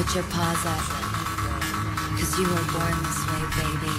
Put 0.00 0.14
your 0.14 0.24
paws 0.24 0.64
up. 0.64 0.78
Cause 2.18 2.38
you 2.38 2.48
were 2.48 2.54
born 2.72 2.96
this 3.02 3.20
way, 3.28 3.42
baby. 3.60 3.96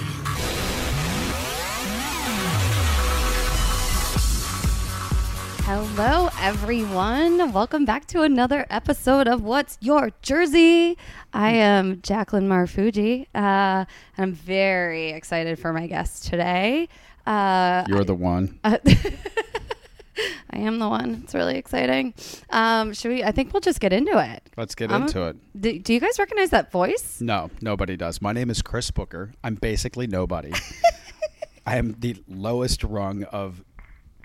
Hello, 5.62 6.28
everyone. 6.40 7.52
Welcome 7.52 7.84
back 7.84 8.06
to 8.06 8.22
another 8.22 8.66
episode 8.68 9.28
of 9.28 9.44
What's 9.44 9.78
Your 9.80 10.10
Jersey. 10.22 10.98
I 11.32 11.52
am 11.52 12.02
Jacqueline 12.02 12.48
Marfuji, 12.48 13.28
uh, 13.32 13.84
I'm 14.18 14.32
very 14.32 15.10
excited 15.10 15.56
for 15.60 15.72
my 15.72 15.86
guest 15.86 16.24
today. 16.24 16.88
Uh, 17.24 17.84
You're 17.86 18.02
the 18.02 18.16
one. 18.16 18.58
I 20.50 20.58
am 20.58 20.78
the 20.78 20.88
one. 20.88 21.22
It's 21.24 21.34
really 21.34 21.56
exciting. 21.56 22.12
Um, 22.50 22.92
should 22.92 23.10
we? 23.10 23.24
I 23.24 23.32
think 23.32 23.52
we'll 23.52 23.60
just 23.60 23.80
get 23.80 23.92
into 23.92 24.18
it. 24.18 24.42
Let's 24.56 24.74
get 24.74 24.90
I'm- 24.92 25.02
into 25.02 25.22
it. 25.28 25.36
Do, 25.58 25.78
do 25.78 25.94
you 25.94 26.00
guys 26.00 26.18
recognize 26.18 26.50
that 26.50 26.70
voice? 26.70 27.20
No, 27.20 27.50
nobody 27.60 27.96
does. 27.96 28.20
My 28.20 28.32
name 28.32 28.50
is 28.50 28.60
Chris 28.62 28.90
Booker. 28.90 29.32
I'm 29.42 29.54
basically 29.54 30.06
nobody. 30.06 30.52
I 31.66 31.76
am 31.76 31.94
the 32.00 32.16
lowest 32.28 32.82
rung 32.84 33.22
of 33.24 33.64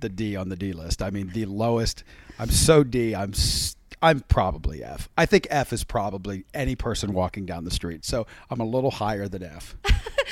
the 0.01 0.09
D 0.09 0.35
on 0.35 0.49
the 0.49 0.55
D 0.55 0.73
list. 0.73 1.01
I 1.01 1.09
mean, 1.11 1.29
the 1.33 1.45
lowest. 1.45 2.03
I'm 2.39 2.49
so 2.49 2.83
D. 2.83 3.15
I'm 3.15 3.31
s- 3.31 3.75
I'm 4.01 4.19
probably 4.21 4.83
F. 4.83 5.09
I 5.17 5.25
think 5.25 5.47
F 5.49 5.73
is 5.73 5.83
probably 5.83 6.45
any 6.53 6.75
person 6.75 7.13
walking 7.13 7.45
down 7.45 7.63
the 7.63 7.71
street. 7.71 8.05
So 8.05 8.27
I'm 8.49 8.59
a 8.59 8.65
little 8.65 8.91
higher 8.91 9.27
than 9.27 9.43
F. 9.43 9.75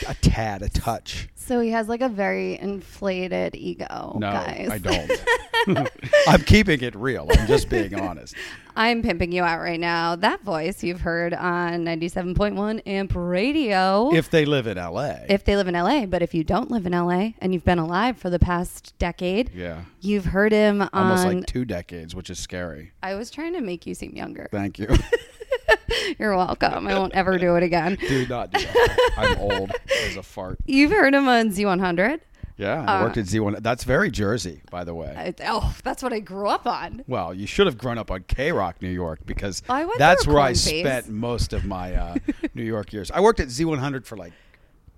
a 0.08 0.14
tad, 0.22 0.62
a 0.62 0.70
touch. 0.70 1.28
So 1.36 1.60
he 1.60 1.72
has 1.72 1.88
like 1.90 2.02
a 2.02 2.10
very 2.10 2.60
inflated 2.60 3.56
ego, 3.56 4.18
No, 4.20 4.32
guys. 4.32 4.70
I 4.72 4.78
don't. 4.78 5.90
I'm 6.28 6.42
keeping 6.42 6.82
it 6.82 6.96
real. 6.96 7.28
I'm 7.32 7.48
just 7.48 7.70
being 7.70 7.96
honest. 8.00 8.36
I'm 8.76 9.02
pimping 9.02 9.32
you 9.32 9.44
out 9.44 9.60
right 9.60 9.80
now. 9.80 10.16
That 10.16 10.44
voice 10.44 10.84
you've 10.84 11.02
heard 11.02 11.34
on 11.34 11.86
97.1 11.86 12.82
Amp 12.86 13.14
Radio. 13.16 14.14
If 14.14 14.30
they 14.30 14.46
live 14.46 14.68
in 14.68 14.78
LA. 14.78 15.20
if 15.30 15.46
they 15.46 15.56
live 15.56 15.68
in 15.68 15.76
LA, 15.76 16.06
but 16.06 16.22
if 16.22 16.34
you 16.34 16.44
don't 16.44 16.70
live 16.70 16.86
in 16.86 16.92
LA 16.92 17.32
and 17.40 17.54
you've 17.54 17.64
been 17.64 17.80
alive 17.80 18.18
for 18.18 18.30
the 18.30 18.40
past 18.40 18.94
decade, 19.00 19.52
yeah. 19.54 19.84
you've 20.02 20.26
heard 20.26 20.52
him 20.52 20.82
on. 20.82 20.90
Almost 20.94 21.26
like 21.26 21.46
two 21.46 21.64
decades, 21.64 22.14
which 22.14 22.30
is 22.30 22.38
scary. 22.38 22.92
I 23.02 23.16
was 23.16 23.32
trying 23.32 23.54
to 23.54 23.62
make 23.62 23.86
you 23.86 23.96
seem 23.96 24.12
younger. 24.12 24.50
Thank 24.52 24.78
you. 24.80 24.88
You're 26.20 26.36
welcome. 26.36 26.88
I 26.88 26.98
won't 26.98 27.14
ever 27.14 27.38
do 27.38 27.56
it 27.56 27.64
again. 27.64 27.98
Do 28.08 28.28
not 28.28 28.52
do 28.52 28.60
that. 28.60 29.12
I'm 29.18 29.40
old 29.40 29.72
as 30.08 30.18
a 30.18 30.24
fart. 30.24 30.60
You've 30.66 30.92
heard 30.92 31.14
him 31.14 31.28
on 31.28 31.50
Z100. 31.50 32.20
Yeah, 32.58 32.86
I 32.88 33.04
worked 33.04 33.18
at 33.18 33.26
Z1. 33.26 33.62
That's 33.62 33.84
very 33.84 34.10
Jersey, 34.10 34.62
by 34.72 34.86
the 34.86 34.96
way. 34.96 35.14
I, 35.18 35.34
oh, 35.46 35.76
that's 35.84 36.02
what 36.02 36.14
I 36.14 36.20
grew 36.20 36.48
up 36.48 36.66
on. 36.66 37.04
well, 37.08 37.34
you 37.34 37.48
should 37.48 37.68
have 37.68 37.78
grown 37.78 37.98
up 37.98 38.12
on 38.12 38.24
K 38.24 38.52
Rock, 38.52 38.82
New 38.82 38.90
York, 38.90 39.20
because 39.26 39.62
I 39.68 39.84
went 39.84 40.00
that's 40.00 40.26
where 40.26 40.40
I 40.40 40.54
spent 40.54 41.10
most 41.10 41.52
of 41.52 41.66
my 41.66 41.96
uh, 41.96 42.16
New 42.54 42.64
York 42.64 42.94
years. 42.94 43.12
I 43.12 43.20
worked 43.20 43.40
at 43.42 43.50
Z100 43.50 44.06
for 44.06 44.16
like 44.16 44.32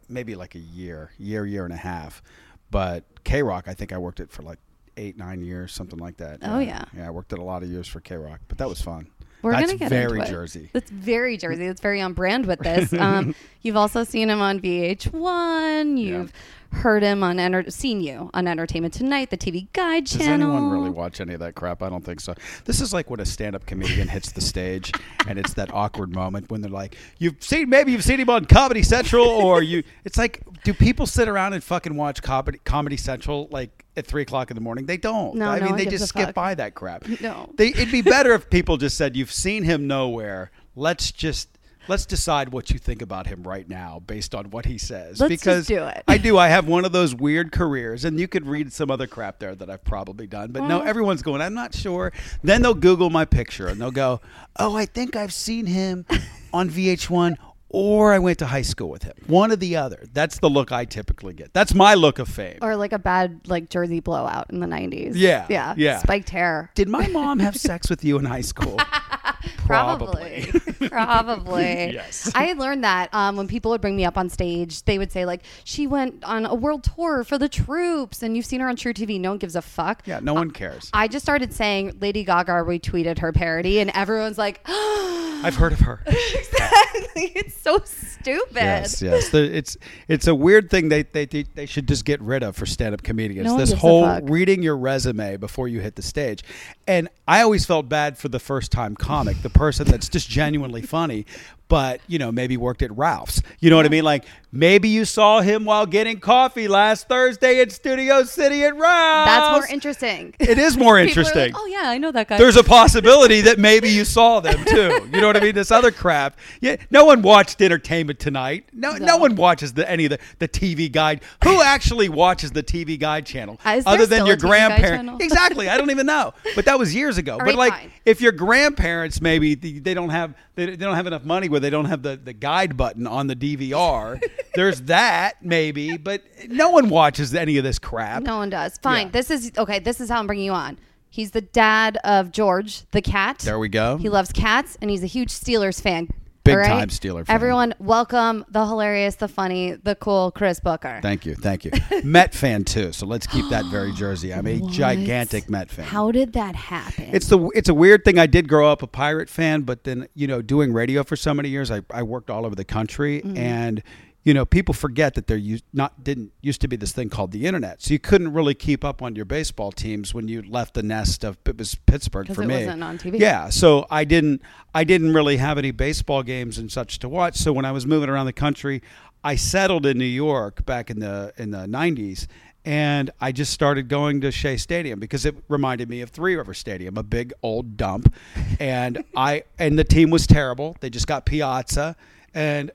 maybe 0.07 0.35
like 0.35 0.55
a 0.55 0.59
year, 0.59 1.11
year, 1.17 1.45
year 1.45 1.65
and 1.65 1.73
a 1.73 1.77
half. 1.77 2.21
But 2.69 3.03
K 3.23 3.41
Rock, 3.43 3.65
I 3.67 3.73
think 3.73 3.91
I 3.91 3.97
worked 3.97 4.19
it 4.19 4.31
for 4.31 4.43
like 4.43 4.59
eight, 4.97 5.17
nine 5.17 5.41
years, 5.41 5.71
something 5.71 5.99
like 5.99 6.17
that. 6.17 6.39
Oh, 6.43 6.59
yeah. 6.59 6.85
Yeah, 6.95 7.07
I 7.07 7.11
worked 7.11 7.33
at 7.33 7.39
a 7.39 7.43
lot 7.43 7.63
of 7.63 7.69
years 7.69 7.87
for 7.87 8.01
K 8.01 8.15
Rock, 8.17 8.41
but 8.47 8.57
that 8.57 8.67
was 8.67 8.81
fun. 8.81 9.07
We're 9.43 9.51
that's 9.51 9.67
gonna 9.67 9.77
get 9.77 9.89
very 9.89 10.19
into 10.19 10.31
it. 10.31 10.31
Jersey. 10.31 10.69
That's 10.73 10.89
very 10.89 11.37
Jersey. 11.37 11.67
That's 11.67 11.79
very 11.79 12.01
on 12.01 12.13
brand 12.13 12.45
with 12.47 12.59
this. 12.59 12.91
Um, 12.97 13.35
you've 13.61 13.75
also 13.77 14.03
seen 14.03 14.29
him 14.29 14.41
on 14.41 14.59
VH1. 14.59 15.97
You've 15.99 16.33
heard 16.71 17.03
him 17.03 17.23
on 17.23 17.39
enter- 17.39 17.69
seen 17.69 18.01
you 18.01 18.29
on 18.33 18.47
Entertainment 18.47 18.93
Tonight, 18.93 19.29
the 19.29 19.37
TV 19.37 19.67
Guide 19.73 20.05
Does 20.05 20.17
channel. 20.17 20.47
Does 20.47 20.55
anyone 20.57 20.69
really 20.71 20.89
watch 20.89 21.19
any 21.21 21.33
of 21.33 21.39
that 21.39 21.55
crap? 21.55 21.81
I 21.81 21.89
don't 21.89 22.03
think 22.03 22.19
so. 22.19 22.33
This 22.65 22.81
is 22.81 22.93
like 22.93 23.09
when 23.09 23.19
a 23.19 23.25
stand-up 23.25 23.65
comedian 23.65 24.07
hits 24.07 24.31
the 24.31 24.41
stage, 24.41 24.91
and 25.27 25.37
it's 25.39 25.53
that 25.55 25.73
awkward 25.73 26.13
moment 26.13 26.49
when 26.49 26.61
they're 26.61 26.71
like, 26.71 26.95
"You've 27.19 27.41
seen 27.43 27.69
maybe 27.69 27.91
you've 27.91 28.03
seen 28.03 28.19
him 28.19 28.29
on 28.29 28.45
Comedy 28.45 28.83
Central, 28.83 29.25
or 29.27 29.61
you." 29.61 29.83
It's 30.05 30.17
like, 30.17 30.41
do 30.63 30.73
people 30.73 31.05
sit 31.05 31.27
around 31.27 31.53
and 31.53 31.63
fucking 31.63 31.95
watch 31.95 32.21
Comedy 32.21 32.59
Comedy 32.63 32.97
Central 32.97 33.47
like 33.51 33.85
at 33.95 34.05
three 34.05 34.21
o'clock 34.21 34.51
in 34.51 34.55
the 34.55 34.61
morning? 34.61 34.85
They 34.85 34.97
don't. 34.97 35.35
No, 35.35 35.49
I 35.49 35.59
no 35.59 35.65
mean, 35.65 35.75
they 35.75 35.85
just 35.85 36.07
skip 36.07 36.27
fuck. 36.27 36.35
by 36.35 36.55
that 36.55 36.75
crap. 36.75 37.07
No. 37.21 37.49
they, 37.55 37.69
it'd 37.69 37.91
be 37.91 38.01
better 38.01 38.33
if 38.33 38.49
people 38.49 38.77
just 38.77 38.97
said, 38.97 39.15
"You've 39.15 39.31
seen 39.31 39.63
him 39.63 39.87
nowhere. 39.87 40.51
Let's 40.75 41.11
just." 41.11 41.49
Let's 41.87 42.05
decide 42.05 42.49
what 42.49 42.69
you 42.69 42.79
think 42.79 43.01
about 43.01 43.27
him 43.27 43.43
right 43.43 43.67
now 43.67 44.01
based 44.05 44.35
on 44.35 44.49
what 44.49 44.65
he 44.65 44.77
says. 44.77 45.19
Let's 45.19 45.31
just 45.31 45.43
because 45.43 45.67
do 45.67 45.83
it. 45.85 46.03
I 46.07 46.17
do. 46.17 46.37
I 46.37 46.47
have 46.49 46.67
one 46.67 46.85
of 46.85 46.91
those 46.91 47.15
weird 47.15 47.51
careers, 47.51 48.03
and 48.05 48.19
you 48.19 48.27
could 48.27 48.45
read 48.45 48.73
some 48.73 48.91
other 48.91 49.07
crap 49.07 49.39
there 49.39 49.55
that 49.55 49.69
I've 49.69 49.83
probably 49.83 50.27
done. 50.27 50.51
But 50.51 50.63
no, 50.63 50.81
everyone's 50.81 51.21
going, 51.21 51.41
I'm 51.41 51.53
not 51.53 51.73
sure. 51.73 52.11
Then 52.43 52.61
they'll 52.61 52.73
Google 52.73 53.09
my 53.09 53.25
picture 53.25 53.67
and 53.67 53.79
they'll 53.81 53.91
go, 53.91 54.21
Oh, 54.57 54.75
I 54.75 54.85
think 54.85 55.15
I've 55.15 55.33
seen 55.33 55.65
him 55.65 56.05
on 56.53 56.69
VH1 56.69 57.35
or 57.69 58.13
I 58.13 58.19
went 58.19 58.39
to 58.39 58.45
high 58.45 58.61
school 58.61 58.89
with 58.89 59.03
him. 59.03 59.13
One 59.27 59.51
or 59.51 59.57
the 59.57 59.75
other. 59.75 60.05
That's 60.13 60.39
the 60.39 60.49
look 60.49 60.71
I 60.71 60.85
typically 60.85 61.33
get. 61.33 61.53
That's 61.53 61.73
my 61.73 61.95
look 61.95 62.17
of 62.17 62.29
fame. 62.29 62.59
or 62.61 62.75
like 62.77 62.93
a 62.93 62.99
bad 62.99 63.41
like 63.45 63.69
Jersey 63.69 63.99
blowout 63.99 64.49
in 64.49 64.61
the 64.61 64.67
90s. 64.67 65.11
Yeah, 65.15 65.45
Yeah. 65.49 65.73
yeah. 65.77 65.99
Spiked 65.99 66.29
hair. 66.29 66.71
Did 66.75 66.87
my 66.87 67.07
mom 67.07 67.39
have 67.39 67.55
sex 67.59 67.89
with 67.89 68.03
you 68.05 68.17
in 68.19 68.25
high 68.25 68.41
school? 68.41 68.77
Probably. 69.65 70.45
Probably. 70.51 70.66
Yes. 71.97 72.31
I 72.35 72.43
had 72.45 72.57
learned 72.57 72.83
that 72.83 73.13
um, 73.13 73.35
when 73.35 73.47
people 73.47 73.71
would 73.71 73.81
bring 73.81 73.95
me 73.95 74.05
up 74.05 74.17
on 74.17 74.29
stage, 74.29 74.83
they 74.83 74.97
would 74.97 75.11
say, 75.11 75.25
like, 75.25 75.43
she 75.63 75.87
went 75.87 76.23
on 76.23 76.45
a 76.45 76.55
world 76.55 76.83
tour 76.83 77.23
for 77.23 77.37
the 77.37 77.49
troops 77.49 78.21
and 78.23 78.35
you've 78.35 78.45
seen 78.45 78.59
her 78.59 78.69
on 78.69 78.75
truTV. 78.75 79.19
No 79.19 79.31
one 79.31 79.37
gives 79.37 79.55
a 79.55 79.61
fuck. 79.61 80.03
Yeah, 80.05 80.19
no 80.21 80.33
one 80.33 80.51
cares. 80.51 80.89
I 80.93 81.07
just 81.07 81.25
started 81.25 81.53
saying 81.53 81.97
Lady 81.99 82.23
Gaga 82.23 82.53
retweeted 82.53 83.19
her 83.19 83.31
parody, 83.31 83.79
and 83.79 83.91
everyone's 83.93 84.37
like, 84.37 84.61
I've 84.67 85.55
heard 85.55 85.73
of 85.73 85.79
her. 85.81 86.01
exactly. 86.07 87.31
It's 87.35 87.59
so 87.59 87.79
stupid. 87.83 88.55
Yes, 88.55 89.01
yes. 89.01 89.29
The, 89.29 89.55
it's 89.55 89.77
it's 90.07 90.27
a 90.27 90.35
weird 90.35 90.69
thing 90.69 90.89
they, 90.89 91.03
they 91.03 91.25
they 91.25 91.43
they 91.43 91.65
should 91.65 91.87
just 91.87 92.05
get 92.05 92.21
rid 92.21 92.43
of 92.43 92.55
for 92.55 92.65
stand-up 92.65 93.03
comedians. 93.03 93.47
No 93.47 93.57
this 93.57 93.71
whole 93.71 94.19
reading 94.21 94.63
your 94.63 94.77
resume 94.77 95.37
before 95.37 95.67
you 95.67 95.79
hit 95.79 95.95
the 95.95 96.01
stage. 96.01 96.43
And 96.87 97.09
I 97.27 97.41
always 97.41 97.65
felt 97.65 97.89
bad 97.89 98.17
for 98.17 98.29
the 98.29 98.39
first-time 98.39 98.95
comic, 98.95 99.41
the 99.41 99.49
person 99.49 99.85
that's 99.85 100.07
just 100.07 100.29
genuinely 100.29 100.81
funny, 100.81 101.25
but 101.67 101.99
you 102.07 102.17
know 102.17 102.31
maybe 102.31 102.55
worked 102.55 102.81
at 102.81 102.95
Ralph's. 102.97 103.41
You 103.59 103.69
know 103.69 103.75
what 103.75 103.85
I 103.85 103.89
mean? 103.89 104.05
Like 104.05 104.23
maybe 104.53 104.87
you 104.87 105.03
saw 105.03 105.41
him 105.41 105.65
while 105.65 105.85
getting 105.85 106.21
coffee 106.21 106.69
last 106.69 107.09
Thursday 107.09 107.59
at 107.59 107.71
Studio 107.73 108.23
City 108.23 108.63
at 108.63 108.73
Ralph's. 108.77 109.29
That's 109.31 109.51
more 109.51 109.73
interesting. 109.75 110.33
It 110.39 110.57
is 110.57 110.77
more 110.77 110.97
interesting. 111.05 111.51
like, 111.51 111.61
oh, 111.61 111.65
yeah, 111.65 111.89
I 111.89 111.97
know 111.97 112.11
that 112.13 112.29
guy. 112.29 112.37
There's 112.37 112.55
a 112.55 112.63
possibility 112.77 113.41
that 113.41 113.59
maybe 113.59 113.89
you 113.89 114.05
saw 114.05 114.39
them 114.39 114.63
too. 114.63 115.09
You 115.11 115.19
know 115.21 115.27
what 115.27 115.35
I 115.35 115.41
mean? 115.41 115.55
This 115.55 115.69
other 115.71 115.91
crap. 115.91 116.37
Yeah, 116.61 116.77
no 116.89 117.03
one 117.03 117.21
watched 117.21 117.61
Entertainment 117.61 118.19
Tonight. 118.19 118.69
No, 118.71 118.93
no, 118.93 119.05
No. 119.05 119.17
one 119.17 119.35
watches 119.35 119.73
the, 119.73 119.89
any 119.89 120.05
of 120.05 120.11
the, 120.11 120.19
the 120.39 120.47
TV 120.47 120.89
Guide. 120.89 121.21
Who 121.43 121.61
actually 121.61 122.07
watches 122.07 122.51
the 122.51 122.63
TV 122.63 122.97
Guide 122.97 123.25
channel 123.25 123.59
is 123.65 123.85
other 123.85 124.05
than 124.05 124.25
your 124.25 124.37
grandparents? 124.37 125.21
Exactly. 125.21 125.67
I 125.67 125.77
don't 125.77 125.91
even 125.91 126.05
know. 126.05 126.33
But 126.55 126.63
that 126.65 126.76
was 126.77 126.93
years 126.93 127.17
ago. 127.17 127.37
but 127.37 127.47
right, 127.47 127.55
like, 127.55 127.73
fine. 127.73 127.91
if 128.05 128.21
your 128.21 128.31
grandparents 128.31 129.21
maybe 129.21 129.55
they 129.55 129.93
don't 129.93 130.09
have 130.09 130.35
they, 130.55 130.65
they 130.65 130.75
don't 130.75 130.95
have 130.95 131.07
enough 131.07 131.23
money 131.23 131.49
where 131.49 131.59
they 131.59 131.69
don't 131.69 131.85
have 131.85 132.03
the, 132.03 132.17
the 132.17 132.33
guide 132.33 132.77
button 132.77 133.07
on 133.07 133.27
the 133.27 133.35
DVR. 133.35 134.21
there's 134.55 134.81
that 134.83 135.43
maybe, 135.43 135.97
but 135.97 136.23
no 136.47 136.69
one 136.69 136.89
watches 136.89 137.33
any 137.33 137.57
of 137.57 137.63
this 137.63 137.79
crap. 137.79 138.23
No 138.23 138.37
one 138.37 138.49
does. 138.49 138.77
Fine. 138.77 139.07
Yeah. 139.07 139.11
This 139.11 139.31
is 139.31 139.51
okay. 139.57 139.79
This 139.79 140.01
is 140.01 140.09
how 140.09 140.19
I'm 140.19 140.27
bringing 140.27 140.45
you 140.45 140.53
on. 140.53 140.77
He's 141.09 141.31
the 141.31 141.41
dad 141.41 141.97
of 142.03 142.31
George, 142.31 142.83
the 142.91 143.01
cat. 143.01 143.39
There 143.39 143.59
we 143.59 143.69
go. 143.69 143.97
He 143.97 144.09
loves 144.09 144.31
cats, 144.31 144.77
and 144.81 144.91
he's 144.91 145.03
a 145.03 145.07
huge 145.07 145.29
Steelers 145.29 145.81
fan. 145.81 146.09
Big 146.47 146.57
right? 146.57 146.67
time 146.67 146.87
Steeler 146.89 147.25
fan. 147.25 147.33
Everyone, 147.35 147.73
welcome 147.79 148.45
the 148.49 148.65
hilarious, 148.65 149.15
the 149.15 149.27
funny, 149.27 149.73
the 149.73 149.95
cool 149.95 150.31
Chris 150.31 150.59
Booker. 150.59 150.99
Thank 151.01 151.25
you, 151.25 151.35
thank 151.35 151.65
you. 151.65 151.71
Met 152.03 152.33
fan 152.33 152.63
too, 152.63 152.91
so 152.91 153.05
let's 153.05 153.27
keep 153.27 153.47
that 153.49 153.65
very 153.65 153.91
Jersey. 153.93 154.33
I'm 154.33 154.47
a 154.47 154.59
gigantic 154.69 155.49
Met 155.49 155.69
fan. 155.69 155.85
How 155.85 156.11
did 156.11 156.33
that 156.33 156.55
happen? 156.55 157.09
it's 157.13 157.27
the 157.27 157.39
it's 157.55 157.69
a 157.69 157.73
weird 157.73 158.03
thing. 158.03 158.17
I 158.19 158.25
did 158.27 158.47
grow 158.47 158.71
up 158.71 158.81
a 158.81 158.87
pirate 158.87 159.29
fan, 159.29 159.61
but 159.61 159.83
then 159.83 160.07
you 160.15 160.27
know, 160.27 160.41
doing 160.41 160.73
radio 160.73 161.03
for 161.03 161.15
so 161.15 161.33
many 161.33 161.49
years, 161.49 161.69
I, 161.71 161.81
I 161.91 162.03
worked 162.03 162.29
all 162.29 162.45
over 162.45 162.55
the 162.55 162.65
country, 162.65 163.21
Mm-hmm. 163.21 163.37
and 163.37 163.83
you 164.27 164.33
know, 164.33 164.43
people 164.43 164.73
forget 164.73 165.13
that 165.13 165.27
there 165.27 165.37
used 165.37 165.63
not 165.71 166.03
didn't 166.03 166.33
used 166.41 166.59
to 166.59 166.67
be 166.67 166.75
this 166.75 166.91
thing 166.91 167.07
called 167.09 167.31
the 167.31 167.45
internet, 167.45 167.81
so 167.81 167.93
you 167.93 167.99
couldn't 167.99 168.33
really 168.33 168.53
keep 168.53 168.83
up 168.83 169.01
on 169.01 169.15
your 169.15 169.23
baseball 169.23 169.71
teams 169.71 170.13
when 170.13 170.27
you 170.27 170.41
left 170.41 170.73
the 170.73 170.83
nest 170.83 171.23
of 171.23 171.37
it 171.45 171.57
was 171.57 171.75
Pittsburgh 171.75 172.27
for 172.35 172.43
it 172.43 172.47
me. 172.47 172.55
wasn't 172.55 172.83
on 172.83 172.97
TV. 172.97 173.21
Yeah, 173.21 173.47
so 173.47 173.87
I 173.89 174.03
didn't 174.03 174.41
I 174.75 174.83
didn't 174.83 175.13
really 175.13 175.37
have 175.37 175.57
any 175.57 175.71
baseball 175.71 176.23
games 176.23 176.57
and 176.57 176.69
such 176.69 176.99
to 176.99 177.07
watch. 177.07 177.37
So 177.37 177.53
when 177.53 177.63
I 177.63 177.71
was 177.71 177.85
moving 177.85 178.09
around 178.09 178.25
the 178.25 178.33
country, 178.33 178.81
I 179.23 179.37
settled 179.37 179.85
in 179.85 179.97
New 179.97 180.03
York 180.03 180.65
back 180.65 180.89
in 180.89 180.99
the 180.99 181.31
in 181.37 181.51
the 181.51 181.65
nineties. 181.65 182.27
And 182.65 183.11
I 183.21 183.31
just 183.31 183.53
started 183.53 183.87
going 183.87 184.19
to 184.19 184.29
Shea 184.29 184.57
Stadium 184.57 184.99
because 184.99 185.25
it 185.25 185.37
reminded 185.47 185.89
me 185.89 186.01
of 186.01 186.09
Three 186.09 186.35
River 186.35 186.53
Stadium, 186.53 186.97
a 186.97 187.03
big 187.03 187.31
old 187.41 187.77
dump. 187.77 188.13
And 188.59 189.05
I 189.15 189.43
and 189.57 189.79
the 189.79 189.85
team 189.85 190.09
was 190.09 190.27
terrible. 190.27 190.75
They 190.81 190.89
just 190.89 191.07
got 191.07 191.25
Piazza, 191.25 191.95
and 192.33 192.71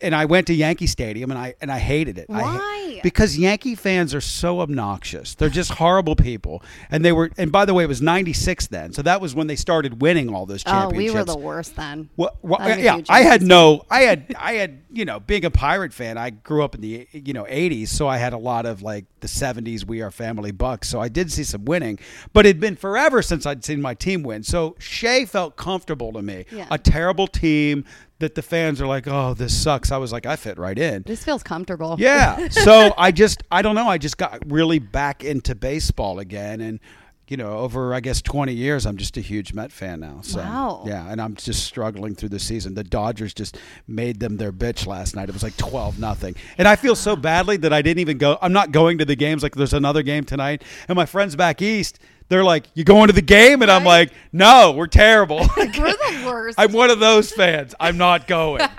and 0.00 0.14
I 0.14 0.24
went 0.24 0.46
to 0.48 0.54
Yankee 0.54 0.86
Stadium 0.86 1.30
and 1.30 1.38
I 1.38 1.54
and 1.60 1.70
I 1.70 1.78
hated 1.78 2.18
it. 2.18 2.26
I 2.30 2.42
Why? 2.42 2.76
because 3.02 3.38
Yankee 3.38 3.74
fans 3.74 4.14
are 4.14 4.20
so 4.20 4.60
obnoxious. 4.60 5.34
They're 5.34 5.48
just 5.48 5.72
horrible 5.72 6.16
people. 6.16 6.62
And 6.90 7.04
they 7.04 7.12
were. 7.12 7.30
And 7.38 7.52
by 7.52 7.64
the 7.64 7.74
way, 7.74 7.84
it 7.84 7.86
was 7.86 8.02
'96 8.02 8.66
then, 8.68 8.92
so 8.92 9.02
that 9.02 9.20
was 9.20 9.34
when 9.34 9.46
they 9.46 9.56
started 9.56 10.00
winning 10.02 10.34
all 10.34 10.46
those 10.46 10.64
championships. 10.64 10.94
Oh, 10.94 10.98
we 10.98 11.10
were 11.10 11.24
the 11.24 11.36
worst 11.36 11.76
then. 11.76 12.10
Well, 12.16 12.36
well, 12.42 12.58
yeah, 12.78 13.00
I 13.08 13.22
had 13.22 13.42
no, 13.42 13.84
I 13.90 14.00
had, 14.00 14.34
I 14.38 14.54
had, 14.54 14.82
you 14.90 15.04
know, 15.04 15.20
being 15.20 15.44
a 15.44 15.50
pirate 15.50 15.92
fan, 15.92 16.18
I 16.18 16.30
grew 16.30 16.64
up 16.64 16.74
in 16.74 16.80
the, 16.80 17.06
you 17.12 17.32
know, 17.32 17.44
'80s, 17.44 17.88
so 17.88 18.08
I 18.08 18.16
had 18.16 18.32
a 18.32 18.38
lot 18.38 18.66
of 18.66 18.82
like 18.82 19.04
the 19.20 19.28
'70s. 19.28 19.84
We 19.86 20.02
are 20.02 20.10
family 20.10 20.52
Bucs, 20.52 20.86
so 20.86 21.00
I 21.00 21.08
did 21.08 21.32
see 21.32 21.44
some 21.44 21.64
winning, 21.64 21.98
but 22.32 22.46
it'd 22.46 22.60
been 22.60 22.76
forever 22.76 23.22
since 23.22 23.46
I'd 23.46 23.64
seen 23.64 23.80
my 23.80 23.94
team 23.94 24.22
win. 24.22 24.42
So 24.42 24.76
Shea 24.78 25.24
felt 25.24 25.56
comfortable 25.56 26.12
to 26.12 26.22
me. 26.22 26.44
Yeah. 26.50 26.66
A 26.70 26.78
terrible 26.78 27.26
team 27.26 27.84
that 28.18 28.34
the 28.34 28.42
fans 28.42 28.80
are 28.80 28.86
like, 28.86 29.06
oh, 29.06 29.34
this 29.34 29.54
sucks. 29.54 29.92
I 29.92 29.98
was 29.98 30.12
like, 30.12 30.24
I 30.26 30.36
fit 30.36 30.58
right 30.58 30.78
in. 30.78 31.02
This 31.02 31.22
feels 31.24 31.42
comfortable. 31.42 31.96
Yeah. 31.98 32.48
So 32.66 32.94
I 32.96 33.12
just, 33.12 33.42
I 33.50 33.62
don't 33.62 33.74
know. 33.74 33.88
I 33.88 33.98
just 33.98 34.16
got 34.18 34.42
really 34.50 34.78
back 34.78 35.22
into 35.22 35.54
baseball 35.54 36.18
again. 36.18 36.60
And, 36.60 36.80
you 37.28 37.36
know, 37.36 37.58
over, 37.58 37.92
I 37.92 38.00
guess, 38.00 38.22
20 38.22 38.52
years, 38.54 38.86
I'm 38.86 38.96
just 38.96 39.16
a 39.16 39.20
huge 39.20 39.52
Met 39.52 39.70
fan 39.72 40.00
now. 40.00 40.20
So, 40.22 40.38
Wow. 40.38 40.84
Yeah. 40.86 41.10
And 41.10 41.20
I'm 41.20 41.34
just 41.34 41.64
struggling 41.64 42.14
through 42.14 42.30
the 42.30 42.38
season. 42.38 42.74
The 42.74 42.84
Dodgers 42.84 43.34
just 43.34 43.58
made 43.86 44.20
them 44.20 44.36
their 44.38 44.52
bitch 44.52 44.86
last 44.86 45.14
night. 45.14 45.28
It 45.28 45.32
was 45.32 45.42
like 45.42 45.56
12 45.58 45.98
nothing. 45.98 46.34
And 46.56 46.66
I 46.66 46.76
feel 46.76 46.96
so 46.96 47.14
badly 47.16 47.56
that 47.58 47.72
I 47.72 47.82
didn't 47.82 48.00
even 48.00 48.16
go. 48.18 48.38
I'm 48.40 48.52
not 48.52 48.72
going 48.72 48.98
to 48.98 49.04
the 49.04 49.16
games. 49.16 49.42
Like, 49.42 49.54
there's 49.54 49.74
another 49.74 50.02
game 50.02 50.24
tonight. 50.24 50.62
And 50.88 50.96
my 50.96 51.06
friends 51.06 51.36
back 51.36 51.60
east, 51.60 51.98
they're 52.28 52.44
like, 52.44 52.66
You 52.74 52.84
going 52.84 53.06
to 53.08 53.12
the 53.12 53.22
game? 53.22 53.62
And 53.62 53.70
I'm 53.70 53.84
like, 53.84 54.12
No, 54.32 54.72
we're 54.72 54.86
terrible. 54.86 55.38
We're 55.56 55.66
the 55.66 56.22
worst. 56.26 56.58
I'm 56.58 56.72
one 56.72 56.90
of 56.90 56.98
those 57.00 57.30
fans. 57.32 57.74
I'm 57.80 57.96
not 57.98 58.26
going. 58.26 58.62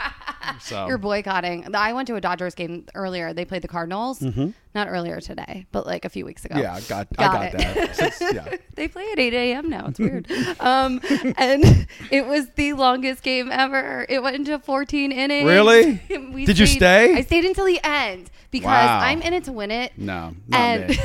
So, 0.61 0.88
You're 0.88 0.97
boycotting. 0.97 1.75
I 1.75 1.91
went 1.91 2.07
to 2.07 2.15
a 2.15 2.21
Dodgers 2.21 2.55
game 2.55 2.85
earlier. 2.95 3.33
They 3.33 3.44
played 3.44 3.61
the 3.63 3.67
Cardinals. 3.67 4.21
Not 4.21 4.88
earlier 4.88 5.19
today, 5.19 5.65
but 5.73 5.85
like 5.85 6.05
a 6.05 6.09
few 6.09 6.23
weeks 6.23 6.45
ago. 6.45 6.55
Mm-hmm. 6.55 6.63
yeah, 6.63 6.73
I 6.73 6.81
got, 6.81 7.13
Got 7.17 7.35
I 7.35 7.51
got 7.51 7.53
it. 7.61 7.75
that. 7.75 7.95
Since- 8.17 8.33
yeah. 8.33 8.55
they 8.75 8.88
play 8.88 9.05
at 9.11 9.19
8 9.19 9.33
a.m. 9.33 9.69
now. 9.69 9.88
It's 9.88 10.00
weird. 10.00 10.31
um, 10.61 11.01
and 11.38 11.85
it 12.11 12.25
was 12.25 12.47
the 12.55 12.73
longest 12.73 13.23
game 13.23 13.50
ever. 13.51 14.05
It 14.07 14.23
went 14.23 14.38
into 14.38 14.57
14 14.57 15.11
innings. 15.11 15.45
Really? 15.50 16.01
We 16.31 16.45
Did 16.45 16.57
you 16.59 16.65
stay? 16.65 17.13
I 17.13 17.21
stayed 17.23 17.43
until 17.43 17.65
the 17.65 17.81
end 17.83 18.31
because 18.50 18.67
Wow. 18.67 19.00
I'm 19.00 19.21
in 19.21 19.33
it 19.33 19.43
to 19.45 19.51
win 19.51 19.69
it. 19.69 19.97
No, 19.97 20.33
not 20.47 20.59
And. 20.59 21.00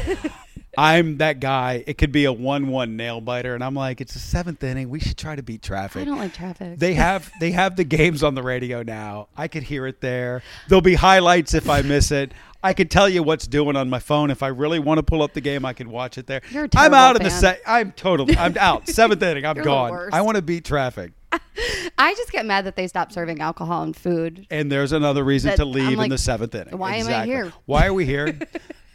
I'm 0.79 1.19
that 1.19 1.39
guy. 1.41 1.85
It 1.87 1.99
could 1.99 2.13
be 2.13 2.25
a 2.25 2.33
one-one 2.33 2.97
nail 2.97 3.21
biter, 3.21 3.55
and 3.55 3.63
I'm 3.63 3.75
like, 3.75 4.01
it's 4.01 4.15
the 4.15 4.19
seventh 4.19 4.65
inning. 4.65 4.89
We 4.89 5.01
should 5.01 5.19
try 5.19 5.37
to 5.37 5.43
beat 5.43 5.61
traffic. 5.63 6.03
I 6.03 6.05
don't 6.07 6.19
like 6.19 6.33
traffic. 6.33 6.79
They 6.79 6.95
have 6.95 7.31
they 7.41 7.51
have 7.51 7.77
the 7.77 7.85
games 7.85 8.23
on 8.23 8.35
the 8.35 8.43
radio 8.43 8.83
now. 8.83 9.29
I 9.37 9.49
could 9.49 9.65
hear 9.65 9.87
it 9.87 10.01
there. 10.01 10.43
There'll 10.69 10.81
be 10.81 10.95
highlights 10.95 11.53
if 11.55 11.69
I 11.69 11.83
miss 11.83 12.11
it. 12.11 12.33
I 12.65 12.73
could 12.75 12.91
tell 12.91 13.09
you 13.09 13.23
what's 13.23 13.47
doing 13.47 13.77
on 13.77 13.91
my 13.91 13.99
phone. 13.99 14.31
If 14.31 14.43
I 14.43 14.47
really 14.49 14.79
want 14.79 14.99
to 14.99 15.03
pull 15.03 15.21
up 15.23 15.33
the 15.35 15.41
game, 15.41 15.65
I 15.65 15.73
can 15.73 15.91
watch 15.91 16.17
it 16.17 16.27
there. 16.27 16.41
You're 16.51 16.65
a 16.65 16.69
I'm 16.77 16.95
out 16.95 17.17
in 17.17 17.23
the 17.23 17.31
fan. 17.31 17.41
set. 17.41 17.61
I'm 17.67 17.93
totally. 17.93 18.37
I'm 18.39 18.57
out. 18.57 18.89
Seventh 18.89 19.23
inning. 19.23 19.45
I'm 19.45 19.57
You're 19.57 19.65
gone. 19.65 20.11
I 20.13 20.23
want 20.23 20.37
to 20.37 20.43
beat 20.43 20.65
traffic. 20.65 21.13
I 21.99 22.15
just 22.15 22.31
get 22.33 22.47
mad 22.47 22.65
that 22.67 22.77
they 22.77 22.87
stopped 22.89 23.13
serving 23.13 23.41
alcohol 23.41 23.83
and 23.83 23.97
food. 23.97 24.47
And 24.51 24.71
there's 24.71 24.93
another 24.93 25.25
reason 25.25 25.51
That- 25.51 25.57
to 25.57 25.65
leave 25.65 25.99
in 25.99 26.09
the 26.09 26.19
seventh 26.19 26.55
inning. 26.55 26.79
why 26.79 26.97
am 26.97 27.09
I 27.09 27.25
here? 27.27 27.53
Why 27.67 27.87
are 27.87 27.93
we 27.95 28.07
here? 28.07 28.39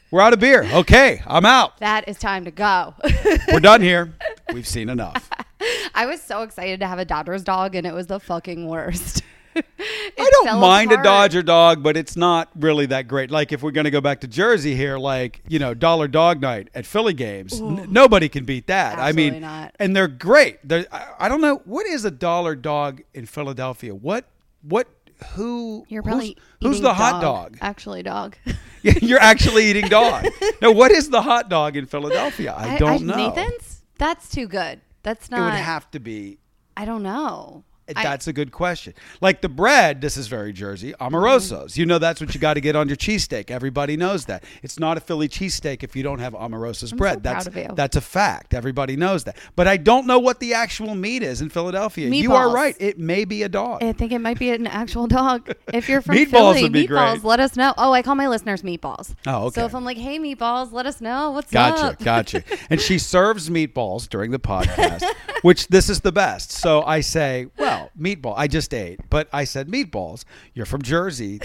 We're 0.09 0.21
out 0.21 0.31
of 0.31 0.39
beer. 0.39 0.63
Okay, 0.71 1.21
I'm 1.27 1.45
out. 1.45 1.77
That 1.79 2.07
is 2.07 2.17
time 2.17 2.45
to 2.45 2.51
go. 2.51 2.95
We're 3.51 3.59
done 3.59 3.81
here. 3.81 4.13
We've 4.53 4.67
seen 4.67 4.87
enough. 4.89 5.29
I 5.93 6.05
was 6.05 6.21
so 6.21 6.43
excited 6.43 6.79
to 6.79 6.87
have 6.87 6.97
a 6.97 7.03
Dodgers 7.03 7.43
dog, 7.43 7.75
and 7.75 7.85
it 7.85 7.93
was 7.93 8.07
the 8.07 8.19
fucking 8.19 8.67
worst. 8.67 9.23
I 9.57 10.29
don't 10.31 10.61
mind 10.61 10.93
a. 10.93 11.03
Dodger 11.03 11.43
dog, 11.43 11.83
but 11.83 11.97
it's 11.97 12.15
not 12.15 12.49
really 12.55 12.85
that 12.85 13.09
great. 13.09 13.31
Like 13.31 13.51
if 13.51 13.61
we're 13.61 13.71
going 13.71 13.85
to 13.85 13.91
go 13.91 13.99
back 13.99 14.21
to 14.21 14.27
Jersey 14.27 14.75
here, 14.75 14.97
like 14.97 15.41
you 15.49 15.59
know, 15.59 15.73
Dollar 15.73 16.07
Dog 16.07 16.39
Night 16.41 16.69
at 16.73 16.85
Philly 16.85 17.13
games, 17.13 17.59
n- 17.59 17.87
nobody 17.89 18.29
can 18.29 18.45
beat 18.45 18.67
that. 18.67 18.97
I 18.99 19.09
Absolutely 19.09 19.31
mean, 19.31 19.41
not. 19.41 19.75
and 19.79 19.93
they're 19.95 20.07
great. 20.07 20.59
They're, 20.63 20.85
I, 20.91 21.07
I 21.19 21.29
don't 21.29 21.41
know 21.41 21.61
what 21.65 21.85
is 21.85 22.05
a 22.05 22.11
Dollar 22.11 22.55
Dog 22.55 23.01
in 23.13 23.25
Philadelphia. 23.25 23.93
What 23.93 24.25
what 24.61 24.87
who 25.33 25.85
You're 25.89 26.01
who's- 26.01 26.11
probably 26.11 26.37
who's, 26.61 26.71
eating 26.71 26.83
the 26.83 26.93
hot 26.93 27.21
dog? 27.21 27.57
Actually, 27.61 28.03
dog. 28.03 28.37
Yeah, 28.83 28.93
You're 29.01 29.19
actually 29.19 29.65
eating 29.65 29.89
dog. 29.89 30.27
no, 30.61 30.71
what 30.71 30.91
is 30.91 31.09
the 31.09 31.23
hot 31.23 31.49
dog 31.49 31.75
in 31.75 31.87
Philadelphia? 31.87 32.53
I, 32.55 32.77
don't 32.77 33.07
know. 33.07 33.15
Nathan's. 33.17 33.81
That's 33.97 34.29
too 34.29 34.47
good. 34.47 34.81
That's 35.01 35.31
not. 35.31 35.39
It 35.39 35.43
would 35.45 35.63
have 35.63 35.89
to 35.91 35.99
be 35.99 36.37
I 36.77 36.85
don't 36.85 37.01
know. 37.01 37.63
I- 37.95 38.03
That's 38.03 38.27
a 38.27 38.33
good 38.33 38.51
question. 38.51 38.93
Like 39.21 39.41
the 39.41 39.49
bread, 39.49 40.01
this 40.01 40.17
is 40.17 40.27
very 40.27 40.51
Jersey, 40.53 40.93
Amorosos. 40.99 41.65
Mm-hmm. 41.71 41.79
You 41.79 41.85
know 41.85 41.99
that's 41.99 42.19
what 42.21 42.33
you 42.33 42.39
got 42.41 42.55
to 42.55 42.61
get 42.61 42.75
on 42.75 42.87
your 42.87 42.97
cheesesteak. 42.97 43.49
Everybody 43.51 43.95
knows 43.97 44.25
that. 44.25 44.43
It's 44.63 44.79
not 44.79 44.97
a 44.97 44.99
Philly 44.99 45.29
cheesesteak 45.29 45.83
if 45.83 45.95
you 45.95 46.03
don't 46.03 46.19
have 46.19 46.33
Amorosos 46.33 46.91
I'm 46.91 46.97
bread. 46.97 47.15
so 47.15 47.19
that's 47.21 47.47
proud 47.47 47.57
of 47.65 47.69
you. 47.69 47.75
that's 47.75 47.95
a 47.95 48.01
fact. 48.01 48.53
Everybody 48.53 48.95
knows 48.95 49.23
that. 49.25 49.37
But 49.55 49.67
I 49.67 49.77
don't 49.77 50.05
know 50.07 50.19
what 50.19 50.39
the 50.39 50.53
actual 50.53 50.95
meat 50.95 51.23
is 51.23 51.41
in 51.41 51.49
Philadelphia. 51.49 52.09
You 52.09 52.33
are 52.33 52.51
right. 52.53 52.75
It 52.79 52.99
may 52.99 53.25
be 53.25 53.43
a 53.43 53.49
dog. 53.49 53.83
I 53.83 53.93
think 53.93 54.11
it 54.11 54.19
might 54.19 54.39
be 54.39 54.49
an 54.51 54.67
actual 54.67 55.07
dog. 55.07 55.53
If 55.73 55.87
you're 55.89 56.01
from 56.01 56.15
Meatballs 56.15 56.55
Philly, 56.55 56.69
meatballs, 56.69 57.11
great. 57.15 57.23
let 57.23 57.39
us 57.39 57.55
know. 57.55 57.73
Oh, 57.77 57.91
I 57.93 58.01
call 58.01 58.15
my 58.15 58.27
listeners 58.27 58.61
meatballs. 58.63 59.13
Oh, 59.25 59.45
okay. 59.45 59.61
So 59.61 59.65
if 59.65 59.75
I'm 59.75 59.85
like, 59.85 59.97
hey, 59.97 60.19
meatballs, 60.19 60.71
let 60.71 60.85
us 60.85 60.99
know 61.01 61.31
what's 61.31 61.51
Gotcha, 61.51 61.83
up. 61.87 61.99
gotcha. 61.99 62.43
And 62.69 62.79
she 62.81 62.97
serves 63.13 63.49
meatballs 63.49 64.07
during 64.09 64.31
the 64.31 64.39
podcast, 64.39 65.03
which 65.41 65.67
this 65.67 65.89
is 65.89 66.01
the 66.01 66.11
best. 66.11 66.51
So 66.51 66.81
I 66.83 67.01
say, 67.01 67.47
well, 67.57 67.76
meatball. 67.99 68.33
I 68.37 68.47
just 68.47 68.73
ate, 68.73 68.99
but 69.09 69.27
I 69.31 69.43
said 69.43 69.67
meatballs. 69.67 70.23
You're 70.53 70.65
from 70.65 70.81
Jersey. 70.81 71.39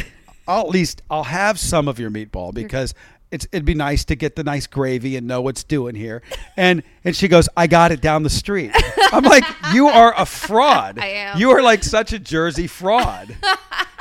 I'll 0.47 0.63
at 0.63 0.69
least 0.69 1.03
I'll 1.11 1.25
have 1.25 1.59
some 1.59 1.89
of 1.89 1.99
your 1.99 2.11
meatball 2.11 2.53
because 2.53 2.95
it's 3.31 3.47
it'd 3.51 3.65
be 3.65 3.75
nice 3.75 4.05
to 4.07 4.15
get 4.15 4.37
the 4.37 4.45
nice 4.45 4.67
gravy 4.67 5.17
and 5.17 5.27
know 5.27 5.41
what's 5.41 5.65
doing 5.65 5.95
here. 5.95 6.23
And 6.57 6.83
and 7.05 7.17
she 7.17 7.29
goes, 7.29 7.49
I 7.57 7.67
got 7.67 7.91
it 7.91 8.01
down 8.01 8.23
the 8.23 8.31
street. 8.31 8.73
I'm 9.13 9.25
like, 9.25 9.45
you 9.73 9.89
are 9.89 10.15
a 10.17 10.27
fraud. 10.27 10.99
I 11.01 11.07
am. 11.07 11.39
You 11.39 11.51
are 11.51 11.63
like 11.63 11.83
such 11.83 12.13
a 12.13 12.19
Jersey 12.19 12.67
fraud. 12.67 13.37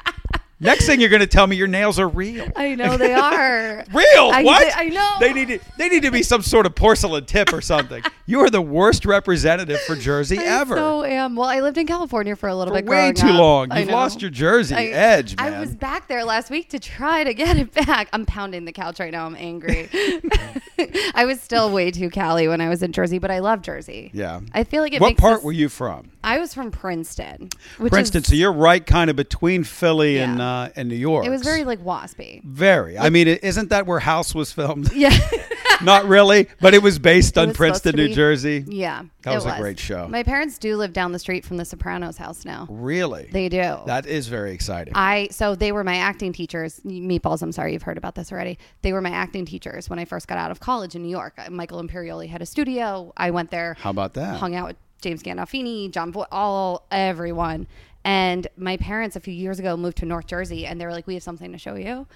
Next 0.61 0.85
thing 0.85 0.99
you're 1.01 1.09
going 1.09 1.21
to 1.21 1.27
tell 1.27 1.47
me 1.47 1.55
your 1.55 1.67
nails 1.67 1.97
are 1.99 2.07
real. 2.07 2.47
I 2.55 2.75
know 2.75 2.95
they 2.95 3.13
are. 3.13 3.83
Real? 3.93 4.29
I- 4.31 4.43
what? 4.43 4.71
I 4.77 4.85
know. 4.89 5.15
They 5.19 5.33
need 5.33 5.47
to. 5.47 5.59
They 5.77 5.89
need 5.89 6.03
to 6.03 6.11
be 6.11 6.21
some 6.23 6.41
sort 6.43 6.65
of 6.67 6.75
porcelain 6.75 7.25
tip 7.25 7.51
or 7.51 7.61
something. 7.61 8.03
you 8.27 8.39
are 8.41 8.49
the 8.49 8.61
worst 8.61 9.05
representative 9.05 9.79
for 9.81 9.95
Jersey 9.95 10.37
I 10.37 10.43
ever. 10.43 10.75
so 10.75 11.03
am. 11.03 11.35
Well, 11.35 11.49
I 11.49 11.61
lived 11.61 11.77
in 11.79 11.87
California 11.87 12.35
for 12.35 12.47
a 12.47 12.55
little 12.55 12.73
for 12.75 12.81
bit. 12.81 12.89
way 12.89 13.11
too 13.11 13.27
up. 13.29 13.39
long. 13.39 13.75
You've 13.75 13.89
lost 13.89 14.21
your 14.21 14.29
Jersey 14.31 14.75
I- 14.75 14.83
edge, 14.85 15.35
man. 15.35 15.53
I 15.55 15.59
was 15.59 15.75
back 15.75 16.07
there 16.07 16.23
last 16.23 16.49
week 16.51 16.69
to 16.69 16.79
try 16.79 17.23
to 17.23 17.33
get 17.33 17.57
it 17.57 17.73
back. 17.73 18.07
I'm 18.13 18.25
pounding 18.27 18.65
the 18.65 18.71
couch 18.71 18.99
right 18.99 19.11
now. 19.11 19.25
I'm 19.25 19.35
angry. 19.35 19.89
I 21.15 21.25
was 21.25 21.41
still 21.41 21.71
way 21.71 21.91
too 21.91 22.09
Cali 22.09 22.47
when 22.47 22.61
I 22.61 22.69
was 22.69 22.81
in 22.83 22.91
Jersey, 22.91 23.19
but 23.19 23.31
I 23.31 23.39
love 23.39 23.61
Jersey. 23.61 24.11
yeah. 24.13 24.39
I 24.53 24.63
feel 24.63 24.81
like 24.83 24.93
it 24.93 25.01
what 25.01 25.17
part 25.17 25.37
us- 25.39 25.43
were 25.43 25.51
you 25.51 25.69
from? 25.69 26.11
I 26.23 26.37
was 26.39 26.53
from 26.53 26.69
Princeton. 26.71 27.49
Which 27.79 27.91
Princeton. 27.91 28.21
Is, 28.21 28.27
so 28.27 28.35
you're 28.35 28.53
right, 28.53 28.85
kind 28.85 29.09
of 29.09 29.15
between 29.15 29.63
Philly 29.63 30.19
and 30.19 30.37
Yeah. 30.37 30.50
Uh, 30.51 30.69
and 30.75 30.89
New 30.89 30.95
York. 30.95 31.25
it 31.25 31.29
was 31.29 31.41
very 31.41 31.63
like 31.63 31.79
waspy. 31.83 32.43
very. 32.43 32.97
I 32.97 33.09
mean, 33.09 33.27
is 33.27 33.39
isn't 33.51 33.69
that 33.69 33.85
where 33.85 33.99
House 33.99 34.33
was 34.33 34.51
filmed? 34.51 34.91
Yeah. 34.93 35.15
Not 35.83 36.05
really, 36.05 36.47
but 36.59 36.73
it 36.73 36.83
was 36.83 36.99
based 36.99 37.37
on 37.37 37.49
was 37.49 37.57
Princeton, 37.57 37.95
New 37.95 38.07
be. 38.09 38.13
Jersey. 38.13 38.63
yeah. 38.67 39.03
That 39.23 39.33
it 39.33 39.35
was 39.35 39.45
a 39.45 39.57
great 39.57 39.79
show. 39.79 40.07
My 40.07 40.23
parents 40.23 40.57
do 40.57 40.77
live 40.77 40.93
down 40.93 41.11
the 41.11 41.19
street 41.19 41.43
from 41.43 41.57
the 41.57 41.65
Sopranos 41.65 42.17
house 42.17 42.45
now. 42.45 42.67
Really? 42.69 43.29
They 43.31 43.49
do. 43.49 43.79
that 43.87 44.05
is 44.05 44.27
very 44.27 44.51
exciting. 44.53 44.93
I 44.95 45.27
so 45.31 45.55
they 45.55 45.71
were 45.71 45.83
my 45.83 45.95
acting 45.95 46.33
teachers. 46.33 46.79
Meatballs. 46.85 47.41
I'm 47.41 47.51
sorry, 47.51 47.73
you've 47.73 47.83
heard 47.83 47.97
about 47.97 48.15
this 48.15 48.31
already. 48.31 48.57
They 48.83 48.93
were 48.93 49.01
my 49.01 49.09
acting 49.09 49.45
teachers 49.45 49.89
when 49.89 49.99
I 49.99 50.05
first 50.05 50.27
got 50.27 50.37
out 50.37 50.51
of 50.51 50.59
college 50.59 50.95
in 50.95 51.01
New 51.03 51.09
York. 51.09 51.33
Uh, 51.37 51.49
Michael 51.49 51.81
Imperioli 51.81 52.27
had 52.29 52.41
a 52.41 52.45
studio. 52.45 53.11
I 53.17 53.31
went 53.31 53.49
there. 53.51 53.75
How 53.79 53.89
about 53.89 54.13
that? 54.13 54.37
Hung 54.37 54.55
out 54.55 54.67
with 54.67 54.77
James 55.01 55.23
Gandolfini, 55.23 55.89
John 55.91 56.11
Boy, 56.11 56.25
all 56.31 56.85
everyone. 56.91 57.67
And 58.03 58.47
my 58.57 58.77
parents 58.77 59.15
a 59.15 59.19
few 59.19 59.33
years 59.33 59.59
ago 59.59 59.77
moved 59.77 59.97
to 59.97 60.05
North 60.05 60.27
Jersey, 60.27 60.65
and 60.65 60.79
they 60.81 60.85
were 60.85 60.91
like, 60.91 61.07
"We 61.07 61.13
have 61.15 61.23
something 61.23 61.51
to 61.51 61.57
show 61.57 61.75
you." 61.75 62.07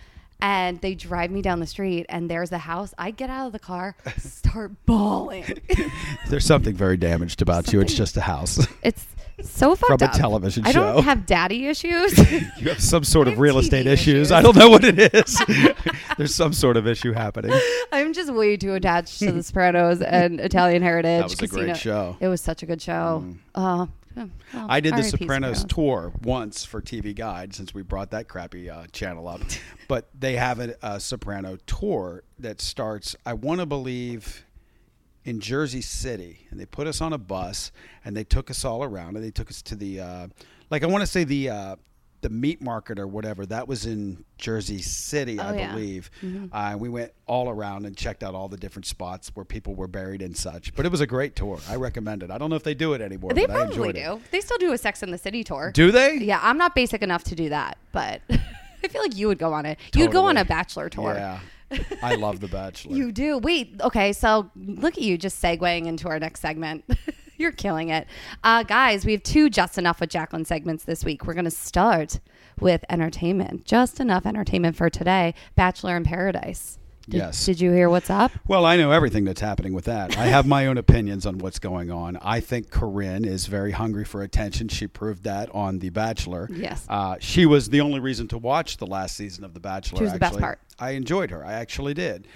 And 0.42 0.82
they 0.82 0.96
drive 0.96 1.32
me 1.32 1.42
down 1.42 1.60
the 1.62 1.68
street, 1.68 2.06
and 2.10 2.30
there's 2.30 2.50
the 2.50 2.58
house. 2.58 2.94
I 2.98 3.12
get 3.12 3.30
out 3.30 3.48
of 3.48 3.54
the 3.54 3.60
car, 3.60 3.96
start 4.18 4.72
bawling. 4.86 5.46
There's 6.30 6.44
something 6.46 6.76
very 6.76 6.98
damaged 6.98 7.42
about 7.42 7.72
you. 7.72 7.80
It's 7.80 7.94
just 7.94 8.18
a 8.18 8.22
house. 8.22 8.60
It's 9.38 9.52
so 9.52 9.76
fucked 9.76 10.00
From 10.00 10.08
a 10.08 10.12
up. 10.12 10.18
television 10.18 10.66
I 10.66 10.72
show. 10.72 10.94
don't 10.94 11.04
have 11.04 11.26
daddy 11.26 11.68
issues. 11.68 12.18
You 12.32 12.70
have 12.70 12.80
some 12.82 13.04
sort 13.04 13.28
of 13.28 13.38
real 13.38 13.56
TV 13.56 13.60
estate 13.64 13.88
issues. 13.88 14.08
issues. 14.28 14.32
I 14.32 14.42
don't 14.42 14.56
know 14.56 14.70
what 14.70 14.84
it 14.86 14.98
is. 15.14 15.42
There's 16.18 16.34
some 16.34 16.54
sort 16.54 16.78
of 16.78 16.88
issue 16.88 17.12
happening. 17.12 17.52
I'm 17.92 18.14
just 18.14 18.34
way 18.34 18.56
too 18.56 18.74
attached 18.76 19.20
to 19.20 19.32
The 19.34 19.44
Sopranos 19.44 20.02
and 20.02 20.40
Italian 20.40 20.82
Heritage. 20.82 21.22
That 21.22 21.42
was 21.42 21.52
a 21.52 21.54
great 21.54 21.76
show. 21.78 22.16
Mm. 22.20 22.24
It 22.24 22.28
was 22.30 22.40
such 22.42 22.64
a 22.64 22.66
good 22.66 22.82
show. 22.82 23.26
Uh, 23.54 23.88
well, 24.16 24.30
I 24.54 24.80
did 24.80 24.96
the. 24.96 25.04
Sopranos 25.04 25.66
tour 25.66 26.14
once 26.22 26.66
for 26.66 26.82
TV 26.82 27.16
Guide 27.16 27.54
since 27.54 27.74
we 27.74 27.82
brought 27.82 28.12
that 28.12 28.28
crappy 28.28 28.70
uh, 28.70 28.88
channel 28.92 29.28
up. 29.28 29.42
but 29.88 30.10
they 30.18 30.36
have 30.36 30.60
a, 30.60 30.76
a 30.82 31.00
Soprano 31.00 31.58
tour 31.68 32.24
that 32.40 32.62
starts, 32.62 33.16
I 33.26 33.34
want 33.34 33.60
to 33.60 33.66
believe, 33.66 34.46
in 35.24 35.40
Jersey 35.40 35.82
City. 35.82 36.48
And 36.50 36.60
they 36.60 36.66
put 36.66 36.88
us 36.88 37.02
on 37.02 37.14
a 37.14 37.18
bus 37.18 37.72
and 38.04 38.16
they 38.16 38.24
took 38.24 38.50
us 38.50 38.64
all 38.64 38.84
around 38.84 39.16
and 39.16 39.26
they 39.26 39.32
took 39.32 39.50
us 39.50 39.62
to 39.64 39.76
the, 39.76 40.00
uh, 40.00 40.28
like, 40.70 40.84
I 40.84 40.88
want 40.88 41.02
to 41.02 41.08
say 41.08 41.24
the, 41.24 41.50
uh, 41.50 41.76
the 42.26 42.30
meat 42.32 42.60
market 42.60 42.98
or 42.98 43.06
whatever. 43.06 43.46
That 43.46 43.68
was 43.68 43.86
in 43.86 44.26
Jersey 44.40 44.82
City, 44.82 45.40
I 45.40 45.52
Oh, 45.52 45.54
yeah. 45.56 45.72
believe. 45.74 46.10
Uh, 46.52 46.76
we 46.80 46.90
went 46.90 47.12
all 47.28 47.50
around 47.50 47.86
and 47.86 47.96
checked 47.96 48.24
out 48.24 48.34
all 48.34 48.48
the 48.48 48.58
different 48.58 48.88
spots 48.88 49.30
where 49.36 49.46
people 49.46 49.76
were 49.76 49.88
buried 49.88 50.24
and 50.24 50.36
such. 50.36 50.74
But 50.74 50.88
it 50.88 50.92
was 50.92 51.02
a 51.02 51.06
great 51.08 51.36
tour. 51.36 51.60
I 51.70 51.76
recommend 51.76 52.24
it. 52.24 52.32
I 52.32 52.40
don't 52.40 52.50
know 52.50 52.56
if 52.56 52.64
they 52.64 52.74
do 52.74 52.94
it 52.94 53.02
anymore. 53.02 53.32
They 53.34 53.46
but 53.46 53.56
I 53.56 53.66
probably 53.68 53.94
do. 53.94 54.14
It. 54.16 54.32
They 54.32 54.42
still 54.42 54.58
do 54.58 54.74
a 54.74 54.78
Sex 54.80 55.04
in 55.04 55.12
the 55.12 55.20
City 55.20 55.44
tour. 55.44 55.70
Do 55.72 55.92
they? 55.92 56.16
Yeah, 56.16 56.40
I'm 56.42 56.58
not 56.58 56.74
basic 56.74 57.04
enough 57.04 57.24
to 57.26 57.36
do 57.36 57.50
that, 57.50 57.78
but 57.92 58.22
I 58.84 58.88
feel 58.88 59.04
like 59.04 59.16
you 59.16 59.28
would 59.28 59.38
go 59.38 59.54
on 59.54 59.68
it. 59.68 59.78
You'd 59.94 60.12
go 60.12 60.26
on 60.26 60.38
a 60.38 60.46
bachelor 60.46 60.90
tour. 60.90 61.14
Yeah. 61.14 61.40
I 62.02 62.16
love 62.16 62.40
The 62.40 62.48
Bachelor. 62.60 62.96
You 62.96 63.12
do. 63.12 63.38
Wait, 63.38 63.76
okay, 63.82 64.14
so 64.14 64.50
look 64.56 64.98
at 64.98 65.04
you 65.04 65.16
just 65.18 65.40
segueing 65.42 65.86
into 65.86 66.08
our 66.08 66.18
next 66.20 66.40
segment. 66.40 66.86
You're 67.38 67.52
killing 67.52 67.90
it. 67.90 68.08
Uh, 68.44 68.64
guys, 68.64 69.06
we 69.06 69.12
have 69.14 69.24
two 69.24 69.50
Just 69.50 69.78
Enough 69.78 70.00
with 70.00 70.10
Jacqueline 70.10 70.46
segments 70.46 70.84
this 70.86 71.04
week. 71.04 71.26
We're 71.26 71.34
going 71.34 71.46
to 71.46 71.52
start 71.52 72.20
with 72.60 72.84
entertainment. 72.90 73.66
Just 73.66 74.00
enough 74.00 74.26
entertainment 74.26 74.76
for 74.76 74.90
today 74.90 75.34
Bachelor 75.56 75.98
in 75.98 76.04
Paradise. 76.04 76.80
Did, 77.08 77.18
Yes. 77.18 77.46
Did 77.46 77.62
you 77.62 77.72
hear 77.72 77.88
what's 77.90 78.10
up? 78.10 78.32
Well, 78.48 78.66
I 78.66 78.78
know 78.78 78.92
everything 78.92 79.26
that's 79.26 79.42
happening 79.42 79.74
with 79.74 79.86
that. 79.86 80.18
I 80.18 80.26
have 80.26 80.48
my 80.48 80.66
own 80.66 80.78
opinions 80.80 81.28
on 81.28 81.38
what's 81.38 81.60
going 81.60 81.92
on. 81.92 82.18
I 82.22 82.40
think 82.40 82.72
Corinne 82.72 83.26
is 83.26 83.46
very 83.46 83.72
hungry 83.74 84.06
for 84.06 84.24
attention. 84.24 84.70
She 84.70 84.88
proved 84.88 85.24
that 85.26 85.50
on 85.54 85.78
The 85.80 85.90
Bachelor. 85.90 86.50
Yes. 86.52 86.84
Uh, 86.90 87.18
she 87.20 87.46
was 87.46 87.70
the 87.70 87.82
only 87.82 88.00
reason 88.00 88.28
to 88.30 88.40
watch 88.40 88.78
the 88.78 88.88
last 88.88 89.16
season 89.16 89.44
of 89.44 89.54
The 89.54 89.60
Bachelor. 89.60 89.98
She 90.00 90.04
was 90.06 90.14
the 90.14 90.20
best 90.20 90.40
part. 90.40 90.60
I 90.80 90.92
enjoyed 90.92 91.30
her. 91.30 91.46
I 91.46 91.54
actually 91.54 91.94
did. 91.94 92.28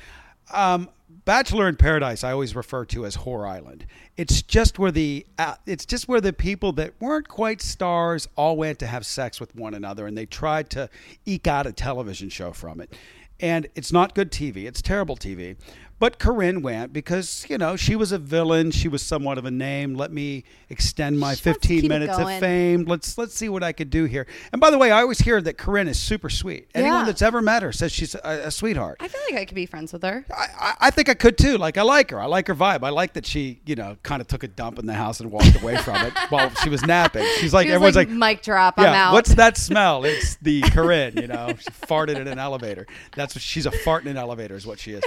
Um, 0.53 0.89
Bachelor 1.09 1.67
in 1.67 1.75
Paradise, 1.75 2.23
I 2.23 2.31
always 2.31 2.55
refer 2.55 2.85
to 2.85 3.03
as 3.03 3.17
Whore 3.17 3.47
Island. 3.47 3.87
It's 4.15 4.43
just 4.43 4.77
where 4.77 4.91
the 4.91 5.25
uh, 5.39 5.55
it's 5.65 5.85
just 5.85 6.07
where 6.07 6.21
the 6.21 6.31
people 6.31 6.71
that 6.73 6.93
weren't 6.99 7.27
quite 7.27 7.63
stars 7.63 8.27
all 8.35 8.55
went 8.57 8.77
to 8.79 8.87
have 8.87 9.07
sex 9.07 9.39
with 9.39 9.55
one 9.55 9.73
another, 9.73 10.05
and 10.05 10.15
they 10.15 10.27
tried 10.27 10.69
to 10.71 10.87
eke 11.25 11.47
out 11.47 11.65
a 11.65 11.71
television 11.71 12.29
show 12.29 12.51
from 12.51 12.79
it. 12.79 12.95
And 13.39 13.67
it's 13.73 13.91
not 13.91 14.13
good 14.13 14.31
TV. 14.31 14.67
It's 14.67 14.83
terrible 14.83 15.17
TV. 15.17 15.55
But 15.99 16.17
Corinne 16.17 16.61
went 16.61 16.93
because 16.93 17.45
you 17.49 17.57
know 17.57 17.75
she 17.75 17.95
was 17.95 18.11
a 18.11 18.17
villain. 18.17 18.71
She 18.71 18.87
was 18.87 19.01
somewhat 19.01 19.37
of 19.37 19.45
a 19.45 19.51
name. 19.51 19.95
Let 19.95 20.11
me 20.11 20.45
extend 20.69 21.19
my 21.19 21.35
She 21.35 21.41
15 21.41 21.87
minutes 21.87 22.17
of 22.17 22.27
fame. 22.39 22.85
Let's 22.85 23.17
let's 23.17 23.35
see 23.35 23.49
what 23.49 23.63
I 23.63 23.73
could 23.73 23.89
do 23.89 24.05
here. 24.05 24.25
And 24.53 24.61
by 24.61 24.71
the 24.71 24.77
way, 24.77 24.91
I 24.91 25.01
always 25.01 25.19
hear 25.19 25.41
that 25.41 25.57
Corinne 25.57 25.87
is 25.89 25.99
super 25.99 26.29
sweet. 26.29 26.69
Anyone 26.73 26.99
Yeah. 27.01 27.05
that's 27.05 27.21
ever 27.21 27.41
met 27.41 27.63
her 27.63 27.71
says 27.71 27.91
she's 27.91 28.15
a, 28.15 28.19
a 28.45 28.51
sweetheart. 28.51 28.97
I 29.01 29.07
feel 29.09 29.19
like 29.29 29.41
I 29.41 29.45
could 29.45 29.55
be 29.55 29.65
friends 29.65 29.91
with 29.93 30.03
her. 30.03 30.25
I, 30.35 30.45
I- 30.59 30.75
I 30.81 30.91
think 30.91 31.09
I 31.09 31.13
could 31.13 31.37
too. 31.37 31.57
Like 31.57 31.77
I 31.77 31.81
like 31.81 32.09
her. 32.11 32.19
I 32.21 32.25
like 32.25 32.47
her 32.47 32.55
vibe. 32.55 32.83
I 32.83 32.89
like 32.89 33.13
that 33.13 33.25
she, 33.25 33.59
you 33.65 33.75
know, 33.75 33.97
kind 34.03 34.21
of 34.21 34.27
took 34.27 34.43
a 34.43 34.47
dump 34.47 34.79
in 34.79 34.85
the 34.85 34.93
house 34.93 35.19
and 35.19 35.29
walked 35.31 35.61
away 35.61 35.75
from 35.77 35.97
it 36.05 36.13
while 36.29 36.49
she 36.55 36.69
was 36.69 36.81
napping. 36.85 37.25
She's 37.39 37.53
like 37.53 37.67
She 37.67 37.73
everyone's 37.73 37.97
like, 37.97 38.07
like, 38.07 38.17
mic 38.17 38.41
drop, 38.41 38.75
I'm 38.77 38.85
yeah, 38.85 39.07
out. 39.09 39.13
what's 39.13 39.35
that 39.35 39.57
smell? 39.57 40.05
It's 40.05 40.37
the 40.37 40.61
Corinne. 40.71 41.17
You 41.17 41.27
know, 41.27 41.49
she 41.59 41.69
farted 41.69 42.15
in 42.15 42.27
an 42.29 42.39
elevator. 42.39 42.87
That's 43.15 43.35
what 43.35 43.41
she's 43.41 43.65
a 43.65 43.71
fart 43.71 44.03
in 44.03 44.09
an 44.09 44.17
elevator 44.17 44.55
is 44.55 44.65
what 44.65 44.79
she 44.79 44.93
is. 44.93 45.03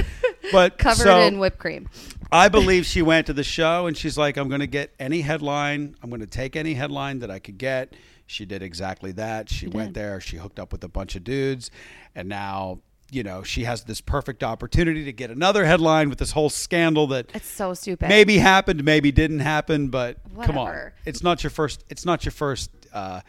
But 0.52 0.78
Covered 0.78 1.02
so, 1.02 1.21
in 1.21 1.38
whipped 1.38 1.59
cream. 1.59 1.88
I 2.30 2.49
believe 2.49 2.87
she 2.87 3.02
went 3.02 3.26
to 3.26 3.32
the 3.32 3.44
show 3.44 3.87
and 3.87 3.97
she's 3.97 4.16
like, 4.16 4.37
I'm 4.37 4.49
going 4.49 4.61
to 4.61 4.66
get 4.66 4.94
any 4.99 5.21
headline. 5.21 5.97
I'm 6.02 6.09
going 6.09 6.21
to 6.21 6.26
take 6.26 6.56
any 6.56 6.75
headline 6.75 7.18
that 7.18 7.30
I 7.30 7.38
could 7.38 7.59
get. 7.59 7.94
She 8.26 8.47
did 8.47 8.62
exactly 8.62 9.12
that. 9.12 9.50
She 9.50 9.66
went 9.66 9.92
there. 9.92 10.18
She 10.21 10.38
hooked 10.38 10.59
up 10.59 10.73
with 10.73 10.82
a 10.85 10.88
bunch 10.88 11.14
of 11.16 11.25
dudes. 11.25 11.71
And 12.14 12.30
now, 12.30 12.80
you 13.11 13.23
know, 13.23 13.42
she 13.42 13.64
has 13.64 13.85
this 13.85 14.00
perfect 14.00 14.42
opportunity 14.42 15.04
to 15.04 15.12
get 15.12 15.30
another 15.30 15.66
headline 15.66 16.09
with 16.09 16.18
this 16.18 16.32
whole 16.32 16.49
scandal 16.49 17.06
that 17.09 17.30
It's 17.35 17.47
so 17.47 17.75
stupid. 17.75 18.09
maybe 18.09 18.38
happened, 18.38 18.82
maybe 18.85 19.12
didn't 19.12 19.40
happen. 19.40 19.88
But 19.88 20.16
come 20.42 20.56
on. 20.56 20.92
It's 21.04 21.23
not 21.23 21.42
your 21.42 21.50
first, 21.50 21.85
it's 21.90 22.06
not 22.06 22.25
your 22.25 22.32
first, 22.32 22.71
uh, 22.94 23.21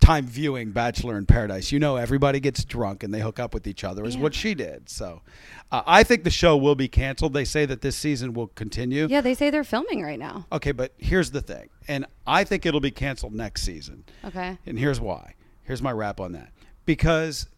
time 0.00 0.26
viewing 0.26 0.70
Bachelor 0.70 1.16
in 1.18 1.26
Paradise. 1.26 1.72
You 1.72 1.78
know, 1.78 1.96
everybody 1.96 2.38
gets 2.40 2.64
drunk 2.64 3.02
and 3.02 3.12
they 3.12 3.20
hook 3.20 3.38
up 3.40 3.52
with 3.54 3.66
each 3.66 3.82
other, 3.84 4.04
is 4.04 4.14
Yeah. 4.16 4.22
what 4.22 4.34
she 4.34 4.54
did. 4.54 4.88
So 4.88 5.22
uh, 5.72 5.82
I 5.86 6.02
think 6.04 6.22
the 6.24 6.30
show 6.30 6.56
will 6.56 6.74
be 6.74 6.86
canceled. 6.88 7.32
They 7.32 7.44
say 7.44 7.66
that 7.66 7.80
this 7.80 7.96
season 7.96 8.32
will 8.34 8.48
continue. 8.48 9.06
Yeah, 9.10 9.20
they 9.20 9.34
say 9.34 9.50
they're 9.50 9.64
filming 9.64 10.02
right 10.02 10.18
now. 10.18 10.46
Okay, 10.52 10.72
but 10.72 10.92
here's 10.98 11.30
the 11.32 11.40
thing. 11.40 11.70
And 11.88 12.06
I 12.26 12.44
think 12.44 12.66
it'll 12.66 12.80
be 12.80 12.90
canceled 12.90 13.34
next 13.34 13.62
season. 13.62 14.04
Okay. 14.24 14.58
And 14.66 14.78
here's 14.78 15.00
why. 15.00 15.34
Here's 15.64 15.82
my 15.82 15.92
wrap 15.92 16.20
on 16.20 16.32
that. 16.32 16.50
Because 16.84 17.48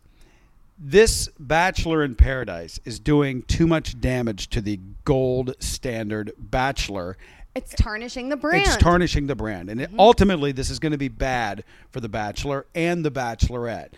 this 0.78 1.28
Bachelor 1.38 2.04
in 2.04 2.14
Paradise 2.14 2.78
is 2.85 3.00
doing 3.00 3.42
too 3.42 3.66
much 3.66 4.00
damage 4.00 4.49
to 4.50 4.61
the 4.61 4.78
gold 5.04 5.54
standard 5.59 6.33
Bachelor. 6.38 7.16
It's 7.59 7.75
tarnishing 7.75 8.29
the 8.29 8.37
brand. 8.37 8.67
It's 8.67 8.77
tarnishing 8.77 9.27
the 9.27 9.35
brand. 9.35 9.69
And 9.69 9.81
it, 9.81 9.91
mm-hmm. 9.91 10.00
ultimately, 10.00 10.53
this 10.53 10.71
is 10.71 10.79
going 10.79 10.93
to 10.93 10.99
be 10.99 11.09
bad 11.09 11.65
for 11.91 12.00
The 12.00 12.09
Bachelor 12.09 12.67
and 12.75 13.05
The 13.05 13.11
Bachelorette. 13.11 13.91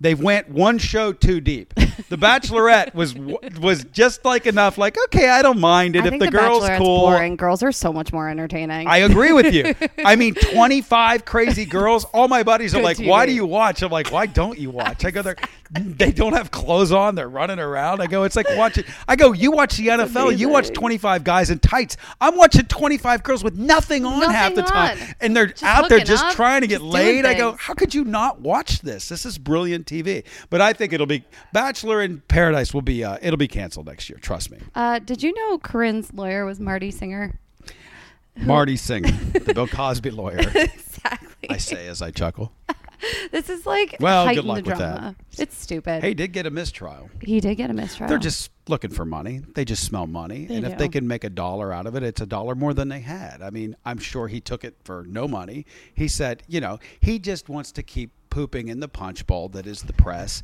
They 0.00 0.14
went 0.14 0.48
one 0.48 0.78
show 0.78 1.12
too 1.12 1.40
deep. 1.40 1.74
The 1.74 2.16
Bachelorette 2.16 2.94
was 2.94 3.16
was 3.16 3.82
just 3.86 4.24
like 4.24 4.46
enough. 4.46 4.78
Like, 4.78 4.96
okay, 5.06 5.28
I 5.28 5.42
don't 5.42 5.58
mind 5.58 5.96
it 5.96 6.04
I 6.04 6.06
if 6.06 6.10
think 6.10 6.22
the, 6.22 6.30
girl's 6.30 6.68
cool. 6.78 7.00
boring. 7.00 7.34
Girls 7.34 7.64
are 7.64 7.72
so 7.72 7.92
much 7.92 8.12
more 8.12 8.28
entertaining. 8.28 8.86
I 8.86 8.98
agree 8.98 9.32
with 9.32 9.52
you. 9.52 9.74
I 10.04 10.14
mean, 10.14 10.34
25 10.54 11.24
crazy 11.24 11.64
girls. 11.64 12.04
All 12.04 12.28
my 12.28 12.44
buddies 12.44 12.74
are 12.74 12.78
Good 12.78 12.84
like, 12.84 12.98
why 12.98 13.26
do 13.26 13.32
you 13.32 13.44
watch? 13.44 13.82
I'm 13.82 13.90
like, 13.90 14.12
why 14.12 14.26
don't 14.26 14.56
you 14.56 14.70
watch? 14.70 15.04
I 15.04 15.10
go, 15.10 15.22
they're, 15.22 15.36
they 15.80 16.12
don't 16.12 16.32
have 16.32 16.50
clothes 16.50 16.92
on. 16.92 17.14
They're 17.14 17.28
running 17.28 17.58
around. 17.58 18.00
I 18.00 18.06
go, 18.06 18.24
it's 18.24 18.36
like 18.36 18.46
watching. 18.56 18.84
I 19.06 19.16
go, 19.16 19.32
you 19.32 19.50
watch 19.50 19.76
the 19.76 19.88
NFL. 19.88 20.36
You 20.38 20.48
watch 20.48 20.70
25 20.70 21.24
guys 21.24 21.50
in 21.50 21.58
tights. 21.58 21.96
I'm 22.20 22.36
watching 22.36 22.64
25 22.66 23.22
girls 23.22 23.44
with 23.44 23.56
nothing 23.56 24.04
on 24.04 24.20
Nothing 24.20 24.34
half 24.34 24.54
the 24.54 24.62
time. 24.62 24.98
on. 25.00 25.14
And 25.20 25.36
they're 25.36 25.46
Just 25.48 25.62
out 25.62 25.88
there 25.88 26.00
just 26.00 26.24
up, 26.24 26.34
trying 26.34 26.62
to 26.62 26.66
get 26.66 26.80
laid. 26.80 27.26
I 27.26 27.34
go, 27.34 27.52
how 27.52 27.74
could 27.74 27.94
you 27.94 28.04
not 28.04 28.40
watch 28.40 28.80
this? 28.80 29.08
This 29.08 29.26
is 29.26 29.36
brilliant 29.38 29.86
TV. 29.86 30.24
But 30.50 30.60
I 30.60 30.72
think 30.72 30.92
it'll 30.92 31.06
be 31.06 31.24
Bachelor 31.52 32.02
in 32.02 32.20
Paradise 32.28 32.72
will 32.72 32.82
be, 32.82 33.04
uh, 33.04 33.18
it'll 33.20 33.36
be 33.36 33.48
canceled 33.48 33.86
next 33.86 34.08
year. 34.08 34.18
Trust 34.20 34.50
me. 34.50 34.58
uh, 34.74 34.98
did 35.00 35.22
you 35.22 35.32
know 35.34 35.58
Corinne's 35.58 36.12
lawyer 36.14 36.44
was 36.44 36.58
Marty 36.60 36.90
Singer? 36.90 37.38
Marty 38.36 38.76
Singer, 38.76 39.10
the 39.32 39.52
Bill 39.52 39.66
Cosby 39.66 40.10
lawyer. 40.12 40.38
exactly. 40.54 41.50
I 41.50 41.56
say 41.56 41.88
as 41.88 42.00
I 42.00 42.10
chuckle. 42.12 42.52
This 43.30 43.48
is 43.50 43.66
like 43.66 43.96
Well, 44.00 44.34
good 44.34 44.44
luck 44.44 44.64
with 44.66 44.78
that. 44.78 45.14
It's 45.36 45.56
stupid. 45.56 46.02
He 46.02 46.14
did 46.14 46.32
get 46.32 46.46
a 46.46 46.50
mistrial. 46.50 47.10
he 47.22 47.40
did 47.40 47.56
get 47.56 47.70
a 47.70 47.72
mistrial. 47.74 48.08
They're 48.08 48.18
just 48.18 48.50
looking 48.68 48.90
for 48.90 49.04
money. 49.04 49.40
They 49.54 49.64
just 49.64 49.84
smell 49.84 50.06
money. 50.06 50.46
They 50.46 50.56
and 50.56 50.66
if 50.66 50.78
they 50.78 50.88
can 50.88 51.06
make 51.06 51.24
a 51.24 51.30
dollar 51.30 51.72
out 51.72 51.86
of 51.86 51.94
it, 51.94 52.02
it's 52.02 52.20
a 52.20 52.26
dollar 52.26 52.54
more 52.54 52.74
than 52.74 52.88
they 52.88 53.00
had. 53.00 53.40
I 53.42 53.50
mean, 53.50 53.76
I'm 53.84 53.98
sure 53.98 54.28
he 54.28 54.40
took 54.40 54.64
it 54.64 54.76
for 54.84 55.04
no 55.08 55.28
money. 55.28 55.66
He 55.94 56.08
said, 56.08 56.42
you 56.48 56.60
know, 56.60 56.78
he 57.00 57.18
just 57.18 57.48
wants 57.48 57.72
to 57.72 57.82
keep 57.82 58.10
pooping 58.30 58.68
in 58.68 58.80
the 58.80 58.88
punch 58.88 59.26
bowl 59.26 59.48
that 59.50 59.66
is 59.66 59.82
the 59.82 59.92
press. 59.92 60.42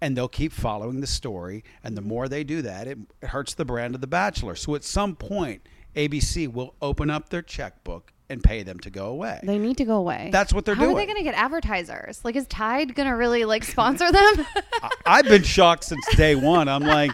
And 0.00 0.16
they'll 0.16 0.28
keep 0.28 0.52
following 0.52 1.00
the 1.00 1.06
story. 1.06 1.64
And 1.82 1.96
the 1.96 2.02
more 2.02 2.28
they 2.28 2.44
do 2.44 2.60
that, 2.62 2.86
it 2.86 2.98
hurts 3.22 3.54
the 3.54 3.64
brand 3.64 3.94
of 3.94 4.00
The 4.02 4.06
Bachelor. 4.06 4.54
So 4.54 4.74
at 4.74 4.84
some 4.84 5.16
point, 5.16 5.62
ABC 5.96 6.52
will 6.52 6.74
open 6.82 7.08
up 7.08 7.30
their 7.30 7.40
checkbook 7.42 8.12
and 8.28 8.42
pay 8.42 8.62
them 8.62 8.78
to 8.80 8.90
go 8.90 9.06
away. 9.06 9.40
They 9.42 9.58
need 9.58 9.76
to 9.78 9.84
go 9.84 9.96
away. 9.96 10.30
That's 10.32 10.52
what 10.52 10.64
they're 10.64 10.74
doing. 10.74 10.88
How 10.88 10.94
are 10.94 10.98
they 10.98 11.06
going 11.06 11.16
to 11.18 11.22
get 11.22 11.34
advertisers? 11.34 12.24
Like, 12.24 12.34
is 12.36 12.46
Tide 12.46 12.94
going 12.94 13.08
to 13.08 13.14
really 13.14 13.44
like 13.44 13.64
sponsor 13.64 14.10
them? 14.10 14.46
I- 14.82 14.90
I've 15.06 15.26
been 15.26 15.42
shocked 15.44 15.84
since 15.84 16.04
day 16.16 16.34
one. 16.34 16.68
I'm 16.68 16.82
like, 16.82 17.12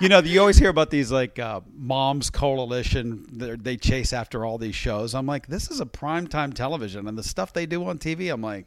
you 0.00 0.08
know, 0.08 0.20
you 0.20 0.40
always 0.40 0.56
hear 0.58 0.70
about 0.70 0.90
these 0.90 1.12
like 1.12 1.38
uh, 1.38 1.60
moms 1.76 2.30
coalition. 2.30 3.26
They 3.62 3.76
chase 3.76 4.12
after 4.12 4.44
all 4.44 4.58
these 4.58 4.74
shows. 4.74 5.14
I'm 5.14 5.26
like, 5.26 5.46
this 5.46 5.70
is 5.70 5.80
a 5.80 5.86
primetime 5.86 6.54
television, 6.54 7.06
and 7.06 7.16
the 7.16 7.22
stuff 7.22 7.52
they 7.52 7.66
do 7.66 7.84
on 7.86 7.98
TV. 7.98 8.32
I'm 8.32 8.42
like, 8.42 8.66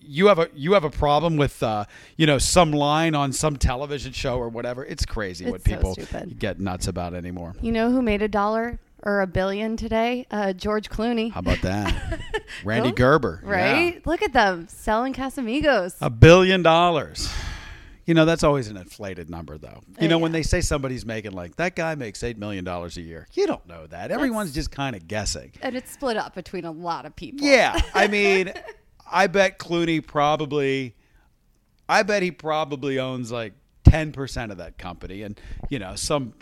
you 0.00 0.26
have 0.26 0.38
a 0.38 0.48
you 0.54 0.72
have 0.74 0.84
a 0.84 0.90
problem 0.90 1.36
with 1.36 1.62
uh, 1.62 1.84
you 2.16 2.26
know 2.26 2.38
some 2.38 2.72
line 2.72 3.14
on 3.14 3.32
some 3.32 3.56
television 3.56 4.12
show 4.12 4.36
or 4.38 4.48
whatever. 4.48 4.84
It's 4.84 5.04
crazy 5.06 5.50
what 5.50 5.62
so 5.62 5.70
people 5.76 5.92
stupid. 5.94 6.38
get 6.38 6.60
nuts 6.60 6.86
about 6.88 7.14
anymore. 7.14 7.54
you 7.60 7.72
know 7.72 7.90
who 7.90 8.02
made 8.02 8.22
a 8.22 8.28
dollar 8.28 8.78
or 9.06 9.20
a 9.22 9.26
billion 9.26 9.76
today? 9.76 10.26
Uh, 10.30 10.52
George 10.52 10.90
Clooney. 10.90 11.32
How 11.32 11.40
about 11.40 11.62
that, 11.62 12.20
Rande 12.64 12.94
Gerber? 12.94 13.40
yeah. 13.44 13.50
Right? 13.50 14.06
Look 14.06 14.20
at 14.20 14.32
them 14.34 14.66
selling 14.68 15.14
Casamigos. 15.14 15.94
A 16.00 16.10
billion 16.10 16.62
dollars. 16.62 17.32
You 18.04 18.14
know, 18.14 18.24
that's 18.24 18.44
always 18.44 18.68
an 18.68 18.76
inflated 18.76 19.28
number, 19.28 19.58
though. 19.58 19.80
You 20.00 20.06
know, 20.06 20.18
when 20.18 20.30
they 20.30 20.44
say 20.44 20.60
somebody's 20.60 21.04
making 21.04 21.32
like 21.32 21.56
that 21.56 21.74
guy 21.74 21.96
makes 21.96 22.22
$8 22.22 22.36
million 22.36 22.66
a 22.68 22.86
year, 23.00 23.26
you 23.32 23.48
don't 23.48 23.66
know 23.66 23.88
that. 23.88 24.12
Everyone's 24.12 24.52
just 24.54 24.70
kind 24.70 24.94
of 24.94 25.08
guessing. 25.08 25.50
and 25.60 25.74
it's 25.74 25.90
split 25.90 26.16
up 26.16 26.32
between 26.32 26.64
a 26.64 26.70
lot 26.70 27.04
of 27.04 27.16
people. 27.16 27.44
Yeah. 27.44 27.80
I 27.94 28.06
mean, 28.16 28.52
I 29.10 29.26
bet 29.26 29.58
Clooney 29.58 30.06
probably, 30.06 30.94
I 31.88 32.04
bet 32.04 32.22
he 32.22 32.30
probably 32.30 33.00
owns 33.00 33.32
like 33.32 33.54
10% 34.04 34.50
of 34.50 34.58
that 34.58 34.78
company. 34.78 35.22
And, 35.22 35.40
you 35.70 35.78
know, 35.78 35.94
some 35.96 36.34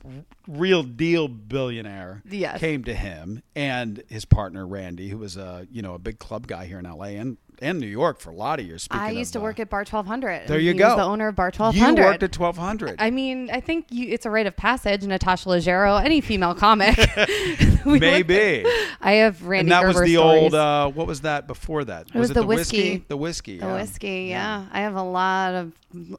real 0.49 0.83
deal 0.83 1.29
billionaire 1.29 2.23
Yes. 2.29 2.59
came 2.61 2.85
to 2.85 2.95
him 2.95 3.43
and 3.55 4.03
his 4.09 4.25
partner, 4.25 4.67
Rande, 4.67 5.01
who 5.01 5.19
was 5.19 5.37
a, 5.37 5.67
you 5.71 5.83
know, 5.83 5.95
a 5.95 5.99
big 5.99 6.19
club 6.19 6.47
guy 6.47 6.67
here 6.67 6.79
in 6.79 6.85
LA 6.85 7.17
and 7.21 7.37
and 7.61 7.81
New 7.81 7.87
York 7.87 8.21
for 8.21 8.31
a 8.31 8.35
lot 8.35 8.61
of 8.61 8.67
years. 8.67 8.87
I 8.91 9.11
used 9.11 9.33
to 9.35 9.41
work 9.41 9.59
at 9.61 9.71
Bar 9.71 9.81
1200. 9.81 10.49
There 10.49 10.59
you 10.59 10.73
he 10.73 10.79
go. 10.79 10.89
Was 10.89 10.97
the 10.97 11.05
owner 11.05 11.29
of 11.29 11.37
Bar 11.37 11.47
1200. 11.47 11.77
You 11.77 11.83
1200. 11.83 12.11
worked 12.11 12.23
at 12.23 12.39
1200. 12.39 12.97
I 12.99 13.11
mean, 13.11 13.51
I 13.51 13.61
think 13.61 13.87
you, 13.91 14.09
it's 14.09 14.27
a 14.27 14.31
rite 14.31 14.47
of 14.47 14.57
passage. 14.57 15.03
Natasha 15.05 15.49
Leggero, 15.49 16.03
any 16.03 16.21
female 16.21 16.55
comic. 16.55 16.97
Maybe. 17.87 18.65
I 19.01 19.13
have 19.13 19.43
Rande 19.45 19.61
and 19.61 19.73
that 19.73 19.83
Gerber 19.83 20.01
was 20.01 20.09
the 20.09 20.15
stories. 20.15 20.43
old. 20.43 20.55
Uh, 20.55 20.89
what 20.91 21.07
was 21.07 21.23
that 21.23 21.47
before 21.47 21.85
that? 21.85 22.15
was 22.15 22.31
it 22.31 22.35
the 22.35 22.41
the 22.41 22.47
whiskey. 22.47 23.05
The 23.09 23.17
whiskey. 23.17 23.59
the 23.59 23.67
yeah. 23.67 23.75
whiskey, 23.75 24.27
yeah. 24.31 24.67
I 24.73 24.81
have 24.81 24.95
a 24.95 25.03
lot 25.03 25.55
of 25.55 25.73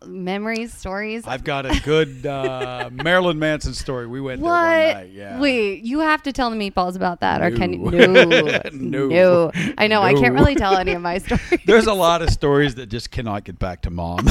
memories, 0.06 0.74
stories. 0.74 1.24
I've 1.28 1.44
got 1.44 1.66
a 1.66 1.80
good 1.82 2.26
uh, 2.26 2.90
Marilyn 2.94 3.40
Manson 3.40 3.74
story. 3.74 4.08
We 4.08 4.22
went 4.22 4.42
what? 4.42 4.52
there 4.52 4.88
one 4.88 4.96
night. 5.04 5.12
Yeah. 5.12 5.40
Wait, 5.40 5.84
you 5.84 6.00
have 6.00 6.24
to 6.24 6.32
tell 6.32 6.50
the 6.50 6.56
meatballs 6.56 6.96
about 6.96 7.20
that, 7.22 7.42
or 7.42 7.52
can 7.52 7.74
you? 7.74 7.80
No. 7.80 8.62
No, 8.76 9.08
No. 9.08 9.52
I 9.78 9.88
know 9.88 10.02
I 10.02 10.14
can't 10.14 10.34
really 10.34 10.56
tell 10.56 10.78
any 10.78 10.94
of 10.94 11.02
my 11.02 11.18
stories. 11.26 11.62
There's 11.66 11.88
a 11.88 11.94
lot 11.94 12.22
of 12.22 12.30
stories 12.30 12.76
that 12.76 12.88
just 12.88 13.12
cannot 13.12 13.44
get 13.44 13.60
back 13.60 13.82
to 13.84 13.90
mom. 13.90 14.28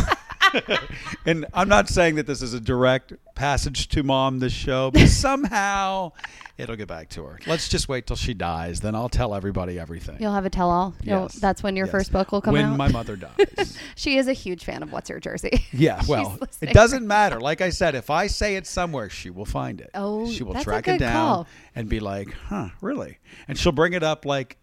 and 1.26 1.46
I'm 1.54 1.68
not 1.68 1.88
saying 1.88 2.16
that 2.16 2.26
this 2.26 2.42
is 2.42 2.54
a 2.54 2.60
direct 2.60 3.12
passage 3.34 3.88
to 3.88 4.02
mom, 4.02 4.38
this 4.38 4.52
show, 4.52 4.90
but 4.90 5.08
somehow 5.08 6.12
it'll 6.56 6.76
get 6.76 6.86
back 6.86 7.08
to 7.10 7.24
her. 7.24 7.40
Let's 7.46 7.68
just 7.68 7.88
wait 7.88 8.06
till 8.06 8.14
she 8.16 8.32
dies. 8.34 8.80
Then 8.80 8.94
I'll 8.94 9.08
tell 9.08 9.34
everybody 9.34 9.78
everything. 9.78 10.18
You'll 10.20 10.32
have 10.34 10.44
a 10.46 10.50
tell-all. 10.50 10.94
Yes. 11.02 11.34
That's 11.34 11.62
when 11.62 11.74
your 11.74 11.86
Yes. 11.86 11.92
first 11.92 12.12
book 12.12 12.30
will 12.30 12.40
come 12.40 12.52
when 12.52 12.64
out. 12.66 12.68
When 12.70 12.78
my 12.78 12.88
mother 12.88 13.16
dies. 13.16 13.76
she 13.96 14.16
is 14.18 14.28
a 14.28 14.32
huge 14.32 14.64
fan 14.64 14.82
of 14.84 14.92
What's 14.92 15.10
Your 15.10 15.18
Jersey. 15.18 15.64
Yeah, 15.72 16.00
well, 16.08 16.38
it 16.60 16.72
doesn't 16.72 17.04
matter. 17.06 17.40
Like 17.40 17.60
I 17.60 17.70
said, 17.70 17.96
if 17.96 18.08
I 18.08 18.28
say 18.28 18.54
it 18.54 18.66
somewhere, 18.66 19.10
she 19.10 19.30
will 19.30 19.44
find 19.44 19.80
it. 19.80 19.90
Oh, 19.94 20.30
she 20.30 20.44
will 20.44 20.54
track 20.62 20.86
it 20.86 20.98
down 20.98 21.12
call. 21.12 21.46
and 21.74 21.88
be 21.88 21.98
like, 21.98 22.32
"Huh, 22.32 22.68
really?" 22.80 23.18
And 23.48 23.58
she'll 23.58 23.72
bring 23.72 23.92
it 23.92 24.04
up 24.04 24.24
like 24.24 24.56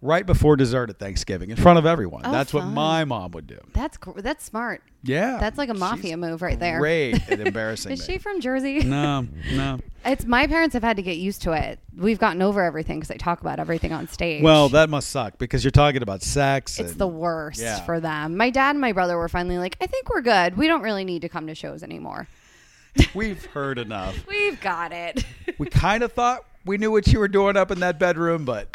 right 0.00 0.24
before 0.24 0.56
dessert 0.56 0.90
at 0.90 0.98
Thanksgiving 0.98 1.50
in 1.50 1.56
front 1.56 1.78
of 1.78 1.86
everyone. 1.86 2.22
Oh, 2.24 2.30
that's 2.32 2.54
what 2.54 2.64
my 2.66 3.04
mom 3.04 3.32
would 3.32 3.46
do. 3.46 3.58
That's 3.72 3.98
that's 4.16 4.44
smart. 4.44 4.82
Yeah, 5.04 5.38
That's 5.38 5.56
like 5.56 5.68
a 5.68 5.74
mafia 5.74 6.16
move 6.16 6.42
right 6.42 6.58
there. 6.58 6.80
Great 6.80 7.30
at 7.30 7.38
embarrassing 7.46 7.92
Is 7.92 8.00
me. 8.00 8.14
she 8.14 8.18
from 8.18 8.40
Jersey? 8.40 8.80
No, 8.80 9.26
no. 9.52 9.78
It's 10.04 10.24
my 10.24 10.46
parents 10.46 10.72
have 10.74 10.82
had 10.82 10.96
to 10.96 11.02
get 11.02 11.18
used 11.18 11.42
to 11.42 11.52
it. 11.52 11.78
We've 11.96 12.18
gotten 12.18 12.40
over 12.40 12.62
everything 12.62 12.98
because 12.98 13.08
they 13.08 13.18
talk 13.18 13.40
about 13.42 13.58
everything 13.58 13.92
on 13.92 14.08
stage. 14.08 14.42
Well, 14.42 14.68
that 14.70 14.88
must 14.88 15.10
suck 15.10 15.36
because 15.38 15.62
you're 15.64 15.70
talking 15.72 16.02
about 16.02 16.22
sex. 16.22 16.78
it's 16.78 16.92
and- 16.92 17.00
the 17.00 17.06
worst 17.08 17.60
Yeah. 17.60 17.80
for 17.84 18.00
them. 18.00 18.36
My 18.36 18.48
dad 18.50 18.70
and 18.70 18.80
my 18.80 18.92
brother 18.92 19.18
were 19.18 19.28
finally 19.28 19.58
like, 19.58 19.76
I 19.80 19.86
think 19.86 20.08
we're 20.08 20.22
good. 20.22 20.56
We 20.56 20.66
don't 20.66 20.82
really 20.82 21.04
need 21.04 21.22
to 21.22 21.28
come 21.28 21.46
to 21.48 21.54
shows 21.54 21.82
anymore. 21.82 22.26
We've 23.14 23.44
heard 23.46 23.78
enough. 23.78 24.16
We've 24.26 24.58
got 24.60 24.92
it. 24.92 25.24
We 25.58 25.66
kind 25.66 26.02
of 26.02 26.12
thought 26.12 26.44
we 26.64 26.78
knew 26.78 26.90
what 26.90 27.06
you 27.08 27.18
were 27.18 27.28
doing 27.28 27.56
up 27.56 27.70
in 27.70 27.80
that 27.80 27.98
bedroom, 27.98 28.44
but 28.44 28.74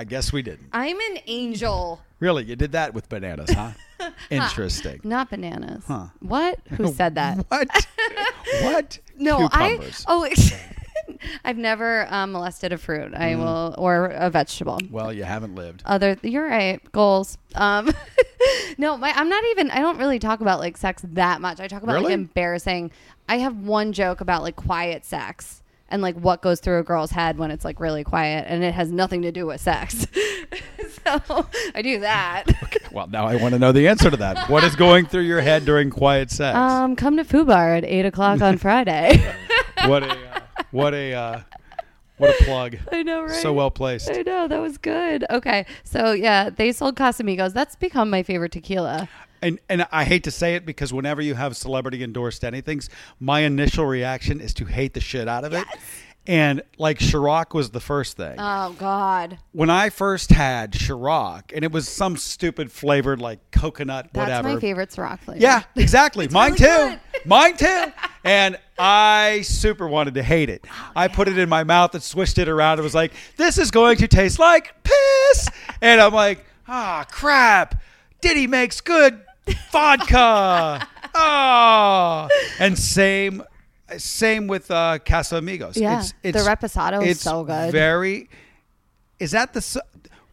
I 0.00 0.04
guess 0.04 0.32
we 0.32 0.40
didn't. 0.40 0.68
I'm 0.72 0.98
an 0.98 1.18
angel, 1.26 2.00
Really, 2.20 2.44
you 2.44 2.56
did 2.56 2.72
that 2.72 2.94
with 2.94 3.10
bananas, 3.10 3.50
huh? 3.50 3.72
Interesting. 4.30 5.00
not 5.04 5.28
bananas. 5.28 5.84
Huh. 5.86 6.06
What? 6.20 6.58
Who 6.70 6.90
said 6.90 7.16
that? 7.16 7.36
What? 7.50 7.68
what? 8.62 8.98
No, 9.18 9.46
Cucumbers. 9.48 10.06
I. 10.08 10.12
Oh, 10.12 10.26
I've 11.44 11.58
never 11.58 12.06
um, 12.10 12.32
molested 12.32 12.72
a 12.72 12.78
fruit. 12.78 13.12
I 13.14 13.32
Mm. 13.34 13.38
will, 13.40 13.74
or 13.76 14.06
a 14.06 14.30
vegetable. 14.30 14.78
Well, 14.90 15.12
you 15.12 15.24
haven't 15.24 15.54
lived. 15.54 15.82
other 15.84 16.16
you're 16.22 16.48
right 16.48 16.80
goals 16.92 17.36
um 17.56 17.92
no 18.78 18.96
my 18.96 19.12
i'm 19.16 19.28
not 19.28 19.44
even 19.50 19.70
i 19.70 19.80
don't 19.80 19.98
really 19.98 20.18
talk 20.18 20.40
about 20.40 20.60
like 20.60 20.76
sex 20.78 21.02
that 21.08 21.40
much 21.42 21.60
i 21.60 21.66
talk 21.68 21.82
about 21.82 22.02
like 22.02 22.12
embarrassing 22.12 22.90
i 23.28 23.36
have 23.38 23.56
one 23.56 23.92
joke 23.92 24.20
about 24.22 24.42
like 24.42 24.56
quiet 24.56 25.04
sex 25.04 25.62
and 25.90 26.02
like 26.02 26.14
what 26.16 26.40
goes 26.42 26.60
through 26.60 26.78
a 26.78 26.82
girl's 26.82 27.10
head 27.10 27.36
when 27.38 27.50
it's 27.50 27.64
like 27.64 27.80
really 27.80 28.04
quiet 28.04 28.44
and 28.48 28.62
it 28.64 28.72
has 28.74 28.90
nothing 28.92 29.22
to 29.22 29.32
do 29.32 29.46
with 29.46 29.60
sex 29.60 30.06
so 31.04 31.46
i 31.74 31.82
do 31.82 32.00
that 32.00 32.44
Okay, 32.64 32.78
Well, 32.92 33.06
now 33.08 33.26
I 33.26 33.36
want 33.36 33.54
to 33.54 33.58
know 33.58 33.72
the 33.72 33.88
answer 33.88 34.10
to 34.10 34.16
that. 34.18 34.48
What 34.48 34.62
is 34.64 34.76
going 34.76 35.06
through 35.06 35.22
your 35.22 35.40
head 35.40 35.64
during 35.64 35.90
quiet 35.90 36.30
sex? 36.30 36.56
um 36.56 36.96
come 36.96 37.16
to 37.16 37.24
foo 37.24 37.44
bar 37.44 37.74
at 37.74 37.84
eight 37.84 38.06
o'clock 38.06 38.40
on 38.42 38.58
friday 38.66 39.22
what 39.86 40.02
a 40.02 40.10
uh, 40.10 40.40
what 40.70 40.94
a 40.94 41.14
uh, 41.14 41.40
what 42.18 42.30
a 42.38 42.44
plug. 42.44 42.76
i 42.92 43.02
know 43.02 43.22
right 43.22 43.30
So 43.42 43.52
well 43.52 43.70
placed. 43.70 44.10
I 44.10 44.22
know 44.22 44.46
that 44.46 44.60
was 44.60 44.76
good. 44.76 45.24
Okay, 45.30 45.64
so 45.84 46.12
yeah, 46.12 46.50
they 46.50 46.70
sold 46.70 46.94
Casamigos. 46.96 47.54
That's 47.54 47.76
become 47.76 48.10
my 48.10 48.22
favorite 48.22 48.52
tequila. 48.52 49.08
And 49.42 49.58
and 49.68 49.86
I 49.90 50.04
hate 50.04 50.24
to 50.24 50.30
say 50.30 50.54
it 50.54 50.66
because 50.66 50.92
whenever 50.92 51.22
you 51.22 51.34
have 51.34 51.56
celebrity 51.56 52.02
endorsed 52.02 52.44
anything, 52.44 52.80
my 53.18 53.40
initial 53.40 53.86
reaction 53.86 54.40
is 54.40 54.54
to 54.54 54.64
hate 54.64 54.94
the 54.94 55.00
shit 55.00 55.28
out 55.28 55.44
of 55.44 55.52
it. 55.52 55.66
And 56.26 56.62
like 56.76 56.98
Ciroc 56.98 57.54
was 57.54 57.70
the 57.70 57.80
first 57.80 58.16
thing. 58.16 58.36
Oh 58.38 58.76
God, 58.78 59.38
when 59.52 59.70
I 59.70 59.88
first 59.88 60.30
had 60.30 60.72
Ciroc, 60.72 61.50
and 61.54 61.64
it 61.64 61.72
was 61.72 61.88
some 61.88 62.16
stupid 62.16 62.70
flavored 62.70 63.20
like 63.20 63.50
coconut, 63.50 64.10
that's 64.12 64.28
whatever. 64.28 64.48
That's 64.48 64.54
my 64.54 64.60
favorite 64.60 64.90
Ciroc 64.90 65.20
flavor. 65.20 65.40
Yeah, 65.40 65.62
exactly. 65.76 66.28
Mine 66.30 66.52
really 66.52 66.96
too. 66.96 67.00
Mine 67.24 67.56
too. 67.56 67.86
And 68.22 68.58
I 68.78 69.40
super 69.42 69.88
wanted 69.88 70.14
to 70.14 70.22
hate 70.22 70.50
it. 70.50 70.66
I 70.94 71.08
put 71.08 71.26
it 71.26 71.38
in 71.38 71.48
my 71.48 71.64
mouth 71.64 71.94
and 71.94 72.02
swished 72.02 72.38
it 72.38 72.48
around. 72.48 72.78
It 72.78 72.82
was 72.82 72.94
like, 72.94 73.12
this 73.36 73.56
is 73.56 73.70
going 73.70 73.96
to 73.98 74.08
taste 74.08 74.38
like 74.38 74.74
piss. 74.84 75.48
And 75.80 76.02
I'm 76.02 76.12
like, 76.12 76.44
ah, 76.68 77.06
crap. 77.10 77.82
Diddy 78.20 78.46
makes 78.46 78.82
good 78.82 79.22
vodka. 79.72 80.86
Oh. 81.14 82.28
And 82.58 82.78
same 82.78 83.42
same 83.96 84.46
with 84.46 84.70
uh, 84.70 84.98
Casamigos. 85.04 85.76
Yeah, 85.76 86.02
the 86.22 86.38
Reposado 86.38 87.02
is 87.02 87.12
it's 87.12 87.20
so 87.22 87.44
good. 87.44 87.72
Very. 87.72 88.28
Is 89.18 89.32
that 89.32 89.52
the 89.52 89.82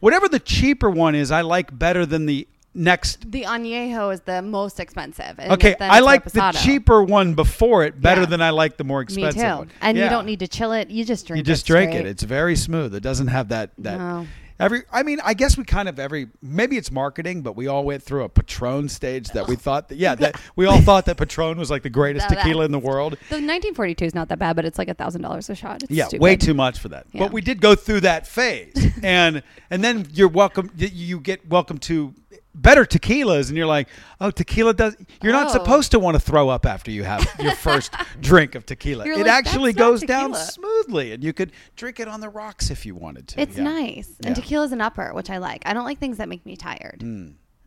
whatever 0.00 0.28
the 0.28 0.38
cheaper 0.40 0.90
one 0.90 1.14
is? 1.14 1.30
I 1.30 1.42
like 1.42 1.76
better 1.76 2.06
than 2.06 2.26
the 2.26 2.46
next 2.74 3.30
The 3.30 3.42
añejo 3.42 4.12
is 4.12 4.20
the 4.20 4.40
most 4.42 4.78
expensive. 4.80 5.38
Okay, 5.38 5.74
I 5.80 5.98
it's 5.98 6.06
like 6.06 6.24
the 6.24 6.52
cheaper 6.52 7.02
one 7.02 7.34
before 7.34 7.84
it 7.84 8.00
better 8.00 8.22
Yeah. 8.22 8.26
than 8.26 8.42
I 8.42 8.50
like 8.50 8.76
the 8.76 8.84
more 8.84 9.00
expensive 9.00 9.42
one. 9.58 9.70
And 9.80 9.98
you 9.98 10.08
don't 10.08 10.26
need 10.26 10.40
to 10.40 10.48
chill 10.48 10.72
it. 10.72 10.88
You 10.88 11.04
just 11.04 11.26
drink. 11.26 11.38
You 11.38 11.42
just 11.42 11.64
it 11.64 11.72
drink 11.72 11.94
it. 11.94 12.06
It's 12.06 12.22
very 12.22 12.56
smooth. 12.56 12.94
It 12.94 13.00
doesn't 13.02 13.28
have 13.28 13.48
that 13.48 13.70
that 13.78 13.98
No. 13.98 14.26
Every. 14.60 14.82
I 14.92 15.02
mean, 15.02 15.20
I 15.24 15.34
guess 15.34 15.56
we 15.56 15.64
kind 15.64 15.88
of 15.88 15.98
every. 15.98 16.28
Maybe 16.42 16.76
it's 16.76 16.90
marketing, 16.90 17.42
but 17.42 17.56
we 17.56 17.66
all 17.66 17.84
went 17.84 18.02
through 18.02 18.24
a 18.24 18.28
Patron 18.28 18.88
stage 18.88 19.28
that 19.28 19.48
we 19.48 19.56
thought 19.56 19.88
that 19.88 19.96
yeah 19.98 20.14
that 20.16 20.40
we 20.56 20.66
all 20.66 20.80
thought 20.80 21.06
that 21.06 21.16
Patron 21.16 21.58
was 21.58 21.70
like 21.70 21.82
the 21.82 21.90
greatest 21.90 22.28
No, 22.30 22.36
tequila 22.36 22.64
in 22.64 22.72
the 22.72 22.78
world. 22.78 23.12
The 23.28 23.36
1942 23.36 24.04
is 24.04 24.14
not 24.14 24.28
that 24.28 24.38
bad, 24.38 24.56
but 24.56 24.64
it's 24.64 24.78
like 24.78 24.88
a 24.88 24.94
thousand 24.94 25.22
dollars 25.22 25.48
a 25.50 25.54
shot. 25.54 25.82
It's 25.82 25.92
Yeah, 25.92 26.06
stupid. 26.08 26.22
way 26.22 26.36
too 26.36 26.54
much 26.54 26.78
for 26.78 26.88
that. 26.88 27.06
Yeah. 27.12 27.24
But 27.24 27.32
we 27.32 27.40
did 27.40 27.60
go 27.60 27.74
through 27.74 28.00
that 28.00 28.26
phase, 28.26 28.74
and 29.02 29.42
and 29.70 29.82
then 29.84 30.06
you're 30.12 30.28
welcome. 30.28 30.70
You 30.76 31.20
get 31.20 31.48
welcome 31.48 31.78
to 31.78 32.14
better 32.54 32.84
tequilas, 32.84 33.48
and 33.48 33.56
you're 33.56 33.66
like, 33.66 33.88
oh, 34.20 34.30
tequila 34.30 34.74
does. 34.74 34.96
You're 35.22 35.32
not 35.32 35.48
Oh. 35.48 35.52
supposed 35.52 35.90
to 35.92 35.98
want 35.98 36.16
to 36.16 36.20
throw 36.20 36.48
up 36.48 36.66
after 36.66 36.90
you 36.90 37.04
have 37.04 37.26
your 37.40 37.52
first 37.56 37.92
drink 38.20 38.54
of 38.54 38.66
tequila. 38.66 39.04
You're 39.04 39.14
it 39.20 39.26
like, 39.26 39.28
actually 39.28 39.72
goes 39.72 40.02
down 40.02 40.34
smoothly, 40.34 41.12
and 41.12 41.22
you 41.22 41.32
could 41.32 41.52
drink 41.76 42.00
it 42.00 42.08
on 42.08 42.20
the 42.20 42.28
rocks 42.28 42.70
if 42.70 42.84
you 42.86 42.94
wanted 42.94 43.28
to. 43.28 43.40
It's 43.40 43.56
Yeah. 43.56 43.64
nice, 43.64 44.08
and 44.24 44.36
Yeah. 44.36 44.42
tequila's 44.42 44.72
an 44.72 44.80
upper, 44.80 45.12
which 45.14 45.30
I 45.30 45.38
like. 45.38 45.62
I 45.66 45.72
don't 45.74 45.84
like 45.84 45.98
things 45.98 46.16
that 46.18 46.28
make 46.28 46.44
me 46.44 46.56
tired. 46.56 47.02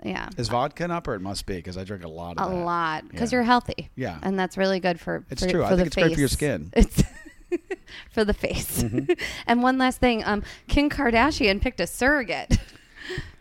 Yeah, 0.04 0.30
Is 0.36 0.48
vodka 0.50 0.84
an 0.84 0.90
upper? 0.92 1.14
It 1.14 1.20
must 1.22 1.46
be 1.46 1.58
because 1.58 1.78
I 1.78 1.84
drink 1.84 2.04
a 2.04 2.08
lot 2.08 2.38
a 2.38 2.42
of 2.42 2.50
that. 2.52 2.58
lot 2.58 3.08
because 3.08 3.32
Yeah. 3.32 3.38
you're 3.38 3.44
healthy. 3.46 3.90
Yeah. 3.96 4.18
and 4.24 4.38
that's 4.38 4.58
really 4.58 4.80
good 4.80 5.00
for. 5.00 5.24
It's 5.30 5.44
for, 5.44 5.50
true. 5.50 5.64
I 5.64 5.76
think 5.76 5.86
it's 5.88 5.96
great 5.96 6.14
for 6.14 6.20
your 6.20 6.28
skin. 6.28 6.72
It's 6.74 7.04
for 8.12 8.26
the 8.26 8.34
face. 8.34 8.82
Mm-hmm. 8.82 9.12
and 9.48 9.62
one 9.62 9.78
last 9.78 10.00
thing, 10.00 10.24
um, 10.26 10.42
Kim 10.68 10.90
Kardashian 10.90 11.62
picked 11.62 11.80
a 11.80 11.86
surrogate. 11.88 12.58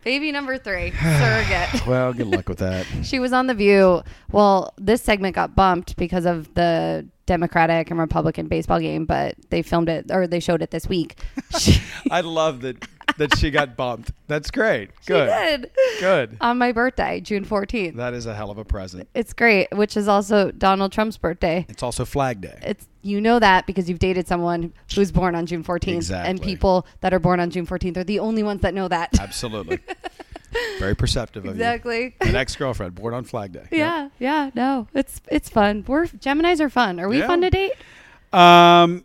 Baby 0.05 0.33
number 0.33 0.59
three, 0.59 0.91
surrogate. 1.03 1.69
Well, 1.87 2.13
good 2.13 2.27
luck 2.29 2.49
with 2.49 2.59
that. 2.59 2.87
She 3.03 3.19
was 3.19 3.33
on 3.33 3.47
The 3.47 3.55
View. 3.55 4.03
Well, 4.31 4.73
this 4.79 5.03
segment 5.03 5.35
got 5.35 5.55
bumped 5.55 5.97
because 5.97 6.27
of 6.27 6.53
the 6.55 7.07
Democratic 7.27 7.91
and 7.91 7.99
Republican 8.01 8.49
baseball 8.49 8.81
game, 8.81 9.05
but 9.05 9.35
they 9.51 9.63
filmed 9.63 9.89
it 9.89 10.11
or 10.11 10.27
they 10.27 10.41
showed 10.41 10.63
it 10.63 10.71
this 10.71 10.89
week. 10.89 11.17
She, 11.59 11.81
I 12.11 12.21
love 12.23 12.61
that 12.63 13.00
that 13.19 13.37
she 13.39 13.51
got 13.51 13.77
bumped. 13.77 14.13
That's 14.29 14.51
great. 14.51 14.91
she 15.03 15.09
Good. 15.09 15.29
did. 15.29 15.71
Good. 16.01 16.37
On 16.41 16.59
my 16.59 16.73
birthday, 16.73 17.21
June 17.21 17.45
14th. 17.45 17.97
That 17.97 18.15
is 18.15 18.27
a 18.27 18.35
hell 18.35 18.51
of 18.51 18.59
a 18.59 18.65
present. 18.65 19.09
It's 19.15 19.33
great, 19.33 19.69
which 19.73 19.97
is 19.97 20.09
also 20.09 20.51
Donald 20.51 20.93
Trump's 20.93 21.17
birthday. 21.17 21.67
It's 21.69 21.83
also 21.83 22.05
Flag 22.05 22.41
Day. 22.41 22.59
It's 22.63 22.87
you 23.03 23.21
know 23.21 23.39
that 23.39 23.67
because 23.67 23.89
you've 23.89 23.99
dated 23.99 24.29
someone 24.29 24.73
who's 24.95 25.11
born 25.11 25.35
on 25.35 25.47
June 25.47 25.65
14th, 25.65 25.89
exactly. 25.97 26.31
and 26.31 26.43
people 26.43 26.87
that 27.01 27.15
are 27.15 27.19
born 27.19 27.41
on 27.41 27.51
June 27.51 27.67
14th 27.67 27.97
are 27.97 28.05
the 28.05 28.19
only 28.19 28.43
ones 28.43 28.61
that 28.61 28.75
know 28.75 28.89
that. 28.89 29.19
Absolutely. 29.19 29.79
Very 30.79 30.97
perceptive 30.97 31.45
of 31.45 31.53
exactly. 31.53 31.97
you. 31.99 32.07
Exactly. 32.09 32.29
An 32.31 32.37
ex-girlfriend 32.37 32.95
born 32.97 33.15
on 33.15 33.25
Flag 33.25 33.53
Day. 33.53 33.67
Yeah, 33.71 34.09
yeah, 34.19 34.51
no, 34.55 34.89
it's 34.95 35.21
it's 35.29 35.49
fun. 35.49 35.85
We're 35.87 36.07
Gemini's 36.07 36.61
are 36.61 36.69
fun. 36.69 36.99
Are 37.01 37.09
we 37.09 37.19
Yeah. 37.21 37.27
fun 37.29 37.41
to 37.43 37.51
date? 37.51 37.73
Um, 38.33 39.05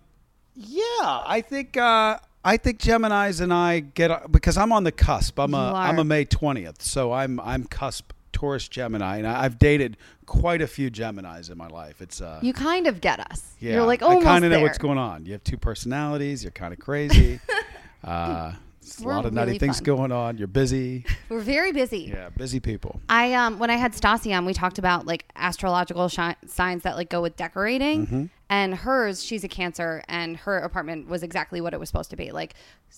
yeah, 0.56 0.84
I 1.26 1.44
think 1.48 1.78
uh, 1.78 2.18
I 2.48 2.58
think 2.58 2.80
Gemini's 2.80 3.40
and 3.42 3.52
I 3.54 3.80
get 3.80 4.32
because 4.32 4.56
I'm 4.58 4.72
on 4.72 4.84
the 4.84 4.92
cusp. 4.92 5.40
I'm 5.40 5.54
a 5.54 5.74
I'm 5.74 5.98
a 6.00 6.04
May 6.04 6.26
20th, 6.26 6.82
so 6.82 7.12
I'm 7.12 7.40
I'm 7.40 7.64
cusp 7.66 8.12
Taurus 8.32 8.68
Gemini, 8.68 9.18
and 9.18 9.28
I, 9.28 9.44
I've 9.46 9.58
dated 9.58 9.98
quite 10.26 10.62
a 10.62 10.68
few 10.68 10.92
Geminis 10.92 11.50
in 11.50 11.58
my 11.58 11.68
life. 11.68 12.02
It's 12.02 12.22
uh, 12.22 12.40
You 12.44 12.54
kind 12.54 12.86
of 12.86 13.02
get 13.02 13.20
us. 13.32 13.54
yeah, 13.60 13.74
You're 13.76 13.86
like 13.86 14.02
I 14.04 14.08
almost 14.08 14.26
kind 14.26 14.44
of 14.46 14.52
know 14.52 14.58
there. 14.58 14.66
what's 14.66 14.78
going 14.78 14.98
on. 14.98 15.26
You 15.26 15.32
have 15.34 15.44
two 15.44 15.58
personalities. 15.58 16.44
You're 16.44 16.52
kind 16.52 16.74
of 16.74 16.80
crazy. 16.80 17.40
uh, 18.04 18.54
It's 18.82 19.00
a 19.00 19.08
lot 19.08 19.26
of 19.26 19.34
nutty 19.34 19.48
really 19.52 19.60
things 19.60 19.78
fun. 19.78 19.84
going 19.86 20.12
on. 20.12 20.38
You're 20.38 20.48
busy. 20.48 21.06
We're 21.30 21.40
very 21.40 21.72
busy. 21.72 22.12
Yeah, 22.14 22.30
busy 22.30 22.60
people. 22.60 23.00
I 23.10 23.34
um 23.34 23.58
when 23.58 23.70
I 23.72 23.76
had 23.78 23.94
Stassi 23.94 24.38
on, 24.38 24.46
we 24.46 24.54
talked 24.54 24.78
about 24.78 25.06
like 25.08 25.26
astrological 25.36 26.08
shi- 26.10 26.36
signs 26.46 26.84
that 26.84 26.96
like 26.98 27.10
go 27.10 27.22
with 27.22 27.36
decorating. 27.38 28.06
Mm-hmm. 28.06 28.26
And 28.50 28.76
hers, 28.76 29.24
she's 29.24 29.44
a 29.44 29.48
Cancer, 29.48 30.04
and 30.08 30.38
her 30.38 30.58
apartment 30.60 31.08
was 31.08 31.24
exactly 31.24 31.62
what 31.62 31.74
it 31.74 31.80
was 31.80 31.90
supposed 31.90 32.12
to 32.12 32.16
be, 32.16 32.32
like 32.32 32.54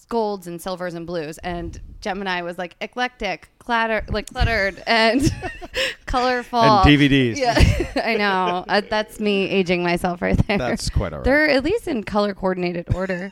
golds 0.10 0.46
and 0.48 0.62
silvers 0.62 0.94
and 0.94 1.08
blues. 1.08 1.38
And 1.40 1.80
Gemini 2.02 2.42
was 2.42 2.58
like 2.58 2.76
eclectic, 2.82 3.50
clatter, 3.58 4.06
like 4.10 4.28
cluttered 4.28 4.84
and 4.88 5.22
colorful 6.06 6.60
And 6.60 6.86
DVDs. 7.00 7.38
Yeah, 7.38 7.56
I 8.04 8.16
know. 8.16 8.66
Uh, 8.68 8.82
that's 8.90 9.20
me 9.20 9.50
aging 9.50 9.84
myself 9.84 10.22
right 10.22 10.38
there. 10.48 10.58
That's 10.58 10.90
quite 10.90 11.14
all 11.14 11.20
right. 11.20 11.26
They're 11.26 11.50
at 11.50 11.64
least 11.64 11.88
in 11.88 12.04
color 12.04 12.34
coordinated 12.34 12.94
order. 12.94 13.32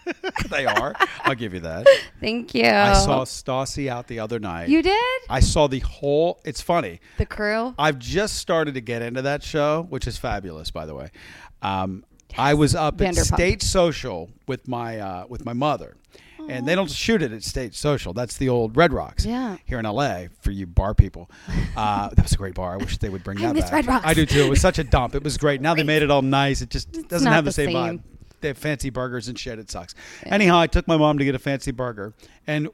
they 0.50 0.66
are. 0.66 0.96
I'll 1.24 1.36
give 1.36 1.54
you 1.54 1.60
that. 1.62 1.86
Thank 2.22 2.56
you. 2.56 2.66
I 2.66 2.94
saw 2.94 3.26
Stassi 3.26 3.88
out 3.90 4.08
the 4.08 4.20
other 4.20 4.40
night. 4.40 4.70
you 4.70 4.82
did 4.82 5.22
I 5.30 5.40
saw 5.42 5.68
the 5.68 5.80
whole. 5.80 6.40
It's 6.46 6.62
funny. 6.62 7.00
the 7.18 7.26
crew. 7.26 7.74
I've 7.78 8.00
just 8.00 8.38
started 8.38 8.74
to 8.76 8.82
get 8.82 9.02
into 9.02 9.22
that 9.24 9.44
show, 9.44 9.86
which 9.90 10.08
is 10.08 10.18
fabulous, 10.18 10.72
by 10.72 10.86
the 10.86 10.96
way. 10.96 11.12
Um, 11.66 12.06
I 12.38 12.54
was 12.54 12.76
up 12.76 13.02
at 13.02 13.14
Vanderpump. 13.16 13.34
State 13.36 13.62
Social 13.64 14.30
with 14.48 14.68
my 14.68 15.00
uh, 15.00 15.26
with 15.30 15.46
my 15.46 15.54
mother, 15.54 15.96
and 16.50 16.68
they 16.68 16.76
don't 16.76 16.92
shoot 16.92 17.22
it 17.22 17.32
at 17.32 17.44
State 17.44 17.74
Social. 17.74 18.12
That's 18.14 18.38
the 18.38 18.50
old 18.50 18.76
Red 18.76 18.92
Rocks 18.94 19.26
Yeah. 19.26 19.58
here 19.66 19.80
in 19.80 19.86
L.A. 19.86 20.30
for 20.42 20.52
you 20.52 20.66
bar 20.68 20.94
people. 20.94 21.30
Uh, 21.78 22.08
that 22.14 22.24
was 22.24 22.32
a 22.32 22.38
great 22.38 22.54
bar. 22.54 22.72
I 22.74 22.78
wish 22.78 22.98
they 23.00 23.10
would 23.10 23.22
bring 23.26 23.38
I 23.40 23.48
that 23.48 23.54
miss 23.56 23.66
back. 23.66 23.74
Red 23.74 23.88
Rocks. 23.88 24.06
I 24.06 24.14
do 24.14 24.26
too. 24.26 24.46
It 24.46 24.50
was 24.50 24.62
such 24.62 24.80
a 24.80 24.84
dump. 24.86 25.14
It 25.14 25.26
was 25.26 25.38
great. 25.38 25.60
Now 25.66 25.76
they 25.76 25.84
made 25.84 26.04
it 26.04 26.10
all 26.10 26.22
nice. 26.22 26.62
It 26.62 26.70
just 26.70 26.90
doesn't 27.10 27.26
not 27.26 27.34
have 27.34 27.44
the, 27.44 27.50
the 27.50 27.54
same, 27.54 27.68
same. 27.68 27.76
vibe. 28.00 28.02
They 28.40 28.48
have 28.48 28.58
fancy 28.58 28.90
burgers 28.90 29.28
and 29.28 29.38
shit. 29.38 29.60
It 29.60 29.70
sucks. 29.70 29.94
Anyhow, 30.24 30.58
I 30.60 30.68
took 30.68 30.88
my 30.88 30.96
mom 30.96 31.18
to 31.18 31.26
get 31.26 31.36
a 31.36 31.40
fancy 31.40 31.72
burger, 31.72 32.14
and 32.48 32.70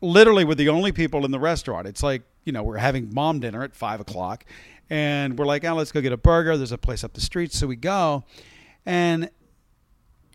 literally 0.00 0.44
we're 0.44 0.54
the 0.54 0.68
only 0.68 0.92
people 0.92 1.24
in 1.24 1.32
the 1.32 1.40
restaurant. 1.40 1.88
It's 1.88 2.02
like, 2.04 2.22
you 2.44 2.52
know, 2.52 2.62
we're 2.62 2.76
having 2.76 3.12
mom 3.12 3.40
dinner 3.40 3.64
at 3.64 3.74
five 3.74 3.98
o'clock 4.00 4.44
and 4.90 5.38
we're 5.38 5.46
like, 5.46 5.64
oh, 5.64 5.74
let's 5.74 5.92
go 5.92 6.00
get 6.00 6.12
a 6.12 6.16
burger. 6.16 6.56
There's 6.56 6.72
a 6.72 6.78
place 6.78 7.04
up 7.04 7.12
the 7.12 7.20
street. 7.20 7.52
So 7.52 7.66
we 7.66 7.76
go. 7.76 8.24
And 8.86 9.30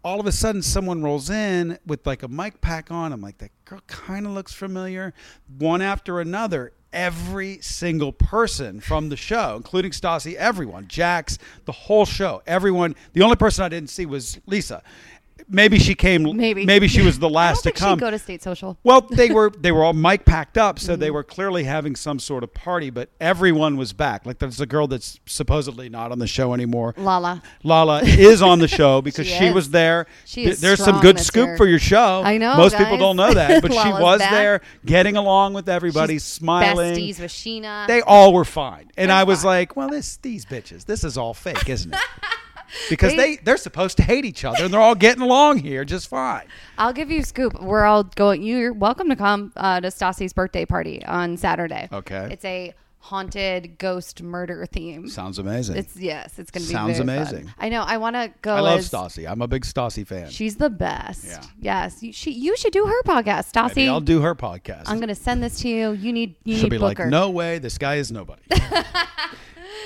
all 0.03 0.19
of 0.19 0.25
a 0.25 0.31
sudden 0.31 0.61
someone 0.61 1.01
rolls 1.01 1.29
in 1.29 1.79
with 1.85 2.05
like 2.05 2.23
a 2.23 2.27
mic 2.27 2.61
pack 2.61 2.91
on. 2.91 3.13
I'm 3.13 3.21
like, 3.21 3.37
that 3.39 3.51
girl 3.65 3.81
kind 3.87 4.25
of 4.25 4.33
looks 4.33 4.53
familiar. 4.53 5.13
One 5.57 5.81
after 5.81 6.19
another, 6.19 6.73
every 6.91 7.59
single 7.61 8.11
person 8.11 8.79
from 8.79 9.09
the 9.09 9.17
show, 9.17 9.55
including 9.55 9.91
Stassi, 9.91 10.35
everyone, 10.35 10.87
Jax, 10.87 11.39
the 11.65 11.71
whole 11.71 12.05
show, 12.05 12.41
everyone. 12.45 12.95
The 13.13 13.23
only 13.23 13.37
person 13.37 13.63
I 13.63 13.69
didn't 13.69 13.89
see 13.89 14.05
was 14.05 14.39
Lisa. 14.45 14.83
Maybe 15.49 15.79
she 15.79 15.95
came. 15.95 16.35
Maybe. 16.37 16.65
Maybe 16.65 16.87
she 16.87 17.01
was 17.01 17.19
the 17.19 17.29
last 17.41 17.63
to 17.63 17.71
come. 17.71 17.99
go 17.99 18.09
to 18.11 18.17
State 18.19 18.41
Social. 18.41 18.77
Well, 18.83 19.01
they 19.01 19.29
were 19.31 19.51
they 19.57 19.71
were 19.71 19.83
all 19.83 19.93
mic 19.93 20.25
packed 20.25 20.57
up, 20.57 20.79
so 20.79 20.93
Mm-hmm. 20.93 21.01
they 21.01 21.11
were 21.11 21.23
clearly 21.23 21.63
having 21.63 21.95
some 21.95 22.19
sort 22.19 22.43
of 22.43 22.53
party. 22.53 22.89
But 22.89 23.09
everyone 23.19 23.77
was 23.77 23.93
back. 23.93 24.25
Like 24.25 24.39
there's 24.39 24.61
a 24.61 24.65
girl 24.65 24.87
that's 24.87 25.19
supposedly 25.25 25.89
not 25.89 26.11
on 26.11 26.19
the 26.19 26.27
show 26.27 26.53
anymore. 26.53 26.93
Lala. 26.97 27.41
Lala 27.63 28.01
is 28.03 28.41
on 28.41 28.59
the 28.59 28.67
show 28.67 29.01
because 29.03 29.27
She 29.27 29.37
she, 29.37 29.51
was 29.51 29.69
there. 29.71 30.07
She 30.25 30.45
is 30.45 30.61
There's 30.61 30.83
some 30.83 30.99
good 31.01 31.19
scoop 31.19 31.57
for 31.57 31.67
your 31.67 31.79
show. 31.79 32.21
I 32.23 32.37
know, 32.37 32.55
Most 32.57 32.77
people 32.77 32.97
don't 32.97 33.15
know 33.15 33.33
that, 33.33 33.61
but 33.61 33.71
she 33.83 33.89
was 33.91 34.19
back. 34.19 34.31
there, 34.31 34.61
getting 34.85 35.17
along 35.17 35.53
with 35.53 35.67
everybody, 35.69 36.15
She's 36.15 36.23
smiling. 36.23 36.95
Besties 36.95 37.19
with 37.19 37.31
Scheana. 37.31 37.87
They 37.87 38.01
all 38.01 38.33
were 38.33 38.45
fine, 38.45 38.91
and 38.97 39.09
They're 39.09 39.17
I 39.17 39.23
was 39.23 39.39
fine. 39.39 39.45
like, 39.47 39.75
"Well, 39.75 39.89
this 39.89 40.17
these 40.17 40.45
bitches, 40.45 40.85
this 40.85 41.03
is 41.03 41.17
all 41.17 41.33
fake, 41.33 41.67
isn't 41.69 41.93
it?" 41.93 41.99
Because 42.89 43.11
They- 43.11 43.35
they 43.35 43.35
they're 43.43 43.57
supposed 43.57 43.97
to 43.97 44.03
hate 44.03 44.25
each 44.25 44.43
other, 44.45 44.65
and 44.65 44.73
they're 44.73 44.79
all 44.81 44.95
getting 44.95 45.21
along 45.21 45.59
here 45.59 45.85
just 45.85 46.07
fine. 46.07 46.43
I'll 46.77 46.93
give 46.93 47.11
you 47.11 47.19
a 47.19 47.23
scoop. 47.25 47.61
We're 47.61 47.83
all 47.85 48.03
going. 48.03 48.43
You're 48.43 48.73
welcome 48.73 49.09
to 49.09 49.15
come 49.15 49.51
uh, 49.55 49.79
to 49.81 49.87
Stassi's 49.87 50.33
birthday 50.33 50.65
party 50.65 51.03
on 51.05 51.37
Saturday. 51.37 51.87
Okay. 51.91 52.29
It's 52.31 52.45
a 52.45 52.73
haunted 52.99 53.77
ghost 53.79 54.23
murder 54.23 54.65
theme. 54.65 55.09
Sounds 55.09 55.37
amazing. 55.37 55.75
It's 55.75 55.97
yes, 55.97 56.39
it's 56.39 56.49
going 56.51 56.63
to 56.63 56.69
be 56.69 56.73
Sounds 56.73 56.97
very 56.97 57.05
fun. 57.05 57.09
amazing. 57.09 57.53
I 57.59 57.67
know. 57.67 57.81
I 57.83 57.97
want 57.97 58.15
to 58.15 58.31
go. 58.41 58.55
I 58.55 58.61
love 58.61 58.79
as- 58.79 58.89
Stassi. 58.89 59.29
I'm 59.29 59.41
a 59.41 59.47
big 59.47 59.63
Stassi 59.65 60.07
fan. 60.07 60.29
She's 60.29 60.55
the 60.55 60.69
best. 60.69 61.25
Yeah. 61.25 61.43
Yes. 61.59 62.01
You, 62.01 62.13
she, 62.13 62.31
you 62.31 62.55
should 62.55 62.71
do 62.73 62.85
her 62.85 63.03
podcast, 63.03 63.53
Maybe 63.55 63.81
Stassi. 63.83 63.87
I'll 63.89 63.99
do 63.99 64.21
her 64.21 64.33
podcast. 64.35 64.83
I'm 64.87 64.97
going 64.97 65.09
to 65.09 65.15
send 65.15 65.43
this 65.43 65.59
to 65.59 65.67
you. 65.69 65.91
You 65.91 66.13
need. 66.13 66.35
You 66.45 66.55
She'll 66.55 66.63
need 66.63 66.69
be 66.69 66.77
book 66.77 66.97
like, 66.97 67.07
"No 67.09 67.29
way, 67.29 67.59
this 67.59 67.77
guy 67.77 67.95
is 67.95 68.09
nobody." 68.11 68.41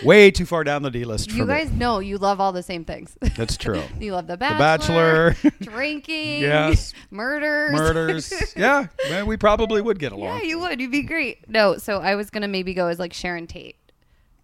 Way 0.03 0.31
too 0.31 0.45
far 0.45 0.63
down 0.63 0.81
the 0.83 0.91
D 0.91 1.05
list 1.05 1.31
for 1.31 1.38
You 1.38 1.45
me. 1.45 1.53
guys 1.53 1.71
know 1.71 1.99
you 1.99 2.17
love 2.17 2.39
all 2.39 2.51
the 2.51 2.63
same 2.63 2.86
things. 2.86 3.17
That's 3.36 3.57
true. 3.65 3.81
you 3.99 4.13
love 4.13 4.27
the 4.27 4.38
Bachelor. 4.38 5.36
Bachelor, 5.36 5.51
drinking, 5.62 6.41
Yes. 6.41 6.93
murders, 7.12 7.71
Murders. 7.73 8.53
yeah, 8.55 8.88
man, 9.10 9.25
we 9.25 9.38
probably 9.38 9.81
would 9.81 9.99
get 9.99 10.12
along. 10.12 10.38
Yeah, 10.39 10.43
you 10.43 10.60
would. 10.60 10.79
You'd 10.79 10.91
be 10.91 11.01
great. 11.03 11.49
No, 11.49 11.77
so 11.77 11.99
I 11.99 12.15
was 12.15 12.29
gonna 12.29 12.47
maybe 12.47 12.73
go 12.73 12.88
as 12.88 12.99
like 12.99 13.13
Sharon 13.13 13.47
Tate. 13.47 13.75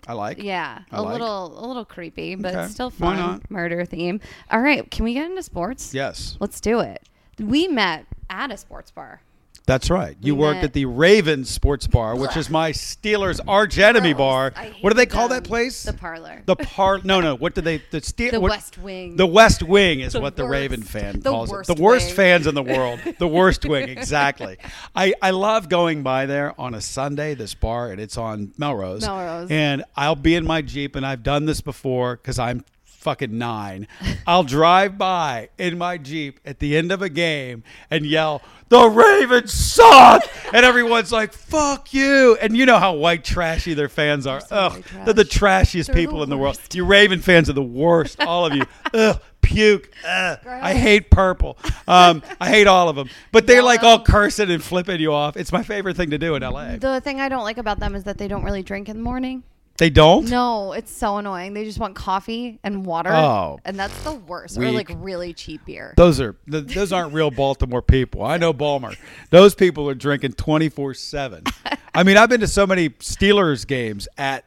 I 0.07 0.13
like. 0.13 0.37
Yeah, 0.41 0.79
I 0.91 0.97
a 0.97 1.01
like. 1.01 1.13
little, 1.13 1.63
a 1.63 1.65
little 1.65 1.85
creepy, 1.85 2.35
but 2.35 2.53
Okay. 2.53 2.67
still 2.67 2.89
fun. 2.89 3.41
Murder 3.49 3.85
theme. 3.85 4.19
All 4.51 4.59
right, 4.59 4.89
can 4.91 5.05
we 5.05 5.13
get 5.13 5.29
into 5.29 5.43
sports? 5.43 5.93
Yes, 5.93 6.35
Let's 6.39 6.59
do 6.59 6.79
it. 6.81 7.03
We 7.39 7.67
met 7.67 8.05
at 8.29 8.51
a 8.51 8.57
sports 8.57 8.91
bar. 8.91 9.21
That's 9.65 9.89
right. 9.89 10.17
You 10.21 10.35
We 10.35 10.41
worked 10.41 10.57
met- 10.57 10.63
at 10.65 10.73
the 10.73 10.85
Ravens 10.85 11.49
Sports 11.49 11.87
Bar, 11.87 12.17
which 12.17 12.35
is 12.35 12.49
my 12.49 12.71
Steelers 12.71 13.39
arch 13.47 13.77
enemy 13.77 14.13
bar. 14.13 14.51
What 14.81 14.89
do 14.89 14.95
they 14.95 15.05
call 15.05 15.29
them. 15.29 15.37
that 15.41 15.47
place? 15.47 15.83
The 15.83 15.93
parlor. 15.93 16.41
The 16.45 16.57
par. 16.57 16.99
No, 17.03 17.21
no. 17.21 17.35
What 17.35 17.55
do 17.55 17.61
they? 17.61 17.81
The 17.91 18.01
Steel. 18.01 18.31
The 18.31 18.39
what- 18.41 18.51
West 18.51 18.77
Wing. 18.77 19.15
The 19.15 19.25
West 19.25 19.63
Wing 19.63 20.01
is 20.01 20.13
The 20.13 20.19
what 20.21 20.35
the 20.35 20.43
worst- 20.43 20.51
Raven 20.51 20.81
fan 20.83 21.21
the 21.21 21.29
calls 21.29 21.51
it. 21.51 21.67
The 21.75 21.81
worst 21.81 22.07
wing. 22.07 22.15
fans 22.15 22.47
in 22.47 22.55
the 22.55 22.63
world. 22.63 22.99
The 23.19 23.27
worst 23.27 23.63
wing, 23.63 23.87
exactly. 23.89 24.57
I, 24.95 25.13
I 25.21 25.29
love 25.31 25.69
going 25.69 26.03
by 26.03 26.25
there 26.25 26.59
on 26.59 26.73
a 26.73 26.81
Sunday, 26.81 27.35
this 27.35 27.53
bar, 27.53 27.91
and 27.91 28.01
it's 28.01 28.17
on 28.17 28.51
Melrose. 28.57 29.03
Melrose. 29.05 29.49
And 29.49 29.83
I'll 29.95 30.15
be 30.17 30.35
in 30.35 30.45
my 30.45 30.61
Jeep, 30.61 30.95
and 30.97 31.05
I've 31.05 31.23
done 31.23 31.45
this 31.45 31.61
before 31.61 32.17
because 32.17 32.37
I'm 32.39 32.65
fucking 33.03 33.37
nine. 33.37 33.87
I'll 34.25 34.43
drive 34.43 34.97
by 34.97 35.49
in 35.57 35.77
my 35.77 35.97
Jeep 35.97 36.39
at 36.45 36.59
the 36.59 36.75
end 36.77 36.91
of 36.91 37.01
a 37.01 37.09
game 37.09 37.63
and 37.91 38.05
yell, 38.05 38.41
The 38.69 38.87
Ravens 38.87 39.51
suck! 39.51 40.23
and 40.53 40.65
everyone's 40.65 41.11
like, 41.11 41.33
Fuck 41.33 41.93
you. 41.93 42.37
And 42.41 42.55
you 42.57 42.65
know 42.65 42.79
how 42.79 42.93
white 42.93 43.23
trashy 43.23 43.73
their 43.73 43.89
fans 43.89 44.25
are. 44.25 44.39
so 44.39 44.55
Ugh, 44.55 44.83
they're 45.05 45.13
the 45.13 45.25
trashiest 45.25 45.87
They're 45.87 45.95
the 45.95 46.01
people 46.01 46.23
in 46.23 46.29
the 46.29 46.37
world. 46.37 46.59
You 46.73 46.85
Raven 46.85 47.19
fans 47.19 47.49
are 47.49 47.53
the 47.53 47.61
worst, 47.61 48.21
all 48.21 48.45
of 48.45 48.53
you. 48.55 48.63
Ugh, 48.93 49.21
puke. 49.41 49.91
Ugh. 50.07 50.39
I 50.45 50.73
hate 50.73 51.09
purple. 51.09 51.57
Um, 51.87 52.23
I 52.39 52.47
hate 52.49 52.67
all 52.67 52.87
of 52.87 52.95
them. 52.95 53.09
But 53.33 53.45
they're 53.47 53.61
like 53.63 53.83
all 53.83 54.01
cursing 54.01 54.49
and 54.49 54.63
flipping 54.63 55.01
you 55.01 55.13
off. 55.13 55.35
It's 55.35 55.51
my 55.51 55.63
favorite 55.63 55.97
thing 55.97 56.11
to 56.11 56.17
do 56.17 56.35
in 56.35 56.41
LA. 56.41 56.77
the 56.77 57.01
thing 57.01 57.19
I 57.19 57.27
don't 57.29 57.43
like 57.43 57.57
about 57.57 57.79
them 57.79 57.95
is 57.95 58.05
that 58.05 58.17
they 58.17 58.29
don't 58.29 58.43
really 58.43 58.63
drink 58.63 58.87
in 58.87 58.95
the 58.97 59.03
morning. 59.03 59.43
They 59.77 59.89
don't? 59.89 60.29
No, 60.29 60.73
it's 60.73 60.91
so 60.91 61.17
annoying. 61.17 61.53
They 61.53 61.63
just 61.65 61.79
want 61.79 61.95
coffee 61.95 62.59
and 62.63 62.85
water. 62.85 63.11
Oh. 63.11 63.59
and 63.65 63.77
that's 63.77 64.03
the 64.03 64.13
worst. 64.13 64.57
Or 64.57 64.71
like 64.71 64.89
really 64.95 65.33
cheap 65.33 65.65
beer. 65.65 65.93
Those 65.97 66.21
are 66.21 66.35
th- 66.49 66.65
those 66.65 66.93
aren't 66.93 67.13
real 67.13 67.31
Baltimore 67.31 67.81
people. 67.81 68.23
I 68.23 68.37
know 68.37 68.53
Balmer. 68.53 68.93
Those 69.31 69.55
people 69.55 69.89
are 69.89 69.95
drinking 69.95 70.33
twenty 70.33 70.69
four 70.69 70.93
seven. 70.93 71.43
I 71.95 72.03
mean, 72.03 72.17
I've 72.17 72.29
been 72.29 72.41
to 72.41 72.47
so 72.47 72.67
many 72.67 72.89
Steelers 72.89 73.65
games 73.65 74.07
at 74.17 74.45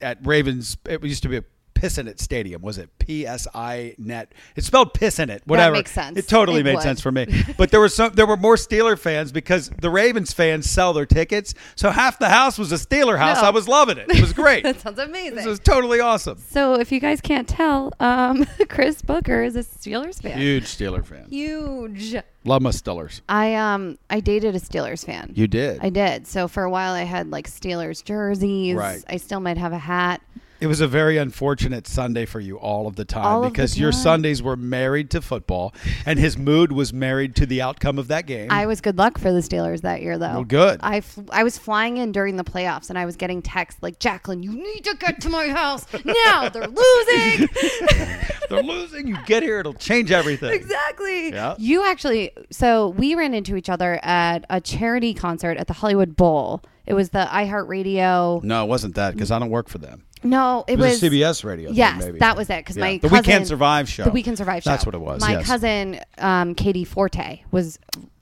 at 0.00 0.18
Ravens. 0.26 0.78
It 0.86 1.04
used 1.04 1.22
to 1.24 1.28
be 1.28 1.40
a 1.74 1.80
Pissinnet 1.80 2.18
Stadium. 2.20 2.62
Was 2.62 2.78
it 2.78 2.90
P 2.98 3.26
S 3.26 3.46
I 3.54 3.94
Net? 3.98 4.32
It's 4.56 4.66
spelled 4.66 4.94
Pissinnet. 4.94 5.40
Whatever. 5.46 5.76
makes 5.76 5.90
sense. 5.92 6.18
It 6.18 6.28
totally 6.28 6.60
It 6.60 6.64
made 6.64 6.74
would. 6.74 6.82
sense 6.82 7.00
for 7.00 7.12
me. 7.12 7.26
But 7.56 7.70
there 7.70 7.80
were 7.80 7.88
some. 7.88 8.12
There 8.14 8.26
were 8.26 8.36
more 8.36 8.56
Steeler 8.56 8.98
fans 8.98 9.30
because 9.32 9.70
the 9.80 9.88
Ravens 9.90 10.32
fans 10.32 10.68
sell 10.68 10.92
their 10.92 11.06
tickets. 11.06 11.54
So 11.76 11.90
half 11.90 12.18
the 12.18 12.28
house 12.28 12.58
was 12.58 12.72
a 12.72 12.76
Steeler 12.76 13.16
house. 13.18 13.40
No. 13.40 13.48
I 13.48 13.50
was 13.50 13.68
loving 13.68 13.98
it. 13.98 14.10
It 14.10 14.20
was 14.20 14.32
great. 14.32 14.62
that 14.64 14.80
sounds 14.80 14.98
amazing. 14.98 15.36
this 15.36 15.46
was 15.46 15.60
totally 15.60 16.00
awesome. 16.00 16.38
So 16.50 16.74
if 16.74 16.90
you 16.90 17.00
guys 17.00 17.20
can't 17.20 17.46
tell, 17.48 17.92
um, 18.00 18.44
Chris 18.68 19.02
Booker 19.02 19.42
is 19.42 19.56
a 19.56 19.60
Steelers 19.62 20.20
fan. 20.20 20.38
Huge 20.38 20.64
Steeler 20.64 21.04
fan. 21.04 21.26
Huge. 21.30 22.16
Love 22.44 22.62
my 22.62 22.70
Steelers. 22.70 23.20
I 23.28 23.54
um 23.54 23.98
I 24.10 24.20
dated 24.20 24.54
a 24.54 24.60
Steelers 24.60 25.04
fan. 25.04 25.32
You 25.34 25.46
did. 25.46 25.80
I 25.82 25.88
did. 25.88 26.26
So 26.26 26.46
for 26.48 26.62
a 26.62 26.70
while 26.70 26.92
I 26.92 27.02
had 27.02 27.30
like 27.30 27.48
Steelers 27.48 28.04
jerseys. 28.04 28.76
Right. 28.76 29.02
I 29.08 29.16
still 29.16 29.40
might 29.40 29.56
have 29.58 29.72
a 29.72 29.78
hat. 29.78 30.20
It 30.60 30.66
was 30.68 30.80
a 30.80 30.86
very 30.88 31.18
unfortunate 31.18 31.86
Sunday 31.86 32.24
for 32.24 32.40
you 32.40 32.56
all 32.58 32.86
of 32.86 32.96
the 32.96 33.04
time 33.04 33.26
All 33.26 33.38
of 33.44 33.44
the 33.44 33.50
because 33.50 33.78
your. 33.78 33.92
Sundays 33.92 34.42
were 34.42 34.56
married 34.56 35.10
to 35.10 35.20
football 35.20 35.74
and 36.06 36.18
his 36.18 36.38
mood 36.38 36.72
was 36.72 36.92
married 36.92 37.36
to 37.36 37.44
the 37.46 37.60
outcome 37.60 37.98
of 37.98 38.08
that 38.08 38.26
game. 38.26 38.50
I 38.50 38.64
was 38.66 38.80
good 38.80 38.96
luck 38.96 39.18
for 39.18 39.30
the 39.32 39.40
Steelers 39.40 39.82
that 39.82 40.00
year 40.00 40.16
though. 40.16 40.32
Well, 40.32 40.44
good. 40.44 40.80
I, 40.82 41.00
fl- 41.00 41.22
I 41.30 41.42
was 41.42 41.58
flying 41.58 41.98
in 41.98 42.12
during 42.12 42.36
the 42.36 42.44
playoffs 42.44 42.88
and 42.88 42.98
I 42.98 43.04
was 43.04 43.16
getting 43.16 43.42
texts 43.42 43.82
like 43.82 43.98
Jacqueline, 43.98 44.42
you 44.42 44.52
need 44.52 44.84
to 44.84 44.96
get 44.96 45.20
to 45.22 45.28
my 45.28 45.48
house 45.48 45.86
now. 46.04 46.48
They're 46.48 46.68
losing. 46.68 47.48
They're 48.48 48.62
losing. 48.62 49.08
You 49.08 49.18
get 49.26 49.42
here, 49.42 49.58
it'll 49.60 49.74
change 49.74 50.12
everything. 50.12 50.52
exactly. 50.54 51.30
Yeah. 51.30 51.56
You 51.58 51.84
actually, 51.84 52.30
so 52.50 52.88
we 52.88 53.14
ran 53.14 53.34
into 53.34 53.56
each 53.56 53.68
other 53.68 53.98
at 54.02 54.44
a 54.50 54.60
charity 54.60 55.14
concert 55.14 55.56
at 55.56 55.66
the 55.66 55.72
Hollywood 55.72 56.16
Bowl. 56.16 56.62
It 56.86 56.94
was 56.94 57.10
the 57.10 57.26
iHeartRadio. 57.30 58.42
No, 58.42 58.64
it 58.64 58.68
wasn't 58.68 58.94
that 58.96 59.14
because 59.14 59.30
I 59.30 59.38
don't 59.38 59.50
work 59.50 59.68
for 59.68 59.78
them. 59.78 60.04
No, 60.24 60.64
it, 60.66 60.72
It 60.74 60.78
was, 60.78 61.02
a 61.02 61.10
CBS 61.10 61.44
radio. 61.44 61.68
thing, 61.68 61.76
Yes, 61.76 62.02
maybe. 62.02 62.18
that 62.18 62.36
was 62.36 62.48
it. 62.50 62.58
Because 62.58 62.76
Yeah. 62.76 62.84
my 62.84 62.92
the 62.98 63.08
cousin, 63.08 63.18
We 63.18 63.22
Can't 63.32 63.46
Survive 63.46 63.88
show. 63.88 64.04
The 64.04 64.10
We 64.10 64.22
Can 64.22 64.36
Survive 64.36 64.62
show. 64.62 64.70
That's 64.70 64.86
what 64.86 64.94
it 64.94 65.00
was. 65.00 65.20
My 65.20 65.32
yes. 65.32 65.46
cousin, 65.46 66.00
um, 66.18 66.54
Katie 66.54 66.84
Forte, 66.84 67.42
was. 67.50 67.78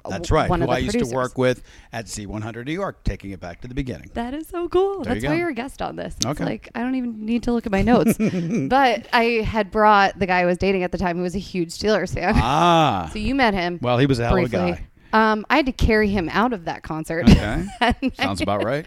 That's 0.09 0.33
right. 0.33 0.51
One 0.51 0.59
who 0.59 0.65
of 0.65 0.71
the 0.71 0.75
I 0.75 0.79
used 0.79 0.95
producers. 0.95 1.11
to 1.13 1.17
work 1.17 1.39
with 1.39 1.63
at 1.93 2.07
Z100 2.07 2.67
New 2.67 2.73
York, 2.73 3.05
taking 3.05 3.31
it 3.31 3.39
back 3.39 3.61
to 3.61 3.69
the 3.69 3.75
beginning. 3.75 4.11
That 4.15 4.35
is 4.35 4.49
so 4.49 4.69
cool. 4.69 5.05
There 5.05 5.15
That's 5.15 5.23
you 5.23 5.31
why 5.31 5.37
you're 5.37 5.51
a 5.51 5.55
guest 5.55 5.81
on 5.81 5.95
this. 5.95 6.17
It's 6.17 6.27
Okay. 6.27 6.45
like 6.45 6.69
I 6.75 6.81
don't 6.81 6.97
even 6.97 7.25
need 7.25 7.45
to 7.45 7.53
look 7.53 7.67
at 7.67 7.73
my 7.73 7.83
notes. 7.83 8.19
but 8.69 9.07
I 9.13 9.45
had 9.47 9.71
brought 9.71 10.19
the 10.19 10.27
guy 10.27 10.41
I 10.41 10.45
was 10.45 10.59
dating 10.59 10.83
at 10.83 10.91
the 10.91 10.99
time 10.99 11.19
who 11.19 11.23
was 11.23 11.37
a 11.37 11.39
huge 11.39 11.69
Steelers 11.69 12.13
fan. 12.15 12.33
Ah. 12.37 13.11
so 13.13 13.21
you 13.21 13.37
met 13.37 13.55
him. 13.55 13.79
Well, 13.81 13.99
he 13.99 14.07
was 14.07 14.19
a 14.19 14.27
hell 14.27 14.37
of 14.39 14.45
a 14.45 14.49
guy. 14.49 14.85
Um, 15.13 15.47
I 15.49 15.55
had 15.55 15.67
to 15.67 15.73
carry 15.73 16.09
him 16.09 16.29
out 16.31 16.53
of 16.53 16.65
that 16.65 16.83
concert. 16.83 17.31
Okay. 17.31 17.65
Sounds 18.15 18.41
about 18.41 18.65
right. 18.65 18.87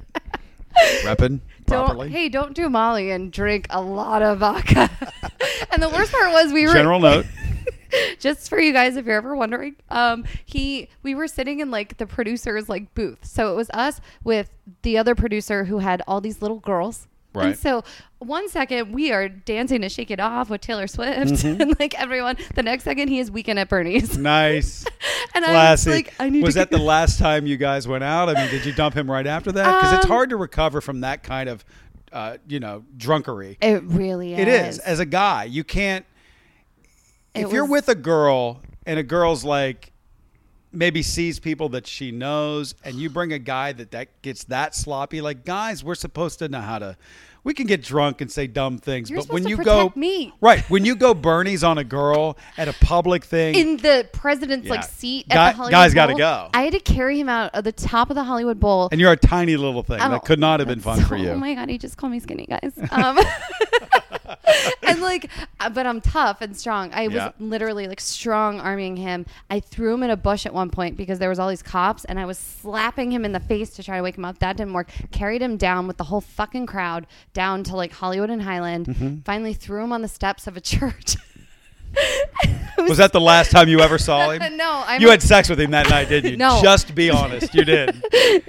Repping 1.03 1.39
don't 1.39 1.41
properly. 1.67 2.09
hey, 2.09 2.29
don't 2.29 2.53
do 2.53 2.69
Molly 2.69 3.11
and 3.11 3.31
drink 3.31 3.67
a 3.69 3.81
lot 3.81 4.21
of 4.21 4.39
vodka. 4.39 4.89
and 5.71 5.81
the 5.81 5.89
worst 5.89 6.11
part 6.11 6.31
was 6.31 6.51
we 6.53 6.65
were 6.65 6.73
General 6.73 6.99
note. 6.99 7.25
just 8.19 8.49
for 8.49 8.59
you 8.59 8.73
guys 8.73 8.97
if 8.97 9.05
you're 9.05 9.15
ever 9.15 9.35
wondering 9.35 9.75
um 9.89 10.25
he 10.43 10.89
we 11.03 11.15
were 11.15 11.27
sitting 11.27 11.61
in 11.61 11.71
like 11.71 11.95
the 11.97 12.05
producer's 12.05 12.67
like 12.67 12.93
booth 12.93 13.19
so 13.23 13.53
it 13.53 13.55
was 13.55 13.69
us 13.69 14.01
with 14.23 14.49
the 14.81 14.97
other 14.97 15.15
producer 15.15 15.65
who 15.65 15.79
had 15.79 16.01
all 16.07 16.19
these 16.19 16.41
little 16.41 16.59
girls 16.59 17.07
Right. 17.35 17.47
and 17.47 17.57
so 17.57 17.83
one 18.19 18.47
second 18.49 18.93
we 18.93 19.11
are 19.11 19.27
dancing 19.29 19.81
to 19.81 19.89
shake 19.89 20.09
it 20.11 20.19
off 20.19 20.49
with 20.49 20.61
taylor 20.61 20.87
swift 20.87 21.31
Mm-hmm. 21.33 21.61
and 21.61 21.79
like 21.79 21.93
everyone 21.99 22.37
the 22.55 22.63
next 22.63 22.83
second 22.85 23.09
he 23.09 23.19
is 23.19 23.29
weekend 23.29 23.59
at 23.59 23.69
bernie's 23.69 24.17
Nice. 24.17 24.85
and 25.35 25.45
i 25.45 25.71
was 25.71 25.85
like 25.85 26.13
i 26.19 26.29
need 26.29 26.43
was 26.43 26.53
to 26.55 26.59
that 26.59 26.71
the 26.71 26.77
last 26.77 27.19
time 27.19 27.45
you 27.45 27.57
guys 27.57 27.87
went 27.87 28.03
out? 28.03 28.29
I 28.29 28.33
mean, 28.33 28.49
did 28.49 28.65
you 28.65 28.73
dump 28.73 28.95
him 28.95 29.09
right 29.11 29.27
after 29.27 29.51
that? 29.51 29.79
Because 29.81 29.93
it's 29.97 30.05
Um, 30.05 30.11
hard 30.11 30.29
to 30.31 30.37
recover 30.37 30.81
from 30.81 31.01
that 31.01 31.23
kind 31.23 31.49
of, 31.49 31.63
uh, 32.11 32.37
you 32.47 32.59
know, 32.59 32.83
drunkery. 32.97 33.57
it 33.61 33.83
really 33.83 34.33
is 34.33 34.39
It 34.39 34.47
is. 34.47 34.79
As 34.79 34.99
a 34.99 35.05
guy, 35.05 35.43
you 35.45 35.63
can't. 35.63 36.05
It 37.33 37.45
if 37.45 37.51
you're 37.51 37.65
with 37.65 37.89
a 37.89 37.95
girl 37.95 38.61
and 38.85 38.97
a 38.99 39.03
girl's 39.03 39.43
like, 39.43 39.91
maybe 40.75 41.01
sees 41.01 41.39
people 41.39 41.69
that 41.69 41.87
she 41.87 42.11
knows, 42.11 42.75
and 42.83 42.95
you 42.95 43.09
bring 43.09 43.33
a 43.33 43.39
guy 43.39 43.71
that 43.73 43.91
that 43.91 44.21
gets 44.21 44.43
that 44.45 44.75
sloppy, 44.75 45.21
like 45.21 45.45
guys, 45.45 45.83
we're 45.83 45.95
supposed 45.95 46.39
to 46.39 46.47
know 46.49 46.61
how 46.61 46.79
to. 46.79 46.97
We 47.43 47.53
can 47.53 47.67
get 47.67 47.83
drunk 47.83 48.21
and 48.21 48.31
say 48.31 48.47
dumb 48.47 48.79
things, 48.79 49.07
You're 49.07 49.21
but 49.21 49.29
when 49.31 49.47
you 49.47 49.57
go 49.57 49.93
me. 49.95 50.33
right, 50.41 50.67
when 50.67 50.83
you 50.83 50.95
go 50.95 51.13
Bernie's 51.13 51.63
on 51.63 51.77
a 51.77 51.83
girl 51.83 52.39
at 52.57 52.67
a 52.67 52.73
public 52.73 53.23
thing, 53.23 53.53
in 53.53 53.77
the 53.77 54.09
president's 54.11 54.67
like 54.67 54.79
Yeah. 54.79 54.85
seat 54.87 55.29
Guy- 55.29 55.51
the 55.51 55.57
Hollywood 55.57 55.71
guys 55.71 55.93
gotta 55.93 56.15
go. 56.15 56.49
I 56.55 56.63
had 56.63 56.73
to 56.73 56.79
carry 56.79 57.19
him 57.19 57.29
out 57.29 57.53
of 57.53 57.63
the 57.63 57.71
top 57.71 58.09
of 58.09 58.15
the 58.15 58.23
Hollywood 58.23 58.59
Bowl. 58.59 58.89
and 58.91 58.99
you're 58.99 59.11
a 59.11 59.15
tiny 59.15 59.57
little 59.57 59.83
thing, 59.83 59.99
Oh, 60.01 60.09
that 60.09 60.25
could 60.25 60.39
not 60.39 60.59
have 60.59 60.67
been 60.67 60.79
fun 60.79 61.01
for 61.05 61.15
you. 61.17 61.29
Oh 61.33 61.37
my 61.37 61.53
god, 61.53 61.69
he 61.69 61.77
just 61.77 61.97
called 61.97 62.13
me 62.13 62.19
skinny, 62.19 62.47
guys. 62.47 62.73
Um, 62.91 63.19
and 64.83 65.01
like, 65.01 65.29
uh, 65.59 65.69
but 65.69 65.85
I'm 65.85 66.01
tough 66.01 66.41
and 66.41 66.55
strong. 66.55 66.91
I 66.93 67.07
was 67.07 67.15
Yeah. 67.15 67.31
literally 67.39 67.87
like 67.87 67.99
strong 68.01 68.59
arming 68.59 68.97
him. 68.97 69.25
I 69.49 69.59
threw 69.59 69.93
him 69.93 70.03
in 70.03 70.09
a 70.09 70.17
bush 70.17 70.45
at 70.45 70.53
one 70.53 70.69
point 70.69 70.97
because 70.97 71.19
there 71.19 71.29
was 71.29 71.39
all 71.39 71.49
these 71.49 71.63
cops, 71.63 72.05
and 72.05 72.19
I 72.19 72.25
was 72.25 72.37
slapping 72.37 73.11
him 73.11 73.25
in 73.25 73.31
the 73.31 73.39
face 73.39 73.69
to 73.71 73.83
try 73.83 73.97
to 73.97 74.03
wake 74.03 74.17
him 74.17 74.25
up. 74.25 74.39
That 74.39 74.57
didn't 74.57 74.73
work. 74.73 74.89
Carried 75.11 75.41
him 75.41 75.57
down 75.57 75.87
with 75.87 75.97
the 75.97 76.05
whole 76.05 76.21
fucking 76.21 76.65
crowd 76.65 77.07
down 77.33 77.63
to 77.65 77.75
like 77.75 77.91
Hollywood 77.91 78.29
and 78.29 78.41
Highland. 78.41 78.87
Mm-hmm. 78.87 79.15
Finally 79.21 79.53
threw 79.53 79.83
him 79.83 79.91
on 79.91 80.01
the 80.01 80.07
steps 80.07 80.47
of 80.47 80.57
a 80.57 80.61
church. 80.75 81.15
Was 82.77 82.97
that 82.97 83.13
the 83.13 83.21
last 83.21 83.51
time 83.51 83.69
you 83.69 83.79
ever 83.79 83.97
saw 83.97 84.29
him? 84.31 84.57
no, 84.57 84.83
I'm 84.85 85.01
You 85.01 85.09
had 85.09 85.21
sex 85.21 85.49
with 85.49 85.59
him 85.59 85.71
that 85.71 85.89
night, 85.89 86.09
didn't 86.09 86.31
you? 86.31 86.37
No. 86.45 86.59
Just 86.61 86.93
be 86.93 87.09
honest. 87.09 87.53
You 87.55 87.63
did. 87.63 87.89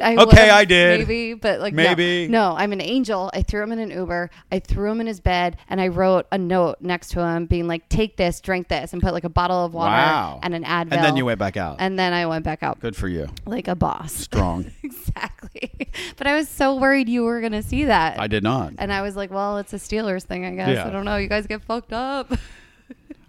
I 0.03 0.17
Okay, 0.19 0.51
I 0.51 0.65
did. 0.65 1.01
Maybe, 1.01 1.35
but 1.35 1.61
like 1.61 1.73
no. 1.73 1.83
Maybe. 1.85 2.27
No, 2.29 2.55
I'm 2.59 2.73
an 2.73 2.81
angel. 2.81 3.31
I 3.33 3.43
threw 3.43 3.63
him 3.63 3.73
in 3.73 3.79
an 3.79 3.91
Uber. 3.91 4.31
I 4.51 4.59
threw 4.59 4.91
him 4.91 5.01
in 5.01 5.07
his 5.07 5.21
bed, 5.21 5.57
and 5.69 5.81
I 5.81 5.89
wrote 5.89 6.27
a 6.33 6.39
note 6.39 6.79
next 6.81 7.11
to 7.13 7.21
him, 7.21 7.47
being 7.47 7.69
like, 7.69 7.89
"Take 7.89 8.17
this, 8.17 8.41
drink 8.41 8.69
this," 8.69 8.93
and 8.93 9.01
put 9.01 9.13
like 9.15 9.25
a 9.25 9.29
bottle 9.29 9.65
of 9.65 9.73
water 9.73 9.91
Wow. 9.93 10.41
and 10.43 10.55
an 10.55 10.65
Advil. 10.65 10.93
And 10.93 11.05
then 11.05 11.17
you 11.17 11.25
went 11.25 11.39
back 11.39 11.57
out. 11.57 11.77
And 11.79 11.99
then 11.99 12.13
I 12.13 12.27
went 12.27 12.45
back 12.45 12.63
out 12.63 12.81
Good 12.81 12.97
for 12.97 13.09
you. 13.09 13.29
like 13.47 13.69
a 13.69 13.77
boss. 13.77 14.13
Strong. 14.13 14.67
exactly. 14.83 15.71
But 16.17 16.27
I 16.27 16.35
was 16.35 16.49
so 16.49 16.75
worried 16.75 17.09
you 17.09 17.23
were 17.23 17.41
gonna 17.41 17.63
see 17.63 17.85
that. 17.85 18.19
I 18.21 18.27
did 18.27 18.43
not. 18.43 18.75
and 18.79 18.93
I 18.93 19.03
was 19.03 19.17
like, 19.17 19.31
"Well, 19.31 19.59
it's 19.59 19.73
a 19.73 19.77
Steelers 19.79 20.25
thing, 20.25 20.45
I 20.45 20.55
guess. 20.57 20.69
Yeah. 20.69 20.87
I 20.87 20.91
don't 20.91 21.05
know. 21.05 21.17
You 21.17 21.29
guys 21.29 21.47
get 21.47 21.63
fucked 21.63 21.93
up." 21.93 22.31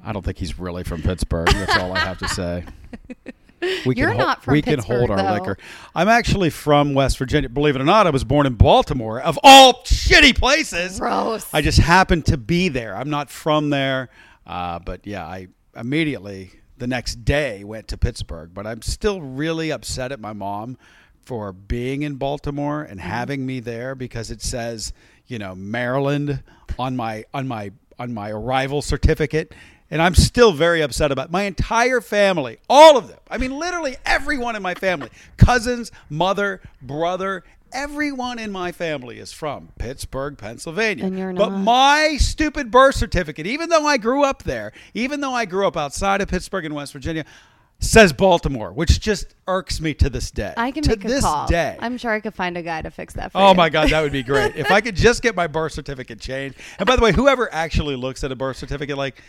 I 0.07 0.13
don't 0.13 0.23
think 0.23 0.37
he's 0.37 0.57
really 0.57 0.83
from 0.83 1.01
Pittsburgh. 1.01 1.47
That's 1.49 1.75
all 1.77 1.91
I 1.93 1.99
have 1.99 2.17
to 2.19 2.27
say. 2.29 2.63
We 3.87 3.95
You're 3.95 4.09
hol- 4.09 4.19
not 4.19 4.43
from 4.43 4.53
Pittsburgh. 4.53 4.53
We 4.53 4.61
can 4.61 4.83
hold 4.99 5.09
our 5.09 5.17
though. 5.17 5.33
liquor. 5.33 5.57
I'm 5.95 6.07
actually 6.07 6.51
from 6.51 6.93
West 6.93 7.17
Virginia. 7.17 7.49
Believe 7.49 7.75
it 7.75 7.81
or 7.81 7.85
not, 7.85 8.05
I 8.05 8.11
was 8.11 8.23
born 8.23 8.45
in 8.45 8.53
Baltimore, 8.53 9.19
of 9.19 9.39
all 9.41 9.81
shitty 9.83 10.37
places. 10.37 10.99
Gross. 10.99 11.49
I 11.51 11.61
just 11.61 11.79
happened 11.79 12.27
to 12.27 12.37
be 12.37 12.69
there. 12.69 12.95
I'm 12.95 13.09
not 13.09 13.31
from 13.31 13.71
there, 13.71 14.09
uh, 14.45 14.77
but 14.77 15.07
yeah, 15.07 15.25
I 15.25 15.47
immediately 15.75 16.51
the 16.77 16.85
next 16.85 17.25
day 17.25 17.63
went 17.63 17.87
to 17.87 17.97
Pittsburgh. 17.97 18.51
But 18.53 18.67
I'm 18.67 18.83
still 18.83 19.21
really 19.23 19.71
upset 19.71 20.11
at 20.11 20.19
my 20.19 20.33
mom 20.33 20.77
for 21.23 21.51
being 21.51 22.03
in 22.03 22.15
Baltimore 22.17 22.83
and 22.83 22.99
Mm-hmm. 22.99 23.09
having 23.09 23.45
me 23.47 23.59
there 23.59 23.95
because 23.95 24.29
it 24.29 24.43
says 24.43 24.93
you 25.25 25.39
know 25.39 25.55
Maryland 25.55 26.43
on 26.77 26.95
my 26.95 27.25
on 27.33 27.47
my 27.47 27.71
on 27.97 28.13
my 28.13 28.29
arrival 28.29 28.83
certificate. 28.83 29.51
And 29.89 30.01
I'm 30.01 30.15
still 30.15 30.51
very 30.51 30.81
upset 30.81 31.11
about 31.11 31.31
my 31.31 31.43
entire 31.43 32.01
family, 32.01 32.59
all 32.69 32.97
of 32.97 33.07
them. 33.07 33.19
I 33.29 33.37
mean, 33.37 33.51
literally 33.57 33.95
everyone 34.05 34.55
in 34.55 34.61
my 34.61 34.73
family 34.73 35.09
cousins, 35.37 35.91
mother, 36.09 36.61
brother, 36.81 37.43
everyone 37.71 38.39
in 38.39 38.51
my 38.51 38.71
family 38.71 39.17
is 39.19 39.31
from 39.31 39.69
Pittsburgh, 39.77 40.37
Pennsylvania. 40.37 41.05
And 41.05 41.17
you're 41.17 41.31
not. 41.33 41.49
But 41.49 41.57
my 41.57 42.17
stupid 42.19 42.71
birth 42.71 42.95
certificate, 42.95 43.47
even 43.47 43.69
though 43.69 43.85
I 43.85 43.97
grew 43.97 44.23
up 44.23 44.43
there, 44.43 44.73
even 44.93 45.21
though 45.21 45.33
I 45.33 45.45
grew 45.45 45.67
up 45.67 45.77
outside 45.77 46.21
of 46.21 46.27
Pittsburgh 46.27 46.65
in 46.65 46.73
West 46.73 46.93
Virginia, 46.93 47.25
says 47.79 48.11
Baltimore, 48.11 48.71
which 48.71 48.99
just 48.99 49.35
irks 49.47 49.79
me 49.79 49.93
to 49.95 50.09
this 50.09 50.31
day. 50.31 50.53
I 50.57 50.71
can 50.71 50.81
to 50.83 50.89
make 50.89 51.05
a 51.05 51.07
this 51.07 51.23
call. 51.23 51.47
day. 51.47 51.77
I'm 51.79 51.97
sure 51.97 52.11
I 52.11 52.19
could 52.19 52.33
find 52.33 52.57
a 52.57 52.63
guy 52.63 52.81
to 52.81 52.89
fix 52.89 53.13
that 53.13 53.31
for 53.31 53.37
you. 53.37 53.43
Oh 53.43 53.49
you. 53.51 53.55
my 53.55 53.69
God, 53.69 53.89
that 53.91 54.01
would 54.01 54.11
be 54.11 54.23
great. 54.23 54.55
if 54.55 54.71
I 54.71 54.81
could 54.81 54.95
just 54.95 55.21
get 55.21 55.35
my 55.35 55.45
birth 55.45 55.73
certificate 55.73 56.19
changed. 56.19 56.57
And 56.79 56.87
by 56.87 56.95
the 56.95 57.03
way, 57.03 57.11
whoever 57.11 57.53
actually 57.53 57.95
looks 57.95 58.23
at 58.23 58.31
a 58.31 58.35
birth 58.35 58.57
certificate, 58.57 58.97
like, 58.97 59.21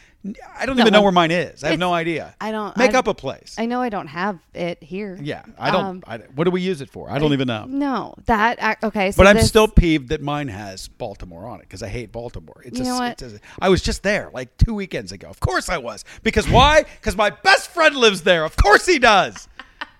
I 0.58 0.66
don't 0.66 0.78
even 0.80 0.92
know 0.92 1.00
where 1.02 1.12
mine 1.12 1.30
is. 1.30 1.62
I 1.62 1.68
have 1.70 1.78
no 1.78 1.94
idea. 1.94 2.34
I 2.40 2.50
don't- 2.50 2.76
Make 2.76 2.94
I- 2.94 2.98
up 2.98 3.06
a 3.06 3.14
place. 3.14 3.54
I 3.56 3.66
know 3.66 3.80
I 3.80 3.88
don't 3.88 4.08
have 4.08 4.40
it 4.52 4.82
here. 4.82 5.16
yeah, 5.22 5.44
I 5.58 5.70
don't. 5.70 5.84
Um, 5.84 6.02
I, 6.06 6.18
what 6.34 6.44
do 6.44 6.50
we 6.50 6.60
use 6.60 6.80
it 6.80 6.90
for? 6.90 7.08
I 7.08 7.18
don't 7.20 7.32
even 7.32 7.46
know. 7.46 7.66
No, 7.68 8.14
that 8.26 8.82
okay. 8.82 9.12
So 9.12 9.16
But 9.18 9.28
I'm 9.28 9.36
this- 9.36 9.48
still 9.48 9.68
peeved 9.68 10.08
that 10.08 10.20
mine 10.20 10.48
has 10.48 10.88
Baltimore 10.88 11.46
on 11.46 11.60
it 11.60 11.62
because 11.62 11.82
I 11.84 11.88
hate 11.88 12.10
Baltimore. 12.10 12.60
It's 12.64 12.78
You 12.78 12.84
a, 12.84 12.88
know 12.88 12.98
what? 12.98 13.22
it's 13.22 13.34
a- 13.34 13.40
I 13.60 13.68
was 13.68 13.80
just 13.80 14.02
there 14.02 14.30
like 14.34 14.56
two 14.58 14.74
weekends 14.74 15.12
ago. 15.12 15.28
Of 15.28 15.38
course 15.38 15.68
I 15.68 15.78
was. 15.78 16.04
Because 16.24 16.48
why? 16.48 16.82
Because 16.82 17.16
my 17.16 17.30
best 17.30 17.70
friend 17.70 17.94
lives 17.94 18.22
there. 18.22 18.44
Of 18.44 18.56
course 18.56 18.86
he 18.86 18.98
does. 18.98 19.46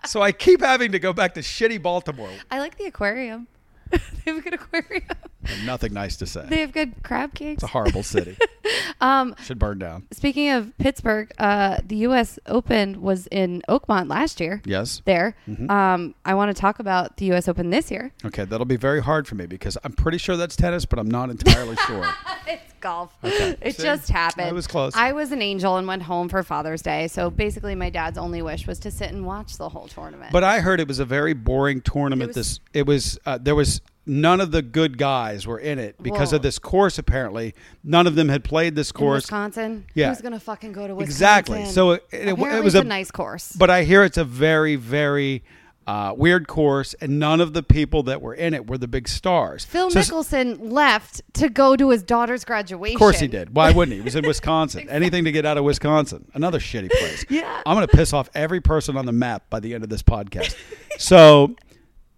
so 0.05 0.21
I 0.21 0.33
keep 0.33 0.61
having 0.61 0.93
to 0.93 0.99
go 0.99 1.13
back 1.13 1.35
to 1.35 1.41
shitty 1.41 1.81
Baltimore. 1.81 2.31
I 2.51 2.59
like 2.59 2.77
the 2.77 2.87
aquarium. 2.87 3.47
they 3.91 3.99
have 4.27 4.39
a 4.39 4.41
good 4.41 4.55
aquarium. 4.55 5.05
Nothing 5.65 5.93
nice 5.95 6.17
to 6.17 6.27
say. 6.27 6.45
They 6.49 6.61
have 6.61 6.73
good 6.73 7.03
crab 7.03 7.35
cakes. 7.35 7.63
It's 7.63 7.63
a 7.65 7.69
horrible 7.69 8.03
city. 8.03 8.37
Um, 9.01 9.35
Should 9.45 9.59
burn 9.59 9.79
down. 9.79 10.07
speaking 10.13 10.51
of 10.51 10.77
Pittsburgh, 10.79 11.31
uh, 11.39 11.79
the 11.87 11.97
U.S. 11.99 12.39
Open 12.47 13.01
was 13.01 13.27
in 13.29 13.63
Oakmont 13.69 14.11
last 14.11 14.41
year. 14.41 14.61
Yes. 14.65 15.01
There, 15.05 15.37
Mm-hmm. 15.49 15.71
um, 15.71 16.15
I 16.25 16.35
want 16.35 16.55
to 16.55 16.61
talk 16.61 16.79
about 16.81 17.17
the 17.17 17.27
U.S. 17.27 17.49
Open 17.49 17.71
this 17.71 17.91
year. 17.91 18.13
Okay, 18.25 18.45
that'll 18.45 18.67
be 18.67 18.77
very 18.77 19.01
hard 19.01 19.27
for 19.29 19.37
me 19.37 19.47
because 19.47 19.79
I'm 19.85 19.93
pretty 19.93 20.19
sure 20.19 20.37
that's 20.37 20.57
tennis, 20.57 20.85
but 20.85 20.99
I'm 20.99 21.09
not 21.11 21.31
entirely 21.31 21.77
sure. 21.87 22.07
Golf. 22.81 23.15
Okay. 23.23 23.57
It 23.63 23.77
See? 23.77 23.83
just 23.83 24.09
happened. 24.09 24.49
I 24.49 24.53
was 24.53 24.67
close. 24.67 24.95
I 24.95 25.13
was 25.13 25.33
an 25.33 25.43
angel 25.43 25.77
and 25.77 25.87
went 25.87 26.03
home 26.03 26.29
for 26.29 26.43
Father's 26.43 26.83
Day. 26.83 27.09
So 27.09 27.31
basically, 27.31 27.75
my 27.75 27.91
dad's 27.91 28.19
only 28.19 28.43
wish 28.43 28.67
was 28.67 28.79
to 28.81 28.91
sit 28.91 29.11
and 29.11 29.27
watch 29.27 29.57
the 29.59 29.69
whole 29.69 29.89
tournament. 29.89 30.33
But 30.33 30.45
I 30.45 30.61
heard 30.61 30.81
it 30.81 30.89
was 30.89 30.99
a 30.99 31.05
very 31.05 31.33
boring 31.35 31.81
tournament. 31.81 32.31
It 32.31 32.37
was- 32.37 32.49
this 32.49 32.61
it 32.73 32.87
was 32.87 33.19
uh, 33.27 33.39
there 33.39 33.55
was 33.55 33.81
none 34.07 34.41
of 34.41 34.53
the 34.53 34.63
good 34.63 34.97
guys 34.97 35.47
were 35.47 35.59
in 35.59 35.79
it 35.79 36.03
because 36.03 36.31
Whoa. 36.31 36.37
of 36.37 36.43
this 36.43 36.59
course. 36.59 36.99
Apparently, 36.99 37.55
none 37.85 38.07
of 38.07 38.15
them 38.15 38.29
had 38.31 38.43
played 38.45 38.75
this 38.75 38.91
in 38.91 38.97
course. 38.97 39.25
Wisconsin, 39.25 39.85
Yeah. 39.95 40.09
who's 40.09 40.23
gonna 40.23 40.41
fucking 40.41 40.73
go 40.73 40.87
to 40.87 40.95
Wisconsin? 40.95 41.11
Exactly. 41.13 41.65
So 41.67 41.91
it, 41.93 42.05
it, 42.13 42.29
it 42.29 42.65
was 42.65 42.75
a, 42.75 42.81
a 42.81 42.85
nice 42.85 43.11
course. 43.11 43.53
but 43.53 43.69
I 43.71 43.85
hear 43.85 44.05
it's 44.05 44.17
a 44.19 44.25
very 44.25 44.77
very 44.77 45.43
uh, 45.89 46.13
weird 46.15 46.47
course, 46.47 46.95
and 47.01 47.19
none 47.19 47.41
of 47.41 47.55
the 47.55 47.63
people 47.63 48.03
that 48.03 48.21
were 48.21 48.35
in 48.35 48.53
it 48.53 48.69
were 48.69 48.77
the 48.77 48.87
big 48.87 49.09
stars. 49.09 49.65
Phil 49.65 49.91
So- 49.91 49.99
Mickelson 50.01 50.71
left 50.71 51.23
to 51.35 51.49
go 51.49 51.77
to 51.77 51.89
his 51.89 52.03
daughter's 52.03 52.45
graduation. 52.45 52.95
Of 52.97 52.99
course 53.01 53.19
he 53.21 53.27
did. 53.27 53.57
Why 53.57 53.73
wouldn't 53.73 53.93
he? 53.95 53.99
He 53.99 54.05
was 54.05 54.15
in 54.15 54.27
Wisconsin. 54.27 54.87
Anything 54.91 55.25
to 55.25 55.33
get 55.33 55.47
out 55.47 55.57
of 55.57 55.65
Wisconsin. 55.65 56.31
Another 56.35 56.59
shitty 56.59 56.91
place. 56.91 57.25
Yeah. 57.31 57.63
I'm 57.65 57.75
going 57.75 57.87
to 57.89 57.97
piss 57.97 58.13
off 58.13 58.29
every 58.35 58.61
person 58.61 58.97
on 58.99 59.07
the 59.07 59.13
map 59.13 59.49
by 59.49 59.61
the 59.61 59.73
end 59.75 59.83
of 59.83 59.89
this 59.91 60.03
podcast. 60.03 60.55
so, 60.99 61.57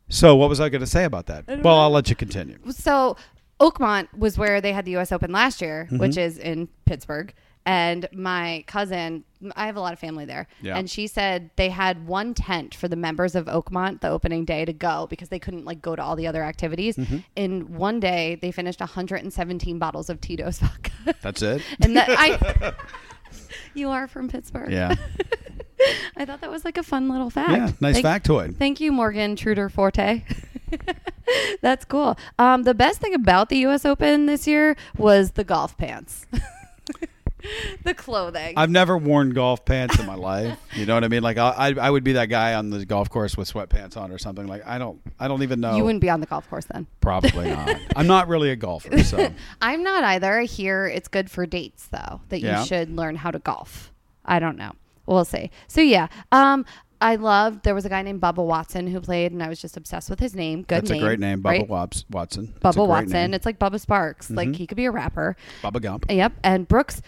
so 0.09 0.35
what 0.35 0.49
was 0.49 0.59
I 0.61 0.69
going 0.69 0.81
to 0.81 0.87
say 0.87 1.05
about 1.05 1.27
that? 1.27 1.45
Well, 1.63 1.79
I'll 1.79 1.91
let 1.91 2.11
you 2.11 2.17
continue. 2.17 2.59
So 2.71 3.17
Oakmont 3.61 4.09
was 4.19 4.37
where 4.37 4.61
they 4.61 4.73
had 4.73 4.85
the 4.85 4.91
U.S. 4.93 5.13
Open 5.13 5.31
last 5.31 5.61
year, 5.61 5.85
Mm-hmm. 5.87 5.99
which 5.99 6.17
is 6.17 6.39
in 6.39 6.69
Pittsburgh, 6.87 7.33
And 7.67 8.09
my 8.13 8.65
cousin, 8.67 9.23
I 9.55 9.67
have 9.67 9.77
a 9.77 9.81
lot 9.81 9.93
of 9.93 9.99
family 9.99 10.25
there, 10.25 10.49
Yeah. 10.63 10.77
and 10.79 10.89
she 10.91 11.07
said 11.07 11.51
they 11.57 11.69
had 11.69 12.07
one 12.07 12.33
tent 12.35 12.75
for 12.75 12.89
the 12.89 12.97
members 12.97 13.35
of 13.35 13.47
Oakmont 13.47 14.01
the 14.01 14.09
opening 14.09 14.45
day 14.47 14.65
to 14.65 14.73
go 14.73 15.07
because 15.11 15.29
they 15.29 15.39
couldn't 15.39 15.67
like 15.67 15.83
go 15.83 15.95
to 15.95 16.03
all 16.03 16.17
the 16.17 16.27
other 16.27 16.43
activities. 16.43 16.97
Mm-hmm. 16.97 17.19
In 17.37 17.75
one 17.77 18.01
day, 18.01 18.39
they 18.41 18.51
finished 18.51 18.81
117 18.81 19.79
bottles 19.79 20.09
of 20.09 20.21
Tito's 20.21 20.59
vodka. 20.59 20.91
That's 21.21 21.43
it. 21.43 21.63
and 21.83 21.97
that 21.97 22.09
I, 22.11 22.73
you 23.75 23.91
are 23.91 24.09
from 24.09 24.29
Pittsburgh. 24.29 24.73
Yeah. 24.73 24.95
I 26.17 26.25
thought 26.25 26.41
that 26.41 26.51
was 26.51 26.65
like 26.65 26.77
a 26.79 26.83
fun 26.83 27.09
little 27.09 27.31
fact. 27.31 27.51
Yeah. 27.53 27.71
Nice 27.81 28.01
Thank- 28.01 28.25
factoid. 28.25 28.57
Thank 28.57 28.81
you, 28.81 28.91
Morgan 28.91 29.37
Truder 29.37 29.69
Forte. 29.69 30.25
That's 31.63 31.85
cool. 31.85 32.17
Um, 32.39 32.63
the 32.65 32.75
best 32.75 33.01
thing 33.01 33.15
about 33.15 33.49
the 33.49 33.59
U.S. 33.59 33.85
Open 33.85 34.27
this 34.27 34.47
year 34.47 34.77
was 34.97 35.33
the 35.33 35.45
golf 35.45 35.77
pants, 35.77 36.27
the 37.85 37.95
clothing. 37.95 38.55
I've 38.57 38.71
never 38.71 38.97
worn 38.97 39.31
golf 39.31 39.65
pants 39.65 39.99
in 39.99 40.07
my 40.07 40.15
life. 40.15 40.59
You 40.75 40.87
know 40.87 40.95
what 40.95 41.05
I 41.05 41.09
mean? 41.09 41.23
Like 41.23 41.39
I, 41.39 41.51
I, 41.51 41.87
I 41.87 41.91
would 41.91 42.05
be 42.05 42.13
that 42.13 42.27
guy 42.27 42.55
on 42.55 42.71
the 42.71 42.85
golf 42.87 43.11
course 43.11 43.37
with 43.37 43.53
sweatpants 43.53 43.97
on 43.97 44.13
or 44.13 44.19
something. 44.19 44.47
Like 44.47 44.67
I 44.67 44.79
don't, 44.79 45.01
I 45.19 45.29
don't 45.29 45.43
even 45.43 45.61
know. 45.61 45.77
You 45.77 45.85
wouldn't 45.85 46.01
be 46.03 46.11
on 46.11 46.21
the 46.21 46.27
golf 46.27 46.49
course 46.49 46.67
then. 46.73 46.87
Probably 47.01 47.49
not. 47.51 47.77
I'm 47.97 48.07
not 48.07 48.29
really 48.29 48.51
a 48.51 48.57
golfer, 48.57 49.03
so 49.03 49.33
I'm 49.63 49.83
not 49.83 50.05
either. 50.05 50.41
I 50.41 50.45
hear 50.45 50.87
it's 50.87 51.09
good 51.09 51.31
for 51.31 51.47
dates 51.47 51.87
though, 51.89 52.21
that 52.29 52.41
Yeah. 52.41 52.61
you 52.61 52.67
should 52.67 52.91
learn 52.91 53.17
how 53.17 53.31
to 53.31 53.39
golf. 53.39 53.93
I 54.25 54.39
don't 54.39 54.57
know. 54.57 54.73
We'll 55.07 55.25
see. 55.25 55.51
So 55.67 55.81
yeah, 55.81 56.07
um, 56.31 56.65
I 57.01 57.17
loved. 57.17 57.65
There 57.65 57.75
was 57.75 57.87
a 57.87 57.89
guy 57.89 58.03
named 58.03 58.21
Bubba 58.21 58.45
Watson 58.45 58.87
who 58.87 59.01
played, 59.01 59.33
and 59.33 59.43
I 59.43 59.49
was 59.49 59.61
just 59.61 59.77
obsessed 59.77 60.11
with 60.11 60.21
his 60.21 60.35
name. 60.35 60.61
Good 60.63 60.83
that's 60.83 60.91
name. 60.91 61.03
a 61.03 61.07
great 61.07 61.19
name, 61.19 61.41
Bubba 61.43 61.45
right? 61.45 61.69
Wops, 61.69 62.05
Watson. 62.11 62.55
That's 62.61 62.77
Bubba 62.77 62.87
Watson. 62.87 63.13
name. 63.13 63.25
Mm-hmm. 63.29 63.35
It's 63.35 63.47
like 63.47 63.59
Bubba 63.59 63.81
Sparks. 63.81 64.31
Like 64.31 64.55
he 64.55 64.67
could 64.67 64.77
be 64.77 64.85
a 64.85 64.91
rapper. 64.91 65.35
Bubba 65.63 65.81
Gump. 65.81 66.07
Yep. 66.11 66.35
And 66.45 66.69
Brooks 66.69 67.01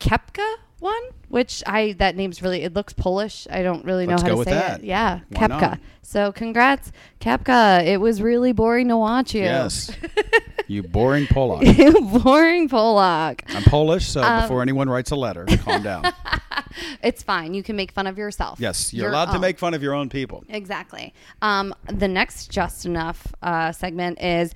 Kepka 0.00 0.54
one, 0.78 1.02
which 1.28 1.62
I 1.66 1.92
that 1.98 2.16
name's 2.16 2.42
really 2.42 2.62
it 2.62 2.74
looks 2.74 2.92
Polish. 2.92 3.46
I 3.50 3.62
don't 3.62 3.84
really 3.84 4.06
know 4.06 4.12
Let's 4.12 4.22
how 4.22 4.28
go 4.28 4.34
to 4.34 4.38
with 4.38 4.48
say 4.48 4.54
that. 4.54 4.80
it. 4.80 4.86
Yeah, 4.86 5.20
Why 5.30 5.38
Kepka. 5.48 5.48
not? 5.60 5.78
So 6.02 6.32
congrats, 6.32 6.92
Kepka. 7.20 7.84
It 7.86 8.00
was 8.00 8.20
really 8.22 8.52
boring 8.52 8.88
to 8.88 8.96
watch 8.96 9.34
you. 9.34 9.42
Yes. 9.42 9.90
you 10.68 10.82
boring 10.82 11.26
Polak. 11.26 12.22
boring 12.22 12.68
Polak. 12.68 13.40
I'm 13.48 13.62
Polish, 13.64 14.06
so 14.06 14.22
Um, 14.22 14.42
before 14.42 14.62
anyone 14.62 14.88
writes 14.88 15.10
a 15.10 15.16
letter, 15.16 15.46
calm 15.64 15.82
down. 15.82 16.04
It's 17.02 17.22
fine. 17.22 17.54
You 17.54 17.62
can 17.62 17.74
make 17.74 17.90
fun 17.90 18.06
of 18.06 18.18
yourself. 18.18 18.60
Yes, 18.60 18.92
you're 18.92 19.04
Your 19.04 19.10
allowed 19.12 19.32
to 19.32 19.38
make 19.38 19.58
fun 19.58 19.72
of 19.74 19.82
your 19.82 19.94
own 19.94 20.08
people. 20.10 20.44
Exactly. 20.48 21.14
Um, 21.42 21.74
the 21.92 22.06
next 22.08 22.50
just 22.50 22.84
enough 22.84 23.26
uh, 23.42 23.72
segment 23.72 24.20
is 24.22 24.52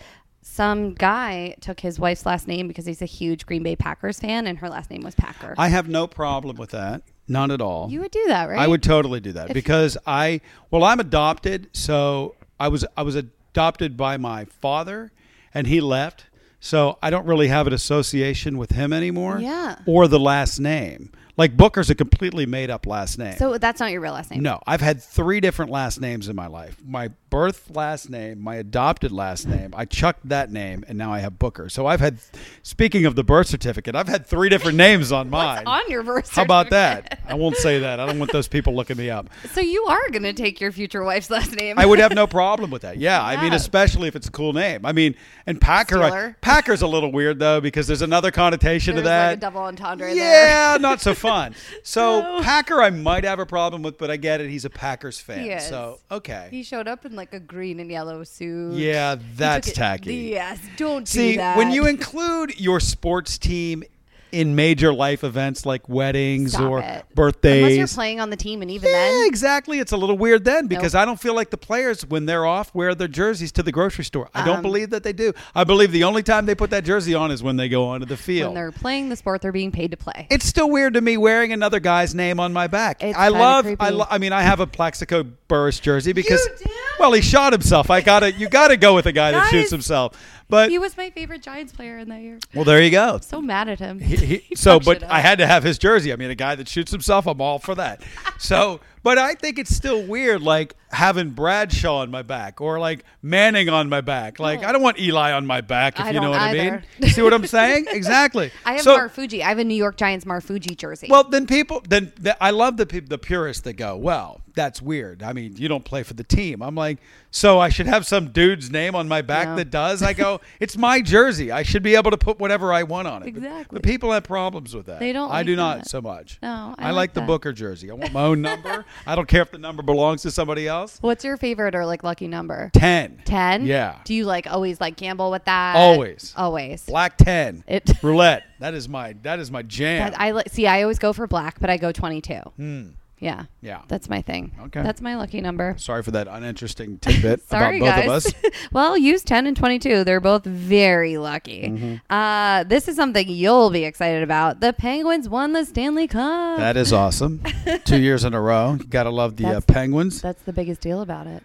some 0.61 0.93
guy 0.93 1.55
took 1.63 1.81
his 1.81 1.99
wife's 1.99 2.27
last 2.27 2.47
name 2.47 2.69
because 2.69 2.85
he's 2.85 3.01
a 3.01 3.07
huge 3.07 3.47
Green 3.47 3.63
Bay 3.63 3.75
Packers 3.77 4.21
fan, 4.21 4.47
and 4.47 4.59
her 4.59 4.69
last 4.69 4.91
name 4.91 5.01
was 5.01 5.15
Packer. 5.15 5.55
I 5.57 5.69
have 5.69 5.89
no 5.89 6.07
problem 6.07 6.57
with 6.59 6.71
that. 6.73 7.01
None 7.27 7.51
at 7.51 7.63
all. 7.63 7.89
you 7.91 8.01
would 8.01 8.11
do 8.11 8.25
that, 8.27 8.47
right? 8.51 8.59
I 8.59 8.67
would 8.67 8.83
totally 8.83 9.21
do 9.21 9.33
that 9.33 9.49
If- 9.51 9.55
because 9.55 9.97
I 10.07 10.41
well 10.71 10.85
I'm 10.85 11.01
adopted 11.01 11.69
so 11.73 12.35
I 12.59 12.69
was 12.69 12.85
I 12.97 13.03
was 13.03 13.15
adopted 13.15 13.97
by 13.97 14.17
my 14.19 14.45
father 14.45 15.13
and 15.55 15.67
he 15.67 15.81
left 15.81 16.27
so 16.59 16.99
I 17.03 17.09
don't 17.09 17.25
really 17.27 17.49
have 17.49 17.67
an 17.67 17.73
association 17.73 18.59
with 18.59 18.73
him 18.73 18.93
anymore 18.93 19.39
Yeah. 19.39 19.77
or 19.87 20.09
the 20.09 20.19
last 20.21 20.59
name 20.59 21.13
like 21.37 21.57
Booker's 21.57 21.89
a 21.89 21.95
completely 21.95 22.45
made 22.47 22.69
up 22.69 22.85
last 22.85 23.17
name 23.17 23.37
So 23.39 23.57
that's 23.59 23.79
not 23.81 23.93
your 23.93 24.01
real 24.03 24.13
last 24.13 24.31
name. 24.33 24.43
no 24.43 24.61
I've 24.67 24.81
had 24.83 25.01
three 25.01 25.39
different 25.41 25.71
last 25.71 26.01
names 26.01 26.29
in 26.29 26.35
my 26.37 26.49
life 26.49 26.77
my 26.85 27.11
birth 27.31 27.71
last 27.75 28.11
name 28.11 28.41
my 28.41 28.57
adopted 28.57 29.13
last 29.13 29.47
name 29.47 29.73
I 29.77 29.85
chucked 29.85 30.29
that 30.29 30.51
name 30.51 30.85
and 30.89 30.99
now 30.99 31.13
I 31.13 31.21
have 31.21 31.39
Booker 31.39 31.69
so 31.69 31.87
I've 31.87 32.01
had 32.01 32.19
speaking 32.63 33.07
of 33.07 33.15
the 33.15 33.25
birth 33.25 33.47
certificate 33.47 33.95
I've 33.95 34.09
had 34.09 34.27
three 34.27 34.49
different 34.49 34.77
names 34.77 35.13
on 35.13 35.31
mine 35.31 35.63
on 35.67 35.89
your 35.89 36.03
birth 36.03 36.35
how 36.35 36.43
about 36.43 36.71
that 36.71 37.21
I 37.29 37.35
won't 37.35 37.57
say 37.57 37.79
that 37.79 38.01
I 38.01 38.07
don't 38.07 38.19
want 38.19 38.33
those 38.33 38.49
people 38.49 38.75
looking 38.75 38.97
me 38.97 39.09
up 39.11 39.29
So 39.53 39.61
you 39.61 39.85
are 39.85 40.11
going 40.11 40.23
to 40.25 40.33
take 40.33 40.61
your 40.61 40.73
future 40.73 41.03
wife's 41.03 41.31
last 41.31 41.55
name. 41.57 41.79
I 41.79 41.87
would 41.87 41.99
have 41.99 42.15
no 42.15 42.27
problem 42.27 42.71
with 42.71 42.83
that. 42.83 42.97
Yeah, 42.99 43.23
I 43.25 43.41
mean, 43.43 43.53
especially 43.53 44.09
if 44.09 44.17
it's 44.17 44.29
a 44.29 44.31
cool 44.31 44.53
name. 44.53 44.85
I 44.85 44.93
mean, 44.93 45.15
and 45.47 45.61
Packer, 45.61 46.03
I- 46.03 46.35
Packer's 46.41 46.83
a 46.83 46.87
little 46.87 47.11
weird 47.13 47.39
though 47.39 47.61
because 47.61 47.87
there's 47.87 48.03
another 48.03 48.31
connotation 48.31 48.95
There's 48.95 49.05
to 49.05 49.09
that. 49.09 49.29
like 49.29 49.37
a 49.39 49.41
double 49.41 49.61
entendre 49.63 50.15
there. 50.15 50.47
yeah, 50.75 50.77
not 50.81 51.01
so 51.01 51.15
fun. 51.29 51.55
So 51.83 52.21
No. 52.23 52.43
Packer, 52.43 52.81
I 52.83 52.91
might 52.91 53.25
have 53.25 53.39
a 53.39 53.47
problem 53.47 53.83
with, 53.83 53.99
but 53.99 54.11
I 54.11 54.17
get 54.17 54.41
it. 54.41 54.51
He's 54.51 54.65
a 54.65 54.71
Packers 54.71 55.19
fan, 55.21 55.61
so 55.61 56.01
okay. 56.11 56.49
He 56.51 56.63
showed 56.63 56.89
up 56.89 57.05
in 57.05 57.17
like 57.21 57.35
a 57.35 57.39
green 57.41 57.81
and 57.81 57.91
yellow 57.91 58.25
suit. 58.25 58.73
Yeah, 58.73 59.17
that's 59.37 59.73
tacky. 59.73 60.15
Yes, 60.15 60.59
don't 60.79 61.07
See, 61.07 61.33
do 61.33 61.37
that. 61.37 61.59
when 61.59 61.71
you 61.71 61.87
include 61.87 62.59
your 62.59 62.81
sports 62.81 63.37
team 63.37 63.85
in 64.33 64.55
major 64.55 64.93
life 64.93 65.25
events 65.25 65.65
like 65.67 65.89
weddings 65.89 66.53
Stop 66.53 66.63
or 66.71 66.81
it. 66.81 67.05
birthdays, 67.15 67.63
Unless 67.65 67.77
you're 67.77 67.87
playing 67.89 68.21
on 68.21 68.31
the 68.31 68.37
team, 68.37 68.63
and 68.63 68.71
even 68.71 68.89
Yeah, 68.91 68.97
then, 68.97 69.27
exactly. 69.27 69.79
It's 69.79 69.93
a 69.93 69.97
little 69.97 70.17
weird 70.19 70.45
then 70.45 70.67
because 70.67 70.95
Nope. 70.95 71.03
I 71.03 71.05
don't 71.05 71.21
feel 71.21 71.35
like 71.35 71.51
the 71.51 71.57
players, 71.57 72.07
when 72.07 72.27
they're 72.27 72.47
off, 72.47 72.75
wear 72.75 72.95
their 72.95 73.09
jerseys 73.09 73.53
to 73.53 73.63
the 73.63 73.73
grocery 73.73 74.05
store. 74.05 74.29
I 74.35 74.45
don't 74.45 74.57
Um, 74.57 74.63
believe 74.63 74.91
that 74.91 75.03
they 75.03 75.13
do. 75.13 75.33
I 75.55 75.65
believe 75.65 75.93
the 75.93 76.05
only 76.05 76.23
time 76.23 76.47
they 76.47 76.55
put 76.55 76.71
that 76.71 76.85
jersey 76.85 77.15
on 77.15 77.31
is 77.31 77.43
when 77.43 77.57
they 77.57 77.69
go 77.69 77.85
onto 77.87 78.07
the 78.07 78.17
field. 78.17 78.49
when 78.49 78.55
they're 78.55 78.73
playing 78.73 79.09
the 79.09 79.17
sport 79.17 79.43
they're 79.43 79.53
being 79.53 79.73
paid 79.73 79.91
to 79.91 79.97
play. 79.97 80.27
It's 80.31 80.47
still 80.47 80.71
weird 80.71 80.95
to 80.95 81.01
me 81.01 81.17
wearing 81.17 81.53
another 81.53 81.81
guy's 81.81 82.15
name 82.15 82.41
on 82.41 82.53
my 82.53 82.67
back. 82.67 83.03
It's 83.03 83.17
I 83.19 83.29
love. 83.29 83.67
I, 83.81 83.91
lo- 83.91 84.07
I 84.11 84.19
mean, 84.19 84.33
I 84.33 84.43
have 84.43 84.61
a 84.61 84.67
Plaxico 84.67 85.25
Burress 85.49 85.81
jersey 85.81 86.13
because, 86.13 86.41
do? 86.63 86.71
well, 86.99 87.13
he 87.13 87.21
shot 87.21 87.53
himself. 87.53 87.91
I 87.91 88.01
gotta. 88.01 88.33
You 88.33 88.49
gotta 88.49 88.77
go 88.77 88.95
with 88.95 89.07
a 89.07 89.13
guy 89.13 89.33
that 89.33 89.43
Guys, 89.43 89.51
shoots 89.51 89.71
himself. 89.71 90.17
But 90.51 90.71
he 90.71 90.79
was 90.79 90.97
my 90.97 91.11
favorite 91.11 91.43
Giants 91.43 91.73
player 91.73 91.99
in 91.99 92.09
that 92.09 92.21
year. 92.21 92.39
well, 92.55 92.65
there 92.65 92.83
you 92.83 92.91
go. 92.91 93.19
So 93.23 93.41
mad 93.41 93.69
at 93.69 93.79
him. 93.79 94.01
He, 94.01 94.17
he, 94.17 94.37
He 94.51 94.55
so, 94.57 94.81
but. 94.81 95.03
I 95.05 95.21
had 95.21 95.39
to 95.39 95.47
have 95.47 95.63
his 95.63 95.79
jersey. 95.79 96.13
I 96.13 96.17
mean, 96.17 96.31
a 96.31 96.35
guy 96.35 96.55
that 96.57 96.69
shoots 96.69 96.91
himself, 96.91 97.27
I'm 97.27 97.41
all 97.41 97.59
for 97.59 97.75
that. 97.77 98.03
So, 98.39 98.81
but 99.03 99.19
I 99.19 99.35
think 99.35 99.59
it's 99.59 99.75
still 99.75 100.03
weird, 100.03 100.41
like 100.41 100.75
having 100.91 101.31
Bradshaw 101.31 101.99
on 101.99 102.11
my 102.11 102.23
back 102.23 102.61
or 102.61 102.79
like 102.79 103.05
Manning 103.23 103.69
on 103.69 103.89
my 103.89 104.01
back. 104.01 104.39
Like. 104.39 104.65
I 104.65 104.73
don't 104.73 104.83
want 104.83 104.99
Eli 104.99 105.33
on 105.33 105.47
my 105.47 105.61
back, 105.61 105.99
if 106.01 106.07
I 106.07 106.11
you 106.11 106.21
know 106.21 106.31
what 106.31 106.41
either. 106.41 106.85
I 106.99 107.01
mean. 107.01 107.11
See 107.11 107.23
what 107.23 107.35
I'm 107.35 107.47
saying? 107.47 107.87
Exactly. 108.01 108.51
I 108.65 108.73
have 108.75 108.81
so, 108.83 108.97
Marfuji. 108.99 109.43
I 109.43 109.49
have 109.49 109.59
a 109.59 109.65
New 109.65 109.75
York 109.75 109.97
Giants 109.97 110.25
Marfuji 110.25 110.77
jersey. 110.77 111.09
well, 111.11 111.25
then 111.25 111.47
people, 111.47 111.83
then 111.89 112.13
th- 112.23 112.37
I 112.41 112.51
love 112.51 112.77
the 112.77 112.85
the 112.87 113.19
purists 113.19 113.63
that 113.65 113.75
go, 113.75 113.97
well, 113.97 114.41
that's 114.55 114.81
weird. 114.83 115.23
I 115.23 115.33
mean, 115.33 115.57
you 115.57 115.69
don't 115.69 115.85
play 115.85 116.03
for 116.03 116.15
the 116.15 116.25
team. 116.25 116.63
I'm 116.63 116.75
like, 116.75 116.99
so 117.31 117.59
I 117.61 117.69
should 117.69 117.87
have 117.87 118.07
some 118.07 118.29
dude's 118.29 118.71
name 118.71 118.95
on 118.95 119.07
my 119.07 119.23
back 119.23 119.49
No. 119.49 119.57
that 119.57 119.71
does. 119.71 120.03
I 120.03 120.13
go, 120.13 120.41
it's 120.61 120.77
my 120.77 121.01
jersey. 121.01 121.53
I 121.53 121.63
should 121.63 121.83
be 121.83 121.95
able 121.95 122.11
to 122.11 122.19
put 122.19 122.39
whatever 122.39 122.73
I 122.73 122.83
want 122.85 123.07
on 123.09 123.23
it. 123.23 123.35
But- 123.35 123.39
Exactly. 123.41 123.77
But, 123.77 123.83
people 123.83 124.13
have 124.13 124.25
problems 124.25 124.75
with 124.75 124.87
that. 124.87 124.99
They 125.01 125.13
don't 125.13 125.31
I 125.31 125.35
like 125.39 125.47
do 125.47 125.57
not 125.57 125.79
that. 125.79 125.89
so 125.89 126.01
much. 126.01 126.39
No, 126.43 126.75
I 126.79 126.89
I, 126.89 126.91
like 126.91 126.95
like 126.97 127.15
the. 127.15 127.21
Booker 127.23 127.53
jersey. 127.53 127.91
I 127.91 127.95
want 127.95 128.13
my 128.13 128.23
own 128.25 128.43
number. 128.43 128.85
I 129.07 129.15
don't 129.15 129.29
care 129.29 129.43
if 129.43 129.51
the 129.51 129.59
number 129.59 129.83
belongs 129.83 130.23
to 130.23 130.31
somebody 130.31 130.67
else. 130.67 130.80
What's 131.01 131.25
your 131.25 131.37
favorite 131.37 131.75
or 131.75 131.87
like 131.87 132.03
lucky 132.03 132.29
number? 132.29 132.71
Ten. 132.75 133.21
Ten. 133.25 133.67
Yeah. 133.67 133.99
Do 134.05 134.15
you 134.15 134.25
like 134.25 134.47
always 134.51 134.81
like 134.81 134.97
gamble 134.97 135.31
with 135.31 135.45
that? 135.45 135.77
Always. 135.77 136.35
Always. 136.37 136.85
Black 136.85 137.17
ten. 137.17 137.65
It. 137.67 137.91
Roulette. 138.03 138.45
That 138.61 138.75
is 138.75 138.89
my 138.89 139.15
that 139.23 139.39
is 139.39 139.51
my 139.51 139.63
jam. 139.63 140.11
That, 140.11 140.21
I 140.21 140.43
see. 140.49 140.67
I 140.67 140.83
always 140.83 140.99
go 140.99 141.13
for 141.13 141.27
black, 141.27 141.61
but 141.61 141.71
I 141.71 141.77
go 141.77 141.93
twenty-two. 141.93 142.41
Hmm. 142.57 142.89
Yeah. 143.21 143.45
Yeah. 143.61 143.83
That's 143.87 144.09
my 144.09 144.23
thing. 144.23 144.53
Okay. 144.65 144.83
That's 144.83 145.01
my 145.01 145.15
lucky 145.17 145.41
number. 145.41 145.77
Sorry 145.79 146.03
for 146.03 146.11
that 146.13 146.27
uninteresting 146.27 146.99
tidbit 146.99 147.43
Sorry, 147.49 147.79
about 147.79 147.87
both 147.87 148.07
guys. 148.07 148.27
of 148.27 148.45
us. 148.45 148.53
well, 148.73 148.97
use 148.97 149.23
10 149.23 149.47
and 149.47 149.57
22. 149.57 150.05
They're 150.05 150.21
both 150.21 150.45
very 150.45 151.19
lucky. 151.19 151.69
Mm-hmm. 151.69 152.13
Uh, 152.13 152.65
this 152.65 152.89
is 152.89 152.97
something 152.97 153.29
you'll 153.29 153.71
be 153.71 153.85
excited 153.85 154.23
about. 154.23 154.61
The 154.61 154.73
Penguins 154.73 155.29
won 155.29 155.53
the 155.53 155.65
Stanley 155.65 156.09
Cup. 156.09 156.59
That 156.59 156.77
is 156.77 156.93
awesome. 156.93 157.43
Two 157.85 158.01
years 158.01 158.25
in 158.25 158.33
a 158.35 158.41
row. 158.41 158.79
You 158.81 158.87
Gotta 158.87 159.11
love 159.11 159.37
the 159.37 159.47
uh, 159.47 159.61
Penguins. 159.61 160.23
That's 160.23 160.43
the 160.43 160.53
biggest 160.53 160.81
deal 160.81 161.03
about 161.03 161.27
it. 161.27 161.43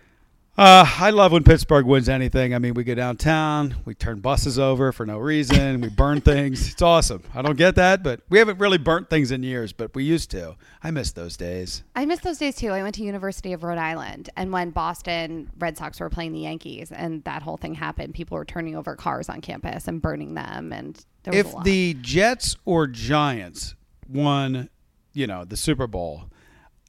Uh, 0.57 0.89
I 0.99 1.09
love 1.09 1.33
when 1.33 1.43
Pittsburgh 1.43 1.85
wins 1.85 2.07
anything. 2.07 2.55
I 2.55 2.59
mean, 2.59 2.75
we 2.75 2.85
go 2.85 2.95
downtown, 2.95 3.75
we 3.83 3.93
turn 3.93 4.21
buses 4.21 4.57
over 4.57 4.93
for 4.93 5.05
no 5.05 5.17
reason, 5.17 5.81
we 5.81 5.89
burn 5.89 6.21
things. 6.21 6.71
It's 6.71 6.81
awesome. 6.81 7.23
I 7.33 7.41
don't 7.41 7.57
get 7.57 7.75
that, 7.75 8.03
but 8.03 8.21
we 8.29 8.39
haven't 8.39 8.59
really 8.59 8.77
burnt 8.77 9.09
things 9.09 9.31
in 9.31 9.43
years, 9.43 9.73
but 9.73 9.93
we 9.93 10.05
used 10.05 10.31
to. 10.31 10.55
I 10.81 10.91
miss 10.91 11.11
those 11.11 11.35
days. 11.35 11.83
I 11.93 12.05
miss 12.05 12.21
those 12.21 12.37
days 12.37 12.55
too. 12.55 12.69
I 12.69 12.83
went 12.83 12.95
to 12.95 13.03
University 13.03 13.51
of 13.51 13.65
Rhode 13.65 13.77
Island, 13.77 14.29
and 14.37 14.53
when 14.53 14.69
Boston 14.69 15.51
Red 15.59 15.77
Sox 15.77 15.99
were 15.99 16.09
playing 16.09 16.31
the 16.31 16.39
Yankees, 16.39 16.89
and 16.89 17.21
that 17.25 17.41
whole 17.41 17.57
thing 17.57 17.73
happened, 17.73 18.13
people 18.13 18.37
were 18.37 18.45
turning 18.45 18.77
over 18.77 18.95
cars 18.95 19.27
on 19.27 19.41
campus 19.41 19.89
and 19.89 20.01
burning 20.01 20.35
them, 20.35 20.71
and 20.71 21.05
there 21.23 21.33
was 21.33 21.53
a 21.53 21.57
If 21.57 21.63
the 21.65 21.95
Jets 21.95 22.55
or 22.63 22.87
Giants 22.87 23.75
won, 24.07 24.69
you 25.11 25.27
know, 25.27 25.43
the 25.43 25.57
Super 25.57 25.85
Bowl, 25.87 26.29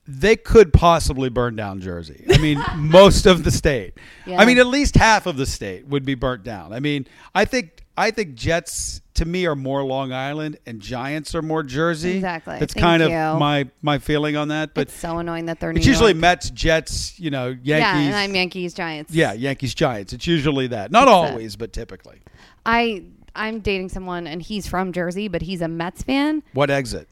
they 0.08 0.36
could 0.36 0.72
possibly 0.72 1.28
burn 1.28 1.56
down 1.56 1.80
Jersey. 1.80 2.24
I 2.30 2.38
mean, 2.38 2.62
most 2.76 3.26
of 3.26 3.44
the 3.44 3.50
state. 3.50 3.94
Yeah. 4.24 4.40
I 4.40 4.44
mean, 4.44 4.58
at 4.58 4.66
least 4.66 4.94
half 4.94 5.26
of 5.26 5.36
the 5.36 5.46
state 5.46 5.86
would 5.86 6.04
be 6.04 6.14
burnt 6.14 6.44
down. 6.44 6.72
I 6.72 6.80
mean, 6.80 7.06
I 7.34 7.44
think 7.44 7.82
I 7.98 8.10
think 8.10 8.34
Jets 8.34 9.00
to 9.14 9.24
me 9.24 9.46
are 9.46 9.56
more 9.56 9.82
Long 9.82 10.12
Island 10.12 10.58
and 10.66 10.80
Giants 10.80 11.34
are 11.34 11.42
more 11.42 11.62
Jersey. 11.62 12.16
Exactly. 12.16 12.58
That's 12.58 12.74
Thank 12.74 12.84
kind 12.84 13.02
of 13.02 13.10
you. 13.10 13.40
my 13.40 13.68
my 13.82 13.98
feeling 13.98 14.36
on 14.36 14.48
that. 14.48 14.74
But 14.74 14.82
it's 14.82 14.94
so 14.94 15.18
annoying 15.18 15.46
that 15.46 15.60
they're 15.60 15.72
New 15.72 15.78
it's 15.78 15.86
usually 15.86 16.12
York. 16.12 16.20
Mets, 16.20 16.50
Jets, 16.50 17.18
you 17.18 17.30
know, 17.30 17.46
Yankees. 17.46 17.64
Yeah, 17.64 17.98
and 17.98 18.14
I'm 18.14 18.34
Yankees 18.34 18.74
Giants. 18.74 19.12
Yeah, 19.12 19.32
Yankees, 19.32 19.74
Giants. 19.74 20.12
It's 20.12 20.26
usually 20.26 20.68
that. 20.68 20.90
Not 20.92 21.06
That's 21.06 21.30
it. 21.30 21.32
always, 21.32 21.56
but 21.56 21.72
typically. 21.72 22.20
I 22.64 23.04
I'm 23.34 23.60
dating 23.60 23.90
someone 23.90 24.26
and 24.26 24.42
he's 24.42 24.66
from 24.66 24.92
Jersey, 24.92 25.28
but 25.28 25.42
he's 25.42 25.60
a 25.60 25.68
Mets 25.68 26.02
fan. 26.02 26.42
What 26.52 26.70
exit? 26.70 27.08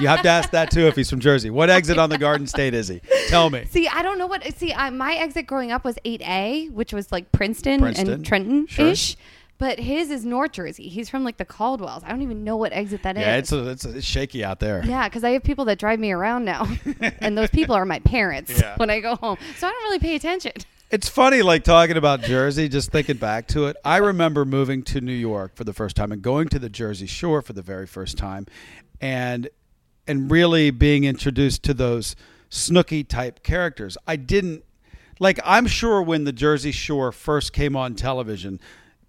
You 0.00 0.08
have 0.08 0.22
to 0.22 0.28
ask 0.28 0.50
that 0.50 0.70
too 0.70 0.86
if 0.86 0.96
he's 0.96 1.10
from 1.10 1.20
Jersey. 1.20 1.50
What 1.50 1.70
exit 1.70 1.98
on 1.98 2.10
the 2.10 2.18
Garden 2.18 2.46
State 2.46 2.74
is 2.74 2.88
he? 2.88 3.00
Tell 3.28 3.50
me. 3.50 3.64
See, 3.70 3.88
I 3.88 4.02
don't 4.02 4.18
know 4.18 4.26
what. 4.26 4.44
See, 4.56 4.72
I, 4.72 4.90
my 4.90 5.14
exit 5.14 5.46
growing 5.46 5.72
up 5.72 5.84
was 5.84 5.96
8A, 6.04 6.70
which 6.72 6.92
was 6.92 7.10
like 7.12 7.32
Princeton, 7.32 7.80
Princeton, 7.80 8.10
and 8.10 8.24
Trenton 8.26 8.66
sure. 8.66 8.86
ish. 8.86 9.16
But 9.58 9.80
his 9.80 10.10
is 10.10 10.26
North 10.26 10.52
Jersey. 10.52 10.88
He's 10.88 11.08
from 11.08 11.24
like 11.24 11.38
the 11.38 11.46
Caldwells. 11.46 12.02
I 12.04 12.10
don't 12.10 12.20
even 12.20 12.44
know 12.44 12.56
what 12.58 12.74
exit 12.74 13.02
that 13.04 13.16
is. 13.16 13.22
Yeah, 13.22 13.36
it's, 13.36 13.52
a, 13.52 13.68
it's, 13.70 13.84
a, 13.86 13.96
it's 13.96 14.06
shaky 14.06 14.44
out 14.44 14.60
there. 14.60 14.84
Yeah, 14.84 15.08
because 15.08 15.24
I 15.24 15.30
have 15.30 15.42
people 15.44 15.64
that 15.66 15.78
drive 15.78 15.98
me 15.98 16.12
around 16.12 16.44
now, 16.44 16.68
and 17.20 17.38
those 17.38 17.48
people 17.48 17.74
are 17.74 17.86
my 17.86 18.00
parents 18.00 18.50
Yeah. 18.50 18.74
when 18.76 18.90
I 18.90 19.00
go 19.00 19.16
home. 19.16 19.38
So 19.56 19.66
I 19.66 19.70
don't 19.70 19.82
really 19.84 19.98
pay 19.98 20.14
attention. 20.14 20.52
It's 20.88 21.08
funny, 21.08 21.42
like 21.42 21.64
talking 21.64 21.96
about 21.96 22.20
Jersey, 22.20 22.68
just 22.68 22.92
thinking 22.92 23.16
back 23.16 23.48
to 23.48 23.66
it. 23.66 23.76
I 23.84 23.96
remember 23.96 24.44
moving 24.44 24.84
to 24.84 25.00
New 25.00 25.12
York 25.12 25.56
for 25.56 25.64
the 25.64 25.72
first 25.72 25.96
time 25.96 26.12
and 26.12 26.22
going 26.22 26.48
to 26.50 26.60
the 26.60 26.68
Jersey 26.68 27.06
Shore 27.06 27.42
for 27.42 27.54
the 27.54 27.62
very 27.62 27.88
first 27.88 28.16
time, 28.16 28.46
and 29.00 29.48
and 30.06 30.30
really 30.30 30.70
being 30.70 31.04
introduced 31.04 31.62
to 31.64 31.74
those 31.74 32.14
Snooki 32.50 33.06
type 33.06 33.42
characters. 33.42 33.98
I 34.06 34.16
didn't 34.16 34.64
like. 35.18 35.38
I'm 35.44 35.66
sure 35.66 36.00
when 36.02 36.24
the 36.24 36.32
Jersey 36.32 36.72
Shore 36.72 37.12
first 37.12 37.52
came 37.52 37.76
on 37.76 37.94
television. 37.94 38.60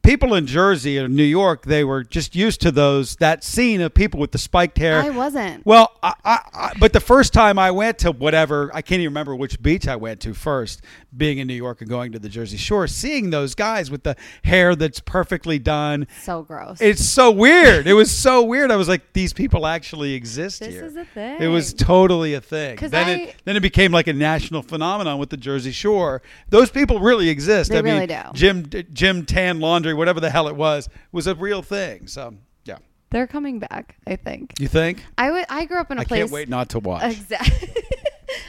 People 0.08 0.36
in 0.36 0.48
Jersey 0.48 0.98
or 0.98 1.10
New 1.10 1.22
York, 1.22 1.66
they 1.66 1.84
were 1.84 2.02
just 2.02 2.34
used 2.34 2.62
to 2.62 2.72
those 2.72 3.18
that 3.18 3.44
scene 3.44 3.82
of 3.82 3.94
people 3.94 4.22
with 4.22 4.32
the 4.32 4.38
spiked 4.38 4.78
hair. 4.78 5.02
I 5.02 5.10
wasn't. 5.10 5.66
Well, 5.66 5.92
I, 6.02 6.14
I, 6.24 6.40
I, 6.54 6.74
but 6.80 6.94
the 6.94 7.02
first 7.02 7.34
time 7.34 7.60
I 7.60 7.72
went 7.72 7.98
to 8.00 8.14
whatever, 8.14 8.72
I 8.74 8.82
can't 8.82 9.02
even 9.02 9.12
remember 9.12 9.36
which 9.36 9.62
beach 9.62 9.86
I 9.86 9.98
went 9.98 10.22
to 10.22 10.34
first, 10.34 10.82
being 11.18 11.40
in 11.40 11.48
New 11.48 11.56
York 11.56 11.82
and 11.82 11.90
going 11.90 12.14
to 12.14 12.20
the 12.20 12.30
Jersey 12.30 12.56
Shore, 12.56 12.88
seeing 12.88 13.32
those 13.32 13.54
guys 13.54 13.92
with 13.92 14.04
the 14.04 14.16
hair 14.46 14.78
that's 14.78 15.02
perfectly 15.02 15.60
done. 15.60 16.08
So 16.22 16.42
gross. 16.42 16.80
It's 16.80 17.04
so 17.04 17.30
weird. 17.30 17.86
it 17.86 17.94
was 17.94 18.10
so 18.10 18.44
weird. 18.44 18.72
I 18.72 18.78
was 18.78 18.88
like, 18.88 19.12
these 19.12 19.34
people 19.34 19.68
actually 19.68 20.14
exist 20.14 20.62
This 20.62 20.74
here. 20.74 20.86
is 20.86 20.96
a 20.96 21.04
thing. 21.04 21.42
It 21.42 21.48
was 21.48 21.74
totally 21.74 22.34
a 22.34 22.40
thing. 22.40 22.78
Then 22.78 23.10
it 23.10 23.36
then 23.44 23.58
it 23.58 23.62
became 23.62 23.92
like 23.92 24.08
a 24.08 24.14
national 24.14 24.62
phenomenon 24.62 25.18
with 25.18 25.32
the 25.32 25.38
Jersey 25.38 25.74
Shore. 25.74 26.22
Those 26.48 26.70
people 26.70 27.02
really 27.02 27.28
exist. 27.28 27.72
They 27.72 27.80
I 27.80 27.82
mean, 27.82 27.94
really 27.96 28.08
do. 28.08 28.22
Gym 28.32 28.70
Gym 28.94 29.26
Tan 29.26 29.60
Laundry, 29.60 29.97
whatever 29.98 30.20
the 30.20 30.30
hell 30.30 30.48
it 30.48 30.56
was, 30.56 30.88
was 31.12 31.28
a 31.28 31.36
real 31.36 31.62
thing. 31.62 32.08
So 32.08 32.36
yeah, 32.66 32.78
They're 33.10 33.28
coming 33.28 33.60
back. 33.60 33.96
I 34.06 34.16
think. 34.16 34.54
you 34.60 34.68
think? 34.68 35.04
I 35.18 35.32
would. 35.32 35.46
I 35.50 35.66
grew 35.66 35.80
up 35.80 35.92
in 35.92 35.98
a 35.98 36.02
I 36.02 36.06
place. 36.06 36.18
I 36.20 36.22
can't 36.22 36.32
wait 36.32 36.50
not 36.50 36.70
to 36.70 36.80
watch. 36.80 37.04
Exactly. 37.04 37.74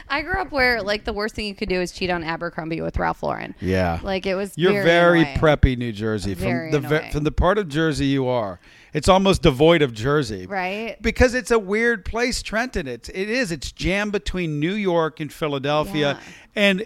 I 0.09 0.23
grew 0.23 0.41
up 0.41 0.51
where 0.51 0.81
like 0.81 1.05
the 1.05 1.13
worst 1.13 1.35
thing 1.35 1.45
you 1.45 1.55
could 1.55 1.69
do 1.69 1.79
is 1.79 1.91
cheat 1.91 2.09
on 2.09 2.23
Abercrombie 2.23 2.81
with 2.81 2.97
Ralph 2.97 3.23
Lauren. 3.23 3.55
Yeah. 3.61 3.99
Like 4.03 4.25
it 4.25 4.35
was. 4.35 4.53
You're 4.57 4.83
very, 4.83 5.23
very, 5.23 5.37
preppy, 5.37 5.77
New 5.77 5.91
Jersey. 5.91 6.33
Very 6.33 6.71
from 6.71 6.81
the 6.81 6.87
annoying. 6.87 7.11
from 7.11 7.23
the 7.23 7.31
part 7.31 7.57
of 7.57 7.69
Jersey 7.69 8.07
you 8.07 8.27
are, 8.27 8.59
it's 8.93 9.07
almost 9.07 9.41
devoid 9.43 9.81
of 9.81 9.93
Jersey, 9.93 10.47
right? 10.47 11.01
Because 11.01 11.33
it's 11.33 11.51
a 11.51 11.59
weird 11.59 12.03
place, 12.05 12.41
Trenton. 12.41 12.87
It's 12.87 13.07
it 13.09 13.29
is. 13.29 13.51
It's 13.51 13.71
jammed 13.71 14.11
between 14.11 14.59
New 14.59 14.73
York 14.73 15.19
and 15.19 15.31
Philadelphia, 15.31 16.17
Yeah. 16.19 16.33
and 16.55 16.85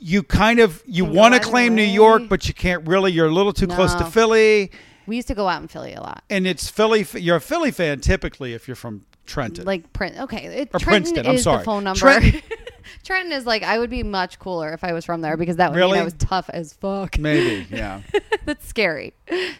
you 0.00 0.22
kind 0.22 0.58
of 0.60 0.82
you 0.86 1.04
want 1.04 1.34
to 1.34 1.40
claim 1.40 1.74
New. 1.74 1.82
York, 1.82 2.22
but 2.28 2.46
you 2.48 2.54
can't 2.54 2.86
really. 2.86 3.12
You're 3.12 3.26
a 3.28 3.32
little 3.32 3.52
too 3.52 3.66
close 3.66 3.94
to 3.94 4.00
No. 4.04 4.10
Philly, 4.10 4.70
We 5.06 5.16
used 5.16 5.28
to 5.28 5.34
go 5.34 5.48
out 5.48 5.62
in 5.62 5.68
Philly 5.68 5.94
a 5.94 6.00
lot. 6.00 6.22
and 6.28 6.46
it's 6.46 6.68
Philly. 6.68 7.06
You're 7.14 7.36
a 7.36 7.40
Philly 7.40 7.70
fan 7.70 8.00
typically 8.00 8.52
if 8.54 8.68
you're 8.68 8.74
from 8.76 9.04
Trenton. 9.26 9.64
Like 9.64 9.92
Prin 9.92 10.14
Okay, 10.18 10.44
it, 10.46 10.70
Or 10.74 10.78
Trenton 10.78 11.14
Princeton, 11.14 11.26
I'm 11.26 11.34
is 11.36 11.42
sorry. 11.44 11.58
the 11.58 11.64
phone 11.64 11.84
number. 11.84 11.98
Trenton- 12.00 12.42
Trenton 13.04 13.32
is 13.32 13.46
like 13.46 13.62
I 13.62 13.78
would 13.78 13.90
be 13.90 14.02
much 14.02 14.38
cooler 14.38 14.72
if 14.72 14.84
I 14.84 14.92
was 14.92 15.04
from 15.04 15.20
there 15.20 15.36
because 15.36 15.56
that 15.56 15.70
would 15.70 15.76
Really? 15.76 15.92
mean 15.92 16.00
I 16.00 16.04
was 16.04 16.14
tough 16.14 16.48
as 16.52 16.72
fuck. 16.72 17.18
Maybe, 17.18 17.66
yeah. 17.74 18.00
That's 18.44 18.66
scary. 18.66 19.14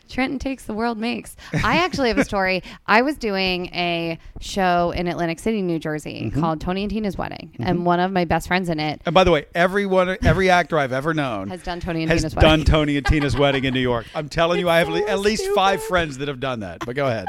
Trenton 0.08 0.38
takes 0.38 0.64
the 0.64 0.72
world 0.74 0.98
makes. 0.98 1.36
I 1.64 1.76
actually 1.78 2.08
have 2.08 2.18
a 2.18 2.24
story. 2.24 2.62
I 2.86 3.02
was 3.02 3.16
doing 3.16 3.66
a 3.74 4.18
show 4.40 4.92
in 4.92 5.06
Atlantic 5.06 5.38
City, 5.38 5.62
New 5.62 5.78
Jersey, 5.78 6.08
Mm-hmm. 6.28 6.40
called 6.40 6.60
Tony 6.60 6.82
and 6.84 6.90
Tina's 6.90 7.16
Wedding, 7.18 7.54
and 7.58 7.84
one 7.84 8.00
of 8.00 8.10
my 8.12 8.24
best 8.24 8.48
friends 8.48 8.68
in 8.68 8.80
it 8.80 9.00
And 9.06 9.14
by 9.14 9.24
the 9.24 9.30
way, 9.30 9.44
everyone, 9.54 10.16
every 10.24 10.48
actor 10.50 10.78
I've 10.78 10.92
ever 10.92 11.12
known 11.14 11.48
has 11.48 11.62
done 11.62 11.80
Tony 11.80 12.02
and 12.02 12.10
has 12.10 12.22
Tina's 12.22 12.32
done 12.34 12.44
Wedding. 12.60 12.64
Tony 12.64 12.96
and 12.96 13.06
Tina's 13.06 13.36
wedding 13.36 13.64
in 13.64 13.74
New 13.74 13.80
York. 13.80 14.06
I'm 14.14 14.28
telling 14.28 14.58
you, 14.60 14.68
I 14.68 14.78
have 14.78 14.88
so 14.88 14.96
at 15.06 15.18
least 15.20 15.42
stupid. 15.42 15.54
five 15.54 15.82
friends 15.82 16.18
that 16.18 16.28
have 16.28 16.40
done 16.40 16.60
that. 16.60 16.84
But 16.84 16.96
go 16.96 17.06
ahead. 17.06 17.26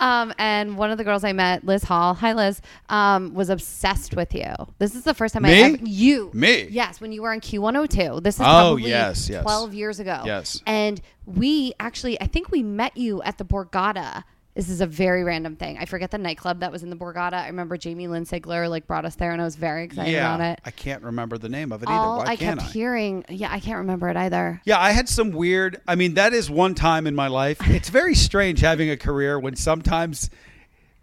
Um, 0.00 0.32
and 0.38 0.76
one 0.76 0.90
of 0.90 0.98
the 0.98 1.04
girls 1.04 1.24
I 1.24 1.32
met, 1.32 1.64
Liz 1.64 1.82
Hall, 1.84 2.14
hi 2.14 2.32
Liz, 2.32 2.60
um, 2.88 3.34
was 3.34 3.50
obsessed 3.50 4.16
with 4.16 4.34
you. 4.34 4.52
This 4.78 4.94
is 4.94 5.04
the 5.04 5.14
first 5.14 5.29
time 5.32 5.42
Me? 5.44 5.62
I 5.62 5.68
ever 5.68 5.78
you 5.84 6.30
Me? 6.34 6.68
Yes, 6.70 7.00
when 7.00 7.12
you 7.12 7.22
were 7.22 7.30
on 7.32 7.40
Q102. 7.40 8.22
This 8.22 8.36
is 8.36 8.40
Oh, 8.40 8.44
probably 8.44 8.88
yes, 8.90 9.28
yes. 9.28 9.42
12 9.42 9.74
years 9.74 10.00
ago. 10.00 10.22
Yes. 10.24 10.60
And 10.66 11.00
we 11.26 11.72
actually, 11.80 12.20
I 12.20 12.26
think 12.26 12.50
we 12.50 12.62
met 12.62 12.96
you 12.96 13.22
at 13.22 13.38
the 13.38 13.44
Borgata. 13.44 14.24
This 14.54 14.68
is 14.68 14.80
a 14.80 14.86
very 14.86 15.22
random 15.22 15.54
thing. 15.54 15.78
I 15.78 15.84
forget 15.84 16.10
the 16.10 16.18
nightclub 16.18 16.60
that 16.60 16.72
was 16.72 16.82
in 16.82 16.90
the 16.90 16.96
Borgata. 16.96 17.34
I 17.34 17.46
remember 17.46 17.76
Jamie 17.76 18.08
Lynn 18.08 18.24
Sigler 18.24 18.68
like 18.68 18.84
brought 18.86 19.04
us 19.04 19.14
there, 19.14 19.30
and 19.30 19.40
I 19.40 19.44
was 19.44 19.54
very 19.54 19.84
excited 19.84 20.12
about 20.14 20.40
it. 20.40 20.60
I 20.64 20.72
can't 20.72 21.04
remember 21.04 21.38
the 21.38 21.48
name 21.48 21.70
of 21.70 21.84
it 21.84 21.88
either. 21.88 22.16
Why 22.18 22.24
I 22.24 22.36
can't 22.36 22.58
kept 22.58 22.70
I? 22.70 22.72
hearing, 22.72 23.24
yeah, 23.28 23.50
I 23.50 23.60
can't 23.60 23.78
remember 23.78 24.08
it 24.08 24.16
either. 24.16 24.60
Yeah, 24.64 24.80
I 24.80 24.90
had 24.90 25.08
some 25.08 25.30
weird. 25.30 25.80
I 25.86 25.94
mean, 25.94 26.14
that 26.14 26.32
is 26.32 26.50
one 26.50 26.74
time 26.74 27.06
in 27.06 27.14
my 27.14 27.28
life. 27.28 27.58
It's 27.70 27.90
very 27.90 28.16
strange 28.16 28.60
having 28.60 28.90
a 28.90 28.96
career 28.96 29.38
when 29.38 29.54
sometimes. 29.54 30.30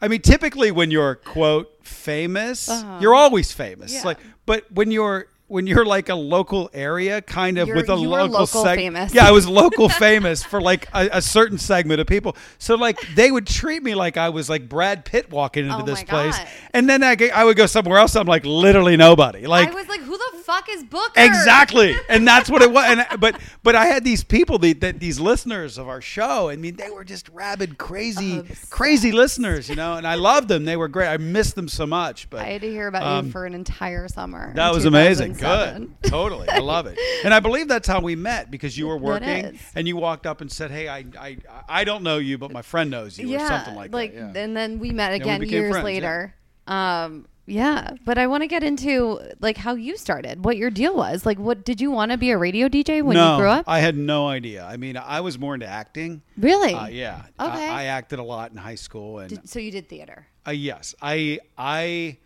I 0.02 0.08
mean, 0.08 0.22
typically 0.22 0.72
when 0.72 0.92
you're 0.92 1.16
quote 1.16 1.70
famous, 1.84 2.70
Uh-huh. 2.70 3.00
you're 3.02 3.16
always 3.16 3.52
famous. 3.52 3.94
Yeah. 3.94 4.02
Like, 4.06 4.18
but 4.46 4.66
when 4.72 4.92
you're 4.92 5.28
when 5.50 5.66
you're 5.66 5.86
like 5.86 6.10
a 6.10 6.16
local 6.16 6.70
area, 6.74 7.22
kind 7.22 7.58
of 7.58 7.70
You're- 7.70 7.80
with 7.80 7.90
a 7.90 7.96
local, 7.96 8.40
local 8.42 8.66
seg- 8.66 8.76
famous. 8.76 9.14
Yeah, 9.14 9.26
I 9.26 9.32
was 9.32 9.48
local 9.48 9.88
famous 10.08 10.44
for 10.44 10.60
like 10.60 10.90
a, 10.94 11.08
a 11.14 11.22
certain 11.22 11.58
segment 11.58 12.02
of 12.02 12.08
people. 12.08 12.36
So 12.60 12.76
like 12.76 13.00
they 13.16 13.32
would 13.32 13.48
treat 13.48 13.82
me 13.82 13.96
like 13.96 14.18
I 14.18 14.28
was 14.28 14.50
like 14.50 14.68
Brad 14.68 15.06
Pitt 15.06 15.32
walking 15.32 15.64
into 15.66 15.78
Oh 15.78 15.84
this 15.84 16.04
place, 16.04 16.38
God. 16.38 16.48
and 16.74 16.90
then 16.90 17.02
I 17.02 17.44
would 17.46 17.56
go 17.56 17.66
somewhere 17.66 17.98
else. 17.98 18.18
I'm 18.18 18.28
like 18.28 18.46
literally 18.46 18.98
nobody. 18.98 19.48
Like 19.48 19.70
I 19.70 19.74
was 19.74 19.88
like, 19.88 20.02
who 20.02 20.18
the 20.18 20.37
fuck 20.48 20.70
is 20.70 20.84
Booker? 20.86 21.12
Exactly, 21.18 21.96
and 22.10 22.26
that's 22.26 22.50
what 22.50 22.62
it 22.62 22.72
was. 22.72 22.86
And 22.88 23.20
but 23.20 23.40
but 23.64 23.76
I 23.76 23.86
had 23.86 24.04
these 24.04 24.24
people, 24.24 24.58
the, 24.58 24.74
that 24.74 25.00
these 25.00 25.20
listeners 25.20 25.78
of 25.78 25.90
our 25.90 26.02
show. 26.02 26.50
I 26.50 26.56
mean, 26.56 26.78
they 26.78 26.90
were 26.90 27.04
just 27.04 27.28
rabid, 27.30 27.78
crazy, 27.78 28.40
Obsessed. 28.40 28.72
crazy 28.72 29.12
listeners, 29.12 29.70
you 29.70 29.76
know. 29.76 29.96
And 29.96 30.08
I 30.08 30.16
loved 30.16 30.48
them; 30.48 30.64
they 30.64 30.78
were 30.78 30.88
great. 30.88 31.10
I 31.10 31.18
missed 31.18 31.56
them 31.56 31.68
so 31.68 31.86
much. 31.86 32.30
But 32.30 32.42
I 32.42 32.46
had 32.46 32.62
to 32.62 32.70
hear 32.70 32.88
about 32.88 33.04
um, 33.04 33.26
you 33.26 33.32
for 33.32 33.46
an 33.46 33.54
entire 33.54 34.08
summer. 34.08 34.54
that 34.56 34.74
was 34.74 34.86
amazing. 34.86 35.34
Good, 35.34 35.94
totally, 36.04 36.48
I 36.50 36.60
love 36.60 36.88
it. 36.88 36.98
And 37.24 37.34
I 37.34 37.42
believe 37.42 37.68
that's 37.68 37.88
how 37.88 38.00
we 38.00 38.16
met 38.16 38.50
because 38.50 38.78
you 38.78 38.88
were 38.88 38.98
working 38.98 39.60
and 39.76 39.88
you 39.88 39.98
walked 39.98 40.26
up 40.26 40.40
and 40.42 40.50
said, 40.52 40.72
"Hey, 40.72 40.88
I 40.88 41.06
I, 41.20 41.38
I 41.68 41.84
don't 41.84 42.04
know 42.04 42.18
you, 42.18 42.38
but 42.38 42.52
my 42.52 42.62
friend 42.62 42.90
knows 42.90 43.20
you," 43.20 43.36
or 43.36 43.40
something 43.40 43.76
like, 43.76 43.92
that. 43.92 44.14
Yeah. 44.14 44.42
and 44.42 44.56
then 44.56 44.80
we 44.80 44.92
met 44.92 45.14
again 45.14 45.42
years 45.44 45.72
friends, 45.72 45.78
yeah. 45.78 45.84
later. 45.84 46.34
Um, 46.68 47.28
yeah, 47.48 47.92
but 48.04 48.18
I 48.18 48.28
want 48.28 48.44
to 48.44 48.48
get 48.48 48.62
into 48.62 49.22
like 49.40 49.56
how 49.56 49.74
you 49.76 49.96
started, 49.96 50.44
what 50.44 50.58
your 50.58 50.70
deal 50.70 50.96
was. 50.96 51.26
Like, 51.26 51.40
what 51.40 51.64
did 51.64 51.80
you 51.80 51.90
want 51.90 52.12
to 52.12 52.18
be 52.18 52.32
a 52.32 52.38
radio 52.38 52.68
DJ 52.68 53.02
when 53.02 53.16
no, 53.16 53.34
you 53.36 53.42
grew 53.42 53.50
up? 53.50 53.64
I 53.68 53.80
had 53.80 53.98
no 53.98 54.28
idea. 54.28 54.66
I 54.66 54.76
mean, 54.76 54.98
I 54.98 55.22
was 55.22 55.40
more 55.40 55.54
into 55.54 55.66
acting. 55.66 56.22
really? 56.38 56.74
Uh, 56.74 56.88
yeah, 56.88 57.24
Okay. 57.40 57.70
I, 57.70 57.84
I 57.84 57.84
acted 57.86 58.20
a 58.20 58.24
lot 58.24 58.52
in 58.52 58.58
high 58.58 58.76
school, 58.76 59.20
and 59.20 59.30
Did- 59.30 59.50
so 59.50 59.60
you 59.60 59.72
did 59.72 59.88
theater. 59.88 60.28
Uh, 60.46 60.52
yes, 60.52 60.94
I 61.02 61.40
I 61.58 62.18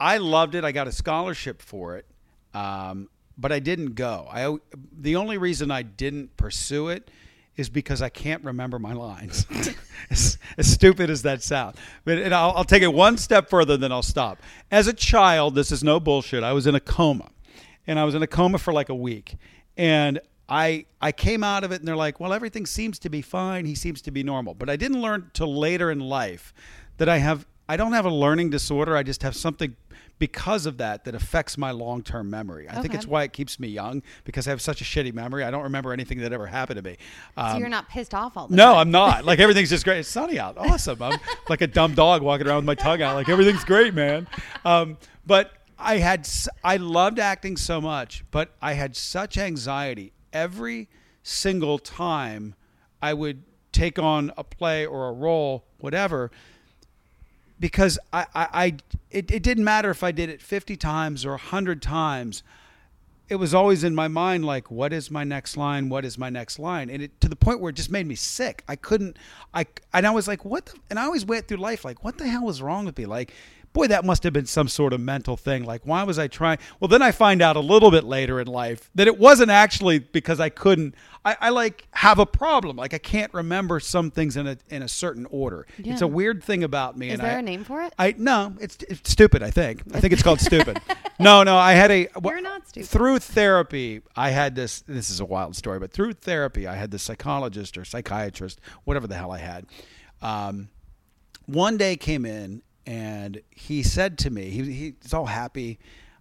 I 0.00 0.16
loved 0.16 0.54
it. 0.54 0.64
I 0.64 0.72
got 0.72 0.88
a 0.88 0.92
scholarship 0.92 1.60
for 1.60 1.98
it, 1.98 2.06
um, 2.54 3.10
but 3.36 3.52
I 3.52 3.58
didn't 3.58 3.94
go. 3.94 4.26
I 4.30 4.56
the 4.98 5.16
only 5.16 5.36
reason 5.36 5.70
I 5.70 5.82
didn't 5.82 6.36
pursue 6.38 6.88
it 6.88 7.10
is 7.56 7.68
because 7.68 8.00
I 8.00 8.08
can't 8.08 8.42
remember 8.44 8.78
my 8.78 8.92
lines. 8.92 9.46
as, 10.10 10.38
as 10.56 10.66
stupid 10.70 11.10
as 11.10 11.22
that 11.22 11.42
sounds, 11.42 11.76
but 12.04 12.18
and 12.18 12.34
I'll, 12.34 12.52
I'll 12.52 12.64
take 12.64 12.82
it 12.82 12.92
one 12.92 13.16
step 13.18 13.50
further, 13.50 13.76
then 13.76 13.92
I'll 13.92 14.02
stop. 14.02 14.38
As 14.70 14.86
a 14.86 14.92
child, 14.92 15.54
this 15.54 15.70
is 15.70 15.84
no 15.84 16.00
bullshit. 16.00 16.42
I 16.42 16.52
was 16.52 16.66
in 16.66 16.74
a 16.74 16.80
coma, 16.80 17.30
and 17.86 17.98
I 17.98 18.04
was 18.04 18.14
in 18.14 18.22
a 18.22 18.26
coma 18.26 18.58
for 18.58 18.72
like 18.72 18.88
a 18.88 18.94
week, 18.94 19.36
and 19.76 20.20
I 20.48 20.86
I 21.00 21.12
came 21.12 21.42
out 21.42 21.64
of 21.64 21.72
it 21.72 21.80
and 21.80 21.88
they're 21.88 21.96
like, 21.96 22.20
well, 22.20 22.32
everything 22.32 22.66
seems 22.66 22.98
to 23.00 23.08
be 23.08 23.22
fine. 23.22 23.64
He 23.64 23.74
seems 23.74 24.02
to 24.02 24.10
be 24.10 24.22
normal. 24.22 24.54
But 24.54 24.68
I 24.68 24.76
didn't 24.76 25.00
learn 25.00 25.30
till 25.32 25.54
later 25.54 25.90
in 25.90 26.00
life 26.00 26.52
that 26.98 27.08
I 27.08 27.18
have 27.18 27.46
I 27.68 27.76
don't 27.76 27.92
have 27.92 28.04
a 28.04 28.10
learning 28.10 28.50
disorder. 28.50 28.96
I 28.96 29.02
just 29.02 29.22
have 29.22 29.34
something 29.34 29.76
because 30.18 30.66
of 30.66 30.78
that 30.78 31.04
that 31.04 31.14
affects 31.14 31.58
my 31.58 31.72
long-term 31.72 32.30
memory. 32.30 32.68
I 32.68 32.80
think 32.80 32.94
it's 32.94 33.06
why 33.06 33.24
it 33.24 33.32
keeps 33.32 33.58
me 33.58 33.68
young 33.68 34.02
because 34.24 34.46
I 34.46 34.50
have 34.50 34.62
such 34.62 34.80
a 34.80 34.84
shitty 34.84 35.12
memory. 35.12 35.42
I 35.42 35.50
don't 35.50 35.64
remember 35.64 35.92
anything 35.92 36.18
that 36.18 36.32
ever 36.32 36.46
happened 36.46 36.76
to 36.76 36.82
me. 36.82 36.96
So 37.34 37.42
Um, 37.42 37.58
you're 37.58 37.68
not 37.68 37.88
pissed 37.88 38.14
off 38.14 38.36
all 38.36 38.46
the 38.46 38.54
no, 38.54 38.72
time. 38.72 38.76
I'm 38.76 38.90
not. 38.92 39.24
Like 39.24 39.38
everything's 39.40 39.70
just 39.70 39.84
great. 39.84 39.98
It's 39.98 40.08
sunny 40.08 40.38
out. 40.38 40.56
Awesome. 40.58 41.02
I'm 41.02 41.18
like 41.48 41.60
a 41.60 41.66
dumb 41.66 41.94
dog 41.94 42.22
walking 42.22 42.46
around 42.46 42.56
with 42.58 42.64
my 42.66 42.74
tongue 42.76 43.02
out. 43.02 43.16
Like 43.16 43.28
everything's 43.28 43.64
great, 43.64 43.94
man. 43.94 44.28
Um, 44.64 44.96
but 45.26 45.52
I 45.78 45.98
had 45.98 46.28
I 46.62 46.76
loved 46.76 47.18
acting 47.18 47.56
so 47.56 47.80
much, 47.80 48.24
but 48.30 48.54
I 48.62 48.74
had 48.74 48.94
such 48.94 49.36
anxiety 49.36 50.12
every 50.32 50.88
single 51.24 51.78
time 51.78 52.54
I 53.00 53.14
would 53.14 53.42
take 53.72 53.98
on 53.98 54.30
a 54.36 54.44
play 54.44 54.86
or 54.86 55.08
a 55.08 55.12
role, 55.12 55.64
whatever, 55.78 56.30
because 57.62 57.96
I, 58.12 58.26
I, 58.34 58.48
I 58.52 58.76
it, 59.12 59.30
it 59.30 59.42
didn't 59.44 59.62
matter 59.62 59.88
if 59.88 60.02
I 60.02 60.10
did 60.10 60.28
it 60.28 60.42
50 60.42 60.76
times 60.76 61.24
or 61.24 61.30
100 61.30 61.80
times. 61.80 62.42
It 63.28 63.36
was 63.36 63.54
always 63.54 63.84
in 63.84 63.94
my 63.94 64.08
mind 64.08 64.44
like 64.44 64.68
what 64.68 64.92
is 64.92 65.12
my 65.12 65.22
next 65.22 65.56
line? 65.56 65.88
What 65.88 66.04
is 66.04 66.18
my 66.18 66.28
next 66.28 66.58
line? 66.58 66.90
And 66.90 67.00
it 67.00 67.20
to 67.20 67.28
the 67.28 67.36
point 67.36 67.60
where 67.60 67.70
it 67.70 67.76
just 67.76 67.90
made 67.90 68.04
me 68.08 68.16
sick. 68.16 68.64
I 68.66 68.74
couldn't 68.74 69.16
i 69.54 69.64
and 69.92 70.08
i 70.08 70.10
was 70.10 70.26
like 70.26 70.44
what 70.44 70.66
the, 70.66 70.74
and 70.90 70.98
i 70.98 71.04
always 71.04 71.24
went 71.24 71.46
through 71.46 71.58
life 71.58 71.84
like 71.84 72.02
what 72.02 72.18
the 72.18 72.26
hell 72.26 72.44
was 72.44 72.60
wrong 72.60 72.84
with 72.84 72.98
me? 72.98 73.06
Like 73.06 73.32
boy 73.72 73.86
that 73.86 74.04
must 74.04 74.22
have 74.22 74.32
been 74.32 74.46
some 74.46 74.68
sort 74.68 74.92
of 74.92 75.00
mental 75.00 75.36
thing 75.36 75.64
like 75.64 75.82
why 75.84 76.02
was 76.02 76.18
i 76.18 76.26
trying 76.26 76.58
well 76.80 76.88
then 76.88 77.02
i 77.02 77.10
find 77.10 77.40
out 77.40 77.56
a 77.56 77.60
little 77.60 77.90
bit 77.90 78.04
later 78.04 78.40
in 78.40 78.46
life 78.46 78.90
that 78.94 79.06
it 79.06 79.18
wasn't 79.18 79.50
actually 79.50 79.98
because 79.98 80.40
i 80.40 80.48
couldn't 80.48 80.94
i, 81.24 81.36
I 81.40 81.48
like 81.50 81.86
have 81.92 82.18
a 82.18 82.26
problem 82.26 82.76
like 82.76 82.94
i 82.94 82.98
can't 82.98 83.32
remember 83.32 83.80
some 83.80 84.10
things 84.10 84.36
in 84.36 84.46
a 84.46 84.56
in 84.68 84.82
a 84.82 84.88
certain 84.88 85.26
order 85.30 85.66
it's 85.78 86.02
a 86.02 86.06
weird 86.06 86.42
thing 86.42 86.64
about 86.64 86.96
me 86.96 87.08
Is 87.08 87.14
and 87.14 87.22
there 87.22 87.36
I, 87.36 87.38
a 87.38 87.42
name 87.42 87.64
for 87.64 87.82
it? 87.82 87.92
I 87.98 88.14
no, 88.16 88.54
it's, 88.60 88.78
it's 88.88 89.10
stupid. 89.10 89.42
I 89.42 89.50
think. 89.50 89.82
I 89.94 90.00
think 90.00 90.12
it's 90.12 90.22
called 90.22 90.40
stupid. 90.50 90.80
No, 91.18 91.42
no. 91.42 91.56
I 91.56 91.72
had 91.72 91.90
a. 91.90 92.08
You're 92.22 92.40
not 92.40 92.68
stupid. 92.68 92.88
Through 92.88 93.18
therapy, 93.20 94.02
I 94.16 94.30
had 94.30 94.54
this. 94.54 94.80
This 94.82 95.10
is 95.10 95.20
a 95.20 95.24
wild 95.24 95.56
story, 95.56 95.78
but 95.78 95.92
through 95.92 96.14
therapy, 96.14 96.66
I 96.66 96.74
had 96.74 96.90
this 96.90 97.02
psychologist 97.02 97.78
or 97.78 97.84
psychiatrist, 97.84 98.60
whatever 98.84 99.06
the 99.06 99.14
hell 99.14 99.30
I 99.30 99.38
had. 99.38 99.66
Um, 100.20 100.68
one 101.46 101.76
day 101.76 101.96
came 101.96 102.24
in 102.24 102.62
and 102.86 103.40
he 103.50 103.82
said 103.82 104.18
to 104.18 104.30
me, 104.30 104.50
he, 104.50 104.94
he's 105.00 105.14
all 105.14 105.26
happy. 105.26 105.78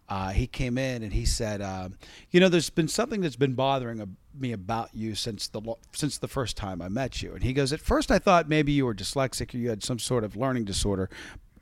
Uh, 0.08 0.30
he 0.30 0.46
came 0.46 0.78
in 0.78 1.04
and 1.04 1.14
he 1.14 1.26
said, 1.26 1.62
uh, 1.62 1.88
"You 2.32 2.42
know, 2.42 2.50
there's 2.50 2.70
been 2.70 2.90
something 2.90 3.22
that's 3.22 3.38
been 3.38 3.54
bothering 3.54 4.18
me 4.38 4.52
about 4.52 4.90
you 4.94 5.16
since 5.16 5.48
the 5.48 5.62
since 5.94 6.18
the 6.18 6.28
first 6.28 6.58
time 6.58 6.82
I 6.82 6.90
met 6.90 7.22
you." 7.22 7.34
And 7.34 7.44
he 7.44 7.54
goes, 7.54 7.72
"At 7.72 7.80
first, 7.80 8.12
I 8.12 8.20
thought 8.20 8.50
maybe 8.50 8.74
you 8.74 8.86
were 8.86 8.94
dyslexic 8.94 9.54
or 9.54 9.58
you 9.58 9.70
had 9.70 9.84
some 9.84 10.00
sort 10.00 10.26
of 10.26 10.36
learning 10.36 10.66
disorder." 10.66 11.10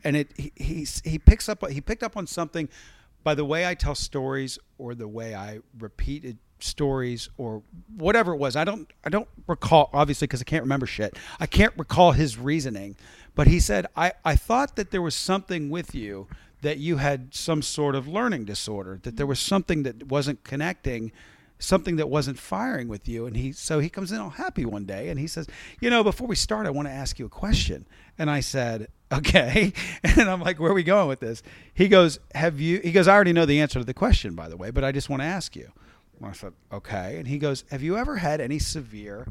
And 0.04 0.18
it 0.18 0.32
he 0.36 0.52
he, 0.56 0.88
he 1.04 1.20
picks 1.20 1.48
up 1.48 1.68
he 1.70 1.80
picked 1.80 2.02
up 2.02 2.18
on 2.18 2.26
something 2.26 2.70
by 3.24 3.36
the 3.36 3.46
way 3.46 3.68
I 3.68 3.76
tell 3.76 3.96
stories 3.96 4.58
or 4.78 4.96
the 4.96 5.08
way 5.08 5.36
I 5.36 5.60
repeated 5.78 6.38
stories 6.60 7.30
or 7.38 7.64
whatever 7.96 8.34
it 8.34 8.38
was. 8.38 8.56
I 8.56 8.64
don't 8.64 8.92
I 9.04 9.10
don't 9.10 9.28
recall 9.48 9.90
obviously 9.94 10.28
because 10.28 10.42
I 10.42 10.46
can't 10.46 10.64
remember 10.64 10.86
shit. 10.86 11.18
I 11.40 11.46
can't 11.46 11.74
recall 11.78 12.12
his 12.12 12.38
reasoning, 12.38 12.96
but 13.36 13.48
he 13.48 13.60
said 13.60 13.88
I 13.96 14.14
I 14.24 14.36
thought 14.36 14.76
that 14.76 14.92
there 14.92 15.02
was 15.02 15.16
something 15.16 15.70
with 15.70 15.94
you 15.96 16.28
that 16.62 16.78
you 16.78 16.98
had 16.98 17.34
some 17.34 17.62
sort 17.62 17.96
of 17.96 18.08
learning 18.08 18.46
disorder, 18.46 19.00
that 19.04 19.16
there 19.16 19.26
was 19.26 19.40
something 19.40 19.84
that 19.84 20.08
wasn't 20.08 20.44
connecting 20.44 21.12
something 21.60 21.98
that 21.98 22.10
wasn't 22.10 22.40
firing 22.40 22.88
with 22.88 23.08
you. 23.08 23.26
And 23.26 23.36
he 23.36 23.52
so 23.52 23.80
he 23.80 23.90
comes 23.90 24.12
in 24.12 24.20
all 24.20 24.32
happy 24.32 24.66
one 24.66 24.86
day 24.86 25.10
and 25.10 25.20
he 25.20 25.28
says 25.28 25.48
you 25.80 25.90
know 25.90 26.04
before 26.04 26.28
we 26.28 26.36
start 26.36 26.66
i 26.66 26.70
want 26.70 26.88
to 26.88 26.94
ask 26.94 27.20
you 27.20 27.26
a 27.26 27.30
question. 27.30 27.86
And 28.18 28.30
i 28.30 28.40
said 28.40 28.88
okay. 29.12 29.74
And 30.04 30.30
i'm 30.30 30.42
like 30.42 30.60
where 30.60 30.72
are 30.72 30.76
we 30.76 30.84
going 30.84 31.08
with 31.08 31.20
this? 31.20 31.44
He 31.74 31.88
goes 31.88 32.20
have 32.34 32.60
you 32.60 32.80
he 32.80 32.92
goes 32.92 33.08
i 33.08 33.14
already 33.14 33.34
know 33.34 33.46
the 33.46 33.60
answer 33.60 33.80
to 33.80 33.86
the 33.86 33.94
question 33.94 34.36
by 34.36 34.50
the 34.50 34.58
way 34.58 34.72
but 34.72 34.84
i 34.84 34.92
just 34.92 35.10
want 35.10 35.22
to 35.22 35.26
ask 35.26 35.56
you. 35.56 35.72
And 36.18 36.30
i 36.30 36.32
said 36.32 36.54
okay. 36.72 37.18
And 37.18 37.28
he 37.28 37.38
goes 37.38 37.66
have 37.72 37.84
you 37.84 37.98
ever 37.98 38.18
had 38.18 38.42
any 38.42 38.60
severe 38.60 39.28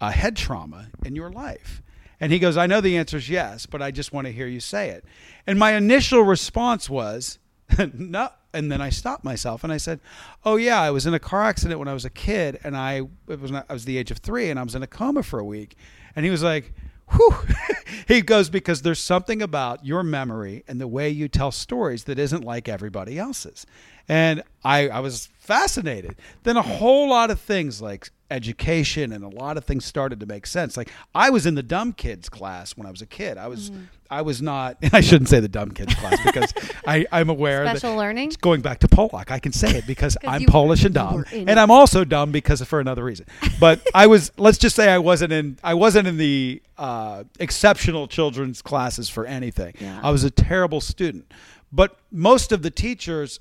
uh, 0.00 0.10
head 0.10 0.36
trauma 0.36 0.88
in 1.04 1.16
your 1.16 1.30
life 1.30 1.82
and 2.22 2.32
he 2.32 2.38
goes 2.38 2.56
i 2.56 2.66
know 2.66 2.80
the 2.80 2.96
answer 2.96 3.18
is 3.18 3.28
yes 3.28 3.66
but 3.66 3.82
i 3.82 3.90
just 3.90 4.14
want 4.14 4.26
to 4.26 4.32
hear 4.32 4.46
you 4.46 4.60
say 4.60 4.88
it 4.88 5.04
and 5.46 5.58
my 5.58 5.74
initial 5.74 6.22
response 6.22 6.88
was 6.88 7.38
no 7.92 8.30
and 8.54 8.70
then 8.70 8.80
I 8.80 8.90
stopped 8.90 9.24
myself 9.24 9.64
and 9.64 9.72
I 9.72 9.76
said, 9.76 10.00
"Oh 10.44 10.56
yeah, 10.56 10.80
I 10.80 10.90
was 10.90 11.06
in 11.06 11.14
a 11.14 11.18
car 11.18 11.42
accident 11.44 11.78
when 11.78 11.88
I 11.88 11.94
was 11.94 12.04
a 12.04 12.10
kid, 12.10 12.60
and 12.64 12.76
I 12.76 13.02
it 13.28 13.40
was 13.40 13.50
not, 13.50 13.66
I 13.68 13.72
was 13.72 13.84
the 13.84 13.98
age 13.98 14.10
of 14.10 14.18
three, 14.18 14.50
and 14.50 14.58
I 14.58 14.62
was 14.62 14.74
in 14.74 14.82
a 14.82 14.86
coma 14.86 15.22
for 15.22 15.38
a 15.38 15.44
week." 15.44 15.76
And 16.14 16.24
he 16.24 16.30
was 16.30 16.42
like, 16.42 16.72
"Whew." 17.10 17.34
he 18.08 18.20
goes 18.20 18.50
because 18.50 18.82
there's 18.82 19.00
something 19.00 19.42
about 19.42 19.84
your 19.84 20.02
memory 20.02 20.64
and 20.68 20.80
the 20.80 20.88
way 20.88 21.08
you 21.08 21.28
tell 21.28 21.50
stories 21.50 22.04
that 22.04 22.18
isn't 22.18 22.44
like 22.44 22.68
everybody 22.68 23.18
else's. 23.18 23.66
And 24.08 24.42
I 24.64 24.88
I 24.88 25.00
was 25.00 25.28
fascinated. 25.38 26.16
Then 26.42 26.56
a 26.56 26.62
whole 26.62 27.08
lot 27.08 27.30
of 27.30 27.40
things 27.40 27.80
like 27.80 28.10
education 28.32 29.12
and 29.12 29.22
a 29.22 29.28
lot 29.28 29.56
of 29.56 29.64
things 29.64 29.84
started 29.84 30.18
to 30.20 30.26
make 30.26 30.46
sense. 30.46 30.76
Like 30.76 30.90
I 31.14 31.30
was 31.30 31.46
in 31.46 31.54
the 31.54 31.62
dumb 31.62 31.92
kids 31.92 32.28
class 32.28 32.76
when 32.76 32.86
I 32.86 32.90
was 32.90 33.02
a 33.02 33.06
kid. 33.06 33.36
I 33.38 33.46
was 33.48 33.70
I 34.10 34.22
was 34.22 34.42
not. 34.42 34.78
I 34.92 35.00
shouldn't 35.00 35.28
say 35.28 35.40
the 35.40 35.48
dumb 35.48 35.70
kids 35.70 35.94
class 35.94 36.18
because 36.24 36.52
I 36.86 37.06
I'm 37.12 37.30
aware 37.30 37.64
that 37.64 37.78
Special 37.78 37.96
learning? 37.96 38.28
it's 38.28 38.36
going 38.36 38.62
back 38.62 38.80
to 38.80 38.88
Polak. 38.88 39.30
I 39.30 39.38
can 39.38 39.52
say 39.52 39.76
it 39.76 39.86
because 39.86 40.16
I'm 40.26 40.44
Polish 40.46 40.84
and 40.84 40.94
dumb, 40.94 41.24
and 41.32 41.50
it. 41.50 41.58
I'm 41.58 41.70
also 41.70 42.04
dumb 42.04 42.32
because 42.32 42.60
of, 42.60 42.68
for 42.68 42.80
another 42.80 43.04
reason. 43.04 43.26
But 43.60 43.86
I 43.94 44.06
was. 44.06 44.32
let's 44.36 44.58
just 44.58 44.74
say 44.74 44.90
I 44.90 44.98
wasn't 44.98 45.32
in. 45.32 45.58
I 45.62 45.74
wasn't 45.74 46.08
in 46.08 46.16
the 46.16 46.62
uh, 46.78 47.24
exceptional 47.38 48.08
children's 48.08 48.62
classes 48.62 49.08
for 49.08 49.26
anything. 49.26 49.74
Yeah. 49.78 50.00
I 50.02 50.10
was 50.10 50.24
a 50.24 50.30
terrible 50.30 50.80
student. 50.80 51.32
But 51.72 51.98
most 52.10 52.52
of 52.52 52.60
the 52.62 52.70
teachers 52.70 53.40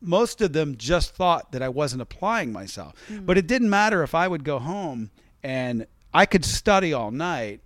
most 0.00 0.40
of 0.40 0.52
them 0.52 0.76
just 0.76 1.14
thought 1.14 1.52
that 1.52 1.62
I 1.62 1.68
wasn't 1.68 2.02
applying 2.02 2.52
myself. 2.52 2.94
Hmm. 3.08 3.24
But 3.24 3.38
it 3.38 3.46
didn't 3.46 3.70
matter 3.70 4.02
if 4.02 4.14
I 4.14 4.28
would 4.28 4.44
go 4.44 4.58
home 4.58 5.10
and 5.42 5.86
I 6.12 6.26
could 6.26 6.44
study 6.44 6.92
all 6.92 7.10
night. 7.10 7.60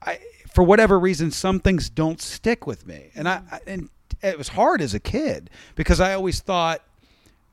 I, 0.00 0.18
for 0.52 0.64
whatever 0.64 0.98
reason, 0.98 1.30
some 1.30 1.60
things 1.60 1.88
don't 1.88 2.20
stick 2.20 2.66
with 2.66 2.86
me, 2.86 3.10
and 3.14 3.28
I, 3.28 3.42
I 3.50 3.60
and 3.66 3.88
it 4.22 4.36
was 4.36 4.48
hard 4.48 4.82
as 4.82 4.94
a 4.94 5.00
kid 5.00 5.50
because 5.74 6.00
I 6.00 6.14
always 6.14 6.40
thought, 6.40 6.82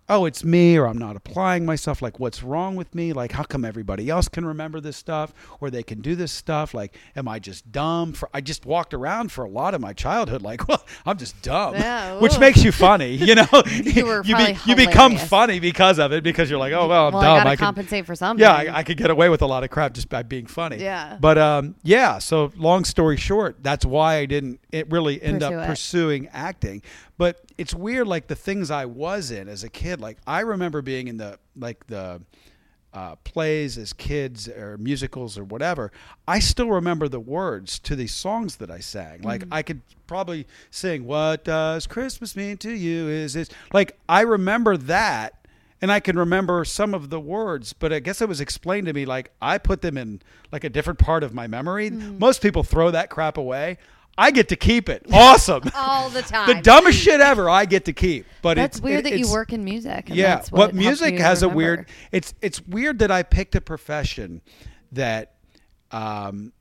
oh, 0.09 0.25
it's 0.25 0.43
me, 0.43 0.77
or 0.77 0.87
I'm 0.87 0.97
not 0.97 1.15
applying 1.15 1.65
myself. 1.65 2.01
Like, 2.01 2.19
what's 2.19 2.43
wrong 2.43 2.75
with 2.75 2.93
me? 2.95 3.13
Like, 3.13 3.31
how 3.31 3.43
come 3.43 3.63
everybody 3.63 4.09
else 4.09 4.27
can 4.27 4.43
remember 4.45 4.81
this 4.81 4.97
stuff, 4.97 5.33
or 5.61 5.69
they 5.69 5.83
can 5.83 6.01
do 6.01 6.15
this 6.15 6.31
stuff? 6.31 6.73
Like, 6.73 6.97
am 7.15 7.27
I 7.27 7.39
just 7.39 7.71
dumb? 7.71 8.13
For 8.13 8.29
I 8.33 8.41
just 8.41 8.65
walked 8.65 8.93
around 8.93 9.31
for 9.31 9.45
a 9.45 9.49
lot 9.49 9.73
of 9.73 9.81
my 9.81 9.93
childhood, 9.93 10.41
like, 10.41 10.67
well, 10.67 10.83
I'm 11.05 11.17
just 11.17 11.41
dumb, 11.41 11.75
Yeah, 11.75 12.19
which 12.19 12.39
makes 12.39 12.63
you 12.63 12.71
funny, 12.71 13.13
you 13.15 13.35
know. 13.35 13.45
You 13.69 14.21
you, 14.23 14.35
probably 14.35 14.57
you 14.65 14.75
become 14.75 15.15
funny 15.17 15.59
because 15.59 15.99
of 15.99 16.11
it 16.11 16.23
because 16.23 16.49
you're 16.49 16.59
like, 16.59 16.73
oh 16.73 16.87
well, 16.87 17.07
I'm 17.07 17.13
well, 17.13 17.21
dumb. 17.21 17.47
I 17.47 17.55
can- 17.55 17.65
compensate 17.65 18.05
for 18.05 18.15
something. 18.15 18.41
yeah, 18.41 18.53
I, 18.53 18.79
I 18.79 18.83
could 18.83 18.97
get 18.97 19.09
away 19.09 19.29
with 19.29 19.41
a 19.41 19.45
lot 19.45 19.63
of 19.63 19.69
crap 19.69 19.93
just 19.93 20.09
by 20.09 20.23
being 20.23 20.45
funny. 20.45 20.77
Yeah. 20.77 21.17
But 21.19 21.37
um, 21.37 21.75
yeah. 21.83 22.19
So 22.19 22.51
long 22.55 22.83
story 22.85 23.17
short, 23.17 23.57
that's 23.63 23.85
why 23.85 24.15
I 24.17 24.25
didn't 24.25 24.59
it 24.71 24.89
really 24.91 25.21
end 25.21 25.41
Pursue 25.41 25.53
up 25.55 25.63
it. 25.63 25.67
pursuing 25.67 26.27
acting. 26.33 26.81
But 27.17 27.43
it's 27.59 27.73
weird, 27.73 28.07
like 28.07 28.27
the 28.27 28.35
things 28.35 28.71
I 28.71 28.85
was 28.85 29.31
in 29.31 29.49
as 29.49 29.65
a 29.65 29.69
kid. 29.69 29.99
Like 29.99 30.17
I 30.25 30.39
remember 30.39 30.81
being 30.81 31.09
in 31.09 31.17
the 31.17 31.37
like 31.57 31.85
the 31.87 32.21
uh, 32.93 33.15
plays 33.17 33.77
as 33.77 33.93
kids 33.93 34.47
or 34.47 34.77
musicals 34.77 35.37
or 35.37 35.43
whatever. 35.43 35.91
I 36.27 36.39
still 36.39 36.69
remember 36.69 37.07
the 37.07 37.19
words 37.19 37.77
to 37.79 37.95
these 37.95 38.13
songs 38.13 38.55
that 38.55 38.71
I 38.71 38.79
sang. 38.79 39.21
Like 39.21 39.41
Mm-hmm. 39.41 39.53
I 39.53 39.61
could 39.63 39.81
probably 40.07 40.47
sing 40.71 41.03
"What 41.03 41.43
does 41.43 41.85
Christmas 41.85 42.35
mean 42.35 42.57
to 42.59 42.71
you?" 42.71 43.09
Is 43.09 43.35
is 43.35 43.49
like 43.73 43.99
I 44.07 44.21
remember 44.21 44.77
that 44.77 45.45
and 45.81 45.91
I 45.91 45.99
can 45.99 46.17
remember 46.17 46.65
some 46.65 46.93
of 46.93 47.09
the 47.09 47.19
words, 47.19 47.73
but 47.73 47.93
I 47.93 47.99
guess 47.99 48.21
it 48.21 48.29
was 48.29 48.41
explained 48.41 48.87
to 48.87 48.93
me 48.93 49.05
like 49.05 49.31
I 49.41 49.57
put 49.57 49.81
them 49.81 49.97
in 49.97 50.21
like 50.51 50.63
a 50.63 50.69
different 50.69 50.99
part 50.99 51.23
of 51.23 51.33
my 51.33 51.47
memory. 51.47 51.91
Mm-hmm. 51.91 52.19
Most 52.19 52.41
people 52.41 52.63
throw 52.63 52.91
that 52.91 53.09
crap 53.09 53.37
away. 53.37 53.77
I 54.19 54.31
get 54.31 54.49
to 54.49 54.57
keep 54.57 54.89
it. 54.89 55.05
Awesome. 55.13 55.63
all 55.75 56.09
the 56.09 56.21
time. 56.21 56.47
the 56.55 56.61
dumbest 56.61 56.99
shit 56.99 57.21
ever 57.21 57.49
I 57.49 57.63
get 57.63 57.85
to 57.85 57.93
keep. 57.93 58.25
But 58.41 58.55
That's 58.55 58.77
it's, 58.77 58.83
weird 58.83 59.05
it- 59.05 59.11
that 59.11 59.19
you 59.19 59.31
work 59.31 59.53
in 59.53 59.63
music. 59.63 60.09
and 60.09 60.17
yeah, 60.17 60.35
that's 60.35 60.51
what, 60.51 60.71
helps 60.71 60.75
music 60.75 61.13
you 61.13 61.21
has 61.21 61.41
a 61.41 61.47
weird. 61.47 61.87
It's 62.11 62.33
it's 62.41 62.61
weird 62.61 62.99
that 62.99 63.11
I 63.11 63.23
picked 63.23 63.55
a 63.55 63.61
profession 63.61 64.41
that 64.91 65.35
um, 65.91 66.51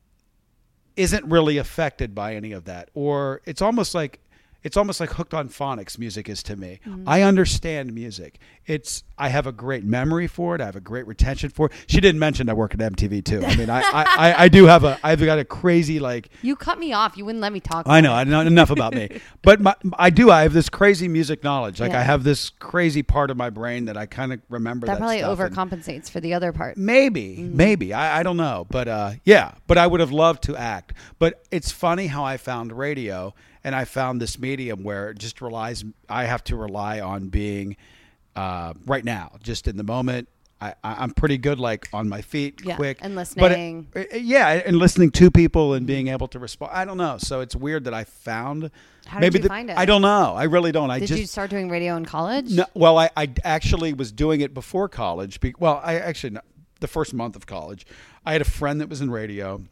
isn't 0.97 1.25
really 1.25 1.59
affected 1.59 2.15
by 2.15 2.37
any 2.37 2.53
of 2.53 2.67
that, 2.67 2.91
or 2.95 3.43
it's 3.45 3.61
almost 3.61 3.93
like 3.93 4.21
it's 4.65 4.77
almost 4.77 4.99
like 5.01 5.11
hooked 5.11 5.35
on 5.35 5.49
phonics. 5.49 5.99
Music 5.99 6.29
is 6.29 6.43
to 6.43 6.57
me. 6.57 6.81
Mm-hmm. 6.87 7.09
I 7.09 7.23
understand 7.23 7.95
music. 7.95 8.39
It's 8.67 9.05
I 9.17 9.29
have 9.29 9.47
a 9.47 9.53
great 9.53 9.85
memory 9.85 10.27
for 10.27 10.55
it. 10.55 10.61
I 10.61 10.67
have 10.67 10.77
a 10.77 10.81
great 10.81 11.07
retention 11.07 11.51
for 11.51 11.67
it. 11.67 11.73
She 11.87 12.01
didn't 12.01 12.19
mention 12.19 12.49
I 12.49 12.53
work 12.55 12.75
at 12.75 12.81
MTV 12.81 13.25
too. 13.25 13.45
I 13.45 13.57
mean, 13.57 13.71
I 13.71 13.81
I, 13.81 14.05
I, 14.19 14.43
I 14.45 14.49
do 14.49 14.65
have 14.67 14.85
a 14.85 14.99
I've 15.03 15.21
got 15.25 15.39
a 15.39 15.45
crazy 15.45 16.01
like 16.01 16.29
You 16.43 16.57
cut 16.57 16.79
me 16.79 16.93
off. 16.93 17.17
You 17.17 17.25
wouldn't 17.25 17.41
let 17.41 17.53
me 17.53 17.61
talk. 17.61 17.87
I 17.89 18.01
know. 18.01 18.13
I 18.13 18.25
know 18.25 18.41
enough 18.41 18.71
about 18.71 18.95
me, 18.95 19.21
but 19.43 19.61
my, 19.61 19.75
I 19.99 20.11
do. 20.11 20.31
I 20.31 20.43
have 20.43 20.53
this 20.53 20.69
crazy 20.69 21.09
music 21.09 21.45
knowledge. 21.45 21.81
Like 21.81 21.93
Yeah. 21.93 22.01
I 22.01 22.03
have 22.03 22.25
this 22.25 22.51
crazy 22.51 23.03
part 23.03 23.31
of 23.31 23.37
my 23.37 23.51
brain 23.51 23.85
that 23.87 23.97
I 23.97 24.07
kind 24.07 24.33
of 24.33 24.41
remember. 24.49 24.87
That, 24.87 24.99
That, 24.99 24.99
probably 24.99 25.21
overcompensates 25.21 26.11
for 26.11 26.21
the 26.21 26.35
other 26.35 26.53
part. 26.53 26.77
Maybe, 26.77 27.37
Mm-hmm. 27.39 27.57
maybe. 27.57 27.95
I, 27.95 28.21
I 28.21 28.23
don't 28.23 28.37
know, 28.37 28.67
but 28.71 28.89
uh, 28.89 29.13
yeah. 29.25 29.53
But 29.67 29.79
I 29.79 29.87
would 29.87 30.01
have 30.01 30.13
loved 30.13 30.43
to 30.45 30.57
act. 30.57 30.95
But 31.19 31.43
it's 31.51 31.71
funny 31.71 32.07
how 32.09 32.25
I 32.25 32.37
found 32.37 32.73
radio, 32.73 33.35
and 33.69 33.77
I 33.77 33.85
found 33.85 34.19
this 34.21 34.39
medium 34.39 34.83
where 34.83 35.11
it 35.11 35.19
just 35.19 35.43
relies. 35.43 35.85
I 36.09 36.25
have 36.25 36.43
to 36.45 36.57
rely 36.57 37.01
on 37.01 37.29
being 37.29 37.77
uh, 38.35 38.73
right 38.87 39.05
now, 39.05 39.33
just 39.43 39.69
in 39.69 39.77
the 39.77 39.85
moment. 39.85 40.27
I, 40.61 40.75
I'm 40.83 41.11
pretty 41.13 41.37
good, 41.39 41.61
like 41.61 41.87
on 41.93 42.09
my 42.09 42.23
feet, 42.23 42.63
Yeah, 42.65 42.77
quick 42.77 42.99
and 43.03 43.15
listening. 43.15 43.89
it- 43.95 44.09
it- 44.11 44.23
yeah, 44.23 44.49
and 44.67 44.77
listening 44.77 45.11
to 45.13 45.31
people 45.31 45.75
and 45.75 45.87
being 45.87 46.09
able 46.09 46.27
to 46.29 46.39
respond. 46.39 46.73
I 46.75 46.85
don't 46.87 46.97
know. 46.97 47.17
So 47.19 47.41
it's 47.43 47.55
weird 47.55 47.85
that 47.85 47.95
I 47.95 48.05
found. 48.05 48.71
How 49.07 49.21
did 49.21 49.27
maybe 49.27 49.39
you 49.39 49.43
the- 49.45 49.49
find 49.49 49.71
it? 49.71 49.77
I 49.79 49.85
don't 49.85 50.03
know. 50.03 50.35
I 50.35 50.45
really 50.45 50.73
don't. 50.73 50.91
I 50.91 50.99
Did 50.99 51.09
just 51.09 51.21
you 51.21 51.27
start 51.27 51.51
doing 51.51 51.69
radio 51.71 51.95
in 51.97 52.05
college? 52.07 52.51
no, 52.51 52.65
well, 52.75 52.99
I, 52.99 53.11
I 53.17 53.29
actually 53.45 53.93
was 53.93 54.11
doing 54.11 54.41
it 54.41 54.53
before 54.55 54.89
college. 54.89 55.39
Be, 55.41 55.55
well, 55.61 55.81
I 55.85 55.95
actually 56.01 56.37
the 56.81 56.89
first 56.89 57.13
month 57.15 57.37
of 57.37 57.45
college, 57.47 57.87
I 58.27 58.33
had 58.33 58.41
a 58.41 58.45
friend 58.59 58.81
that 58.81 58.89
was 58.89 59.01
in 59.01 59.11
radio, 59.13 59.63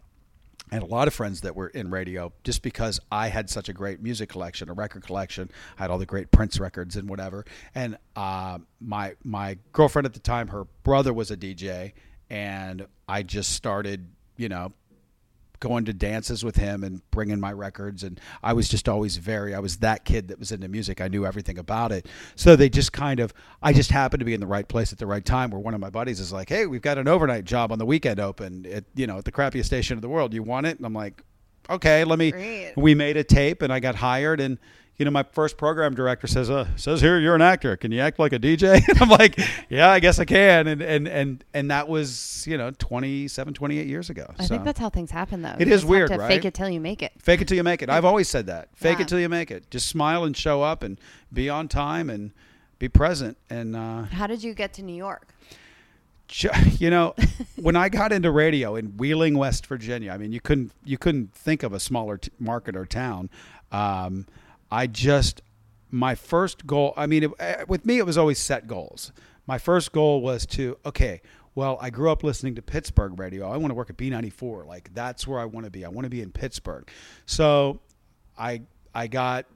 Had 0.72 0.82
a 0.82 0.86
lot 0.86 1.06
of 1.06 1.14
friends 1.14 1.42
that 1.42 1.54
were 1.54 1.68
in 1.68 1.90
radio 1.90 2.32
just 2.42 2.62
because 2.62 2.98
I 3.12 3.28
had 3.28 3.48
such 3.48 3.68
a 3.68 3.72
great 3.72 4.02
music 4.02 4.28
collection, 4.28 4.68
a 4.68 4.72
record 4.72 5.04
collection. 5.04 5.50
I 5.78 5.82
had 5.82 5.90
all 5.90 5.98
the 5.98 6.06
great 6.06 6.32
Prince 6.32 6.58
records 6.58 6.96
and 6.96 7.08
whatever. 7.08 7.44
And 7.74 7.98
uh, 8.16 8.58
my 8.80 9.14
my 9.22 9.58
girlfriend 9.72 10.06
at 10.06 10.14
the 10.14 10.20
time, 10.20 10.48
her 10.48 10.64
brother 10.82 11.12
was 11.12 11.30
a 11.30 11.36
DJ, 11.36 11.92
and 12.30 12.86
I 13.08 13.22
just 13.22 13.52
started, 13.52 14.08
you 14.36 14.48
know, 14.48 14.72
going 15.61 15.84
to 15.86 15.92
dances 15.92 16.44
with 16.44 16.57
him 16.57 16.84
and 16.84 17.09
bringing 17.11 17.40
my 17.40 17.52
records. 17.52 18.02
And 18.02 18.20
I 18.42 18.52
was 18.52 18.68
just 18.68 18.88
always 18.88 19.16
very 19.16 19.54
I 19.54 19.59
was 19.59 19.78
that 19.78 20.04
kid 20.04 20.28
that 20.28 20.38
was 20.38 20.52
into 20.52 20.68
music. 20.68 21.00
I 21.00 21.09
knew 21.09 21.26
everything 21.26 21.59
about 21.59 21.92
it. 21.92 22.07
So 22.34 22.57
they 22.57 22.68
just 22.68 22.92
kind 22.92 23.20
of 23.20 23.32
I 23.62 23.72
just 23.72 23.90
happened 23.90 24.20
to 24.20 24.24
be 24.24 24.34
in 24.34 24.40
the 24.40 24.46
right 24.46 24.66
place 24.66 24.92
at 24.92 24.98
the 24.98 25.07
right 25.07 25.24
time 25.24 25.50
where 25.50 25.61
one 25.61 25.74
of 25.74 25.80
my 25.80 25.90
buddies 25.90 26.20
is 26.20 26.32
like 26.32 26.48
hey 26.48 26.66
we've 26.66 26.82
got 26.82 26.98
an 26.98 27.09
overnight 27.09 27.44
job 27.44 27.72
on 27.72 27.78
the 27.78 27.86
weekend 27.86 28.20
open 28.20 28.66
at 28.66 28.84
you 28.94 29.07
know 29.07 29.18
at 29.18 29.24
the 29.24 29.32
crappiest 29.32 29.66
station 29.66 29.96
in 29.96 30.02
the 30.02 30.09
world. 30.09 30.34
You 30.34 30.42
want 30.42 30.66
it? 30.66 30.76
And 30.76 30.86
I'm 30.86 30.94
like 30.94 31.22
okay 31.68 32.04
let 32.04 32.18
me 32.18 32.30
Great. 32.30 32.74
we 32.76 32.94
made 32.94 33.16
a 33.16 33.24
tape 33.24 33.62
and 33.62 33.72
I 33.72 33.80
got 33.80 33.96
hired 33.96 34.40
and 34.40 34.59
you 34.99 35.05
know, 35.05 35.11
my 35.11 35.22
first 35.22 35.59
program 35.59 35.94
director 35.94 36.26
says, 36.26 36.49
uh, 36.51 36.66
says 36.76 37.01
here 37.03 37.18
you're 37.18 37.34
an 37.34 37.42
actor. 37.42 37.76
Can 37.76 37.92
you 37.92 38.01
act 38.01 38.18
like 38.18 38.32
a 38.32 38.38
DJ? 38.38 38.82
And 38.88 39.03
I'm 39.03 39.09
like, 39.11 39.38
yeah, 39.68 39.90
I 39.90 40.01
guess 40.01 40.18
I 40.18 40.24
can. 40.24 40.66
And 40.66 40.80
and 40.80 41.07
and 41.07 41.44
and 41.53 41.70
that 41.70 41.88
was, 41.88 42.44
you 42.47 42.57
know, 42.57 42.70
27, 42.70 43.53
28 43.55 43.86
years 43.86 44.09
ago. 44.11 44.26
I 44.38 44.44
So, 44.44 44.49
think 44.49 44.64
that's 44.64 44.78
how 44.80 44.88
things 44.88 45.11
happen, 45.11 45.42
though. 45.42 45.55
It 45.59 45.68
You 45.68 45.74
is 45.74 45.84
weird, 45.84 46.09
to 46.11 46.16
right? 46.18 46.28
Fake 46.28 46.44
it 46.47 46.55
till 46.55 46.68
you 46.70 46.80
make 46.80 47.03
it. 47.03 47.12
fake 47.18 47.40
it 47.42 47.49
till 47.49 47.57
you 47.57 47.62
make 47.64 47.82
it. 47.82 47.90
I've 47.90 48.05
always 48.07 48.28
said 48.28 48.47
that. 48.47 48.68
Fake 48.74 48.99
Yeah. 48.99 49.03
it 49.03 49.09
till 49.09 49.20
you 49.20 49.28
make 49.28 49.51
it. 49.51 49.70
Just 49.70 49.86
smile 49.88 50.24
and 50.24 50.36
show 50.36 50.62
up 50.62 50.82
and 50.82 50.99
be 51.32 51.51
on 51.51 51.68
time 51.68 52.09
and 52.09 52.30
be 52.78 52.88
present. 52.88 53.36
And 53.51 53.76
uh, 53.76 54.03
How 54.05 54.26
did 54.26 54.42
you 54.42 54.55
get 54.55 54.72
to 54.74 54.82
New 54.82 54.94
York? 54.97 55.34
you 56.78 56.90
know, 56.90 57.14
when 57.57 57.76
I 57.76 57.88
got 57.88 58.12
into 58.12 58.30
radio 58.32 58.74
in 58.76 58.97
Wheeling, 58.97 59.38
West 59.38 59.66
Virginia, 59.66 60.11
I 60.11 60.18
mean, 60.18 60.32
you 60.32 60.40
couldn't 60.40 60.72
you 60.84 60.99
couldn't 60.99 61.32
think 61.34 61.62
of 61.62 61.72
a 61.72 61.78
smaller 61.78 62.18
t- 62.18 62.30
market 62.40 62.74
or 62.76 62.84
town. 62.84 63.30
Um, 63.70 64.26
I 64.70 64.86
just 64.86 65.42
my 65.90 66.14
first 66.14 66.66
goal. 66.66 66.92
I 66.96 67.06
mean, 67.06 67.24
it, 67.24 67.30
eh, 67.38 67.64
with 67.68 67.86
me, 67.86 67.98
it 67.98 68.06
was 68.06 68.18
always 68.18 68.38
set 68.38 68.66
goals. 68.66 69.12
My 69.46 69.58
first 69.58 69.92
goal 69.92 70.20
was 70.20 70.46
to 70.46 70.78
okay. 70.84 71.20
Well, 71.54 71.78
I 71.80 71.88
grew 71.88 72.10
up 72.10 72.22
listening 72.22 72.54
to 72.56 72.62
Pittsburgh 72.62 73.18
radio. 73.18 73.50
I 73.50 73.56
want 73.56 73.70
to 73.70 73.74
work 73.74 73.88
at 73.88 73.96
B94. 73.96 74.66
Like 74.66 74.92
that's 74.92 75.26
where 75.26 75.40
I 75.40 75.46
want 75.46 75.64
to 75.64 75.70
be. 75.70 75.84
I 75.84 75.88
want 75.88 76.04
to 76.04 76.10
be 76.10 76.20
in 76.20 76.30
Pittsburgh. 76.30 76.88
So, 77.24 77.80
I 78.38 78.62
I 78.94 79.06
got 79.06 79.46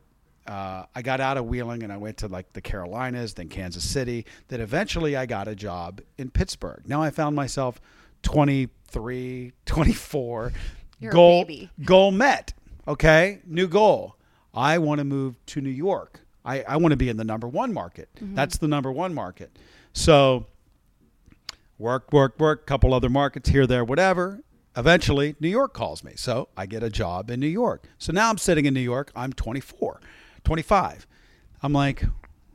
uh, 0.46 0.84
I 0.94 1.02
got 1.02 1.20
out 1.20 1.36
of 1.36 1.46
Wheeling 1.46 1.82
and 1.82 1.92
I 1.92 1.96
went 1.96 2.18
to 2.18 2.28
like 2.28 2.52
the 2.52 2.60
Carolinas, 2.60 3.34
then 3.34 3.48
Kansas 3.48 3.84
City. 3.84 4.26
Then 4.48 4.60
eventually 4.60 5.16
I 5.16 5.26
got 5.26 5.48
a 5.48 5.54
job 5.54 6.00
in 6.18 6.30
Pittsburgh. 6.30 6.82
Now 6.86 7.02
I 7.02 7.10
found 7.10 7.36
myself 7.36 7.80
23, 8.22 9.52
24. 9.66 10.52
You're 10.98 11.12
goal, 11.12 11.44
baby. 11.44 11.70
goal 11.84 12.10
met. 12.10 12.52
Okay. 12.88 13.40
New 13.46 13.68
goal. 13.68 14.16
I 14.54 14.78
want 14.78 14.98
to 14.98 15.04
move 15.04 15.36
to 15.46 15.60
New 15.60 15.70
York. 15.70 16.20
I, 16.44 16.62
I 16.62 16.76
want 16.76 16.92
to 16.92 16.96
be 16.96 17.08
in 17.08 17.16
the 17.16 17.24
number 17.24 17.46
one 17.46 17.72
market. 17.72 18.08
Mm-hmm. 18.16 18.34
That's 18.34 18.58
the 18.58 18.68
number 18.68 18.90
one 18.90 19.14
market. 19.14 19.56
So 19.92 20.46
work, 21.78 22.12
work, 22.12 22.38
work, 22.38 22.66
couple 22.66 22.94
other 22.94 23.08
markets 23.08 23.48
here, 23.48 23.66
there, 23.66 23.84
whatever. 23.84 24.42
Eventually, 24.76 25.34
New 25.40 25.48
York 25.48 25.74
calls 25.74 26.04
me. 26.04 26.12
So 26.16 26.48
I 26.56 26.66
get 26.66 26.82
a 26.82 26.90
job 26.90 27.30
in 27.30 27.40
New 27.40 27.48
York. 27.48 27.88
So 27.98 28.12
now 28.12 28.30
I'm 28.30 28.38
sitting 28.38 28.66
in 28.66 28.74
New 28.74 28.80
York. 28.80 29.10
I'm 29.16 29.32
24, 29.32 30.00
25. 30.44 31.06
I'm 31.62 31.72
like, 31.72 32.04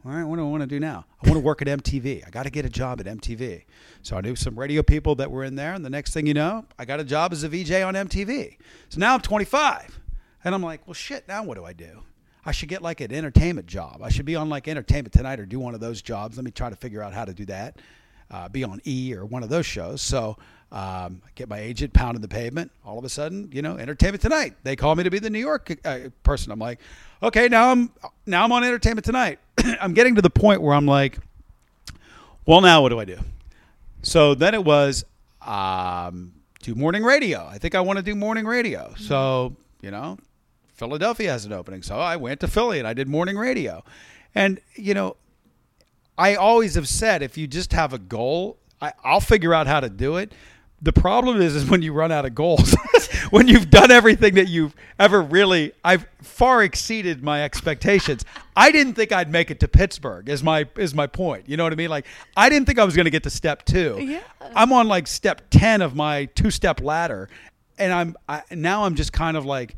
all 0.05 0.11
right, 0.11 0.23
what 0.23 0.37
do 0.37 0.43
I 0.43 0.49
want 0.49 0.61
to 0.61 0.67
do 0.67 0.79
now? 0.79 1.05
I 1.21 1.27
want 1.27 1.39
to 1.39 1.43
work 1.43 1.61
at 1.61 1.67
MTV. 1.67 2.25
I 2.25 2.29
got 2.29 2.43
to 2.43 2.49
get 2.49 2.63
a 2.63 2.69
job 2.69 2.99
at 2.99 3.07
MTV. 3.07 3.63
So 4.01 4.15
I 4.15 4.21
knew 4.21 4.35
some 4.35 4.57
radio 4.57 4.83
people 4.83 5.15
that 5.15 5.31
were 5.31 5.43
in 5.43 5.55
there. 5.55 5.73
And 5.73 5.83
the 5.83 5.89
next 5.89 6.13
thing 6.13 6.27
you 6.27 6.33
know, 6.33 6.65
I 6.77 6.85
got 6.85 6.99
a 6.99 7.03
job 7.03 7.33
as 7.33 7.43
a 7.43 7.49
VJ 7.49 7.73
on 7.81 7.95
MTV. 7.95 8.57
So 8.89 8.99
now 8.99 9.15
I'm 9.15 9.21
25. 9.21 9.99
And 10.45 10.53
I'm 10.53 10.61
like, 10.61 10.87
well, 10.87 10.93
shit, 10.93 11.27
now 11.27 11.43
what 11.43 11.57
do 11.57 11.65
I 11.65 11.73
do? 11.73 12.03
I 12.45 12.51
should 12.51 12.69
get 12.69 12.83
like 12.83 13.01
an 13.01 13.11
entertainment 13.11 13.65
job. 13.65 14.01
I 14.03 14.09
should 14.09 14.25
be 14.25 14.35
on 14.35 14.47
like 14.47 14.67
Entertainment 14.67 15.11
Tonight 15.11 15.39
or 15.39 15.45
do 15.47 15.59
one 15.59 15.73
of 15.73 15.79
those 15.79 16.03
jobs. 16.03 16.37
Let 16.37 16.45
me 16.45 16.51
try 16.51 16.69
to 16.69 16.75
figure 16.75 17.01
out 17.01 17.11
how 17.11 17.25
to 17.25 17.33
do 17.33 17.45
that. 17.45 17.79
Uh, 18.29 18.47
be 18.49 18.63
on 18.63 18.79
E 18.85 19.15
or 19.15 19.25
one 19.25 19.41
of 19.41 19.49
those 19.49 19.65
shows. 19.65 20.03
So 20.03 20.37
um, 20.71 21.21
I 21.25 21.29
get 21.33 21.49
my 21.49 21.59
agent 21.59 21.93
pounding 21.93 22.21
the 22.21 22.27
pavement. 22.27 22.71
All 22.85 22.99
of 22.99 23.05
a 23.05 23.09
sudden, 23.09 23.49
you 23.51 23.63
know, 23.63 23.77
Entertainment 23.77 24.21
Tonight. 24.21 24.55
They 24.63 24.75
call 24.75 24.95
me 24.95 25.03
to 25.03 25.09
be 25.09 25.17
the 25.17 25.31
New 25.31 25.39
York 25.39 25.79
uh, 25.83 26.09
person. 26.21 26.51
I'm 26.51 26.59
like, 26.59 26.79
okay, 27.23 27.47
now 27.47 27.71
I'm 27.71 27.91
now 28.27 28.43
I'm 28.43 28.51
on 28.51 28.63
Entertainment 28.63 29.05
Tonight. 29.05 29.39
I'm 29.81 29.95
getting 29.95 30.13
to 30.15 30.21
the 30.21 30.29
point 30.29 30.61
where 30.61 30.75
I'm 30.75 30.85
like, 30.85 31.17
well, 32.45 32.61
now 32.61 32.83
what 32.83 32.89
do 32.89 32.99
I 32.99 33.05
do? 33.05 33.17
So 34.03 34.35
then 34.35 34.53
it 34.53 34.63
was 34.63 35.05
um, 35.41 36.33
do 36.61 36.75
morning 36.75 37.03
radio. 37.03 37.47
I 37.47 37.57
think 37.57 37.73
I 37.73 37.81
want 37.81 37.97
to 37.97 38.03
do 38.03 38.13
morning 38.13 38.45
radio. 38.45 38.93
So 38.97 39.55
you 39.81 39.91
know, 39.91 40.17
Philadelphia 40.75 41.31
has 41.31 41.45
an 41.45 41.53
opening, 41.53 41.81
so 41.81 41.97
I 41.97 42.17
went 42.17 42.41
to 42.41 42.47
Philly 42.47 42.79
and 42.79 42.87
I 42.87 42.93
did 42.93 43.07
morning 43.07 43.37
radio. 43.37 43.83
And 44.33 44.59
you 44.75 44.93
know, 44.93 45.15
I 46.17 46.35
always 46.35 46.75
have 46.75 46.87
said 46.87 47.21
if 47.21 47.37
you 47.37 47.47
just 47.47 47.73
have 47.73 47.93
a 47.93 47.99
goal, 47.99 48.57
I, 48.81 48.93
I'll 49.03 49.21
figure 49.21 49.53
out 49.53 49.67
how 49.67 49.79
to 49.79 49.89
do 49.89 50.17
it. 50.17 50.33
The 50.81 50.93
problem 50.93 51.41
is, 51.41 51.55
is 51.55 51.65
when 51.69 51.81
you 51.81 51.93
run 51.93 52.11
out 52.11 52.25
of 52.25 52.35
goals. 52.35 52.75
when 53.29 53.47
you've 53.47 53.69
done 53.69 53.91
everything 53.91 54.35
that 54.35 54.49
you've 54.49 54.75
ever 54.99 55.21
really, 55.21 55.71
I've 55.83 56.05
far 56.21 56.63
exceeded 56.63 57.23
my 57.23 57.43
expectations. 57.43 58.25
I 58.55 58.71
didn't 58.71 58.93
think 58.93 59.11
I'd 59.11 59.31
make 59.31 59.49
it 59.49 59.59
to 59.61 59.67
Pittsburgh. 59.67 60.29
Is 60.29 60.43
my 60.43 60.67
is 60.77 60.93
my 60.93 61.07
point? 61.07 61.47
You 61.47 61.57
know 61.57 61.63
what 61.63 61.73
I 61.73 61.75
mean? 61.75 61.89
Like 61.89 62.05
I 62.35 62.49
didn't 62.49 62.67
think 62.67 62.79
I 62.79 62.83
was 62.83 62.95
going 62.95 63.05
to 63.05 63.11
get 63.11 63.23
to 63.23 63.29
step 63.29 63.65
two. 63.65 63.97
Yeah. 64.01 64.21
I'm 64.55 64.71
on 64.73 64.87
like 64.87 65.07
step 65.07 65.41
ten 65.49 65.81
of 65.81 65.95
my 65.95 66.25
two 66.25 66.51
step 66.51 66.81
ladder, 66.81 67.29
and 67.77 67.93
I'm 67.93 68.15
I, 68.27 68.43
now 68.51 68.85
I'm 68.85 68.95
just 68.95 69.13
kind 69.13 69.37
of 69.37 69.45
like, 69.45 69.75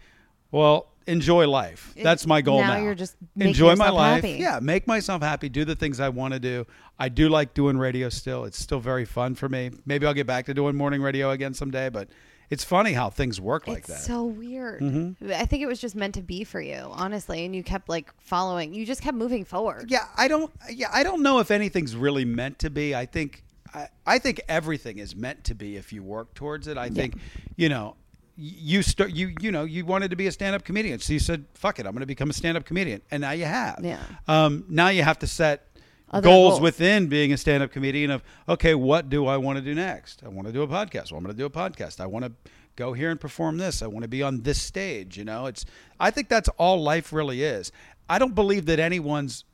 well, 0.52 0.88
enjoy 1.08 1.48
life. 1.48 1.94
That's 2.02 2.28
my 2.28 2.42
goal 2.42 2.60
now 2.62 2.76
now. 2.76 2.84
you're 2.84 2.96
just 2.96 3.16
making 3.36 3.50
enjoy 3.50 3.76
my 3.76 3.86
yourself 3.86 3.96
life. 3.96 4.24
happy. 4.24 4.38
Yeah, 4.40 4.60
make 4.62 4.88
myself 4.88 5.22
happy. 5.22 5.50
Do 5.50 5.66
the 5.66 5.76
things 5.76 6.00
I 6.00 6.10
want 6.10 6.34
to 6.34 6.40
do. 6.40 6.66
I 7.00 7.10
do 7.10 7.30
like 7.30 7.54
doing 7.54 7.78
radio 7.78 8.10
still. 8.10 8.46
It's 8.46 8.60
still 8.60 8.80
very 8.80 9.06
fun 9.06 9.36
for 9.36 9.48
me. 9.48 9.72
Maybe 9.86 10.06
I'll 10.06 10.14
get 10.14 10.28
back 10.28 10.46
to 10.48 10.54
doing 10.54 10.76
morning 10.76 11.02
radio 11.02 11.32
again 11.32 11.54
someday. 11.54 11.90
But 11.90 12.10
it's 12.50 12.64
funny 12.64 12.94
how 12.94 13.10
things 13.10 13.40
work 13.42 13.68
like 13.68 13.80
it's 13.80 13.88
that. 13.88 13.94
Mm-hmm. 13.96 14.14
so 14.14 14.26
weird. 14.26 15.16
I 15.34 15.46
think 15.46 15.64
it 15.64 15.68
was 15.68 15.80
just 15.80 15.96
meant 15.96 16.16
to 16.16 16.22
be 16.22 16.44
for 16.44 16.62
you, 16.62 16.90
honestly, 16.92 17.46
and 17.46 17.56
you 17.56 17.64
kept 17.64 17.90
like 17.90 18.12
following. 18.20 18.74
You 18.74 18.86
just 18.86 19.02
kept 19.02 19.18
moving 19.18 19.46
forward. 19.46 19.90
yeah, 19.90 20.06
I 20.16 20.28
don't. 20.28 20.52
Yeah, 20.70 20.90
I 20.92 21.04
don't 21.04 21.22
know 21.24 21.40
if 21.40 21.52
anything's 21.52 21.96
really 21.96 22.26
meant 22.26 22.60
to 22.60 22.70
be. 22.70 22.96
I 22.96 23.06
think. 23.06 23.44
I, 23.74 23.90
I 24.06 24.18
think 24.18 24.40
everything 24.48 24.98
is 24.98 25.14
meant 25.14 25.44
to 25.46 25.54
be 25.54 25.76
if 25.76 25.92
you 25.92 26.02
work 26.02 26.34
towards 26.34 26.68
it. 26.70 26.78
I 26.78 26.88
think, 26.90 27.16
you 27.58 27.68
know, 27.68 27.98
you 28.38 28.84
start 28.84 29.12
you 29.12 29.34
you 29.42 29.52
know 29.52 29.64
you 29.64 29.84
wanted 29.84 30.12
to 30.12 30.16
be 30.16 30.28
a 30.28 30.32
stand-up 30.32 30.64
comedian. 30.64 31.00
So 31.00 31.12
you 31.14 31.20
said 31.20 31.46
fuck 31.56 31.80
it 31.80 31.86
i'm 31.88 31.94
going 31.94 32.02
to 32.02 32.06
become 32.06 32.30
a 32.30 32.34
stand-up 32.34 32.66
comedian. 32.66 33.02
And 33.10 33.22
now 33.22 33.32
you 33.32 33.46
have. 33.46 33.80
Yeah. 33.84 34.00
um, 34.28 34.64
now 34.70 34.90
you 34.90 35.02
have 35.02 35.20
to 35.20 35.28
set 35.28 35.68
goals, 36.12 36.24
goals. 36.24 36.62
within 36.62 37.08
being 37.08 37.34
a 37.34 37.38
stand-up 37.38 37.72
comedian 37.72 38.12
of 38.12 38.24
okay 38.48 38.76
what 38.76 39.10
do 39.10 39.26
i 39.26 39.38
want 39.38 39.58
to 39.58 39.64
do 39.64 39.74
next? 39.74 40.22
I 40.24 40.30
want 40.30 40.48
to 40.48 40.54
do 40.54 40.62
a 40.62 40.68
podcast. 40.68 41.12
Well 41.12 41.18
i'm 41.18 41.24
going 41.24 41.36
to 41.36 41.38
do 41.38 41.46
a 41.46 41.50
podcast. 41.50 42.00
I 42.00 42.06
want 42.06 42.26
to 42.26 42.32
go 42.76 42.94
here 42.94 43.10
and 43.10 43.20
perform 43.20 43.58
this. 43.58 43.82
I 43.82 43.88
want 43.88 44.04
to 44.04 44.08
be 44.08 44.22
on 44.22 44.42
this 44.44 44.62
stage 44.62 45.18
you 45.18 45.26
know? 45.26 45.48
It's 45.48 45.66
i 46.00 46.12
think 46.12 46.30
that's 46.30 46.50
all 46.58 46.82
life 46.82 47.12
really 47.12 47.44
is. 47.44 47.72
I 48.10 48.20
don't 48.20 48.36
believe 48.36 48.68
that 48.68 48.80
anyone's 48.80 49.46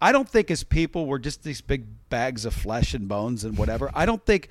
I 0.00 0.12
don't 0.12 0.28
think 0.28 0.50
as 0.52 0.62
people 0.62 1.06
we're 1.06 1.18
just 1.18 1.42
these 1.42 1.60
big 1.60 1.86
bags 2.10 2.44
of 2.44 2.54
flesh 2.54 2.94
and 2.94 3.08
bones 3.08 3.42
and 3.42 3.58
whatever. 3.58 3.90
I 3.92 4.06
don't 4.06 4.24
think 4.24 4.48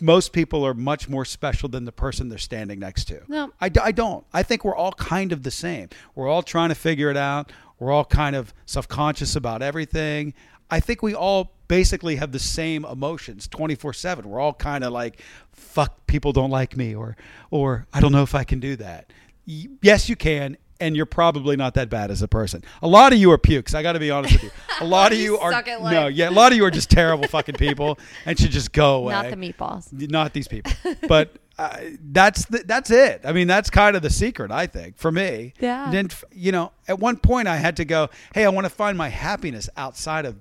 most 0.00 0.32
people 0.32 0.64
are 0.64 0.74
much 0.74 1.08
more 1.08 1.24
special 1.24 1.68
than 1.68 1.84
the 1.84 1.92
person 1.92 2.28
they're 2.28 2.38
standing 2.38 2.78
next 2.78 3.04
to. 3.06 3.22
No. 3.28 3.52
I 3.60 3.68
don't. 3.92 4.24
I 4.32 4.42
think 4.42 4.64
we're 4.64 4.76
all 4.76 4.92
kind 4.92 5.32
of 5.32 5.42
the 5.42 5.50
same. 5.50 5.88
We're 6.14 6.28
all 6.28 6.42
trying 6.42 6.70
to 6.70 6.74
figure 6.74 7.10
it 7.10 7.16
out. 7.16 7.52
We're 7.78 7.92
all 7.92 8.04
kind 8.04 8.36
of 8.36 8.52
self 8.66 8.86
conscious 8.88 9.36
about 9.36 9.62
everything. 9.62 10.34
I 10.70 10.80
think 10.80 11.02
we 11.02 11.14
all 11.14 11.52
basically 11.66 12.16
have 12.16 12.32
the 12.32 12.38
same 12.38 12.84
emotions 12.84 13.48
24 13.48 13.92
7. 13.92 14.28
We're 14.28 14.40
all 14.40 14.52
kind 14.54 14.84
of 14.84 14.92
like, 14.92 15.20
fuck, 15.52 16.06
people 16.06 16.32
don't 16.32 16.50
like 16.50 16.76
me, 16.76 16.94
or, 16.94 17.16
or 17.50 17.86
I 17.92 18.00
don't 18.00 18.12
know 18.12 18.22
if 18.22 18.34
I 18.34 18.44
can 18.44 18.60
do 18.60 18.76
that. 18.76 19.12
Y- 19.46 19.66
yes, 19.82 20.08
you 20.08 20.16
can. 20.16 20.56
And 20.80 20.96
you're 20.96 21.06
probably 21.06 21.56
not 21.56 21.74
that 21.74 21.88
bad 21.90 22.10
as 22.10 22.22
a 22.22 22.28
person. 22.28 22.64
A 22.82 22.88
lot 22.88 23.12
of 23.12 23.18
you 23.18 23.30
are 23.32 23.38
pukes. 23.38 23.74
I 23.74 23.82
got 23.82 23.92
to 23.92 23.98
be 24.00 24.10
honest 24.10 24.32
with 24.34 24.44
you. 24.44 24.50
A 24.80 24.84
lot 24.96 25.12
of 25.12 25.18
You 25.18 25.24
you 25.32 25.38
are 25.38 25.52
no, 25.52 26.06
yeah. 26.06 26.28
A 26.28 26.32
lot 26.32 26.52
of 26.52 26.56
you 26.56 26.64
are 26.64 26.70
just 26.70 26.90
terrible 26.90 27.28
fucking 27.28 27.56
people 27.56 27.98
and 28.26 28.38
should 28.38 28.50
just 28.50 28.72
go 28.72 28.94
away 29.02 29.12
Not 29.12 29.30
the 29.30 29.36
meatballs. 29.36 30.10
not 30.10 30.32
these 30.32 30.48
people 30.48 30.72
but 31.08 31.36
uh, 31.58 31.76
that's 32.12 32.46
the, 32.46 32.62
that's 32.64 32.90
it 32.90 33.20
i 33.24 33.32
mean 33.32 33.46
that's 33.46 33.68
kind 33.68 33.94
of 33.94 34.00
the 34.00 34.08
secret 34.08 34.50
i 34.50 34.66
think 34.66 34.96
for 34.96 35.12
me 35.12 35.52
Yeah. 35.60 35.90
then 35.90 36.08
you 36.32 36.52
know 36.52 36.72
at 36.88 36.98
one 36.98 37.18
point 37.18 37.48
i 37.48 37.56
had 37.58 37.76
to 37.76 37.84
go 37.84 38.08
hey 38.34 38.44
i 38.46 38.48
want 38.48 38.64
to 38.64 38.70
find 38.70 38.96
my 38.96 39.08
happiness 39.10 39.68
outside 39.76 40.24
of 40.24 40.36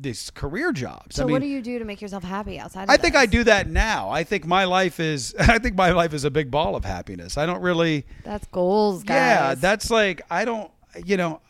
these 0.00 0.30
career 0.30 0.72
jobs 0.72 1.16
So 1.16 1.22
i 1.22 1.26
mean 1.26 1.32
what 1.32 1.42
do 1.42 1.48
you 1.48 1.60
do 1.60 1.78
to 1.78 1.84
make 1.84 2.00
yourself 2.00 2.22
happy 2.22 2.58
outside? 2.58 2.84
Of 2.84 2.90
I 2.90 2.96
think 2.96 3.16
I 3.16 3.26
do 3.26 3.44
that 3.44 3.68
now. 3.68 4.10
I 4.10 4.24
think 4.24 4.46
my 4.46 4.64
life 4.64 5.00
is. 5.00 5.34
I 5.38 5.58
think 5.58 5.76
my 5.76 5.90
life 5.90 6.14
is 6.14 6.24
a 6.24 6.30
big 6.30 6.50
ball 6.50 6.76
of 6.76 6.84
happiness. 6.84 7.36
I 7.36 7.46
don't 7.46 7.60
really. 7.60 8.06
That's 8.24 8.46
goals, 8.46 9.02
guys. 9.02 9.14
Yeah, 9.14 9.54
that's 9.54 9.90
like 9.90 10.22
I 10.30 10.44
don't. 10.44 10.70
You 11.04 11.16
know, 11.16 11.40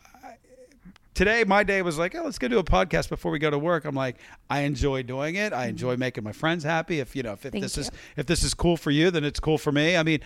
today 1.13 1.43
my 1.43 1.63
day 1.63 1.81
was 1.81 1.97
like, 1.97 2.15
oh, 2.15 2.23
let's 2.23 2.39
go 2.39 2.47
do 2.47 2.59
a 2.59 2.63
podcast 2.63 3.09
before 3.09 3.31
we 3.31 3.39
go 3.39 3.49
to 3.49 3.59
work. 3.59 3.85
I'm 3.85 3.95
like, 3.95 4.17
I 4.49 4.61
enjoy 4.61 5.03
doing 5.03 5.35
it. 5.35 5.53
I 5.53 5.67
enjoy 5.67 5.93
mm-hmm. 5.93 5.99
making 5.99 6.23
my 6.23 6.31
friends 6.31 6.63
happy. 6.63 6.99
If 6.99 7.15
you 7.15 7.23
know, 7.23 7.33
if, 7.33 7.45
if 7.45 7.53
this 7.53 7.77
is 7.77 7.91
if 8.17 8.25
this 8.25 8.43
is 8.43 8.53
cool 8.53 8.77
for 8.77 8.91
you, 8.91 9.11
then 9.11 9.23
it's 9.23 9.39
cool 9.39 9.57
for 9.57 9.71
me. 9.71 9.95
I 9.95 10.03
mean, 10.03 10.21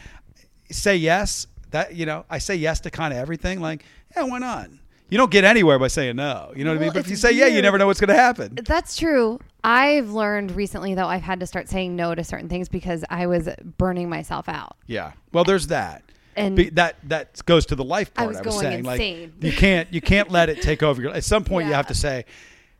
say 0.71 0.95
yes. 0.95 1.47
That 1.71 1.95
you 1.95 2.05
know, 2.05 2.25
I 2.29 2.37
say 2.37 2.55
yes 2.55 2.79
to 2.81 2.91
kind 2.91 3.11
of 3.11 3.19
everything. 3.19 3.59
Like, 3.59 3.83
yeah, 4.15 4.23
why 4.23 4.37
not? 4.37 4.69
You 5.13 5.19
don't 5.19 5.29
get 5.29 5.43
anywhere 5.43 5.77
by 5.77 5.89
saying 5.89 6.15
no. 6.15 6.51
You 6.55 6.63
know 6.63 6.71
what 6.71 6.77
I 6.77 6.81
mean? 6.81 6.89
But 6.91 7.01
if 7.01 7.07
you 7.07 7.15
say 7.15 7.33
yeah, 7.33 7.45
you 7.45 7.61
never 7.61 7.77
know 7.77 7.85
what's 7.85 7.99
going 7.99 8.07
to 8.07 8.15
happen. 8.15 8.57
That's 8.65 8.95
true. 8.95 9.39
I've 9.63 10.09
learned 10.09 10.53
recently 10.53 10.95
though 10.95 11.05
I've 11.05 11.21
had 11.21 11.39
to 11.41 11.45
start 11.45 11.69
saying 11.69 11.95
no 11.95 12.15
to 12.15 12.23
certain 12.23 12.49
things 12.49 12.67
because 12.67 13.05
I 13.11 13.27
was 13.27 13.47
burning 13.77 14.09
myself 14.09 14.49
out. 14.49 14.75
Yeah. 14.87 15.11
Well, 15.31 15.43
there's 15.43 15.67
that. 15.67 16.01
And- 16.35 16.55
Be- 16.55 16.71
that 16.71 16.95
that 17.09 17.45
goes 17.45 17.67
to 17.67 17.75
the 17.75 17.83
life 17.83 18.09
I 18.15 18.21
part. 18.23 18.27
was 18.29 18.37
I 18.37 18.41
was 18.41 18.55
going 18.55 18.63
saying 18.63 18.85
insane. 18.85 19.33
like 19.35 19.43
you 19.43 19.51
can't 19.55 19.93
you 19.93 20.01
can't 20.01 20.31
let 20.31 20.49
it 20.49 20.63
take 20.63 20.81
over 20.81 20.99
your. 20.99 21.13
At 21.13 21.23
some 21.23 21.43
point, 21.43 21.67
you 21.67 21.73
have 21.73 21.85
to 21.87 21.93
say, 21.93 22.25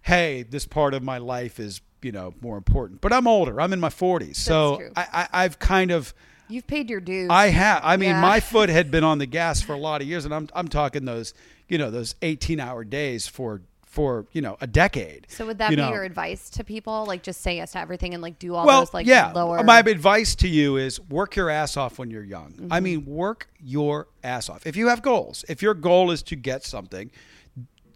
"Hey, 0.02 0.42
this 0.42 0.66
part 0.66 0.96
of 0.96 1.04
my 1.04 1.20
life 1.20 1.60
is 1.60 1.82
you 2.02 2.12
know 2.12 2.34
more 2.42 2.58
important." 2.58 3.00
But 3.00 3.14
I'm 3.14 3.28
older. 3.28 3.62
I'm 3.62 3.74
in 3.74 3.80
my 3.80 3.90
40s, 3.90 4.38
so 4.38 4.78
true. 4.78 4.92
I, 4.96 5.06
I 5.14 5.44
I've 5.44 5.60
kind 5.60 5.92
of 5.92 6.16
You've 6.54 6.68
paid 6.68 6.90
your 6.90 7.00
dues. 7.02 7.30
I 7.30 7.48
have. 7.48 7.82
I 7.84 7.98
mean, 7.98 8.10
Yeah. 8.10 8.22
my 8.22 8.40
foot 8.52 8.70
had 8.70 8.92
been 8.92 9.04
on 9.04 9.18
the 9.18 9.26
gas 9.26 9.62
for 9.62 9.74
a 9.74 9.78
lot 9.78 10.02
of 10.02 10.08
years, 10.08 10.26
and 10.26 10.34
I'm 10.34 10.48
I'm 10.54 10.68
talking 10.68 11.06
those 11.06 11.34
you 11.68 11.78
know 11.78 11.90
those 11.92 12.16
18 12.22 12.60
hour 12.60 12.84
days 12.84 13.28
for 13.28 13.62
for 13.86 14.26
you 14.32 14.42
know 14.42 14.58
a 14.60 14.66
decade. 14.66 15.28
so 15.30 15.46
would 15.46 15.60
that 15.60 15.70
you 15.72 15.78
be 15.78 15.82
know. 15.84 15.90
your 15.92 16.04
advice 16.04 16.50
to 16.52 16.64
people? 16.64 17.06
Like 17.06 17.22
just 17.24 17.42
say 17.42 17.58
yes 17.58 17.74
to 17.74 17.80
everything 17.80 18.14
and 18.14 18.24
like 18.24 18.40
do 18.40 18.56
all 18.56 18.66
well, 18.66 18.82
those 18.82 18.94
like 18.94 19.06
yeah. 19.08 19.32
lower 19.32 19.64
My 19.64 19.80
advice 19.80 20.36
to 20.36 20.48
you 20.48 20.78
is 20.78 21.00
work 21.00 21.36
your 21.36 21.50
ass 21.50 21.78
off 21.78 22.00
when 22.00 22.10
you're 22.10 22.24
young. 22.24 22.54
I 22.72 22.78
Mm-hmm. 22.80 22.84
mean, 22.84 23.06
work 23.06 23.50
your 23.60 24.08
ass 24.24 24.50
off. 24.50 24.66
If 24.66 24.76
you 24.76 24.88
have 24.88 25.02
goals, 25.04 25.46
if 25.48 25.62
your 25.62 25.74
goal 25.76 26.10
is 26.12 26.24
to 26.24 26.36
get 26.36 26.64
something, 26.64 27.12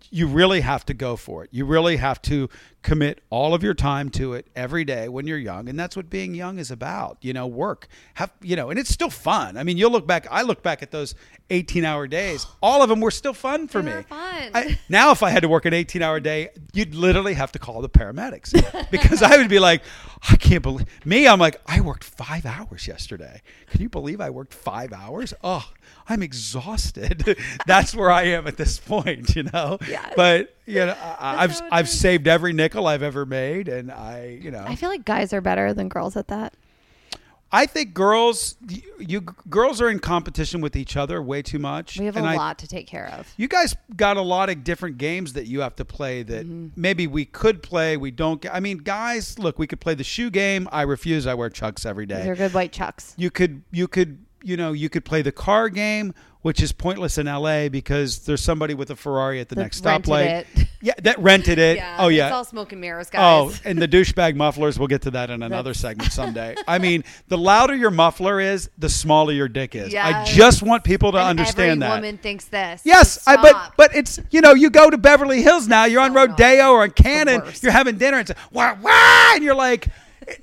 you 0.09 0.27
really 0.27 0.61
have 0.61 0.85
to 0.85 0.93
go 0.93 1.15
for 1.15 1.43
it. 1.43 1.49
You 1.51 1.65
really 1.65 1.97
have 1.97 2.21
to 2.23 2.49
commit 2.81 3.21
all 3.29 3.53
of 3.53 3.63
your 3.63 3.73
time 3.73 4.09
to 4.11 4.33
it 4.33 4.47
every 4.55 4.85
day 4.85 5.09
when 5.09 5.27
you're 5.27 5.37
young, 5.37 5.67
and 5.67 5.79
that's 5.79 5.95
what 5.95 6.09
being 6.09 6.33
young 6.33 6.59
is 6.59 6.71
about. 6.71 7.17
You 7.21 7.33
know, 7.33 7.47
work, 7.47 7.87
have 8.15 8.31
you 8.41 8.55
know, 8.55 8.69
and 8.69 8.79
it's 8.79 8.89
still 8.89 9.09
fun. 9.09 9.57
I 9.57 9.63
mean, 9.63 9.77
you'll 9.77 9.91
look 9.91 10.07
back. 10.07 10.27
I 10.31 10.41
look 10.41 10.63
back 10.63 10.81
at 10.81 10.91
those 10.91 11.15
18-hour 11.49 12.07
days. 12.07 12.45
All 12.61 12.81
of 12.83 12.89
them 12.89 12.99
were 12.99 13.11
still 13.11 13.33
fun 13.33 13.67
for 13.67 13.81
They 13.81 13.95
me. 13.97 14.01
fun. 14.03 14.51
I, 14.53 14.77
now, 14.89 15.11
if 15.11 15.23
I 15.23 15.29
had 15.29 15.41
to 15.43 15.49
work 15.49 15.65
an 15.65 15.73
18-hour 15.73 16.19
day, 16.19 16.49
you'd 16.73 16.93
literally 16.95 17.33
have 17.35 17.51
to 17.53 17.59
call 17.59 17.81
the 17.81 17.89
paramedics 17.89 18.51
because 18.91 19.21
I 19.21 19.37
would 19.37 19.49
be 19.49 19.59
like, 19.59 19.81
I 20.29 20.35
can't 20.35 20.61
believe 20.63 20.87
me. 21.05 21.27
I'm 21.27 21.39
like, 21.39 21.61
I 21.65 21.79
worked 21.81 22.03
five 22.03 22.45
hours 22.45 22.87
yesterday. 22.87 23.41
Can 23.67 23.81
you 23.81 23.89
believe 23.89 24.19
I 24.19 24.29
worked 24.29 24.53
five 24.53 24.91
hours? 24.91 25.33
Oh, 25.43 25.69
I'm 26.09 26.21
exhausted. 26.23 27.37
That's 27.65 27.95
where 27.95 28.11
I 28.11 28.23
am 28.23 28.47
at 28.47 28.57
this 28.57 28.79
point, 28.79 29.35
you 29.35 29.43
know. 29.43 29.77
Yes. 29.87 30.13
But 30.15 30.55
you 30.65 30.85
know, 30.85 30.95
I, 31.19 31.43
I've 31.43 31.61
I've 31.71 31.89
saved 31.89 32.27
every 32.27 32.53
nickel 32.53 32.87
I've 32.87 33.03
ever 33.03 33.25
made, 33.25 33.67
and 33.69 33.91
I, 33.91 34.39
you 34.41 34.51
know, 34.51 34.63
I 34.67 34.75
feel 34.75 34.89
like 34.89 35.05
guys 35.05 35.33
are 35.33 35.41
better 35.41 35.73
than 35.73 35.87
girls 35.89 36.17
at 36.17 36.27
that. 36.29 36.53
I 37.51 37.65
think 37.65 37.93
girls, 37.93 38.55
you, 38.67 38.81
you 38.99 39.21
girls 39.49 39.81
are 39.81 39.89
in 39.89 39.99
competition 39.99 40.59
with 40.59 40.75
each 40.75 40.97
other 40.97 41.21
way 41.21 41.41
too 41.41 41.59
much. 41.59 41.97
We 41.97 42.05
have 42.05 42.17
a 42.17 42.21
I- 42.21 42.35
lot 42.35 42.59
to 42.59 42.67
take 42.67 42.87
care 42.87 43.07
of. 43.17 43.33
You 43.37 43.47
guys 43.47 43.73
got 43.95 44.17
a 44.17 44.21
lot 44.21 44.49
of 44.49 44.63
different 44.65 44.97
games 44.97 45.33
that 45.33 45.47
you 45.47 45.61
have 45.61 45.75
to 45.77 45.85
play 45.85 46.23
that 46.23 46.45
Mm-hmm. 46.45 46.67
maybe 46.79 47.07
we 47.07 47.23
could 47.25 47.63
play. 47.63 47.95
We 47.97 48.11
don't. 48.11 48.45
I 48.53 48.59
mean, 48.59 48.79
guys, 48.79 49.39
look, 49.39 49.57
we 49.57 49.65
could 49.65 49.79
play 49.79 49.93
the 49.95 50.03
shoe 50.03 50.29
game. 50.29 50.67
I 50.71 50.81
refuse. 50.81 51.25
I 51.25 51.33
wear 51.35 51.49
chucks 51.49 51.85
every 51.85 52.05
day. 52.05 52.21
They're 52.23 52.35
good 52.35 52.53
white 52.53 52.71
chucks. 52.73 53.13
You 53.17 53.31
could, 53.31 53.63
you 53.71 53.87
could, 53.87 54.25
you 54.47 54.57
know, 54.57 54.71
you 54.71 54.89
could 54.89 55.03
play 55.05 55.21
the 55.21 55.31
car 55.31 55.67
game, 55.69 56.13
which 56.41 56.61
is 56.61 56.71
pointless 56.71 57.17
in 57.17 57.25
LA 57.25 57.67
because 57.67 58.19
there's 58.25 58.41
somebody 58.41 58.73
with 58.73 58.89
a 58.91 58.95
Ferrari 58.95 59.39
at 59.41 59.49
the 59.49 59.55
That 59.55 59.61
next 59.61 59.83
stoplight. 59.83 60.45
Yeah, 60.79 60.93
that 61.01 61.17
rented 61.17 61.57
it. 61.57 61.81
oh 61.97 62.07
yeah. 62.07 62.27
It's 62.27 62.33
all 62.35 62.43
smoke 62.45 62.71
and 62.71 62.79
mirrors, 62.79 63.07
oh, 63.09 63.11
guys. 63.49 63.59
Oh, 63.65 63.69
and 63.69 63.81
the 63.81 63.87
douchebag 63.87 64.35
mufflers. 64.35 64.77
We'll 64.77 64.87
get 64.87 65.01
to 65.01 65.11
that 65.11 65.31
in 65.31 65.41
another 65.41 65.73
segment 65.73 66.11
someday. 66.19 66.55
I 66.67 66.77
mean, 66.77 67.03
the 67.29 67.37
louder 67.37 67.73
your 67.75 67.89
muffler 67.89 68.39
is, 68.39 68.69
the 68.77 68.87
smaller 68.87 69.33
your 69.33 69.47
dick 69.47 69.73
is. 69.73 69.95
I 69.95 70.23
just 70.23 70.61
want 70.61 70.83
people 70.83 71.11
to 71.13 71.17
And 71.17 71.29
understand 71.39 71.71
every 71.71 71.79
that. 71.79 71.95
woman 71.95 72.17
thinks 72.19 72.45
this. 72.45 72.83
Yes, 72.85 73.27
I 73.27 73.37
but 73.37 73.73
but 73.75 73.95
it's 73.95 74.19
you 74.29 74.39
know 74.39 74.53
you 74.53 74.69
go 74.69 74.91
to 74.91 74.99
Beverly 74.99 75.41
Hills 75.41 75.67
now. 75.67 75.85
You're 75.85 76.01
on 76.01 76.11
Oh, 76.11 76.25
no. 76.25 76.27
Rodeo 76.27 76.69
or 76.73 76.83
on 76.83 76.91
Canon. 76.91 77.41
You're 77.63 77.71
having 77.71 77.97
dinner 77.97 78.19
and 78.19 78.29
it's 78.29 78.39
wah 78.51 78.75
wah, 78.79 79.33
and 79.33 79.43
you're 79.43 79.55
like 79.55 79.87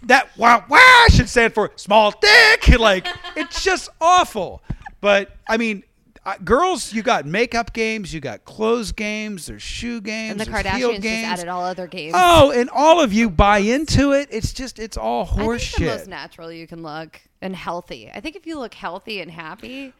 that 0.04 0.28
wah 0.36 0.62
wah 0.68 1.06
should 1.08 1.28
stand 1.28 1.54
for 1.54 1.72
small 1.76 2.12
dick. 2.20 2.68
Like 2.78 3.06
it's 3.36 3.62
just 3.62 3.88
awful. 4.00 4.62
But 5.00 5.36
I 5.48 5.56
mean. 5.56 5.84
Uh, 6.26 6.38
girls, 6.42 6.90
you 6.94 7.02
got 7.02 7.26
makeup 7.26 7.74
games, 7.74 8.14
you 8.14 8.18
got 8.18 8.46
clothes 8.46 8.92
games, 8.92 9.44
there's 9.44 9.60
shoe 9.60 10.00
games, 10.00 10.30
and 10.30 10.40
the 10.40 10.46
Kardashians 10.46 11.02
just 11.02 11.06
added 11.06 11.48
all 11.48 11.62
other 11.62 11.86
games. 11.86 12.14
Oh, 12.16 12.50
and 12.50 12.70
all 12.70 13.02
of 13.02 13.12
you 13.12 13.28
buy 13.28 13.58
into 13.58 14.12
it. 14.12 14.28
It's 14.30 14.54
just 14.54 14.78
it's 14.78 14.96
all 14.96 15.26
horseshit. 15.26 15.36
I 15.36 15.58
think 15.58 15.76
the 15.76 15.84
most 15.98 16.08
natural 16.08 16.50
you 16.50 16.66
can 16.66 16.82
look 16.82 17.20
and 17.42 17.54
healthy. 17.54 18.10
I 18.10 18.20
think 18.20 18.36
if 18.36 18.46
you 18.46 18.58
look 18.58 18.72
healthy 18.72 19.20
and 19.20 19.30
happy, 19.30 19.92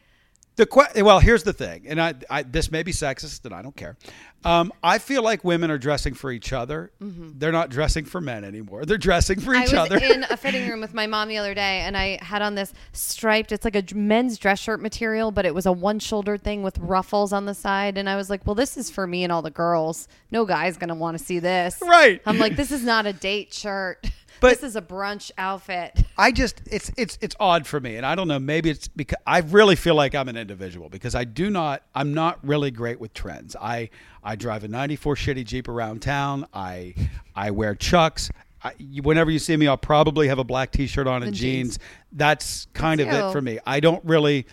The 0.57 0.65
que- 0.65 1.03
well, 1.03 1.19
here's 1.19 1.43
the 1.43 1.51
thing, 1.51 1.83
and 1.87 2.01
I, 2.01 2.13
I 2.29 2.43
this 2.43 2.71
may 2.71 2.81
be 2.81 2.93
sexist, 2.93 3.43
and 3.43 3.53
I 3.53 3.61
don't 3.61 3.75
care. 3.75 3.97
Um, 4.45 4.71
I 4.83 4.99
feel 4.99 5.21
like 5.23 5.43
women 5.43 5.69
are 5.71 5.77
dressing 5.77 6.13
for 6.13 6.31
each 6.31 6.53
other. 6.53 6.91
They're 7.01 7.51
not 7.51 7.69
dressing 7.69 8.05
for 8.05 8.21
men 8.21 8.43
anymore. 8.45 8.85
They're 8.85 8.97
dressing 8.97 9.39
for 9.41 9.51
Mm-hmm. 9.53 9.61
I 9.61 9.65
each 9.65 9.71
was 9.71 9.79
other. 9.91 9.97
in 9.97 10.23
a 10.29 10.37
fitting 10.37 10.69
room 10.69 10.79
with 10.81 10.93
my 10.93 11.07
mom 11.07 11.27
the 11.27 11.37
other 11.37 11.53
day, 11.53 11.79
and 11.81 11.97
I 11.97 12.19
had 12.21 12.41
on 12.41 12.55
this 12.55 12.73
striped. 12.93 13.51
It's 13.51 13.65
like 13.65 13.75
a 13.75 13.83
men's 13.95 14.37
dress 14.37 14.59
shirt 14.59 14.81
material, 14.81 15.31
but 15.31 15.45
it 15.45 15.53
was 15.53 15.65
a 15.65 15.71
one-shouldered 15.73 16.41
thing 16.43 16.63
with 16.63 16.77
ruffles 16.77 17.33
on 17.33 17.45
the 17.45 17.53
side. 17.55 17.97
And 17.97 18.09
I 18.09 18.15
was 18.15 18.29
like, 18.29 18.45
"Well, 18.45 18.55
this 18.55 18.77
is 18.77 18.89
for 18.89 19.05
me 19.07 19.23
and 19.23 19.33
all 19.33 19.41
the 19.41 19.51
girls. 19.51 20.07
No 20.31 20.45
guy's 20.45 20.77
gonna 20.77 20.95
want 20.95 21.17
to 21.17 21.23
see 21.23 21.39
this." 21.39 21.77
Right. 21.81 22.21
I'm 22.25 22.37
like, 22.37 22.55
"This 22.55 22.71
is 22.71 22.83
not 22.83 23.05
a 23.05 23.13
date 23.13 23.53
shirt. 23.53 24.05
But- 24.45 24.61
this 24.61 24.63
is 24.69 24.75
a 24.75 24.81
brunch 24.81 25.31
outfit." 25.37 26.03
I 26.17 26.31
just 26.31 26.61
it's 26.71 26.91
it's 26.97 27.17
it's 27.21 27.35
odd 27.39 27.67
for 27.67 27.79
me, 27.79 27.97
and 27.97 28.05
I 28.05 28.15
don't 28.15 28.27
know. 28.27 28.39
Maybe 28.39 28.69
it's 28.69 28.87
because 28.87 29.17
I 29.27 29.39
really 29.39 29.75
feel 29.75 29.95
like 29.95 30.15
I'm 30.15 30.29
an 30.29 30.37
individual 30.37 30.89
because 30.89 31.15
I 31.15 31.23
do 31.25 31.49
not. 31.49 31.83
I'm 31.93 32.13
not 32.13 32.39
really 32.43 32.71
great 32.71 32.99
with 32.99 33.13
trends. 33.13 33.55
I 33.55 33.89
I 34.23 34.35
drive 34.35 34.63
a 34.63 34.67
'94 34.67 35.15
shitty 35.15 35.45
Jeep 35.45 35.67
around 35.67 36.01
town. 36.01 36.47
I 36.53 36.93
I 37.35 37.51
wear 37.51 37.75
Chucks. 37.75 38.29
I, 38.63 38.73
whenever 39.03 39.29
you 39.29 39.37
see 39.37 39.55
me, 39.57 39.67
I'll 39.67 39.77
probably 39.77 40.27
have 40.27 40.39
a 40.39 40.43
black 40.43 40.71
T-shirt 40.71 41.05
on 41.05 41.17
and 41.17 41.25
And 41.25 41.35
jeans. 41.35 41.77
jeans. 41.77 41.79
That's 42.13 42.65
kind 42.73 42.99
Me 42.99 43.07
of 43.07 43.13
it 43.13 43.31
for 43.31 43.41
me. 43.41 43.59
I 43.65 43.79
don't 43.79 44.03
really. 44.03 44.47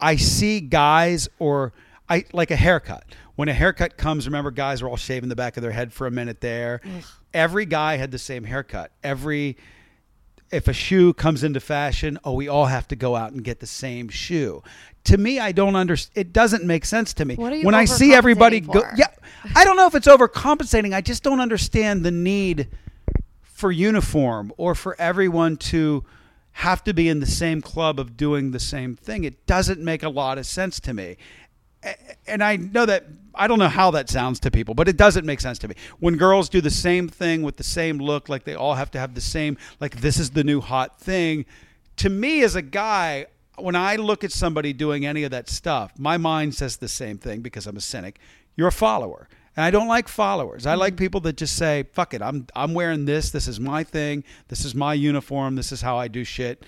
I 0.00 0.16
see 0.16 0.60
guys 0.60 1.28
or 1.38 1.72
I 2.08 2.24
like 2.32 2.50
a 2.50 2.56
haircut. 2.56 3.04
When 3.36 3.48
a 3.48 3.52
haircut 3.52 3.96
comes, 3.96 4.26
remember 4.26 4.50
guys 4.50 4.82
are 4.82 4.88
all 4.88 4.96
shaving 4.96 5.28
the 5.28 5.36
back 5.36 5.56
of 5.56 5.62
their 5.62 5.70
head 5.70 5.92
for 5.92 6.08
a 6.08 6.10
minute 6.10 6.40
there. 6.40 6.80
Every 7.34 7.66
guy 7.66 7.96
had 7.96 8.10
the 8.10 8.18
same 8.18 8.44
haircut. 8.44 8.92
Every 9.02 9.56
if 10.50 10.68
a 10.68 10.72
shoe 10.72 11.12
comes 11.12 11.44
into 11.44 11.60
fashion, 11.60 12.18
oh, 12.24 12.32
we 12.32 12.48
all 12.48 12.66
have 12.66 12.88
to 12.88 12.96
go 12.96 13.16
out 13.16 13.32
and 13.32 13.44
get 13.44 13.60
the 13.60 13.66
same 13.66 14.08
shoe. 14.08 14.62
To 15.04 15.18
me, 15.18 15.38
I 15.38 15.52
don't 15.52 15.76
understand. 15.76 16.26
It 16.26 16.32
doesn't 16.32 16.64
make 16.64 16.84
sense 16.84 17.14
to 17.14 17.24
me. 17.24 17.34
What 17.34 17.52
are 17.52 17.56
you 17.56 17.66
when 17.66 17.74
I 17.74 17.84
see 17.84 18.14
everybody 18.14 18.60
overcompensating 18.62 18.72
go, 18.72 18.82
yeah, 18.96 19.08
I 19.54 19.64
don't 19.64 19.76
know 19.76 19.86
if 19.86 19.94
it's 19.94 20.06
overcompensating. 20.06 20.94
I 20.94 21.00
just 21.00 21.22
don't 21.22 21.40
understand 21.40 22.04
the 22.04 22.10
need 22.10 22.68
for 23.42 23.70
uniform 23.70 24.52
or 24.56 24.74
for 24.74 24.98
everyone 25.00 25.56
to 25.56 26.04
have 26.52 26.82
to 26.84 26.94
be 26.94 27.08
in 27.08 27.20
the 27.20 27.26
same 27.26 27.60
club 27.60 28.00
of 28.00 28.16
doing 28.16 28.50
the 28.50 28.60
same 28.60 28.96
thing. 28.96 29.24
It 29.24 29.46
doesn't 29.46 29.80
make 29.80 30.02
a 30.02 30.08
lot 30.08 30.38
of 30.38 30.46
sense 30.46 30.80
to 30.80 30.94
me. 30.94 31.16
And 32.26 32.42
I 32.42 32.56
know 32.56 32.84
that 32.86 33.06
I 33.38 33.46
don't 33.46 33.58
know 33.58 33.68
how 33.68 33.90
that 33.92 34.10
sounds 34.10 34.40
to 34.40 34.50
people, 34.50 34.74
but 34.74 34.88
it 34.88 34.96
doesn't 34.96 35.24
make 35.24 35.40
sense 35.40 35.58
to 35.60 35.68
me. 35.68 35.76
When 36.00 36.16
girls 36.16 36.48
do 36.48 36.60
the 36.60 36.70
same 36.70 37.08
thing 37.08 37.42
with 37.42 37.56
the 37.56 37.64
same 37.64 37.98
look, 37.98 38.28
like 38.28 38.44
they 38.44 38.54
all 38.54 38.74
have 38.74 38.90
to 38.92 38.98
have 38.98 39.14
the 39.14 39.20
same, 39.20 39.56
like 39.80 40.00
this 40.00 40.18
is 40.18 40.30
the 40.30 40.44
new 40.44 40.60
hot 40.60 41.00
thing. 41.00 41.46
To 41.98 42.10
me, 42.10 42.42
as 42.42 42.56
a 42.56 42.62
guy, 42.62 43.26
when 43.56 43.76
I 43.76 43.96
look 43.96 44.24
at 44.24 44.32
somebody 44.32 44.72
doing 44.72 45.06
any 45.06 45.24
of 45.24 45.30
that 45.30 45.48
stuff, 45.48 45.92
my 45.98 46.16
mind 46.16 46.54
says 46.54 46.76
the 46.76 46.88
same 46.88 47.18
thing 47.18 47.40
because 47.40 47.66
I'm 47.66 47.76
a 47.76 47.80
cynic. 47.80 48.18
You're 48.56 48.68
a 48.68 48.72
follower. 48.72 49.28
And 49.56 49.64
I 49.64 49.72
don't 49.72 49.88
like 49.88 50.06
followers. 50.06 50.66
I 50.66 50.74
like 50.74 50.92
mm-hmm. 50.92 50.98
people 50.98 51.20
that 51.22 51.36
just 51.36 51.56
say, 51.56 51.84
"Fuck 51.92 52.14
it, 52.14 52.22
I'm 52.22 52.46
I'm 52.54 52.74
wearing 52.74 53.06
this. 53.06 53.30
This 53.30 53.48
is 53.48 53.58
my 53.58 53.82
thing. 53.82 54.22
This 54.46 54.64
is 54.64 54.72
my 54.72 54.94
uniform. 54.94 55.56
This 55.56 55.72
is 55.72 55.80
how 55.80 55.98
I 55.98 56.06
do 56.06 56.22
shit." 56.22 56.64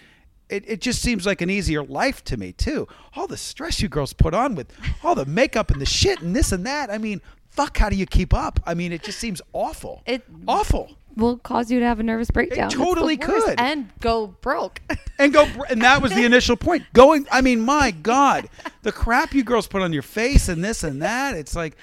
It, 0.51 0.65
it 0.67 0.81
just 0.81 1.01
seems 1.01 1.25
like 1.27 1.41
an 1.41 1.49
easier 1.51 1.83
life 1.85 2.23
to 2.25 2.37
me 2.37 2.53
too. 2.53 2.89
All 3.15 3.27
the 3.27 3.37
stress 3.37 3.81
you 3.81 3.89
girls 3.89 4.13
put 4.13 4.35
on 4.35 4.55
with 4.55 4.73
all 5.05 5.15
the 5.15 5.27
makeup 5.27 5.71
and 5.71 5.81
the 5.81 5.87
shit 5.87 6.21
and 6.21 6.35
this 6.35 6.53
and 6.53 6.67
that. 6.67 6.91
I 6.91 6.99
mean, 6.99 7.21
fuck, 7.49 7.79
how 7.79 7.89
do 7.89 7.97
you 7.97 8.07
keep 8.07 8.35
up? 8.35 8.61
I 8.67 8.75
mean, 8.75 8.93
it 8.93 9.03
just 9.03 9.19
seems 9.19 9.41
awful. 9.53 10.03
It- 10.07 10.25
awful. 10.47 10.97
Will 11.17 11.39
cause 11.39 11.73
you 11.73 11.81
to 11.81 11.87
have 11.87 11.99
a 11.99 12.05
nervous 12.05 12.31
breakdown. 12.31 12.67
It's 12.67 12.77
the 12.77 12.85
totally 12.85 13.17
could. 13.17 13.59
and 13.61 13.91
go 13.99 14.29
broke. 14.29 14.81
and 15.19 15.33
go 15.33 15.45
and 15.69 15.83
that 15.83 16.01
was 16.01 16.13
the 16.13 16.25
initial 16.25 16.57
point 16.57 16.85
going 16.95 17.27
i 17.31 17.43
mean 17.43 17.61
my 17.61 17.91
god 17.91 18.49
the 18.83 18.93
crap 18.93 19.35
you 19.35 19.45
girls 19.45 19.67
put 19.67 19.83
on 19.83 19.93
your 19.93 20.03
face 20.03 20.49
and 20.49 20.65
this 20.65 20.83
and 20.83 21.03
that 21.03 21.37
it's 21.37 21.55
like 21.55 21.77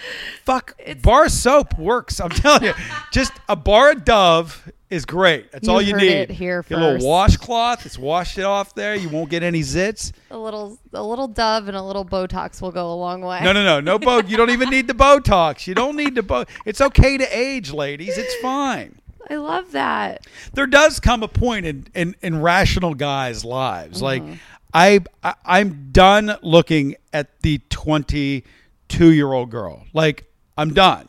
fuck 0.43 0.73
bar 1.03 1.29
soap 1.29 1.77
works 1.77 2.19
i'm 2.19 2.29
telling 2.31 2.63
you 2.63 2.73
just 3.11 3.31
a 3.47 3.55
bar 3.55 3.91
of 3.91 4.03
dove 4.03 4.71
is 4.89 5.05
great. 5.05 5.51
That's 5.51 5.67
You 5.67 5.73
all 5.73 5.81
you 5.81 5.95
need. 5.97 6.11
it 6.11 6.29
here 6.31 6.63
Get 6.63 6.77
a 6.77 6.81
little 6.81 7.07
washcloth. 7.07 7.85
It's 7.85 7.97
washed 7.97 8.37
it 8.37 8.45
off 8.45 8.73
there. 8.73 8.95
You 8.95 9.09
won't 9.09 9.29
get 9.29 9.43
any 9.43 9.59
zits. 9.61 10.13
A 10.31 10.37
little, 10.37 10.77
a 10.93 11.03
little 11.03 11.27
Dove 11.27 11.67
and 11.67 11.75
a 11.75 11.81
little 11.81 12.05
Botox 12.05 12.61
will 12.61 12.71
go 12.71 12.91
a 12.91 12.95
long 12.95 13.21
way. 13.21 13.41
No, 13.43 13.51
no, 13.51 13.63
no, 13.63 13.79
no 13.79 13.99
boat. 13.99 14.27
You 14.27 14.37
don't 14.37 14.49
even 14.49 14.69
need 14.69 14.87
the 14.87 14.93
Botox. 14.93 15.67
You 15.67 15.75
don't 15.75 15.95
need 15.97 16.15
the 16.15 16.23
boat. 16.23 16.47
It's 16.65 16.79
okay 16.79 17.17
to 17.17 17.25
age, 17.37 17.71
ladies. 17.71 18.17
It's 18.17 18.35
fine. 18.41 18.99
I 19.29 19.35
love 19.35 19.73
that. 19.73 20.25
There 20.53 20.67
does 20.67 21.01
come 21.01 21.21
a 21.21 21.27
point 21.27 21.65
in 21.65 21.87
in, 21.93 22.15
in 22.21 22.41
rational 22.41 22.93
guys' 22.93 23.43
lives. 23.43 24.01
Like 24.01 24.23
Mm-hmm. 24.23 24.33
I, 24.73 24.99
I 25.23 25.33
I'm 25.45 25.89
done 25.91 26.37
looking 26.41 26.95
at 27.11 27.41
the 27.41 27.59
22 27.69 29.11
year 29.13 29.31
old 29.33 29.49
girl. 29.49 29.85
Like 29.93 30.31
I'm 30.57 30.73
done. 30.73 31.07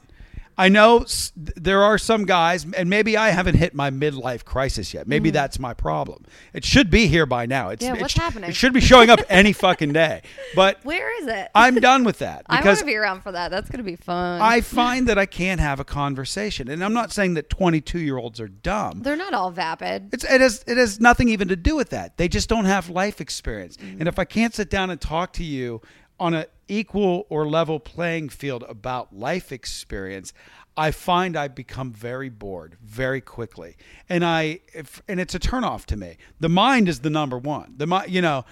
I 0.58 0.68
know 0.68 1.02
s- 1.02 1.32
there 1.36 1.82
are 1.82 1.98
some 1.98 2.24
guys, 2.24 2.66
and 2.76 2.90
maybe 2.90 3.16
I 3.16 3.30
haven't 3.30 3.54
hit 3.54 3.74
my 3.74 3.90
midlife 3.90 4.44
crisis 4.44 4.92
yet. 4.92 5.06
Maybe 5.06 5.30
that's 5.30 5.58
my 5.60 5.72
problem. 5.72 6.24
It 6.52 6.64
should 6.64 6.90
be 6.90 7.06
here 7.06 7.26
by 7.26 7.46
now. 7.46 7.68
It's. 7.68 7.84
Yeah, 7.84 7.94
it 7.94 8.00
what's 8.00 8.14
sh- 8.14 8.18
happening? 8.18 8.50
It 8.50 8.56
should 8.56 8.72
be 8.72 8.80
showing 8.80 9.08
up 9.08 9.20
any 9.28 9.52
fucking 9.64 9.92
day. 9.92 10.22
But 10.56 10.84
Where 10.84 11.16
is 11.22 11.28
it? 11.28 11.48
I'm 11.54 11.76
done 11.76 12.02
with 12.02 12.18
that 12.18 12.42
I 12.48 12.60
want 12.64 12.78
to 12.80 12.84
be 12.84 12.96
around 12.96 13.22
for 13.22 13.30
that. 13.32 13.50
That's 13.50 13.70
gonna 13.70 13.84
be 13.84 13.96
fun. 13.96 14.40
I 14.42 14.60
find 14.62 15.06
that 15.08 15.16
I 15.18 15.26
can't 15.26 15.60
have 15.60 15.78
a 15.78 15.84
conversation. 15.84 16.68
And 16.68 16.84
I'm 16.84 16.92
not 16.92 17.12
saying 17.12 17.34
that 17.34 17.48
22 17.50 18.00
year 18.00 18.16
olds 18.18 18.40
are 18.40 18.48
dumb. 18.48 19.02
They're 19.02 19.16
not 19.16 19.34
all 19.34 19.50
vapid. 19.52 20.12
It's, 20.12 20.24
it, 20.24 20.40
has, 20.40 20.64
it 20.66 20.76
has 20.76 21.00
nothing 21.00 21.28
even 21.28 21.48
to 21.48 21.56
do 21.56 21.76
with 21.76 21.90
that. 21.90 22.16
They 22.16 22.28
just 22.28 22.48
don't 22.48 22.64
have 22.64 22.88
life 22.90 23.20
experience. 23.20 23.76
Mm-hmm. 23.76 24.00
And 24.00 24.08
if 24.08 24.18
I 24.18 24.24
can't 24.24 24.54
sit 24.54 24.70
down 24.70 24.90
and 24.90 25.00
talk 25.00 25.32
to 25.34 25.44
you 25.44 25.80
on 26.20 26.34
an 26.34 26.46
equal 26.68 27.26
or 27.28 27.48
level 27.48 27.80
playing 27.80 28.28
field 28.28 28.64
about 28.68 29.14
life 29.14 29.52
experience, 29.52 30.32
I 30.76 30.90
find 30.92 31.36
I 31.36 31.48
become 31.48 31.92
very 31.92 32.28
bored 32.28 32.76
very 32.82 33.20
quickly. 33.20 33.76
And 34.08 34.24
I 34.24 34.60
if, 34.72 35.02
and 35.08 35.18
it's 35.18 35.34
a 35.34 35.40
turnoff 35.40 35.86
to 35.86 35.96
me. 35.96 36.18
The 36.40 36.48
mind 36.48 36.88
is 36.88 37.00
the 37.00 37.10
number 37.10 37.36
one. 37.36 37.74
The 37.76 38.04
you 38.06 38.22
know, 38.22 38.44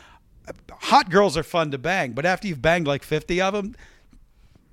hot 0.70 1.10
girls 1.10 1.36
are 1.36 1.42
fun 1.42 1.70
to 1.70 1.78
bang, 1.78 2.12
but 2.12 2.26
after 2.26 2.48
you've 2.48 2.62
banged 2.62 2.86
like 2.86 3.02
50 3.02 3.40
of 3.40 3.54
them, 3.54 3.76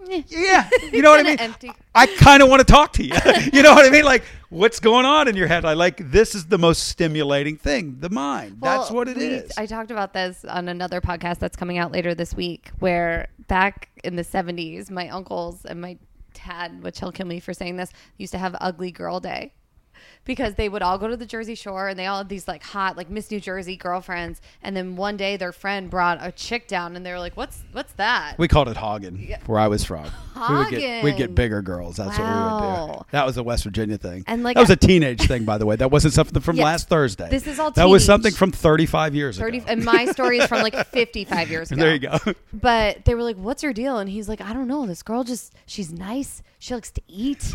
Eh. 0.09 0.21
yeah, 0.27 0.69
you 0.91 1.01
know 1.01 1.11
what 1.15 1.19
I 1.19 1.23
mean. 1.23 1.39
Empty. 1.39 1.71
I 1.95 2.07
kind 2.07 2.41
of 2.43 2.49
want 2.49 2.59
to 2.59 2.65
talk 2.65 2.93
to 2.93 3.03
you. 3.03 3.13
you 3.53 3.63
know 3.63 3.73
what 3.73 3.85
I 3.85 3.89
mean? 3.89 4.03
Like, 4.05 4.23
what's 4.49 4.79
going 4.79 5.05
on 5.05 5.27
in 5.27 5.35
your 5.35 5.47
head? 5.47 5.65
I 5.65 5.73
like 5.73 6.11
this 6.11 6.35
is 6.35 6.45
the 6.47 6.57
most 6.57 6.87
stimulating 6.87 7.57
thing, 7.57 7.97
the 7.99 8.09
mind. 8.09 8.57
that's 8.61 8.89
what 8.91 9.07
it 9.07 9.17
we- 9.17 9.25
is. 9.25 9.51
I 9.57 9.65
talked 9.65 9.91
about 9.91 10.13
this 10.13 10.43
on 10.45 10.67
another 10.69 11.01
podcast 11.01 11.39
that's 11.39 11.55
coming 11.55 11.77
out 11.77 11.91
later 11.91 12.13
this 12.15 12.33
week, 12.33 12.71
where 12.79 13.27
back 13.47 13.89
in 14.03 14.15
the 14.15 14.23
70s, 14.23 14.89
my 14.91 15.09
uncles 15.09 15.65
and 15.65 15.79
my 15.81 15.97
dad, 16.33 16.83
which 16.83 16.99
he'll 16.99 17.11
kill 17.11 17.27
me 17.27 17.39
for 17.39 17.53
saying 17.53 17.75
this, 17.77 17.91
used 18.17 18.31
to 18.33 18.39
have 18.39 18.55
Ugly 18.59 18.91
Girl 18.91 19.19
Day. 19.19 19.53
Because 20.25 20.55
they 20.55 20.69
would 20.69 20.81
all 20.81 20.97
go 20.97 21.07
to 21.07 21.17
the 21.17 21.25
Jersey 21.25 21.55
Shore 21.55 21.89
and 21.89 21.99
they 21.99 22.05
all 22.05 22.19
had 22.19 22.29
these 22.29 22.47
like 22.47 22.63
hot, 22.63 22.95
like 22.95 23.09
Miss 23.09 23.29
New 23.29 23.39
Jersey 23.41 23.75
girlfriends. 23.75 24.41
And 24.61 24.75
then 24.75 24.95
one 24.95 25.17
day 25.17 25.35
their 25.35 25.51
friend 25.51 25.89
brought 25.89 26.17
a 26.21 26.31
chick 26.31 26.67
down 26.67 26.95
and 26.95 27.05
they 27.05 27.11
were 27.11 27.19
like, 27.19 27.35
What's 27.35 27.61
what's 27.73 27.91
that? 27.93 28.35
we 28.37 28.47
called 28.47 28.69
it 28.69 28.77
Hagen 28.77 29.17
where 29.45 29.59
I 29.59 29.67
was 29.67 29.83
from. 29.83 30.05
We 30.49 30.55
would 30.55 30.69
get 30.69 31.03
we'd 31.03 31.17
get 31.17 31.35
bigger 31.35 31.61
girls. 31.61 31.97
That's 31.97 32.17
what 32.17 32.27
we 32.27 32.87
would 32.87 32.97
do. 32.99 33.05
That 33.11 33.25
was 33.25 33.37
a 33.37 33.43
West 33.43 33.63
Virginia 33.65 33.97
thing. 33.97 34.23
And, 34.27 34.43
like, 34.43 34.55
that 34.55 34.61
was 34.61 34.69
a 34.71 34.75
teenage 34.75 35.21
thing, 35.27 35.43
by 35.45 35.57
the 35.57 35.65
way. 35.65 35.75
That 35.75 35.91
wasn't 35.91 36.13
something 36.13 36.41
from 36.41 36.55
Yeah. 36.55 36.63
last 36.65 36.89
Thursday. 36.89 37.29
This 37.29 37.45
is 37.45 37.59
all 37.59 37.71
That 37.71 37.85
was 37.89 38.03
something 38.05 38.31
from 38.33 38.51
35 38.51 39.13
years 39.15 39.37
30 39.37 39.57
ago. 39.59 39.65
and 39.69 39.83
my 39.85 40.05
story 40.05 40.39
is 40.39 40.47
from 40.47 40.61
like 40.63 40.75
55 40.87 41.49
years 41.51 41.71
ago. 41.71 41.81
there 41.81 41.93
you 41.93 41.99
go. 41.99 42.17
But 42.51 43.05
they 43.05 43.13
were 43.13 43.23
like, 43.23 43.35
"What's 43.35 43.61
your 43.61 43.73
deal?" 43.73 43.97
And 43.99 44.09
he's 44.09 44.27
like, 44.29 44.41
"I 44.41 44.53
don't 44.53 44.67
know. 44.67 44.85
This 44.87 45.03
girl 45.03 45.23
just 45.23 45.53
she's 45.65 45.91
nice. 45.91 46.41
She 46.59 46.73
likes 46.73 46.91
to 46.91 47.01
eat." 47.07 47.53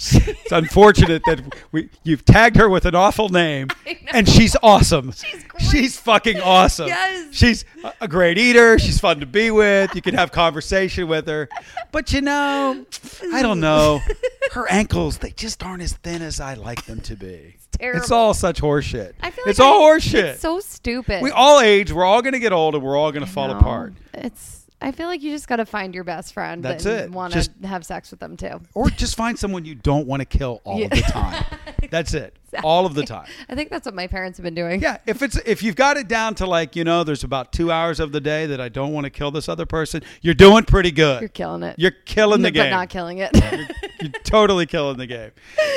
It's 0.00 0.52
unfortunate 0.52 1.22
that 1.26 1.56
we 1.72 1.90
you've 2.04 2.24
tagged 2.24 2.54
her 2.56 2.68
with 2.68 2.84
an 2.84 2.94
awful 2.94 3.28
name, 3.30 3.66
and 4.12 4.28
she's 4.28 4.56
awesome. 4.62 5.10
She's 5.10 5.42
great. 5.42 5.62
She's 5.70 5.98
fucking 5.98 6.40
awesome. 6.40 6.86
Yes. 6.86 7.34
She's 7.34 7.64
a- 8.00 8.06
great 8.06 8.38
eater. 8.38 8.78
She's 8.78 9.00
fun 9.00 9.18
to 9.20 9.26
be 9.26 9.50
with. 9.50 9.94
You 9.96 10.02
can 10.02 10.14
have 10.14 10.30
conversation 10.30 11.08
with 11.08 11.26
her, 11.26 11.48
but 11.90 12.12
you 12.12 12.20
know, 12.20 12.86
I 13.32 13.42
don't 13.42 13.60
know. 13.60 14.00
Her 14.52 14.66
ankles 14.70 15.18
they 15.18 15.30
just 15.32 15.62
aren't 15.62 15.82
as 15.82 15.92
thin 15.92 16.22
as 16.22 16.40
I 16.40 16.54
like 16.54 16.86
them 16.86 17.00
to 17.02 17.16
be. 17.16 17.56
It's 17.56 17.66
terrible. 17.76 18.14
all 18.14 18.34
such 18.34 18.62
horseshit. 18.62 19.12
I 19.20 19.30
feel 19.30 19.44
like 19.44 19.50
it's 19.50 19.60
all 19.60 19.82
horseshit. 19.82 20.22
It's 20.24 20.40
so 20.40 20.60
stupid. 20.60 21.22
we 21.22 21.30
all 21.30 21.60
age. 21.60 21.92
We're 21.92 22.04
all 22.06 22.22
gonna 22.22 22.38
get 22.38 22.52
old, 22.52 22.74
and 22.74 22.82
we're 22.82 22.96
all 22.96 23.12
gonna 23.12 23.26
fall 23.26 23.50
apart. 23.50 23.92
It's. 24.14 24.57
I 24.80 24.92
feel 24.92 25.06
like 25.08 25.22
you 25.22 25.32
just 25.32 25.48
got 25.48 25.56
to 25.56 25.66
find 25.66 25.94
your 25.94 26.04
best 26.04 26.32
friend. 26.32 26.62
That's 26.62 26.86
and 26.86 27.00
it. 27.00 27.10
Want 27.10 27.32
to 27.34 27.66
have 27.66 27.84
sex 27.84 28.10
with 28.10 28.20
them 28.20 28.36
too. 28.36 28.60
Or 28.74 28.90
just 28.90 29.16
find 29.16 29.38
someone 29.38 29.64
you 29.64 29.74
don't 29.74 30.06
want 30.06 30.20
to 30.20 30.24
kill 30.24 30.60
all 30.64 30.74
of 30.76 30.80
Yeah. 30.80 30.88
the 30.88 31.00
time. 31.02 31.44
That's 31.90 32.14
it. 32.14 32.36
All 32.64 32.86
of 32.86 32.94
the 32.94 33.04
time. 33.04 33.26
I 33.48 33.54
think 33.54 33.70
that's 33.70 33.84
what 33.86 33.94
my 33.94 34.06
parents 34.06 34.38
have 34.38 34.44
been 34.44 34.54
doing. 34.54 34.80
Yeah, 34.80 34.98
if 35.06 35.22
it's 35.22 35.36
if 35.44 35.62
you've 35.62 35.76
got 35.76 35.96
it 35.96 36.08
down 36.08 36.34
to 36.36 36.46
like 36.46 36.76
you 36.76 36.84
know, 36.84 37.04
there's 37.04 37.24
about 37.24 37.52
two 37.52 37.70
hours 37.70 38.00
of 38.00 38.12
the 38.12 38.20
day 38.20 38.46
that 38.46 38.60
I 38.60 38.68
don't 38.68 38.92
want 38.92 39.04
to 39.04 39.10
kill 39.10 39.30
this 39.30 39.48
other 39.48 39.66
person. 39.66 40.02
You're 40.22 40.34
doing 40.34 40.64
pretty 40.64 40.90
good. 40.90 41.20
You're 41.20 41.28
killing 41.28 41.62
it. 41.62 41.76
You're 41.78 41.90
killing 41.90 42.42
the 42.42 42.50
No, 42.50 42.54
game. 42.54 42.70
but 42.70 42.76
not 42.76 42.88
killing 42.88 43.18
it. 43.18 43.30
You're 44.00 44.10
totally 44.24 44.66
killing 44.66 44.96
the 44.96 45.06
game. 45.06 45.30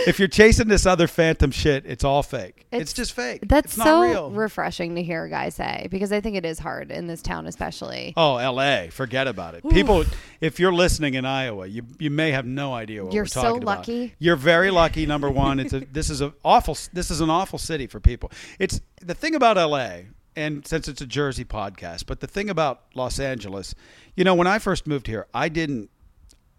If 0.08 0.20
you're 0.20 0.28
chasing 0.28 0.68
this 0.68 0.86
other 0.86 1.08
phantom 1.08 1.52
shit, 1.52 1.86
it's 1.86 2.04
all 2.04 2.24
fake. 2.24 2.66
It's, 2.72 2.94
just 2.94 3.14
fake. 3.14 3.42
That's 3.48 3.66
it's 3.74 3.78
not 3.78 3.86
so 3.86 4.02
real. 4.02 4.32
refreshing 4.32 4.96
to 4.96 5.04
hear 5.04 5.26
a 5.26 5.30
guy 5.30 5.50
say 5.50 5.88
because 5.92 6.12
I 6.12 6.22
think 6.22 6.36
it 6.38 6.46
is 6.46 6.58
hard 6.60 6.90
in 6.92 7.08
this 7.08 7.22
town, 7.22 7.46
especially. 7.48 8.14
Oh, 8.16 8.38
L.A. 8.38 8.90
Forget 8.92 9.28
about 9.28 9.56
it. 9.56 9.68
People, 9.70 10.06
if 10.40 10.60
you're 10.60 10.72
listening 10.74 11.16
in 11.16 11.26
Iowa, 11.26 11.68
you 11.68 11.84
you 12.00 12.10
may 12.10 12.32
have 12.32 12.46
no 12.46 12.74
idea 12.74 13.04
what 13.04 13.14
You're 13.14 13.24
we're 13.24 13.28
so 13.28 13.42
talking 13.42 13.64
about. 13.64 13.80
lucky. 13.80 14.14
You're 14.20 14.36
very 14.36 14.72
lucky. 14.72 15.06
Number 15.06 15.30
one, 15.30 15.60
it's 15.60 15.74
a 15.74 15.82
this 15.82 16.10
is 16.10 16.22
a 16.22 16.34
awful 16.62 16.78
this 16.94 17.10
is 17.10 17.22
an 17.22 17.30
awful 17.30 17.60
city 17.60 17.88
for 17.88 18.00
people. 18.00 18.32
It's 18.60 18.82
the 19.02 19.16
thing 19.16 19.36
about 19.36 19.58
L.A. 19.58 20.08
And 20.36 20.66
since 20.66 20.88
it's 20.88 21.02
a 21.02 21.08
Jersey 21.08 21.44
podcast, 21.44 22.06
but 22.06 22.22
the 22.22 22.28
thing 22.28 22.50
about 22.50 22.84
Los 22.96 23.20
Angeles, 23.20 23.76
you 24.16 24.24
know, 24.24 24.34
when 24.34 24.48
I 24.48 24.60
first 24.60 24.88
moved 24.88 25.08
here, 25.08 25.28
I 25.34 25.50
didn't 25.50 25.90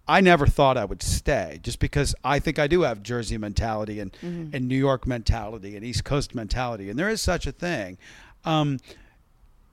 I 0.08 0.20
never 0.20 0.46
thought 0.46 0.76
I 0.76 0.84
would 0.84 1.02
stay 1.02 1.60
just 1.62 1.78
because 1.78 2.14
I 2.24 2.40
think 2.40 2.58
I 2.58 2.66
do 2.66 2.82
have 2.82 3.02
Jersey 3.04 3.38
mentality 3.38 4.00
and, 4.00 4.10
and 4.52 4.66
New 4.66 4.76
York 4.76 5.06
mentality 5.06 5.76
and 5.76 5.84
East 5.84 6.02
Coast 6.04 6.34
mentality. 6.34 6.90
And 6.90 6.98
there 6.98 7.08
is 7.08 7.22
such 7.22 7.46
a 7.46 7.52
thing. 7.52 7.98
Um, 8.44 8.78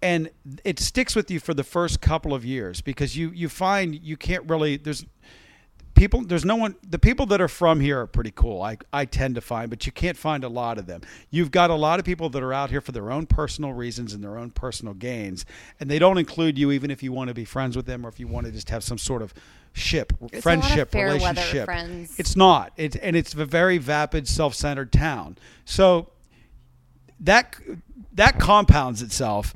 and 0.04 0.30
it 0.64 0.80
sticks 0.80 1.16
with 1.16 1.32
you 1.32 1.40
for 1.40 1.56
the 1.56 1.64
first 1.64 2.00
couple 2.00 2.36
of 2.36 2.46
years 2.46 2.80
because 2.80 3.18
you, 3.18 3.32
you 3.32 3.50
find 3.50 3.96
you 3.96 4.16
can't 4.16 4.48
really, 4.48 4.78
there's 4.78 5.04
people, 6.00 6.22
there's 6.22 6.46
no 6.46 6.56
one, 6.56 6.76
the 6.88 6.98
people 6.98 7.26
that 7.28 7.42
are 7.42 7.50
from 7.50 7.82
here 7.82 8.00
are 8.00 8.08
pretty 8.08 8.32
cool. 8.34 8.62
I, 8.62 8.78
I 8.94 9.06
tend 9.06 9.36
to 9.36 9.42
find, 9.42 9.70
but 9.70 9.86
you 9.86 9.92
can't 9.92 10.18
find 10.18 10.44
a 10.46 10.50
lot 10.50 10.78
of 10.78 10.86
them. 10.86 11.02
You've 11.30 11.52
got 11.52 11.70
a 11.70 11.76
lot 11.76 12.00
of 12.00 12.06
people 12.06 12.30
that 12.30 12.42
are 12.42 12.54
out 12.54 12.70
here 12.70 12.80
for 12.80 12.94
their 12.94 13.12
own 13.12 13.26
personal 13.26 13.74
reasons 13.74 14.14
and 14.14 14.24
their 14.24 14.38
own 14.38 14.52
personal 14.52 14.94
gains. 14.94 15.46
And 15.80 15.92
they 15.92 16.00
don't 16.00 16.18
include 16.18 16.58
you 16.58 16.72
even 16.72 16.90
if 16.90 17.04
you 17.04 17.12
want 17.12 17.28
to 17.28 17.34
be 17.34 17.44
friends 17.46 17.76
with 17.76 17.86
them 17.86 18.06
or 18.06 18.10
if 18.10 18.20
you 18.20 18.28
want 18.28 18.46
to 18.46 18.52
just 18.52 18.70
have 18.70 18.84
some 18.84 18.98
sort 18.98 19.22
of 19.22 19.34
ship, 19.74 20.14
of 20.22 20.32
friendship, 20.42 20.94
relationship. 20.94 21.68
It's 22.18 22.36
not. 22.36 22.72
It's 22.78 22.96
and 22.96 23.16
it's 23.16 23.34
a 23.34 23.46
very 23.46 23.78
vapid, 23.78 24.28
self-centered 24.28 24.92
town. 24.94 25.38
So 25.66 26.12
that 27.20 27.58
that 28.14 28.40
compounds 28.40 29.02
itself 29.02 29.54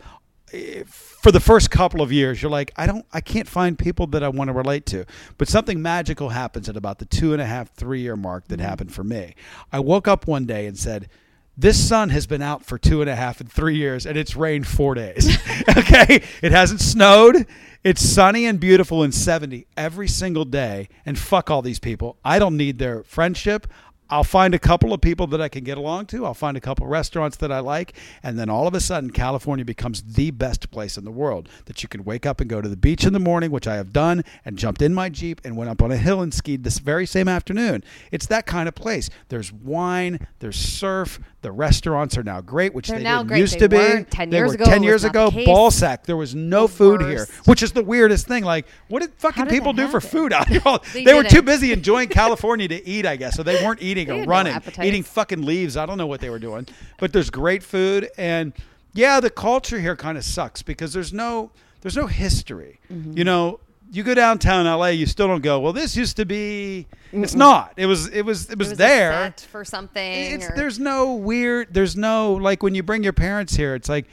for 0.85 1.31
the 1.31 1.39
first 1.39 1.71
couple 1.71 2.01
of 2.01 2.11
years 2.11 2.41
you're 2.41 2.51
like 2.51 2.71
i 2.75 2.85
don't 2.85 3.05
i 3.11 3.19
can't 3.19 3.47
find 3.47 3.79
people 3.79 4.05
that 4.07 4.23
i 4.23 4.29
want 4.29 4.49
to 4.49 4.53
relate 4.53 4.85
to. 4.87 5.05
But 5.37 5.47
something 5.47 5.81
magical 5.81 6.29
happens 6.29 6.69
at 6.69 6.77
about 6.77 6.99
the 6.99 7.05
two 7.05 7.33
and 7.33 7.41
a 7.41 7.45
half 7.45 7.73
three 7.73 8.01
year 8.01 8.15
mark 8.15 8.47
that 8.47 8.59
mm-hmm. 8.59 8.67
happened 8.67 8.93
for 8.93 9.03
me. 9.03 9.35
I 9.71 9.79
woke 9.79 10.07
up 10.07 10.27
one 10.27 10.45
day 10.45 10.65
and 10.65 10.77
said 10.77 11.09
this 11.55 11.87
sun 11.87 12.09
has 12.09 12.25
been 12.25 12.41
out 12.41 12.65
for 12.65 12.79
two 12.79 13.01
and 13.01 13.09
a 13.09 13.15
half 13.15 13.39
and 13.39 13.51
three 13.51 13.75
years 13.75 14.05
and 14.05 14.17
it's 14.17 14.35
rained 14.35 14.67
four 14.67 14.95
days. 14.95 15.37
Okay? 15.77 16.23
It 16.41 16.51
hasn't 16.51 16.81
snowed. 16.81 17.47
It's 17.83 18.01
sunny 18.01 18.45
and 18.45 18.59
beautiful 18.59 19.03
and 19.03 19.13
70 19.13 19.67
every 19.77 20.07
single 20.07 20.45
day 20.45 20.89
and 21.05 21.17
fuck 21.17 21.51
all 21.51 21.61
these 21.61 21.79
people. 21.79 22.17
I 22.23 22.39
don't 22.39 22.57
need 22.57 22.79
their 22.79 23.03
friendship 23.03 23.67
I'll 24.13 24.23
find 24.23 24.53
a 24.53 24.59
couple 24.59 24.93
of 24.93 25.01
people 25.01 25.25
that 25.25 25.41
I 25.41 25.49
can 25.49 25.63
get 25.63 25.75
along 25.75 26.05
to. 26.07 26.23
I'll 26.23 26.35
find 26.35 26.55
a 26.55 26.61
couple 26.61 26.85
of 26.85 26.91
restaurants 26.91 27.37
that 27.37 27.51
I 27.51 27.61
like. 27.61 27.97
And 28.21 28.37
then 28.37 28.47
all 28.47 28.67
of 28.67 28.75
a 28.75 28.79
sudden, 28.79 29.09
California 29.09 29.65
becomes 29.65 30.03
the 30.03 30.29
best 30.29 30.69
place 30.69 30.99
in 30.99 31.03
the 31.03 31.09
world 31.09 31.49
that 31.65 31.81
you 31.81 31.89
can 31.89 32.03
wake 32.03 32.23
up 32.23 32.39
and 32.39 32.47
go 32.47 32.61
to 32.61 32.69
the 32.69 32.77
beach 32.77 33.05
in 33.05 33.13
the 33.13 33.19
morning, 33.19 33.49
which 33.49 33.65
I 33.65 33.75
have 33.75 33.91
done, 33.91 34.23
and 34.45 34.55
jumped 34.55 34.83
in 34.83 34.93
my 34.93 35.09
Jeep 35.09 35.41
and 35.43 35.57
went 35.57 35.71
up 35.71 35.81
on 35.81 35.91
a 35.91 35.97
hill 35.97 36.21
and 36.21 36.31
skied 36.31 36.63
this 36.63 36.77
very 36.77 37.07
same 37.07 37.27
afternoon. 37.27 37.83
It's 38.11 38.27
that 38.27 38.45
kind 38.45 38.67
of 38.67 38.75
place. 38.75 39.09
There's 39.29 39.51
wine, 39.51 40.27
there's 40.37 40.57
surf. 40.57 41.19
The 41.43 41.51
restaurants 41.51 42.17
are 42.17 42.23
now 42.23 42.41
great, 42.41 42.73
which 42.73 42.87
They're 42.87 42.97
they 42.97 43.03
now 43.03 43.17
didn't 43.19 43.27
great. 43.27 43.39
used 43.41 43.53
They 43.55 43.59
to 43.59 43.69
be. 43.69 43.75
weren't 43.77 44.09
10 44.09 44.29
They 44.31 44.37
years 44.37 44.47
were 44.49 44.55
ago. 44.55 44.65
10 44.65 44.81
It 44.81 44.85
years 44.85 44.93
was 44.93 45.03
not 45.03 45.09
ago, 45.11 45.25
the 45.29 45.35
case. 45.35 45.47
Ballsack. 45.47 46.03
There 46.05 46.17
was 46.17 46.33
no 46.33 46.67
The 46.67 46.73
food 46.73 47.01
here, 47.01 47.09
worst. 47.17 47.31
which 47.47 47.61
is 47.61 47.73
the 47.73 47.83
weirdest 47.83 48.27
thing. 48.27 48.43
Like, 48.43 48.65
what 48.87 49.01
did 49.01 49.13
fucking 49.17 49.43
did 49.45 49.51
people 49.51 49.73
that 49.73 49.81
do 49.81 49.87
for 49.89 49.99
happen? 49.99 50.09
food 50.09 50.33
out 50.39 50.47
here? 50.47 50.61
They 50.93 51.03
They, 51.03 51.13
were 51.13 51.23
too 51.23 51.29
didn't. 51.29 51.45
busy 51.45 51.71
enjoying 51.73 52.09
California 52.09 52.67
to 52.69 52.87
eat, 52.87 53.05
I 53.05 53.17
guess. 53.17 53.35
So 53.35 53.43
they 53.43 53.63
weren't 53.63 53.81
eating 53.81 54.07
They 54.07 54.13
or 54.13 54.17
had 54.19 54.25
no 54.25 54.31
running, 54.31 54.53
appetites. 54.53 54.87
eating 54.87 55.03
fucking 55.03 55.43
leaves. 55.45 55.77
I 55.77 55.85
don't 55.85 55.97
know 55.97 56.07
what 56.07 56.21
they 56.21 56.29
were 56.29 56.39
doing, 56.39 56.65
but 56.97 57.13
there's 57.13 57.29
great 57.29 57.61
food, 57.61 58.09
and 58.17 58.53
yeah, 58.93 59.19
the 59.19 59.29
culture 59.29 59.79
here 59.79 59.95
kind 59.95 60.17
of 60.17 60.23
sucks 60.23 60.61
because 60.61 60.93
there's 60.93 61.11
no 61.13 61.51
there's 61.81 61.97
no 61.97 62.07
history. 62.07 62.79
Mm-hmm. 62.91 63.17
You 63.17 63.25
know, 63.25 63.59
you 63.93 64.03
go 64.03 64.13
downtown 64.15 64.65
LA, 64.65 64.87
you 64.87 65.05
still 65.05 65.27
don't 65.27 65.41
go. 65.43 65.59
Well, 65.59 65.71
this 65.73 65.95
used 65.95 66.17
to 66.17 66.25
be. 66.25 66.87
It's 67.11 67.35
not. 67.35 67.73
It 67.77 67.85
was. 67.85 68.07
It 68.07 68.23
was. 68.23 68.49
It 68.49 68.57
was, 68.57 68.65
It 68.65 68.69
was 68.71 68.77
there. 68.77 69.33
for 69.49 69.63
something. 69.63 70.33
It's, 70.33 70.49
or- 70.49 70.53
there's 70.55 70.79
no 70.79 71.13
weird. 71.13 71.73
There's 71.73 71.95
no 71.95 72.33
like 72.33 72.63
when 72.63 72.73
you 72.75 72.81
bring 72.83 73.03
your 73.03 73.13
parents 73.13 73.55
here. 73.55 73.75
It's 73.75 73.87
like 73.89 74.07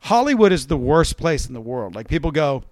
Hollywood 0.00 0.52
is 0.52 0.66
the 0.66 0.76
worst 0.76 1.16
place 1.18 1.46
in 1.46 1.54
the 1.54 1.60
world. 1.60 1.94
Like 1.94 2.08
people 2.08 2.30
go. 2.30 2.64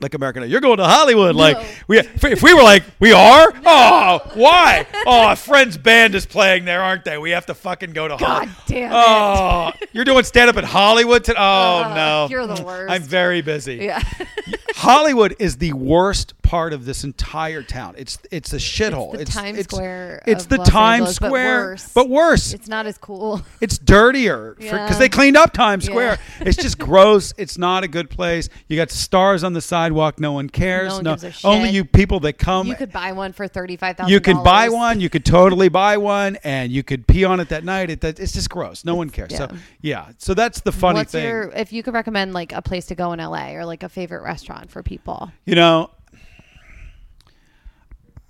Like 0.00 0.14
American, 0.14 0.48
you're 0.48 0.60
going 0.60 0.76
to 0.76 0.84
Hollywood. 0.84 1.34
Like 1.36 1.58
we, 1.88 1.98
if 1.98 2.42
we 2.42 2.54
were 2.54 2.62
like, 2.62 2.84
we 3.00 3.12
are. 3.12 3.52
Oh, 3.68 4.20
why? 4.34 4.86
Oh, 5.06 5.30
a 5.30 5.36
friend's 5.36 5.76
band 5.78 6.14
is 6.14 6.26
playing 6.26 6.64
there, 6.64 6.82
aren't 6.82 7.04
they? 7.04 7.16
We 7.18 7.30
have 7.30 7.46
to 7.46 7.54
fucking 7.54 7.92
go 7.92 8.08
to 8.08 8.16
Hollywood. 8.16 8.48
God 8.48 8.48
Hollywood. 8.48 8.66
damn 8.66 8.92
oh, 8.92 9.68
it. 9.68 9.74
Oh, 9.82 9.86
you're 9.92 10.04
doing 10.04 10.24
stand 10.24 10.50
up 10.50 10.56
in 10.56 10.64
Hollywood? 10.64 11.24
To, 11.24 11.34
oh 11.36 11.82
Ugh, 11.84 11.96
no, 11.96 12.26
you're 12.28 12.46
the 12.46 12.62
worst. 12.62 12.92
I'm 12.92 13.02
very 13.02 13.42
busy. 13.42 13.76
yeah. 13.76 14.02
Hollywood 14.74 15.36
is 15.38 15.56
the 15.58 15.72
worst 15.74 16.40
part 16.46 16.72
of 16.72 16.84
this 16.84 17.02
entire 17.02 17.62
town. 17.62 17.94
It's 17.98 18.18
it's 18.30 18.52
a 18.52 18.56
shithole. 18.56 19.14
It's, 19.14 19.34
the 19.34 19.40
Times 19.40 19.64
Square 19.64 20.22
It's 20.26 20.46
the 20.46 20.58
Los 20.58 20.68
Times 20.68 21.00
Angeles, 21.00 21.18
but 21.18 21.26
Square, 21.26 21.60
worse. 21.60 21.92
but 21.92 22.08
worse. 22.08 22.54
it's 22.54 22.68
not 22.68 22.86
as 22.86 22.96
cool. 22.98 23.42
It's 23.60 23.78
dirtier 23.78 24.54
because 24.58 24.90
Yeah. 24.90 24.98
they 24.98 25.08
cleaned 25.08 25.36
up 25.36 25.52
Times 25.52 25.86
Square. 25.86 26.18
Yeah. 26.40 26.48
It's 26.48 26.56
just 26.56 26.78
gross. 26.88 27.34
It's 27.36 27.58
not 27.58 27.82
a 27.82 27.88
good 27.88 28.10
place. 28.10 28.48
You 28.68 28.76
got 28.76 28.90
stars 28.90 29.42
on 29.42 29.54
the 29.54 29.60
sidewalk. 29.60 30.20
No 30.20 30.32
one 30.32 30.48
cares. 30.48 31.02
No 31.02 31.12
one 31.12 31.18
shit. 31.18 31.44
only 31.44 31.70
you 31.70 31.84
people 31.84 32.20
that 32.20 32.34
come. 32.34 32.66
You 32.68 32.76
could 32.76 32.92
buy 32.92 33.12
one 33.12 33.32
for 33.32 33.48
thirty 33.48 33.76
five 33.76 33.96
thousand. 33.96 34.12
You 34.12 34.20
could 34.20 34.42
buy 34.44 34.68
one. 34.68 35.00
You 35.00 35.10
could 35.10 35.24
totally 35.24 35.68
buy 35.68 35.96
one, 35.96 36.36
and 36.44 36.70
you 36.70 36.82
could 36.82 37.06
pee 37.08 37.24
on 37.24 37.40
it 37.40 37.48
that 37.48 37.64
night. 37.64 37.90
It, 37.90 38.04
it's 38.04 38.32
just 38.32 38.50
gross. 38.50 38.84
No 38.84 38.94
one 38.94 39.10
cares. 39.10 39.36
So 39.36 39.48
yeah. 39.50 39.58
yeah. 39.80 40.12
So 40.18 40.34
that's 40.34 40.60
the 40.60 40.72
funny 40.72 41.00
What's 41.00 41.12
thing. 41.12 41.24
your 41.24 41.50
if 41.50 41.72
you 41.72 41.82
could 41.82 41.94
recommend 41.94 42.34
like 42.34 42.52
a 42.52 42.62
place 42.62 42.86
to 42.86 42.94
go 42.94 43.12
in 43.12 43.18
LA 43.18 43.52
or 43.54 43.64
like 43.64 43.82
a 43.82 43.88
favorite 43.88 44.22
restaurant 44.22 44.70
for 44.70 44.82
people? 44.82 45.32
You 45.44 45.56
know. 45.56 45.90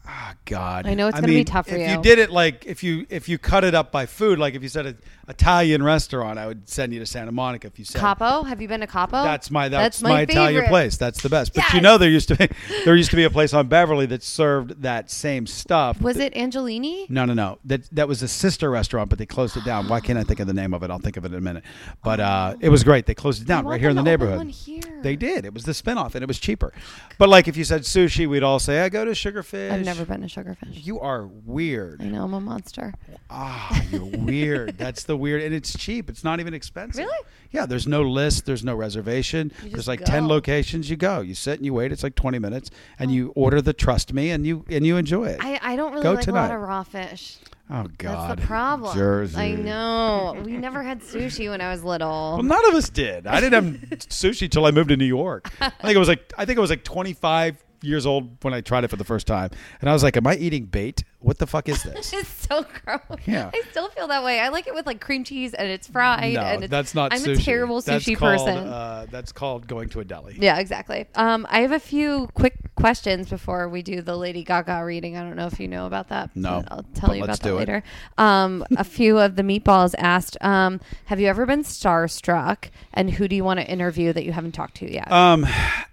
Oh 0.09 0.33
God! 0.45 0.87
I 0.87 0.95
know 0.95 1.09
it's 1.09 1.19
gonna 1.19 1.27
be 1.27 1.45
tough 1.45 1.67
for 1.67 1.75
if 1.75 1.81
you. 1.81 1.87
If 1.87 1.91
you 1.93 2.03
did 2.03 2.19
it 2.19 2.31
like 2.31 2.65
if 2.67 2.83
you 2.83 3.07
if 3.11 3.29
you 3.29 3.39
cut 3.39 3.65
it 3.65 3.75
up 3.75 3.91
by 3.91 4.07
food, 4.07 4.39
like 4.39 4.55
if 4.55 4.63
you 4.63 4.69
said 4.69 4.87
an 4.87 4.99
Italian 5.29 5.83
restaurant, 5.83 6.39
I 6.39 6.47
would 6.47 6.69
send 6.69 6.93
you 6.93 7.01
to 7.01 7.07
Santa 7.07 7.33
Monica. 7.33 7.67
If 7.67 7.79
you 7.79 7.85
said 7.85 8.01
Capo? 8.01 8.43
Have 8.43 8.63
you 8.63 8.69
been 8.69 8.81
to 8.81 8.87
Capo? 8.87 9.23
That's 9.25 9.51
my 9.51 9.69
that's, 9.69 10.01
my 10.03 10.11
my, 10.11 10.21
Italian 10.23 10.67
place. 10.67 10.97
That's 10.97 11.23
the 11.23 11.29
best. 11.29 11.55
But 11.55 11.73
you 11.73 11.81
know 11.81 11.99
there 11.99 12.11
used 12.11 12.29
to 12.29 12.37
be 12.37 12.49
there 12.85 12.95
used 12.95 13.11
to 13.11 13.17
be 13.17 13.25
a 13.25 13.31
place 13.31 13.53
on 13.53 13.67
Beverly 13.67 14.07
that 14.07 14.23
served 14.23 14.83
that 14.83 15.11
same 15.11 15.47
stuff. 15.47 16.01
Was 16.01 16.19
it 16.19 16.35
Angelini? 16.35 17.11
No, 17.11 17.25
no, 17.25 17.35
no. 17.35 17.59
That 17.65 17.89
that 17.95 18.07
was 18.07 18.23
a 18.23 18.29
sister 18.29 18.71
restaurant, 18.71 19.11
but 19.11 19.19
they 19.19 19.27
closed 19.27 19.57
it 19.57 19.65
down. 19.65 19.89
Why 19.89 20.01
can't 20.01 20.19
I 20.19 20.23
think 20.23 20.39
of 20.39 20.47
the 20.47 20.55
name 20.55 20.73
of 20.73 20.83
it? 20.85 20.91
I'll 20.91 20.99
think 20.99 21.17
of 21.17 21.25
it 21.25 21.33
in 21.33 21.35
a 21.35 21.41
minute. 21.41 21.65
But 22.05 22.21
uh, 22.21 22.57
it 22.61 22.69
was 22.69 22.85
great. 22.85 23.07
They 23.07 23.15
closed 23.15 23.43
it 23.43 23.51
I 23.51 23.57
down 23.57 23.67
right 23.67 23.81
here 23.81 23.91
in 23.91 23.97
the 23.97 24.03
them 24.03 24.21
to 24.21 24.27
open 24.27 24.47
neighborhood. 24.47 24.55
here. 24.55 25.03
They 25.03 25.17
did. 25.17 25.45
It 25.45 25.55
was 25.55 25.65
the 25.65 25.73
spinoff, 25.73 26.15
and 26.15 26.23
it 26.23 26.29
was 26.29 26.39
cheaper. 26.39 26.73
But 27.19 27.29
like 27.29 27.49
if 27.49 27.57
you 27.57 27.65
said 27.65 27.83
sushi, 27.83 28.29
we'd 28.29 28.45
all 28.45 28.61
say, 28.61 28.81
"I 28.81 28.89
go 28.89 29.05
to 29.05 29.11
Sugarfish." 29.11 29.71
Never 29.99 30.13
been 30.19 30.29
to 30.29 30.41
Sugarfish. 30.43 30.85
You 30.87 31.01
are 31.01 31.27
weird. 31.27 32.03
I 32.03 32.07
know 32.07 32.25
I'm 32.25 32.35
a 32.35 32.41
monster. 32.41 32.93
Ah, 33.31 33.83
you're 33.91 34.05
weird. 34.19 34.79
That's 34.79 35.05
the 35.05 35.17
weird, 35.17 35.43
and 35.43 35.55
it's 35.55 35.77
cheap. 35.77 36.09
It's 36.11 36.25
not 36.25 36.41
even 36.41 36.55
expensive. 36.55 37.05
Really? 37.05 37.19
Yeah. 37.51 37.67
There's 37.67 37.87
no 37.87 38.03
list. 38.03 38.47
There's 38.47 38.65
no 38.65 38.75
reservation. 38.75 39.53
There's 39.63 39.89
like 39.89 40.05
ten 40.05 40.29
locations. 40.29 40.91
You 40.91 40.97
go. 40.97 41.21
You 41.21 41.35
sit 41.35 41.59
and 41.59 41.67
you 41.67 41.73
wait. 41.75 41.93
It's 41.93 42.03
like 42.03 42.15
20 42.15 42.39
minutes, 42.39 42.71
and 42.99 43.11
you 43.11 43.33
order 43.35 43.61
the 43.63 43.73
trust 43.73 44.13
me, 44.13 44.31
and 44.31 44.47
you 44.47 44.65
and 44.69 44.87
you 44.87 44.97
enjoy 44.97 45.27
it. 45.27 45.39
I, 45.43 45.59
I 45.63 45.77
don't 45.77 45.93
really 45.93 46.03
Go 46.03 46.13
like 46.13 46.27
a 46.27 46.33
lot 46.33 46.51
of 46.51 46.61
raw 46.61 46.83
fish. 46.83 47.39
oh 47.71 47.87
God. 47.99 48.31
That's 48.31 48.41
the 48.41 48.47
problem. 48.47 48.95
Jersey. 48.97 49.37
I 49.39 49.53
know. 49.53 50.41
We 50.45 50.53
never 50.57 50.83
had 50.83 51.01
sushi 51.01 51.49
when 51.49 51.61
I 51.61 51.71
was 51.71 51.83
little. 51.83 52.35
Well, 52.35 52.43
none 52.43 52.65
of 52.69 52.75
us 52.75 52.89
did. 52.91 53.27
I 53.27 53.41
didn't 53.41 53.65
have 53.65 53.91
sushi 53.99 54.51
till 54.51 54.67
I 54.67 54.71
moved 54.71 54.89
to 54.91 54.97
New 54.97 55.05
York. 55.07 55.51
I 55.61 55.71
think 55.71 55.97
it 55.97 55.99
was 55.99 56.09
like 56.09 56.33
I 56.39 56.45
think 56.45 56.59
it 56.59 56.61
was 56.61 56.71
like 56.71 56.85
25 56.85 57.63
years 57.87 58.05
old 58.07 58.43
when 58.43 58.53
I 58.55 58.61
tried 58.61 58.85
it 58.85 58.89
for 58.89 58.97
the 58.97 59.05
first 59.05 59.27
time, 59.27 59.51
and 59.81 59.89
I 59.89 59.93
was 59.93 60.03
like, 60.03 60.17
"Am 60.17 60.27
I 60.27 60.37
eating 60.37 60.67
bait? 60.67 61.05
What 61.21 61.39
the 61.39 61.47
fuck 61.47 61.69
is 61.69 61.83
this?" 61.85 62.13
It's 62.13 62.29
so 62.29 62.65
gross. 62.85 63.01
Yeah. 63.27 63.51
I 63.55 63.63
still 63.71 63.89
feel 63.91 64.09
that 64.09 64.23
way. 64.25 64.41
I 64.41 64.49
like 64.49 64.67
it 64.67 64.75
with 64.75 64.87
like 64.87 65.01
cream 65.01 65.25
cheese 65.25 65.55
and 65.55 65.69
it's 65.69 65.87
fried. 65.89 66.35
no, 66.35 66.41
and 66.41 66.65
it's, 66.65 66.71
that's 66.71 66.95
not 66.95 67.13
I'm 67.13 67.21
sushi. 67.21 67.39
a 67.39 67.43
terrible 67.43 67.81
That's 67.81 68.05
sushi 68.05 68.17
called, 68.17 68.39
person. 68.39 68.57
Uh, 68.69 69.07
that's 69.11 69.33
called 69.33 69.67
going 69.67 69.89
to 69.91 70.01
a 70.01 70.05
deli. 70.05 70.37
yeah, 70.41 70.59
exactly. 70.59 71.07
Um, 71.15 71.47
I 71.51 71.61
have 71.61 71.73
a 71.73 71.81
few 71.81 72.29
quick 72.35 72.55
questions 72.77 73.29
before 73.29 73.69
we 73.69 73.83
do 73.83 74.03
the 74.03 74.17
Lady 74.17 74.45
Gaga 74.45 74.85
reading. 74.85 75.17
I 75.17 75.23
don't 75.23 75.37
know 75.37 75.47
if 75.47 75.59
you 75.59 75.67
know 75.69 75.87
about 75.87 76.09
that. 76.09 76.31
No, 76.37 76.63
I'll 76.69 76.85
tell 76.95 77.15
you 77.15 77.25
about 77.25 77.41
that 77.41 77.55
later. 77.55 77.83
Um, 78.19 78.65
a 78.77 78.85
few 78.85 79.19
of 79.19 79.37
the 79.37 79.43
meatballs 79.43 79.95
asked, 79.99 80.37
um, 80.43 80.81
"Have 81.07 81.19
you 81.21 81.27
ever 81.29 81.47
been 81.47 81.63
starstruck? 81.65 82.71
And 82.93 83.11
who 83.11 83.29
do 83.29 83.37
you 83.37 83.45
want 83.45 83.61
to 83.61 83.67
interview 83.67 84.13
that 84.13 84.25
you 84.25 84.33
haven't 84.33 84.53
talked 84.53 84.77
to 84.77 84.93
yet?" 84.93 85.11
Um, 85.11 85.47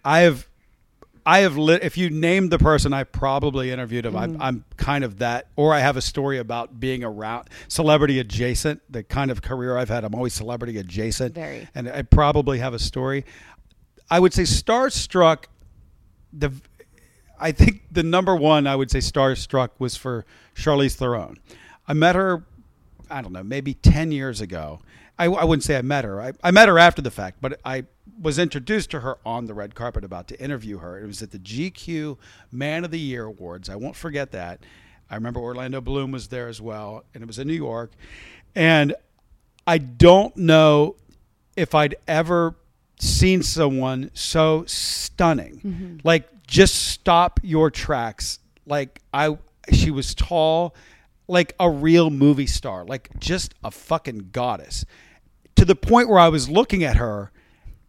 I 0.05 0.19
have, 0.21 0.47
I 1.26 1.39
have. 1.39 1.57
Lit, 1.57 1.84
if 1.84 1.97
you 1.97 2.09
named 2.09 2.51
the 2.51 2.59
person, 2.59 2.93
I 2.93 3.03
probably 3.03 3.71
interviewed 3.71 4.05
him. 4.05 4.13
Mm-hmm. 4.13 4.36
I'm, 4.36 4.41
I'm 4.41 4.65
kind 4.78 5.03
of 5.03 5.19
that, 5.19 5.47
or 5.55 5.74
I 5.74 5.80
have 5.80 5.97
a 5.97 6.01
story 6.01 6.38
about 6.38 6.80
being 6.80 7.03
around 7.03 7.49
celebrity 7.67 8.19
adjacent. 8.19 8.82
The 8.91 9.03
kind 9.03 9.32
of 9.32 9.41
career 9.41 9.78
I've 9.78 9.89
had, 9.89 10.03
I'm 10.03 10.15
always 10.15 10.34
celebrity 10.34 10.78
adjacent. 10.78 11.36
Very. 11.36 11.67
and 11.76 11.89
I 11.89 12.01
probably 12.01 12.59
have 12.59 12.74
a 12.74 12.80
story. 12.80 13.26
I 14.09 14.19
would 14.19 14.34
say 14.34 14.43
starstruck. 14.43 15.45
The, 16.32 16.51
I 17.39 17.51
think 17.51 17.84
the 17.91 18.03
number 18.03 18.36
one 18.36 18.67
I 18.67 18.76
would 18.76 18.91
say 18.91 18.99
starstruck 18.99 19.69
was 19.80 19.95
for 19.95 20.26
Charlize 20.55 20.95
Theron. 20.95 21.38
I 21.88 21.93
met 21.93 22.15
her 22.15 22.43
I 23.13 23.21
don't 23.21 23.32
know, 23.32 23.43
maybe 23.43 23.76
10 23.76 24.11
years 24.11 24.41
ago. 24.41 24.80
I, 25.17 25.26
I 25.26 25.43
wouldn't 25.43 25.63
say 25.63 25.78
I 25.78 25.84
met 25.84 26.03
her. 26.03 26.19
I, 26.19 26.34
I 26.43 26.51
met 26.51 26.67
her 26.67 26.80
after 26.80 27.01
the 27.01 27.11
fact, 27.11 27.38
but 27.39 27.59
I 27.63 27.86
was 28.22 28.39
introduced 28.39 28.91
to 28.91 28.99
her 29.01 29.18
on 29.26 29.45
the 29.45 29.53
red 29.53 29.76
carpet 29.76 30.03
about 30.03 30.28
to 30.30 30.39
interview 30.39 30.78
her. 30.80 30.99
It 30.99 31.07
was 31.07 31.22
at 31.22 31.32
the 31.32 31.39
GQ 31.39 32.18
Man 32.51 32.86
of 32.86 32.91
the 32.91 32.99
Year 32.99 33.26
Awards. 33.26 33.70
I 33.70 33.76
won't 33.76 33.95
forget 33.95 34.32
that. 34.32 34.61
I 35.09 35.16
remember 35.16 35.39
Orlando 35.39 35.82
Bloom 35.82 36.11
was 36.11 36.28
there 36.28 36.47
as 36.47 36.61
well, 36.61 37.03
and 37.14 37.22
it 37.24 37.28
was 37.28 37.39
in 37.39 37.47
New 37.47 37.53
York. 37.53 37.91
And 38.55 38.95
I 39.66 39.78
don't 39.78 40.36
know 40.36 40.95
if 41.55 41.76
I'd 41.76 41.95
ever 42.07 42.55
seen 42.99 43.43
someone 43.43 44.11
so 44.14 44.64
stunning. 44.66 45.61
Mm-hmm. 45.64 45.97
Like 46.03 46.47
just 46.47 46.76
stop 46.89 47.39
your 47.43 47.70
tracks. 47.70 48.39
Like 48.66 49.01
I 49.14 49.38
she 49.72 49.91
was 49.91 50.14
tall, 50.14 50.76
like 51.28 51.53
a 51.59 51.70
real 51.70 52.09
movie 52.09 52.47
star, 52.47 52.86
like 52.86 53.09
just 53.20 53.53
a 53.64 53.72
fucking 53.72 54.30
goddess. 54.32 54.86
To 55.55 55.66
the 55.66 55.76
point 55.76 56.09
where 56.09 56.20
I 56.20 56.30
was 56.30 56.49
looking 56.49 56.84
at 56.84 56.97
her 56.97 57.32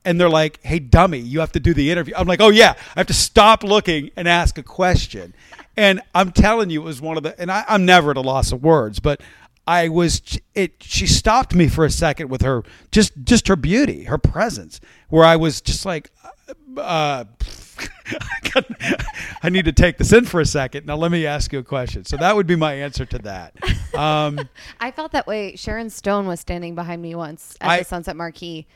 and 0.04 0.20
they're 0.20 0.28
like, 0.28 0.60
"Hey 0.62 0.78
dummy, 0.78 1.18
you 1.18 1.40
have 1.40 1.52
to 1.52 1.60
do 1.60 1.74
the 1.74 1.90
interview." 1.90 2.14
I'm 2.16 2.26
like, 2.26 2.40
"Oh 2.40 2.50
yeah, 2.50 2.74
I 2.96 3.00
have 3.00 3.06
to 3.08 3.14
stop 3.14 3.62
looking 3.62 4.10
and 4.16 4.28
ask 4.28 4.58
a 4.58 4.62
question." 4.62 5.34
And 5.76 6.00
I'm 6.14 6.30
telling 6.32 6.70
you, 6.70 6.82
it 6.82 6.84
was 6.84 7.00
one 7.00 7.16
of 7.16 7.22
the. 7.22 7.38
And 7.40 7.50
I, 7.50 7.64
I'm 7.68 7.84
never 7.84 8.12
at 8.12 8.16
a 8.16 8.20
loss 8.20 8.52
of 8.52 8.62
words, 8.62 9.00
but 9.00 9.20
I 9.66 9.88
was. 9.88 10.22
It. 10.54 10.74
She 10.82 11.06
stopped 11.06 11.54
me 11.54 11.68
for 11.68 11.84
a 11.84 11.90
second 11.90 12.28
with 12.28 12.42
her 12.42 12.62
just 12.92 13.12
just 13.24 13.48
her 13.48 13.56
beauty, 13.56 14.04
her 14.04 14.18
presence, 14.18 14.80
where 15.08 15.24
I 15.24 15.36
was 15.36 15.60
just 15.60 15.84
like, 15.84 16.10
uh, 16.76 17.24
I 19.42 19.48
need 19.48 19.64
to 19.64 19.72
take 19.72 19.98
this 19.98 20.12
in 20.12 20.24
for 20.24 20.40
a 20.40 20.46
second. 20.46 20.86
Now 20.86 20.96
let 20.96 21.10
me 21.10 21.26
ask 21.26 21.52
you 21.52 21.58
a 21.58 21.64
question. 21.64 22.04
So 22.04 22.16
that 22.16 22.36
would 22.36 22.46
be 22.46 22.56
my 22.56 22.74
answer 22.74 23.04
to 23.06 23.18
that. 23.20 23.54
Um, 23.94 24.38
I 24.80 24.90
felt 24.90 25.12
that 25.12 25.26
way. 25.26 25.56
Sharon 25.56 25.90
Stone 25.90 26.26
was 26.26 26.40
standing 26.40 26.74
behind 26.74 27.02
me 27.02 27.14
once 27.14 27.56
at 27.60 27.70
I- 27.70 27.78
the 27.80 27.84
Sunset 27.84 28.16
Marquis. 28.16 28.66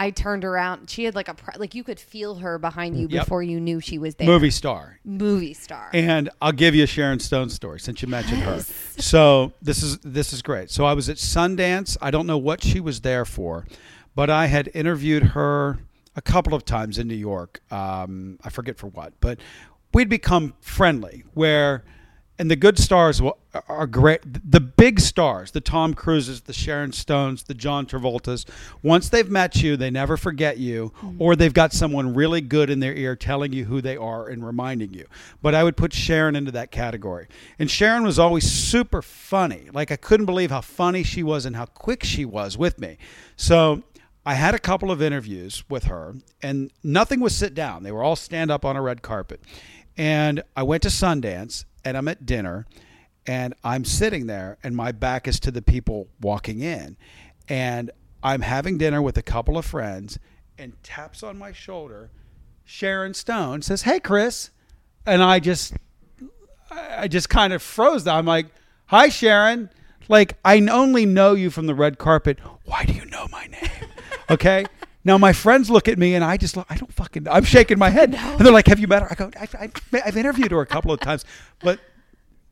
I 0.00 0.10
turned 0.10 0.44
around. 0.44 0.88
She 0.88 1.04
had 1.04 1.14
like 1.16 1.28
a 1.28 1.34
like 1.56 1.74
you 1.74 1.82
could 1.82 1.98
feel 1.98 2.36
her 2.36 2.58
behind 2.58 2.96
you 2.98 3.08
Yep. 3.10 3.24
before 3.24 3.42
you 3.42 3.58
knew 3.60 3.80
she 3.80 3.98
was 3.98 4.14
there. 4.14 4.28
movie 4.28 4.50
star. 4.50 5.00
movie 5.04 5.54
star. 5.54 5.90
And 5.92 6.30
I'll 6.40 6.52
give 6.52 6.74
you 6.74 6.84
a 6.84 6.86
Sharon 6.86 7.18
Stone 7.18 7.50
story 7.50 7.80
since 7.80 8.00
you 8.00 8.06
mentioned 8.08 8.42
her. 8.42 8.60
So 8.98 9.52
this 9.60 9.82
is 9.82 9.98
this 9.98 10.32
is 10.32 10.40
great. 10.40 10.70
So 10.70 10.84
I 10.84 10.92
was 10.94 11.08
at 11.08 11.16
Sundance. 11.16 11.96
I 12.00 12.10
don't 12.12 12.26
know 12.26 12.38
what 12.38 12.62
she 12.62 12.78
was 12.80 13.00
there 13.00 13.24
for, 13.24 13.66
but 14.14 14.30
I 14.30 14.46
had 14.46 14.70
interviewed 14.72 15.22
her 15.34 15.80
a 16.16 16.22
couple 16.22 16.54
of 16.54 16.64
times 16.64 16.98
in 16.98 17.08
New 17.08 17.14
York. 17.14 17.60
Um, 17.70 18.38
I 18.44 18.50
forget 18.50 18.76
for 18.78 18.86
what, 18.86 19.12
but 19.20 19.38
we'd 19.92 20.08
become 20.08 20.54
friendly. 20.60 21.24
Where 21.34 21.84
and 22.38 22.50
the 22.50 22.56
good 22.56 22.78
stars 22.78 23.20
wa- 23.20 23.34
are 23.68 23.86
great. 23.86 24.20
The 24.50 24.60
big 24.60 25.00
stars, 25.00 25.50
the 25.50 25.60
Tom 25.60 25.94
Cruises, 25.94 26.42
the 26.42 26.52
Sharon 26.52 26.92
Stones, 26.92 27.42
the 27.42 27.54
John 27.54 27.86
Travoltas, 27.86 28.48
once 28.82 29.08
they've 29.08 29.28
met 29.28 29.62
you, 29.62 29.76
they 29.76 29.90
never 29.90 30.16
forget 30.16 30.58
you, 30.58 30.92
mm-hmm. 30.98 31.20
or 31.20 31.34
they've 31.34 31.52
got 31.52 31.72
someone 31.72 32.14
really 32.14 32.40
good 32.40 32.70
in 32.70 32.80
their 32.80 32.94
ear 32.94 33.16
telling 33.16 33.52
you 33.52 33.64
who 33.64 33.80
they 33.80 33.96
are 33.96 34.28
and 34.28 34.46
reminding 34.46 34.92
you. 34.92 35.06
But 35.42 35.54
I 35.54 35.64
would 35.64 35.76
put 35.76 35.92
Sharon 35.92 36.36
into 36.36 36.52
that 36.52 36.70
category. 36.70 37.26
And 37.58 37.70
Sharon 37.70 38.04
was 38.04 38.18
always 38.18 38.50
super 38.50 39.02
funny. 39.02 39.68
Like 39.72 39.90
I 39.90 39.96
couldn't 39.96 40.26
believe 40.26 40.50
how 40.50 40.60
funny 40.60 41.02
she 41.02 41.22
was 41.22 41.44
and 41.44 41.56
how 41.56 41.66
quick 41.66 42.04
she 42.04 42.24
was 42.24 42.56
with 42.56 42.78
me. 42.78 42.98
So 43.36 43.82
I 44.24 44.34
had 44.34 44.54
a 44.54 44.58
couple 44.58 44.90
of 44.90 45.00
interviews 45.00 45.64
with 45.68 45.84
her, 45.84 46.14
and 46.42 46.70
nothing 46.84 47.18
was 47.18 47.34
sit 47.34 47.54
down. 47.54 47.82
They 47.82 47.90
were 47.90 48.02
all 48.02 48.14
stand 48.14 48.50
up 48.50 48.64
on 48.64 48.76
a 48.76 48.82
red 48.82 49.02
carpet. 49.02 49.40
And 49.96 50.42
I 50.54 50.62
went 50.62 50.82
to 50.84 50.90
Sundance, 50.90 51.64
and 51.84 51.96
I'm 51.96 52.08
at 52.08 52.26
dinner, 52.26 52.66
and 53.26 53.54
I'm 53.64 53.84
sitting 53.84 54.26
there, 54.26 54.58
and 54.62 54.74
my 54.76 54.92
back 54.92 55.28
is 55.28 55.38
to 55.40 55.50
the 55.50 55.62
people 55.62 56.08
walking 56.20 56.60
in. 56.60 56.96
And 57.48 57.90
I'm 58.22 58.42
having 58.42 58.78
dinner 58.78 59.00
with 59.00 59.16
a 59.16 59.22
couple 59.22 59.56
of 59.58 59.64
friends, 59.64 60.18
and 60.58 60.74
taps 60.82 61.22
on 61.22 61.38
my 61.38 61.52
shoulder 61.52 62.10
Sharon 62.70 63.14
Stone 63.14 63.62
says, 63.62 63.82
"Hey, 63.82 63.98
Chris," 63.98 64.50
and 65.06 65.22
I 65.22 65.40
just, 65.40 65.72
I 66.70 67.08
just 67.08 67.30
kind 67.30 67.54
of 67.54 67.62
froze. 67.62 68.06
I'm 68.06 68.26
like, 68.26 68.48
"Hi, 68.86 69.08
Sharon." 69.08 69.70
Like 70.06 70.36
I 70.44 70.60
only 70.60 71.06
know 71.06 71.32
you 71.32 71.48
from 71.48 71.66
the 71.66 71.74
red 71.74 71.96
carpet. 71.96 72.38
Why 72.66 72.84
do 72.84 72.92
you 72.92 73.06
know 73.06 73.26
my 73.32 73.46
name? 73.46 73.70
Okay. 74.30 74.66
Now 75.04 75.18
my 75.18 75.32
friends 75.32 75.70
look 75.70 75.88
at 75.88 75.98
me 75.98 76.14
and 76.14 76.24
I 76.24 76.36
just 76.36 76.56
look, 76.56 76.66
I 76.68 76.76
don't 76.76 76.92
fucking 76.92 77.28
I'm 77.28 77.44
shaking 77.44 77.78
my 77.78 77.90
head 77.90 78.14
and 78.18 78.40
they're 78.40 78.52
like, 78.52 78.66
"Have 78.66 78.78
you 78.78 78.86
met 78.86 79.02
her?" 79.02 79.08
I 79.10 79.14
go, 79.14 79.30
I've, 79.38 79.54
I've, 79.58 79.72
"I've 80.04 80.16
interviewed 80.16 80.50
her 80.50 80.60
a 80.60 80.66
couple 80.66 80.92
of 80.92 81.00
times," 81.00 81.24
but 81.60 81.80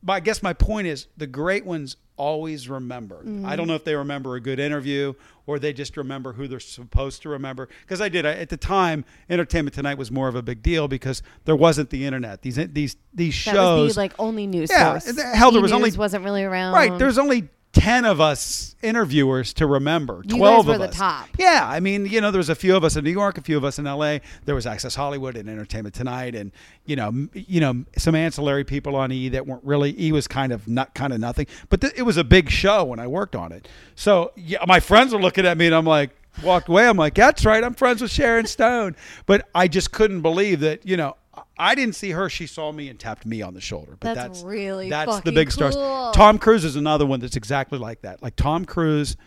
but 0.03 0.13
I 0.13 0.19
guess 0.19 0.41
my 0.41 0.53
point 0.53 0.87
is 0.87 1.07
the 1.17 1.27
great 1.27 1.65
ones 1.65 1.97
always 2.17 2.67
remember. 2.67 3.19
I 3.45 3.55
don't 3.55 3.65
mm. 3.65 3.69
know 3.69 3.75
if 3.75 3.83
they 3.83 3.95
remember 3.95 4.35
a 4.35 4.41
good 4.41 4.59
interview 4.59 5.13
or 5.45 5.59
they 5.59 5.71
just 5.71 5.95
remember 5.97 6.33
who 6.33 6.47
they're 6.47 6.59
supposed 6.59 7.21
to 7.21 7.29
remember. 7.29 7.69
Because 7.81 8.01
I 8.01 8.09
did 8.09 8.25
I, 8.25 8.33
at 8.33 8.49
the 8.49 8.57
time, 8.57 9.05
Entertainment 9.29 9.75
Tonight 9.75 9.97
was 9.97 10.11
more 10.11 10.27
of 10.27 10.35
a 10.35 10.41
big 10.41 10.61
deal 10.61 10.87
because 10.87 11.21
there 11.45 11.55
wasn't 11.55 11.89
the 11.89 12.05
internet. 12.05 12.41
These 12.41 12.55
these 12.55 12.97
these 13.13 13.45
That 13.45 13.53
shows. 13.53 13.83
was 13.83 13.95
the 13.95 14.01
like 14.01 14.13
only 14.19 14.47
news 14.47 14.69
Yeah, 14.71 14.97
source. 14.97 15.21
hell, 15.21 15.51
there 15.51 15.61
was 15.61 15.71
E-News 15.71 15.73
only- 15.73 15.97
wasn't 15.97 16.25
really 16.25 16.43
around. 16.43 16.73
Right. 16.73 16.97
There's 16.97 17.17
only 17.17 17.49
10 17.79 18.05
of 18.05 18.19
us 18.19 18.75
interviewers 18.81 19.53
to 19.53 19.67
remember. 19.67 20.21
You 20.25 20.37
12 20.37 20.65
guys 20.65 20.77
were 20.79 20.85
of 20.85 20.89
us. 20.89 20.95
top. 20.97 21.29
Yeah. 21.37 21.65
I 21.69 21.79
mean, 21.79 22.05
you 22.05 22.21
know, 22.21 22.31
there 22.31 22.39
was 22.39 22.49
a 22.49 22.55
few 22.55 22.75
of 22.75 22.83
us 22.83 22.95
in 22.95 23.03
New 23.03 23.11
York, 23.11 23.37
a 23.37 23.41
few 23.41 23.57
of 23.57 23.63
us 23.63 23.77
in 23.79 23.85
LA. 23.85 24.19
There 24.45 24.55
was 24.55 24.65
Access 24.65 24.95
Hollywood 24.95 25.35
and 25.37 25.49
Entertainment 25.49 25.93
Tonight 25.95 26.35
and, 26.35 26.51
you 26.85 26.95
know, 26.95 27.07
m- 27.07 27.29
you 27.33 27.59
know, 27.59 27.85
some 27.97 28.15
ancillary 28.15 28.63
people 28.63 28.95
on 28.95 29.11
E 29.11 29.29
that 29.29 29.45
weren't 29.45 29.63
really 29.63 29.95
E 29.99 30.11
was 30.11 30.27
kind 30.27 30.51
of 30.51 30.67
not 30.67 30.93
kind 30.95 31.13
of 31.13 31.19
nothing. 31.19 31.47
But 31.69 31.81
th- 31.81 31.93
it 31.95 32.03
was 32.03 32.17
a 32.17 32.23
big 32.23 32.49
show 32.49 32.83
when 32.83 32.99
I 32.99 33.07
worked 33.07 33.35
on 33.35 33.51
it. 33.51 33.67
So, 33.95 34.31
yeah, 34.35 34.63
my 34.67 34.79
friends 34.79 35.13
were 35.13 35.21
looking 35.21 35.45
at 35.45 35.57
me 35.57 35.67
and 35.67 35.75
I'm 35.75 35.85
like 35.85 36.11
walked 36.43 36.69
away. 36.69 36.87
I'm 36.87 36.97
like, 36.97 37.15
"That's 37.15 37.45
right. 37.45 37.63
I'm 37.63 37.73
friends 37.73 38.01
with 38.01 38.11
Sharon 38.11 38.45
Stone." 38.45 38.95
But 39.25 39.47
I 39.55 39.67
just 39.67 39.91
couldn't 39.91 40.21
believe 40.21 40.59
that, 40.59 40.85
you 40.85 40.95
know, 40.97 41.15
I 41.59 41.75
didn't 41.75 41.95
see 41.95 42.11
her. 42.11 42.29
She 42.29 42.47
saw 42.47 42.71
me 42.71 42.89
and 42.89 42.99
tapped 42.99 43.25
me 43.25 43.41
on 43.41 43.53
the 43.53 43.61
shoulder. 43.61 43.97
But 43.99 44.13
That's 44.15 44.39
that's, 44.39 44.43
really 44.43 44.89
that's 44.89 45.21
the 45.21 45.31
big 45.31 45.51
stars. 45.51 45.75
Tom 46.15 46.37
Cruise 46.37 46.63
is 46.63 46.75
another 46.75 47.05
one 47.05 47.19
that's 47.19 47.35
exactly 47.35 47.79
like 47.79 48.01
that. 48.01 48.21
Like 48.21 48.35
Tom 48.35 48.65
Cruise 48.65 49.17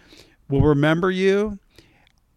will 0.48 0.62
remember 0.62 1.10
you. 1.10 1.58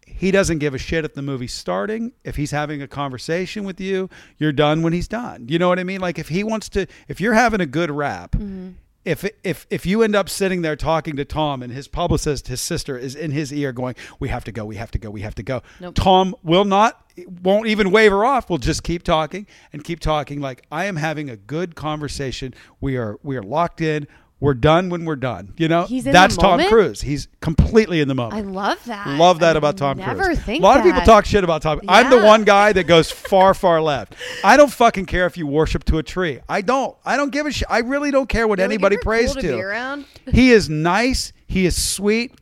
He 0.06 0.30
doesn't 0.30 0.58
give 0.58 0.74
a 0.74 0.78
shit 0.78 1.04
if 1.04 1.14
the 1.14 1.22
movie's 1.22 1.52
starting. 1.52 2.12
If 2.22 2.36
he's 2.36 2.52
having 2.52 2.80
a 2.82 2.86
conversation 2.88 3.64
with 3.64 3.80
you, 3.80 4.08
you're 4.38 4.52
done 4.52 4.82
when 4.82 4.92
he's 4.92 5.08
done. 5.08 5.46
You 5.48 5.58
know 5.58 5.68
what 5.68 5.78
I 5.78 5.84
mean? 5.84 6.00
Like 6.00 6.18
if 6.18 6.28
he 6.28 6.44
wants 6.44 6.68
to, 6.70 6.86
if 7.08 7.20
you're 7.20 7.34
having 7.34 7.60
a 7.60 7.66
good 7.66 7.90
rap, 7.90 8.32
Mm-hmm. 8.32 8.70
If 9.04 9.28
if 9.42 9.66
if 9.70 9.84
you 9.84 10.02
end 10.02 10.16
up 10.16 10.28
sitting 10.28 10.62
there 10.62 10.76
talking 10.76 11.16
to 11.16 11.24
Tom 11.24 11.62
and 11.62 11.72
his 11.72 11.88
publicist, 11.88 12.48
his 12.48 12.60
sister, 12.60 12.96
is 12.96 13.14
in 13.14 13.30
his 13.30 13.52
ear 13.52 13.72
going, 13.72 13.94
"We 14.18 14.28
have 14.28 14.44
to 14.44 14.52
go, 14.52 14.64
we 14.64 14.76
have 14.76 14.90
to 14.92 14.98
go, 14.98 15.10
we 15.10 15.20
have 15.20 15.34
to 15.36 15.42
go." 15.42 15.62
Nope. 15.80 15.94
Tom 15.94 16.34
will 16.42 16.64
not, 16.64 17.04
won't 17.42 17.66
even 17.66 17.90
waver 17.90 18.24
off. 18.24 18.48
We'll 18.48 18.58
just 18.58 18.82
keep 18.82 19.02
talking 19.02 19.46
and 19.72 19.84
keep 19.84 20.00
talking. 20.00 20.40
Like 20.40 20.64
I 20.72 20.86
am 20.86 20.96
having 20.96 21.28
a 21.28 21.36
good 21.36 21.74
conversation. 21.74 22.54
We 22.80 22.96
are 22.96 23.18
we 23.22 23.36
are 23.36 23.42
locked 23.42 23.80
in. 23.80 24.06
We're 24.44 24.54
done 24.54 24.90
when 24.90 25.06
we're 25.06 25.16
done. 25.16 25.54
You 25.56 25.68
know, 25.68 25.84
He's 25.84 26.04
in 26.04 26.12
the 26.12 26.18
that's 26.18 26.36
Tom 26.36 26.50
moment? 26.52 26.68
Cruise. 26.68 27.00
He's 27.00 27.28
completely 27.40 28.00
in 28.00 28.08
the 28.08 28.14
moment. 28.14 28.34
I 28.34 28.40
love 28.48 28.84
that. 28.84 29.08
Love 29.08 29.40
that 29.40 29.56
I 29.56 29.58
about 29.58 29.78
Tom 29.78 29.96
never 29.96 30.22
Cruise. 30.24 30.38
Think 30.40 30.60
a 30.60 30.62
lot 30.62 30.76
of 30.76 30.84
people 30.84 31.00
that. 31.00 31.06
talk 31.06 31.24
shit 31.24 31.42
about 31.44 31.62
Tom. 31.62 31.80
I'm 31.88 32.10
the 32.10 32.16
Yeah. 32.18 32.26
one 32.26 32.44
guy 32.44 32.72
that 32.74 32.84
goes 32.84 33.10
far, 33.10 33.54
far 33.64 33.80
left. 33.80 34.14
I 34.44 34.56
don't 34.58 34.70
fucking 34.70 35.06
care 35.06 35.24
if 35.24 35.38
you 35.38 35.46
worship 35.46 35.84
to 35.84 35.96
a 35.98 36.02
tree. 36.02 36.40
I 36.48 36.60
don't. 36.60 36.94
I 37.06 37.16
don't 37.16 37.30
give 37.30 37.46
a 37.46 37.50
shit. 37.52 37.66
I 37.70 37.78
really 37.78 38.10
don't 38.10 38.28
care 38.28 38.46
what 38.46 38.60
anybody 38.60 38.96
"You're 38.96 39.02
prays 39.02 39.32
cool 39.32 39.40
to. 39.42 39.48
to 39.48 39.56
be 39.56 39.62
around." 39.62 40.04
he 40.30 40.52
is 40.52 40.68
nice. 40.68 41.32
He 41.46 41.64
is 41.64 41.82
sweet. 41.82 42.32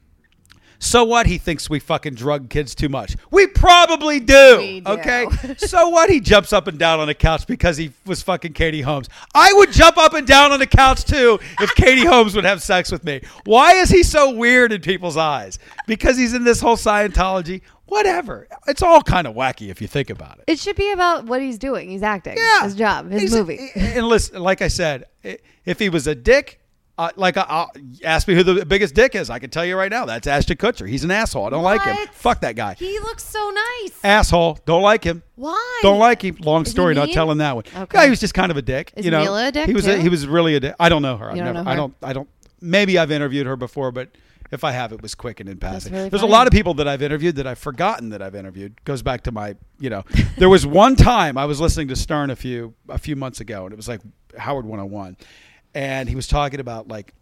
So 0.84 1.04
what? 1.04 1.26
He 1.26 1.38
thinks 1.38 1.70
we 1.70 1.78
fucking 1.78 2.14
drug 2.16 2.50
kids 2.50 2.74
too 2.74 2.88
much. 2.88 3.16
We 3.30 3.46
probably 3.46 4.18
do. 4.18 4.56
We 4.58 4.80
do. 4.80 4.90
Okay. 4.92 5.26
so 5.56 5.88
what? 5.90 6.10
He 6.10 6.18
jumps 6.18 6.52
up 6.52 6.66
and 6.66 6.76
down 6.76 6.98
on 6.98 7.06
the 7.06 7.14
couch 7.14 7.46
because 7.46 7.76
he 7.76 7.92
was 8.04 8.20
fucking 8.20 8.52
Katie 8.54 8.80
Holmes. 8.80 9.08
I 9.32 9.52
would 9.52 9.70
jump 9.70 9.96
up 9.96 10.12
and 10.14 10.26
down 10.26 10.50
on 10.50 10.58
the 10.58 10.66
couch 10.66 11.04
too 11.04 11.38
if 11.60 11.72
Katie 11.76 12.04
Holmes 12.04 12.34
would 12.34 12.44
have 12.44 12.60
sex 12.62 12.90
with 12.90 13.04
me. 13.04 13.20
Why 13.44 13.74
is 13.74 13.90
he 13.90 14.02
so 14.02 14.32
weird 14.34 14.72
in 14.72 14.80
people's 14.80 15.16
eyes? 15.16 15.60
Because 15.86 16.16
he's 16.18 16.34
in 16.34 16.42
this 16.42 16.60
whole 16.60 16.76
Scientology. 16.76 17.62
Whatever. 17.86 18.48
It's 18.66 18.82
all 18.82 19.02
kind 19.02 19.26
of 19.26 19.34
wacky 19.36 19.68
if 19.68 19.80
you 19.82 19.86
think 19.86 20.10
about 20.10 20.38
it. 20.38 20.44
It 20.48 20.58
should 20.58 20.76
be 20.76 20.90
about 20.92 21.26
what 21.26 21.42
he's 21.42 21.58
doing. 21.58 21.90
He's 21.90 22.02
acting. 22.02 22.36
Yeah, 22.38 22.64
His 22.64 22.74
job. 22.74 23.10
His 23.10 23.20
He's- 23.22 23.32
movie. 23.34 23.70
And 23.76 24.08
listen, 24.08 24.40
like 24.42 24.62
I 24.62 24.68
said, 24.68 25.04
if 25.22 25.78
he 25.78 25.90
was 25.90 26.06
a 26.06 26.14
dick, 26.14 26.58
uh, 27.02 27.10
like 27.16 27.36
uh, 27.36 27.66
ask 28.04 28.28
me 28.28 28.34
who 28.34 28.42
the 28.42 28.64
biggest 28.64 28.94
dick 28.94 29.14
is, 29.14 29.30
I 29.30 29.38
can 29.38 29.50
tell 29.50 29.64
you 29.64 29.76
right 29.76 29.90
now. 29.90 30.04
That's 30.04 30.26
Ashton 30.26 30.56
Kutcher. 30.56 30.88
He's 30.88 31.04
an 31.04 31.10
asshole. 31.10 31.46
I 31.46 31.50
don't 31.50 31.62
like 31.62 31.82
him. 31.82 31.96
Fuck 32.12 32.40
that 32.42 32.56
guy. 32.56 32.74
he 32.74 32.98
looks 33.00 33.24
so 33.24 33.50
nice. 33.50 33.98
asshole. 34.04 34.58
Don't 34.64 34.82
like 34.82 35.04
him. 35.04 35.22
Why? 35.34 35.80
Don't 35.82 35.98
like 35.98 36.22
him. 36.22 36.36
Long 36.40 36.64
story. 36.64 36.94
Not 36.94 37.10
telling 37.10 37.38
that 37.38 37.54
one. 37.54 37.64
Okay. 37.74 37.98
Yeah, 37.98 38.04
he 38.04 38.10
was 38.10 38.20
just 38.20 38.34
kind 38.34 38.50
of 38.50 38.56
a 38.56 38.62
dick. 38.62 38.92
Is 38.96 39.04
you 39.04 39.10
know, 39.10 39.22
Mila 39.22 39.48
a 39.48 39.52
dick 39.52 39.66
he 39.66 39.74
was. 39.74 39.84
too? 39.84 39.96
he 39.96 40.08
was 40.08 40.26
really 40.26 40.54
a 40.54 40.60
dick. 40.60 40.74
I 40.78 40.88
don't 40.88 41.02
know 41.02 41.16
her. 41.16 41.30
I've 41.30 41.36
never. 41.36 41.62
know 41.64 41.70
I 41.70 41.74
don't. 41.74 41.94
I 42.02 42.12
don't. 42.12 42.28
Maybe 42.60 42.98
I've 42.98 43.10
interviewed 43.10 43.46
her 43.46 43.56
before, 43.56 43.90
but 43.90 44.10
if 44.52 44.64
I 44.64 44.72
have, 44.72 44.92
it 44.92 45.00
was 45.00 45.14
quick 45.14 45.40
and 45.40 45.48
in 45.48 45.56
passing. 45.56 45.92
really 45.92 46.10
There's 46.10 46.20
funny. 46.20 46.32
a 46.32 46.36
lot 46.36 46.46
of 46.46 46.52
people 46.52 46.74
that 46.74 46.86
I've 46.86 47.02
interviewed 47.02 47.36
that 47.36 47.46
I've 47.46 47.58
forgotten 47.58 48.10
that 48.10 48.20
I've 48.22 48.34
interviewed. 48.34 48.84
Goes 48.84 49.02
back 49.02 49.22
to 49.22 49.32
my, 49.32 49.56
you 49.80 49.90
know, 49.90 50.04
there 50.36 50.50
was 50.50 50.66
one 50.66 50.94
time 50.94 51.38
I 51.38 51.46
was 51.46 51.58
listening 51.58 51.88
to 51.88 51.96
Stern 51.96 52.30
a 52.30 52.36
few 52.36 52.74
a 52.88 52.98
few 52.98 53.16
months 53.16 53.40
ago, 53.40 53.64
and 53.64 53.72
it 53.72 53.76
was 53.76 53.88
like 53.88 54.02
Howard 54.38 54.66
101, 54.66 55.16
and 55.74 56.08
he 56.08 56.14
was 56.14 56.26
talking 56.26 56.60
about 56.60 56.88
like 56.88 57.14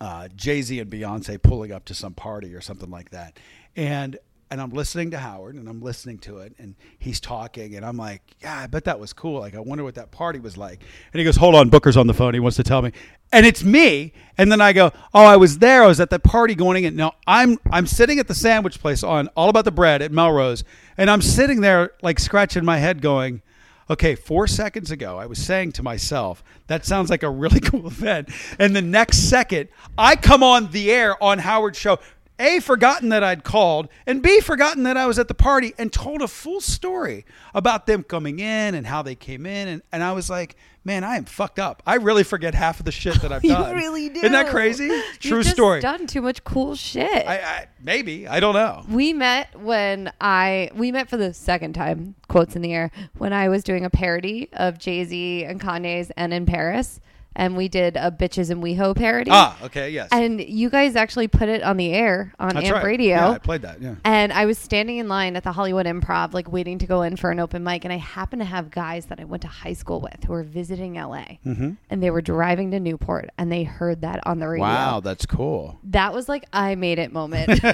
uh, 0.00 0.28
Jay 0.36 0.62
Z 0.62 0.78
and 0.78 0.90
Beyonce 0.90 1.42
pulling 1.42 1.72
up 1.72 1.84
to 1.86 1.94
some 1.94 2.14
party 2.14 2.54
or 2.54 2.60
something 2.60 2.90
like 2.90 3.10
that, 3.10 3.38
and 3.76 4.18
and 4.50 4.60
I'm 4.60 4.70
listening 4.70 5.10
to 5.10 5.18
Howard 5.18 5.56
and 5.56 5.68
I'm 5.68 5.82
listening 5.82 6.18
to 6.20 6.38
it, 6.38 6.54
and 6.58 6.74
he's 6.98 7.20
talking, 7.20 7.76
and 7.76 7.84
I'm 7.84 7.96
like, 7.96 8.22
yeah, 8.40 8.58
I 8.58 8.66
bet 8.66 8.84
that 8.84 8.98
was 8.98 9.12
cool. 9.12 9.40
Like, 9.40 9.54
I 9.54 9.60
wonder 9.60 9.84
what 9.84 9.96
that 9.96 10.10
party 10.10 10.38
was 10.38 10.56
like. 10.56 10.82
And 11.12 11.18
he 11.20 11.24
goes, 11.24 11.36
hold 11.36 11.54
on, 11.54 11.68
Booker's 11.68 11.96
on 11.96 12.06
the 12.06 12.14
phone. 12.14 12.34
He 12.34 12.40
wants 12.40 12.56
to 12.56 12.62
tell 12.62 12.80
me, 12.80 12.92
and 13.32 13.44
it's 13.44 13.62
me. 13.62 14.12
And 14.38 14.50
then 14.50 14.60
I 14.60 14.72
go, 14.72 14.90
oh, 15.12 15.24
I 15.24 15.36
was 15.36 15.58
there. 15.58 15.82
I 15.82 15.86
was 15.86 16.00
at 16.00 16.10
that 16.10 16.22
party 16.22 16.54
going 16.54 16.84
in. 16.84 16.96
Now 16.96 17.14
I'm 17.26 17.58
I'm 17.70 17.86
sitting 17.86 18.18
at 18.18 18.28
the 18.28 18.34
sandwich 18.34 18.80
place 18.80 19.02
on 19.02 19.28
All 19.36 19.48
About 19.48 19.64
the 19.64 19.72
Bread 19.72 20.00
at 20.02 20.12
Melrose, 20.12 20.64
and 20.96 21.10
I'm 21.10 21.22
sitting 21.22 21.60
there 21.60 21.92
like 22.02 22.18
scratching 22.18 22.64
my 22.64 22.78
head, 22.78 23.02
going 23.02 23.42
okay, 23.90 24.14
four 24.14 24.46
seconds 24.46 24.90
ago, 24.90 25.18
I 25.18 25.26
was 25.26 25.38
saying 25.38 25.72
to 25.72 25.82
myself, 25.82 26.44
that 26.66 26.84
sounds 26.84 27.10
like 27.10 27.22
a 27.22 27.30
really 27.30 27.60
cool 27.60 27.86
event. 27.86 28.30
And 28.58 28.74
the 28.74 28.82
next 28.82 29.28
second, 29.28 29.68
I 29.96 30.16
come 30.16 30.42
on 30.42 30.70
the 30.70 30.90
air 30.90 31.22
on 31.22 31.38
Howard's 31.38 31.78
show. 31.78 31.98
A, 32.40 32.60
forgotten 32.60 33.08
that 33.08 33.24
I'd 33.24 33.42
called, 33.42 33.88
and 34.06 34.22
B, 34.22 34.38
forgotten 34.40 34.84
that 34.84 34.96
I 34.96 35.06
was 35.06 35.18
at 35.18 35.26
the 35.26 35.34
party 35.34 35.74
and 35.76 35.92
told 35.92 36.22
a 36.22 36.28
full 36.28 36.60
story 36.60 37.26
about 37.52 37.86
them 37.86 38.04
coming 38.04 38.38
in 38.38 38.76
and 38.76 38.86
how 38.86 39.02
they 39.02 39.16
came 39.16 39.44
in. 39.44 39.66
And, 39.66 39.82
and 39.90 40.04
I 40.04 40.12
was 40.12 40.30
like, 40.30 40.54
man, 40.88 41.04
I 41.04 41.16
am 41.16 41.26
fucked 41.26 41.58
up. 41.58 41.82
I 41.86 41.96
really 41.96 42.24
forget 42.24 42.54
half 42.54 42.80
of 42.80 42.86
the 42.86 42.90
shit 42.92 43.20
that 43.20 43.30
I've 43.30 43.42
done. 43.44 43.68
You 43.68 43.76
really 43.76 44.08
do. 44.08 44.20
Isn't 44.20 44.32
that 44.32 44.48
crazy? 44.48 44.86
You've 44.86 45.18
True 45.20 45.42
just 45.42 45.54
story. 45.54 45.80
Done 45.80 46.06
too 46.06 46.22
much 46.22 46.42
cool 46.44 46.74
shit. 46.74 47.26
I, 47.28 47.36
I, 47.38 47.68
maybe. 47.80 48.26
I 48.26 48.40
don't 48.40 48.54
know. 48.54 48.84
we 48.88 49.12
met 49.12 49.54
when 49.60 50.10
I 50.20 50.70
we 50.74 50.90
met 50.90 51.08
for 51.10 51.18
the 51.18 51.34
second 51.34 51.74
time. 51.74 52.14
Quotes 52.28 52.56
in 52.56 52.62
the 52.62 52.72
air 52.72 52.90
when 53.18 53.32
I 53.32 53.48
was 53.48 53.62
doing 53.62 53.84
a 53.84 53.90
parody 53.90 54.48
of 54.54 54.78
Jay 54.78 55.04
Z 55.04 55.44
and 55.44 55.60
Kanye's 55.60 56.10
"And 56.16 56.32
in 56.32 56.46
Paris," 56.46 57.00
and 57.38 57.56
we 57.56 57.68
did 57.68 57.96
a 57.96 58.10
"Bitches 58.10 58.50
and 58.50 58.62
WeHo" 58.62 58.94
parody. 58.94 59.30
Ah, 59.32 59.56
okay, 59.62 59.88
yes. 59.88 60.08
And 60.12 60.40
you 60.40 60.68
guys 60.68 60.94
actually 60.96 61.28
put 61.28 61.48
it 61.48 61.62
on 61.62 61.78
the 61.78 61.90
air 61.92 62.34
on 62.38 62.50
That's 62.54 62.66
Amp 62.66 62.74
right. 62.76 62.84
Radio. 62.84 63.16
Yeah, 63.16 63.30
I 63.30 63.38
played 63.38 63.62
that, 63.62 63.80
yeah. 63.80 63.94
And 64.04 64.30
I 64.32 64.44
was 64.44 64.58
standing 64.58 64.98
in 64.98 65.08
line 65.08 65.36
at 65.36 65.44
the 65.44 65.52
Hollywood 65.52 65.86
Improv, 65.86 66.34
like 66.34 66.52
waiting 66.52 66.78
to 66.80 66.86
go 66.86 67.00
in 67.00 67.16
for 67.16 67.30
an 67.30 67.40
open 67.40 67.64
mic. 67.64 67.84
And 67.84 67.92
I 67.92 67.96
happened 67.96 68.40
to 68.42 68.46
have 68.46 68.70
guys 68.70 69.06
that 69.06 69.18
I 69.20 69.24
went 69.24 69.40
to 69.42 69.48
high 69.48 69.72
school 69.72 70.00
with 70.00 70.24
who 70.24 70.32
were 70.34 70.42
visiting 70.42 70.94
LA. 70.94 71.24
Mm-hmm. 71.46 71.70
And 71.88 72.02
they 72.02 72.10
were 72.10 72.20
driving 72.20 72.72
to 72.72 72.80
Newport 72.80 73.30
and 73.38 73.50
they 73.50 73.62
heard 73.62 74.02
that 74.02 74.26
on 74.26 74.38
the 74.40 74.48
radio. 74.48 74.66
Wow, 74.66 75.00
that's 75.00 75.24
cool. 75.24 75.78
That 75.84 76.12
was 76.12 76.28
like, 76.28 76.44
I 76.52 76.74
made 76.74 76.98
it 76.98 77.12
moment. 77.12 77.60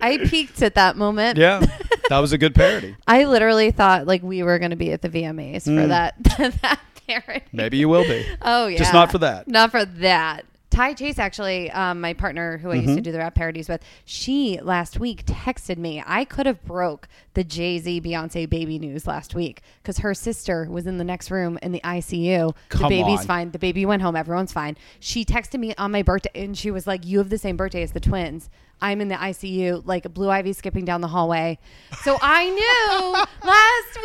I 0.00 0.18
peaked 0.28 0.62
at 0.62 0.74
that 0.76 0.96
moment. 0.96 1.38
Yeah, 1.38 1.64
that 2.08 2.18
was 2.18 2.32
a 2.32 2.38
good 2.38 2.54
parody. 2.54 2.96
I 3.06 3.24
literally 3.24 3.70
thought 3.70 4.06
like 4.06 4.22
we 4.22 4.42
were 4.42 4.58
going 4.58 4.70
to 4.70 4.76
be 4.76 4.90
at 4.92 5.02
the 5.02 5.08
VMAs 5.10 5.64
Mm. 5.64 5.82
for 5.82 5.86
that, 5.88 6.14
that 6.62 6.80
parody. 7.06 7.42
Maybe 7.52 7.76
you 7.78 7.88
will 7.88 8.04
be. 8.04 8.24
Oh 8.42 8.66
yeah, 8.66 8.78
Just 8.78 8.92
not 8.92 9.10
for 9.10 9.18
that. 9.18 9.48
Not 9.48 9.70
for 9.70 9.84
that. 9.84 10.44
Ty 10.70 10.94
Chase, 10.94 11.20
actually, 11.20 11.70
um, 11.70 12.00
my 12.00 12.14
partner 12.14 12.58
who 12.58 12.72
I 12.72 12.74
used 12.74 12.86
to 12.88 12.94
Mm-hmm. 12.94 13.02
do 13.02 13.12
the 13.12 13.18
rap 13.18 13.36
parodies 13.36 13.68
with, 13.68 13.80
she 14.04 14.58
last 14.60 14.98
week 14.98 15.24
texted 15.24 15.78
me. 15.78 16.02
I 16.04 16.24
could 16.24 16.46
have 16.46 16.64
broke 16.64 17.06
the 17.34 17.44
Jay 17.44 17.78
Z 17.78 18.00
Beyonce 18.00 18.50
baby 18.50 18.80
news 18.80 19.06
last 19.06 19.36
week 19.36 19.62
because 19.80 19.98
her 19.98 20.14
sister 20.14 20.66
was 20.68 20.88
in 20.88 20.98
the 20.98 21.04
next 21.04 21.30
room 21.30 21.60
in 21.62 21.70
the 21.70 21.80
ICU. 21.84 22.56
Come 22.70 22.82
the 22.82 22.88
baby's 22.88 23.20
on. 23.20 23.26
fine. 23.26 23.50
The 23.52 23.58
baby 23.60 23.86
went 23.86 24.02
home. 24.02 24.16
Everyone's 24.16 24.52
fine. 24.52 24.76
She 24.98 25.24
texted 25.24 25.60
me 25.60 25.74
on 25.78 25.92
my 25.92 26.02
birthday 26.02 26.30
and 26.34 26.58
she 26.58 26.72
was 26.72 26.88
like, 26.88 27.06
"You 27.06 27.18
have 27.18 27.30
the 27.30 27.38
same 27.38 27.56
birthday 27.56 27.82
as 27.84 27.92
the 27.92 28.00
twins." 28.00 28.50
I'm 28.80 29.00
in 29.00 29.08
the 29.08 29.14
ICU, 29.14 29.82
like 29.86 30.12
Blue 30.12 30.28
Ivy 30.28 30.52
skipping 30.52 30.84
down 30.84 31.00
the 31.00 31.08
hallway. 31.08 31.58
So 32.02 32.18
I 32.20 32.50
knew 32.50 33.24
last 33.48 33.98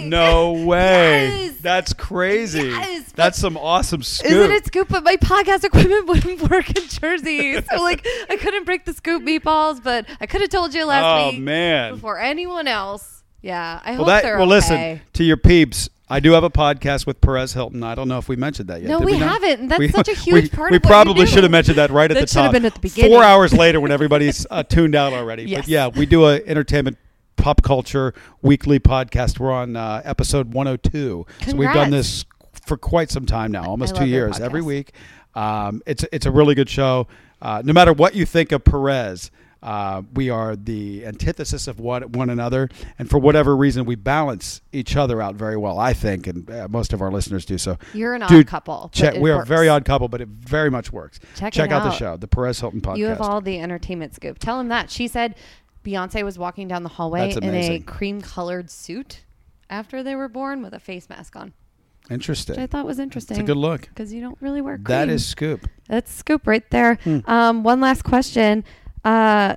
week. 0.00 0.08
No 0.10 0.52
way. 0.66 1.28
Yes. 1.46 1.56
That's 1.60 1.92
crazy. 1.92 2.68
Yes, 2.68 3.12
That's 3.12 3.38
some 3.38 3.56
awesome 3.56 4.02
scoop. 4.02 4.30
Isn't 4.30 4.50
it 4.52 4.66
scoop? 4.66 4.88
But 4.88 5.04
my 5.04 5.16
podcast 5.16 5.64
equipment 5.64 6.06
wouldn't 6.08 6.50
work 6.50 6.68
in 6.70 6.86
Jersey, 6.88 7.54
so 7.62 7.76
like 7.82 8.06
I 8.28 8.36
couldn't 8.36 8.64
break 8.64 8.84
the 8.84 8.92
scoop 8.92 9.22
meatballs. 9.22 9.82
But 9.82 10.06
I 10.20 10.26
could 10.26 10.40
have 10.42 10.50
told 10.50 10.74
you 10.74 10.84
last 10.84 11.04
Oh, 11.04 11.30
week 11.30 11.40
man. 11.40 11.94
before 11.94 12.18
anyone 12.20 12.68
else. 12.68 13.22
Yeah, 13.42 13.80
I 13.84 13.90
Well, 13.92 13.98
hope 13.98 14.06
that 14.08 14.22
they're 14.22 14.38
well, 14.38 14.46
listen 14.46 15.00
to 15.14 15.24
your 15.24 15.36
peeps. 15.36 15.88
I 16.08 16.20
do 16.20 16.32
have 16.32 16.44
a 16.44 16.50
podcast 16.50 17.04
with 17.06 17.20
Perez 17.20 17.52
Hilton. 17.52 17.82
I 17.82 17.94
don't 17.96 18.06
know 18.06 18.18
if 18.18 18.28
we 18.28 18.36
mentioned 18.36 18.68
that 18.68 18.80
yet. 18.80 18.88
No, 18.88 18.98
Did 19.00 19.06
we 19.06 19.18
not? 19.18 19.42
haven't. 19.42 19.68
That's 19.68 19.78
We- 19.80 19.88
such 19.88 20.08
a 20.08 20.12
we- 20.32 20.40
huge 20.42 20.52
part 20.52 20.70
We 20.70 20.76
of 20.76 20.84
what 20.84 20.88
you 20.88 20.92
probably 20.92 21.26
should 21.26 21.42
have 21.42 21.50
mentioned 21.50 21.78
that 21.78 21.90
right 21.90 22.10
at 22.10 22.14
That 22.14 22.20
the 22.20 22.26
should 22.28 22.36
have 22.36 22.46
top. 22.46 22.52
been 22.52 22.64
at 22.64 22.74
the 22.74 22.80
beginning. 22.80 23.10
Four 23.10 23.24
hours 23.24 23.52
later, 23.52 23.80
when 23.80 23.90
everybody's 23.98 24.46
uh, 24.50 24.62
tuned 24.62 24.94
out 24.94 25.12
already. 25.12 25.44
Yes. 25.44 25.62
But 25.62 25.68
yeah, 25.68 25.88
we 25.88 26.06
do 26.06 26.26
a 26.26 26.36
entertainment 26.46 26.96
pop 27.36 27.62
culture 27.62 28.14
weekly 28.40 28.78
podcast. 28.78 29.40
We're 29.40 29.50
on 29.52 29.74
uh, 29.76 30.02
episode 30.04 30.52
102. 30.54 31.26
So 31.46 31.56
we've 31.56 31.72
done 31.72 31.90
this 31.90 32.24
for 32.66 32.76
quite 32.76 33.10
some 33.10 33.26
time 33.26 33.50
now, 33.52 33.64
almost 33.64 33.96
two 33.96 34.06
years, 34.06 34.38
every 34.40 34.62
week. 34.62 34.92
Um, 35.34 35.82
it's 35.86 36.04
it's 36.12 36.24
a 36.26 36.30
really 36.30 36.54
good 36.54 36.68
show. 36.70 37.08
Uh, 37.42 37.62
no 37.64 37.72
matter 37.72 37.92
what 37.92 38.14
you 38.14 38.24
think 38.24 38.52
of 38.52 38.64
Perez, 38.64 39.30
uh, 39.66 40.02
we 40.14 40.30
are 40.30 40.54
the 40.54 41.04
antithesis 41.04 41.66
of 41.66 41.80
one, 41.80 42.02
one 42.12 42.30
another, 42.30 42.68
and 42.98 43.10
for 43.10 43.18
whatever 43.18 43.56
reason, 43.56 43.84
we 43.84 43.96
balance 43.96 44.62
each 44.72 44.96
other 44.96 45.20
out 45.20 45.34
very 45.34 45.56
well. 45.56 45.78
I 45.78 45.92
think, 45.92 46.26
and 46.28 46.48
uh, 46.50 46.68
most 46.70 46.92
of 46.92 47.02
our 47.02 47.10
listeners 47.10 47.44
do. 47.44 47.58
So, 47.58 47.76
You're 47.92 48.14
an 48.14 48.22
odd 48.22 48.46
couple. 48.46 48.90
check. 48.94 49.16
We 49.16 49.30
are 49.30 49.42
a 49.42 49.46
very 49.46 49.68
odd 49.68 49.84
couple, 49.84 50.06
but 50.08 50.20
it 50.20 50.28
very 50.28 50.70
much 50.70 50.92
works. 50.92 51.18
Check 51.34 51.56
it 51.58 51.72
out, 51.72 51.82
the 51.82 51.90
show, 51.90 52.16
the 52.16 52.28
Perez 52.28 52.60
Hilton 52.60 52.80
podcast. 52.80 52.98
You 52.98 53.06
have 53.06 53.20
all 53.20 53.40
the 53.40 53.58
entertainment 53.60 54.14
scoop. 54.14 54.38
Tell 54.38 54.60
him 54.60 54.68
that. 54.68 54.90
She 54.90 55.08
said 55.08 55.34
Beyonce 55.84 56.22
was 56.22 56.38
walking 56.38 56.68
down 56.68 56.84
the 56.84 56.88
hallway 56.88 57.32
in 57.32 57.54
a 57.54 57.80
cream 57.80 58.20
colored 58.20 58.70
suit 58.70 59.24
after 59.68 60.02
they 60.04 60.14
were 60.14 60.28
born 60.28 60.62
with 60.62 60.74
a 60.74 60.78
face 60.80 61.08
mask 61.08 61.34
on, 61.34 61.46
which 61.46 62.10
I 62.10 62.14
Interesting. 62.14 62.66
thought 62.68 62.86
was 62.86 63.00
interesting. 63.00 63.36
It's 63.36 63.42
a 63.42 63.46
good 63.46 63.56
look. 63.56 63.82
because 63.82 64.12
you 64.12 64.20
don't 64.20 64.38
really 64.40 64.60
wear 64.60 64.76
cream. 64.76 64.84
That 64.84 65.08
is 65.08 65.26
scoop. 65.26 65.68
That's 65.88 66.12
scoop 66.12 66.46
right 66.46 66.68
there. 66.70 66.94
Hmm. 67.02 67.18
Um, 67.26 67.62
one 67.64 67.80
last 67.80 68.02
question. 68.04 68.62
Uh, 69.06 69.54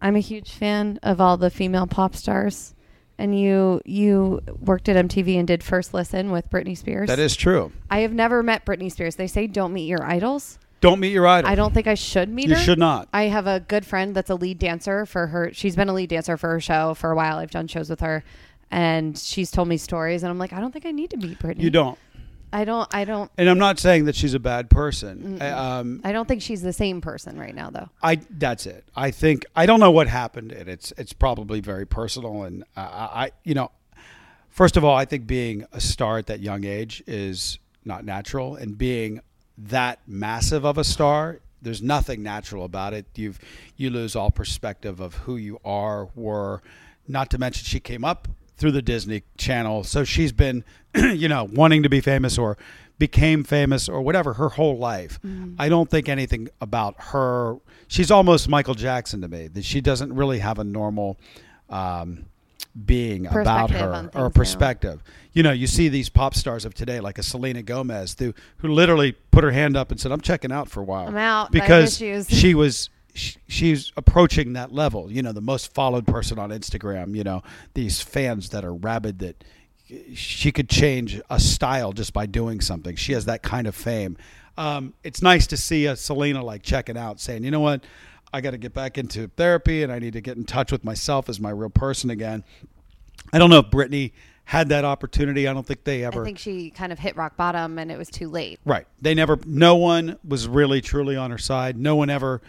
I'm 0.00 0.14
a 0.14 0.20
huge 0.20 0.52
fan 0.52 1.00
of 1.02 1.20
all 1.20 1.36
the 1.36 1.50
female 1.50 1.88
pop 1.88 2.14
stars, 2.14 2.72
and 3.18 3.38
you 3.38 3.80
you 3.84 4.40
worked 4.60 4.88
at 4.88 4.96
MTV 4.96 5.38
and 5.38 5.46
did 5.46 5.64
First 5.64 5.92
Listen 5.92 6.30
with 6.30 6.48
Britney 6.50 6.78
Spears. 6.78 7.08
That 7.08 7.18
is 7.18 7.34
true. 7.34 7.72
I 7.90 8.00
have 8.00 8.12
never 8.12 8.44
met 8.44 8.64
Britney 8.64 8.92
Spears. 8.92 9.16
They 9.16 9.26
say 9.26 9.48
don't 9.48 9.72
meet 9.72 9.86
your 9.88 10.04
idols. 10.04 10.60
Don't 10.80 11.00
meet 11.00 11.12
your 11.12 11.26
idol. 11.26 11.50
I 11.50 11.56
don't 11.56 11.74
think 11.74 11.88
I 11.88 11.94
should 11.94 12.28
meet 12.28 12.46
You 12.46 12.54
her. 12.54 12.60
You 12.60 12.64
should 12.64 12.78
not. 12.78 13.08
I 13.12 13.24
have 13.24 13.48
a 13.48 13.58
good 13.58 13.84
friend 13.84 14.14
that's 14.14 14.30
a 14.30 14.34
lead 14.36 14.60
dancer 14.60 15.04
for 15.04 15.28
her. 15.28 15.50
She's 15.52 15.74
been 15.74 15.88
a 15.88 15.94
lead 15.94 16.08
dancer 16.08 16.36
for 16.36 16.50
her 16.50 16.60
show 16.60 16.94
for 16.94 17.10
a 17.10 17.16
while. 17.16 17.38
I've 17.38 17.50
done 17.50 17.66
shows 17.66 17.90
with 17.90 18.00
her, 18.00 18.22
and 18.70 19.18
she's 19.18 19.50
told 19.50 19.66
me 19.66 19.78
stories. 19.78 20.22
And 20.22 20.30
I'm 20.30 20.38
like, 20.38 20.52
I 20.52 20.60
don't 20.60 20.70
think 20.72 20.86
I 20.86 20.92
need 20.92 21.10
to 21.10 21.16
meet 21.16 21.40
Britney. 21.40 21.62
You 21.62 21.70
don't. 21.70 21.98
I 22.52 22.64
don't. 22.64 22.88
I 22.94 23.04
don't. 23.04 23.30
And 23.38 23.48
I'm 23.48 23.58
not 23.58 23.78
saying 23.78 24.04
that 24.04 24.14
she's 24.14 24.34
a 24.34 24.38
bad 24.40 24.68
person. 24.68 25.40
I, 25.40 25.48
um, 25.50 26.00
I 26.04 26.12
don't 26.12 26.28
think 26.28 26.42
she's 26.42 26.60
the 26.60 26.72
same 26.72 27.00
person 27.00 27.38
right 27.38 27.54
now, 27.54 27.70
though. 27.70 27.88
I 28.02 28.16
that's 28.30 28.66
it. 28.66 28.84
I 28.94 29.10
think 29.10 29.46
I 29.56 29.64
don't 29.64 29.80
know 29.80 29.90
what 29.90 30.06
happened, 30.08 30.52
and 30.52 30.68
it's 30.68 30.92
it's 30.98 31.12
probably 31.12 31.60
very 31.60 31.86
personal. 31.86 32.42
And 32.42 32.64
uh, 32.76 33.08
I, 33.12 33.32
you 33.44 33.54
know, 33.54 33.70
first 34.50 34.76
of 34.76 34.84
all, 34.84 34.94
I 34.94 35.06
think 35.06 35.26
being 35.26 35.64
a 35.72 35.80
star 35.80 36.18
at 36.18 36.26
that 36.26 36.40
young 36.40 36.64
age 36.64 37.02
is 37.06 37.58
not 37.84 38.04
natural, 38.04 38.56
and 38.56 38.76
being 38.76 39.20
that 39.56 40.00
massive 40.06 40.64
of 40.64 40.76
a 40.76 40.84
star, 40.84 41.40
there's 41.62 41.82
nothing 41.82 42.22
natural 42.22 42.64
about 42.64 42.92
it. 42.92 43.06
You've 43.14 43.38
you 43.76 43.88
lose 43.88 44.14
all 44.14 44.30
perspective 44.30 45.00
of 45.00 45.14
who 45.14 45.36
you 45.36 45.58
are, 45.64 46.08
were. 46.14 46.62
Not 47.08 47.30
to 47.30 47.38
mention, 47.38 47.64
she 47.64 47.80
came 47.80 48.04
up 48.04 48.28
through 48.62 48.70
the 48.70 48.80
Disney 48.80 49.24
Channel, 49.36 49.82
so 49.82 50.04
she's 50.04 50.30
been, 50.30 50.64
you 50.94 51.26
know, 51.26 51.48
wanting 51.52 51.82
to 51.82 51.88
be 51.88 52.00
famous 52.00 52.38
or 52.38 52.56
became 52.96 53.42
famous 53.42 53.88
or 53.88 54.00
whatever 54.02 54.34
her 54.34 54.50
whole 54.50 54.78
life. 54.78 55.18
I 55.58 55.68
don't 55.68 55.90
think 55.90 56.08
anything 56.08 56.48
about 56.60 56.94
her. 56.98 57.56
She's 57.88 58.12
almost 58.12 58.48
Michael 58.48 58.74
Jackson 58.74 59.20
to 59.22 59.28
me. 59.28 59.48
That 59.48 59.64
she 59.64 59.80
doesn't 59.80 60.14
really 60.14 60.38
have 60.38 60.60
a 60.60 60.64
normal 60.64 61.18
um, 61.70 62.26
being 62.86 63.26
about 63.26 63.72
her 63.72 63.90
or 63.90 64.02
things 64.02 64.14
now. 64.14 64.28
perspective. 64.28 65.02
You 65.32 65.42
know, 65.42 65.50
you 65.50 65.66
see 65.66 65.88
these 65.88 66.08
pop 66.08 66.36
stars 66.36 66.64
of 66.64 66.72
today, 66.72 67.00
like 67.00 67.18
a 67.18 67.24
Selena 67.24 67.62
Gomez, 67.62 68.14
who 68.16 68.32
who 68.58 68.68
literally 68.68 69.10
put 69.32 69.42
her 69.42 69.50
hand 69.50 69.76
up 69.76 69.90
and 69.90 69.98
said, 69.98 70.12
"I'm 70.12 70.20
checking 70.20 70.52
out 70.52 70.70
for 70.70 70.78
a 70.78 70.84
while." 70.84 71.08
I'm 71.08 71.16
out. 71.16 71.50
Because 71.50 71.96
she 72.28 72.54
was. 72.54 72.90
She- 73.14 73.38
She's 73.46 73.92
approaching 73.96 74.54
that 74.54 74.72
level, 74.72 75.10
you 75.12 75.22
know, 75.22 75.32
the 75.32 75.40
most 75.42 75.72
followed 75.74 76.06
person 76.06 76.38
on 76.38 76.50
Instagram. 76.50 77.14
You 77.14 77.24
know, 77.24 77.42
these 77.74 78.00
fans 78.00 78.48
that 78.50 78.64
are 78.64 78.74
rabid 78.74 79.18
that 79.20 79.44
she 80.14 80.50
could 80.52 80.68
change 80.70 81.20
a 81.28 81.38
style 81.38 81.92
just 81.92 82.12
by 82.14 82.24
doing 82.26 82.60
something. 82.60 82.96
She 82.96 83.12
has 83.12 83.26
that 83.26 83.42
kind 83.42 83.66
of 83.66 83.74
fame. 83.74 84.16
Um, 84.56 84.94
it's 85.04 85.20
nice 85.22 85.46
to 85.48 85.56
see 85.56 85.86
a 85.86 85.96
Selena 85.96 86.42
like 86.42 86.62
checking 86.62 86.96
out, 86.96 87.20
saying, 87.20 87.44
you 87.44 87.50
know 87.50 87.60
what, 87.60 87.84
I 88.32 88.40
got 88.40 88.52
to 88.52 88.58
get 88.58 88.72
back 88.72 88.96
into 88.96 89.28
therapy 89.28 89.82
and 89.82 89.92
I 89.92 89.98
need 89.98 90.14
to 90.14 90.20
get 90.22 90.36
in 90.38 90.44
touch 90.44 90.72
with 90.72 90.82
myself 90.84 91.28
as 91.28 91.38
my 91.40 91.50
real 91.50 91.68
person 91.70 92.08
again. 92.10 92.44
I 93.32 93.38
don't 93.38 93.50
know 93.50 93.58
if 93.58 93.66
Britney 93.66 94.12
had 94.44 94.70
that 94.70 94.84
opportunity. 94.84 95.46
I 95.46 95.52
don't 95.52 95.66
think 95.66 95.84
they 95.84 96.04
ever. 96.04 96.22
I 96.22 96.24
think 96.24 96.38
she 96.38 96.70
kind 96.70 96.92
of 96.92 96.98
hit 96.98 97.16
rock 97.16 97.36
bottom, 97.36 97.78
and 97.78 97.90
it 97.92 97.98
was 97.98 98.08
too 98.08 98.28
late. 98.28 98.58
Right. 98.64 98.86
They 99.00 99.14
never, 99.14 99.38
no 99.46 99.76
one 99.76 100.18
was 100.26 100.48
really 100.48 100.80
truly 100.80 101.16
on 101.16 101.30
her 101.30 101.38
side. 101.38 101.76
No 101.76 101.96
one 101.96 102.10
ever 102.10 102.40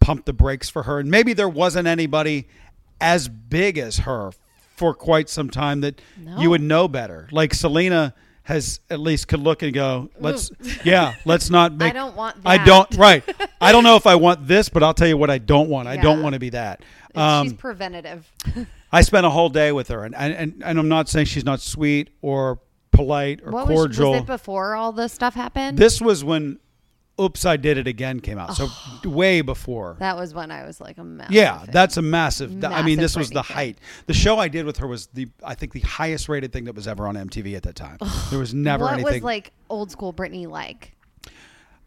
pumped 0.00 0.26
the 0.26 0.32
brakes 0.32 0.68
for 0.68 0.84
her. 0.84 0.98
And 0.98 1.10
maybe 1.10 1.32
there 1.32 1.48
wasn't 1.48 1.86
anybody 1.86 2.48
as 3.00 3.28
big 3.28 3.78
as 3.78 3.98
her 3.98 4.30
for 4.76 4.94
quite 4.94 5.28
some 5.28 5.50
time 5.50 5.80
that 5.82 6.00
No. 6.18 6.40
you 6.40 6.50
would 6.50 6.62
know 6.62 6.88
better. 6.88 7.28
Like 7.30 7.52
Selena 7.54 8.14
has 8.44 8.80
at 8.90 8.98
least 8.98 9.28
could 9.28 9.40
look 9.40 9.62
and 9.62 9.72
go, 9.72 10.10
let's, 10.18 10.50
yeah, 10.84 11.14
let's 11.24 11.50
not 11.50 11.72
make. 11.76 11.90
I 11.90 11.92
don't 11.92 12.16
want 12.16 12.36
I 12.44 12.64
don't, 12.64 12.96
right. 12.96 13.22
I 13.60 13.70
don't 13.72 13.84
know 13.84 13.96
if 13.96 14.06
I 14.06 14.14
want 14.16 14.46
this, 14.48 14.68
but 14.68 14.82
I'll 14.82 14.94
tell 14.94 15.06
you 15.08 15.16
what 15.16 15.30
I 15.30 15.38
don't 15.38 15.68
want. 15.68 15.86
I 15.86 15.96
don't 15.96 16.22
want 16.22 16.32
to 16.32 16.38
be 16.40 16.50
that. 16.50 16.80
she's 17.14 17.20
Um, 17.22 17.50
preventative. 17.56 18.30
I 18.92 19.02
spent 19.02 19.24
a 19.24 19.30
whole 19.30 19.50
day 19.50 19.70
with 19.70 19.86
her, 19.88 20.04
and, 20.04 20.16
and, 20.16 20.62
and 20.64 20.78
I'm 20.78 20.88
not 20.88 21.08
saying 21.08 21.26
she's 21.26 21.44
not 21.44 21.60
sweet 21.60 22.10
or 22.22 22.58
polite 22.90 23.40
or 23.44 23.52
what 23.52 23.68
was, 23.68 23.76
cordial. 23.76 24.10
was 24.12 24.20
it 24.22 24.26
before 24.26 24.74
all 24.74 24.90
this 24.90 25.12
stuff 25.12 25.34
happened? 25.34 25.78
This 25.78 26.00
was 26.00 26.24
when 26.24 26.58
Oops, 27.20 27.44
I 27.44 27.56
Did 27.56 27.78
It 27.78 27.86
Again 27.86 28.20
came 28.20 28.38
out. 28.38 28.56
So 28.56 28.68
way 29.04 29.40
before. 29.42 29.96
that 29.98 30.16
was 30.16 30.32
when 30.34 30.50
I 30.50 30.64
was 30.64 30.80
like 30.80 30.98
a 30.98 31.04
massive 31.04 31.34
yeah, 31.34 31.58
fan. 31.58 31.68
that's 31.72 31.96
a 31.96 32.02
massive. 32.02 32.64
I 32.64 32.82
mean, 32.82 32.98
this 32.98 33.16
was 33.16 33.30
the 33.30 33.42
fan. 33.42 33.56
height. 33.56 33.78
The 34.06 34.14
show 34.14 34.38
I 34.38 34.48
did 34.48 34.64
with 34.64 34.78
her 34.78 34.86
was 34.86 35.08
the, 35.08 35.28
I 35.44 35.54
think, 35.54 35.72
the 35.72 35.80
highest 35.80 36.28
rated 36.28 36.52
thing 36.52 36.64
that 36.64 36.74
was 36.74 36.88
ever 36.88 37.06
on 37.06 37.16
MTV 37.16 37.56
at 37.56 37.64
that 37.64 37.76
time. 37.76 37.98
There 38.30 38.38
was 38.38 38.54
never 38.54 38.84
what 38.84 38.94
anything. 38.94 39.04
What 39.04 39.14
was 39.14 39.22
like 39.22 39.52
old 39.68 39.90
school 39.90 40.12
Britney 40.12 40.46
like? 40.46 40.94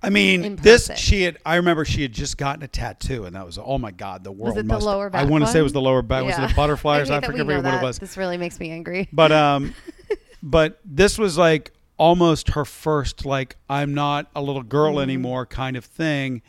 I 0.04 0.10
mean, 0.10 0.58
this 0.58 0.92
she 0.98 1.22
had. 1.22 1.38
I 1.46 1.56
remember 1.56 1.86
she 1.86 2.02
had 2.02 2.12
just 2.12 2.38
gotten 2.38 2.62
a 2.62 2.68
tattoo, 2.68 3.24
and 3.24 3.36
that 3.36 3.46
was 3.46 3.58
oh 3.58 3.78
my 3.78 3.92
god, 3.92 4.24
the 4.24 4.32
world 4.32 4.56
Was 4.56 4.66
it 4.66 4.68
the 4.68 4.78
lower 4.78 5.10
back 5.10 5.26
I 5.26 5.30
want 5.30 5.46
to 5.46 5.52
say 5.52 5.60
it 5.60 5.64
was 5.64 5.72
the 5.72 5.82
lower 5.82 6.02
back. 6.02 6.26
Was 6.26 6.38
it 6.38 6.52
a 6.52 6.54
butterfly 6.56 6.98
I? 6.98 7.18
I 7.18 7.22
forget 7.22 7.46
what 7.46 7.66
it 7.66 7.82
was. 7.82 8.00
This 8.00 8.18
really 8.18 8.38
makes 8.38 8.60
me 8.60 8.72
angry. 8.72 9.08
But 9.14 9.32
um, 9.32 9.74
but 10.44 10.80
this 10.84 11.18
was 11.18 11.38
like 11.38 11.72
almost 12.08 12.50
her 12.50 12.66
first 12.66 13.26
like 13.26 13.56
I'm 13.70 13.94
not 13.94 14.22
a 14.36 14.42
little 14.42 14.64
girl 14.64 14.94
Mm-hmm. 14.96 15.02
anymore 15.10 15.46
kind 15.46 15.76
of 15.78 15.86
thing. 15.86 16.42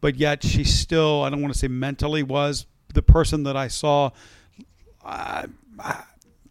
But 0.00 0.16
yet 0.16 0.42
she 0.44 0.64
still 0.64 1.22
I 1.24 1.30
don't 1.30 1.42
want 1.42 1.52
to 1.54 1.58
say 1.58 1.68
mentally 1.68 2.22
was 2.22 2.66
the 2.94 3.02
person 3.02 3.42
that 3.44 3.56
I 3.56 3.68
saw. 3.68 4.10
Uh, 5.04 5.46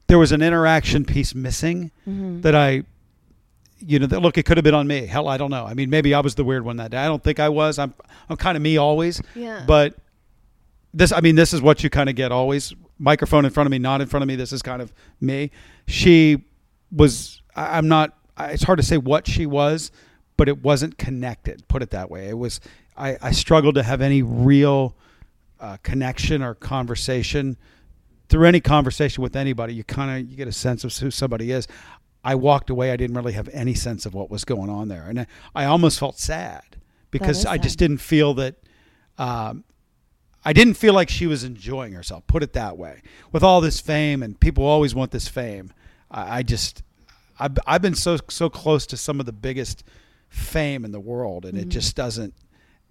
there 0.07 0.19
was 0.19 0.31
an 0.33 0.41
interaction 0.41 1.05
piece 1.05 1.33
missing 1.35 1.91
Mm-hmm. 2.07 2.41
that 2.41 2.55
I. 2.55 2.83
You 3.83 3.97
know, 3.97 4.05
that, 4.05 4.19
look, 4.19 4.37
it 4.37 4.43
could 4.45 4.57
have 4.57 4.63
been 4.63 4.75
on 4.75 4.85
me. 4.85 5.07
Hell, 5.07 5.27
I 5.27 5.37
don't 5.37 5.49
know. 5.49 5.65
I 5.65 5.73
mean, 5.73 5.89
maybe 5.89 6.13
I 6.13 6.19
was 6.19 6.35
the 6.35 6.43
weird 6.43 6.63
one 6.63 6.77
that 6.77 6.91
day. 6.91 6.97
I 6.99 7.05
don't 7.07 7.23
think 7.23 7.39
I 7.39 7.49
was. 7.49 7.79
I'm, 7.79 7.95
I'm 8.29 8.37
kind 8.37 8.55
of 8.55 8.61
me 8.61 8.77
always. 8.77 9.19
Yeah. 9.33 9.63
But 9.65 9.95
this, 10.93 11.11
I 11.11 11.19
mean, 11.21 11.35
this 11.35 11.51
is 11.51 11.63
what 11.63 11.83
you 11.83 11.89
kind 11.89 12.07
of 12.07 12.13
get 12.15 12.31
always. 12.31 12.75
Microphone 12.99 13.43
in 13.43 13.49
front 13.49 13.65
of 13.65 13.71
me, 13.71 13.79
not 13.79 13.99
in 13.99 14.05
front 14.07 14.21
of 14.21 14.27
me. 14.27 14.35
This 14.35 14.51
is 14.53 14.61
kind 14.61 14.83
of 14.83 14.93
me. 15.19 15.49
She 15.87 16.43
was. 16.91 17.41
I'm 17.55 17.87
not. 17.87 18.15
It's 18.39 18.63
hard 18.63 18.77
to 18.77 18.83
say 18.83 18.97
what 18.97 19.27
she 19.27 19.45
was, 19.45 19.91
but 20.37 20.47
it 20.47 20.63
wasn't 20.63 20.97
connected. 20.97 21.67
Put 21.67 21.81
it 21.81 21.91
that 21.91 22.09
way. 22.09 22.29
It 22.29 22.37
was. 22.37 22.59
I, 22.97 23.17
I 23.21 23.31
struggled 23.31 23.75
to 23.75 23.83
have 23.83 24.01
any 24.01 24.21
real 24.21 24.95
uh, 25.59 25.77
connection 25.83 26.41
or 26.41 26.55
conversation 26.55 27.57
through 28.29 28.45
any 28.45 28.59
conversation 28.59 29.21
with 29.21 29.35
anybody. 29.35 29.73
You 29.73 29.83
kind 29.83 30.11
of 30.11 30.29
you 30.29 30.35
get 30.35 30.47
a 30.47 30.53
sense 30.53 30.83
of 30.83 30.95
who 30.95 31.11
somebody 31.11 31.51
is. 31.51 31.67
I 32.23 32.35
walked 32.35 32.69
away. 32.69 32.91
I 32.91 32.97
didn't 32.97 33.15
really 33.15 33.33
have 33.33 33.49
any 33.49 33.73
sense 33.73 34.05
of 34.05 34.13
what 34.13 34.29
was 34.29 34.45
going 34.45 34.69
on 34.69 34.87
there, 34.87 35.05
and 35.07 35.21
I, 35.21 35.27
I 35.55 35.65
almost 35.65 35.99
felt 35.99 36.19
sad 36.19 36.63
because 37.11 37.45
I 37.45 37.57
just 37.57 37.77
didn't 37.77 37.99
feel 37.99 38.33
that. 38.35 38.55
Um, 39.17 39.65
I 40.43 40.53
didn't 40.53 40.73
feel 40.73 40.95
like 40.95 41.09
she 41.09 41.27
was 41.27 41.43
enjoying 41.43 41.93
herself. 41.93 42.25
Put 42.25 42.41
it 42.41 42.53
that 42.53 42.77
way. 42.77 43.03
With 43.31 43.43
all 43.43 43.61
this 43.61 43.79
fame, 43.79 44.23
and 44.23 44.39
people 44.39 44.65
always 44.65 44.95
want 44.95 45.11
this 45.11 45.27
fame. 45.27 45.71
I, 46.09 46.37
I 46.39 46.43
just, 46.43 46.81
I've, 47.41 47.57
I've 47.65 47.81
been 47.81 47.95
so 47.95 48.17
so 48.29 48.49
close 48.49 48.85
to 48.87 48.97
some 48.97 49.19
of 49.19 49.25
the 49.25 49.33
biggest 49.33 49.83
fame 50.29 50.85
in 50.85 50.91
the 50.91 50.99
world, 50.99 51.45
and 51.45 51.57
it 51.57 51.69
just 51.69 51.95
doesn't. 51.95 52.33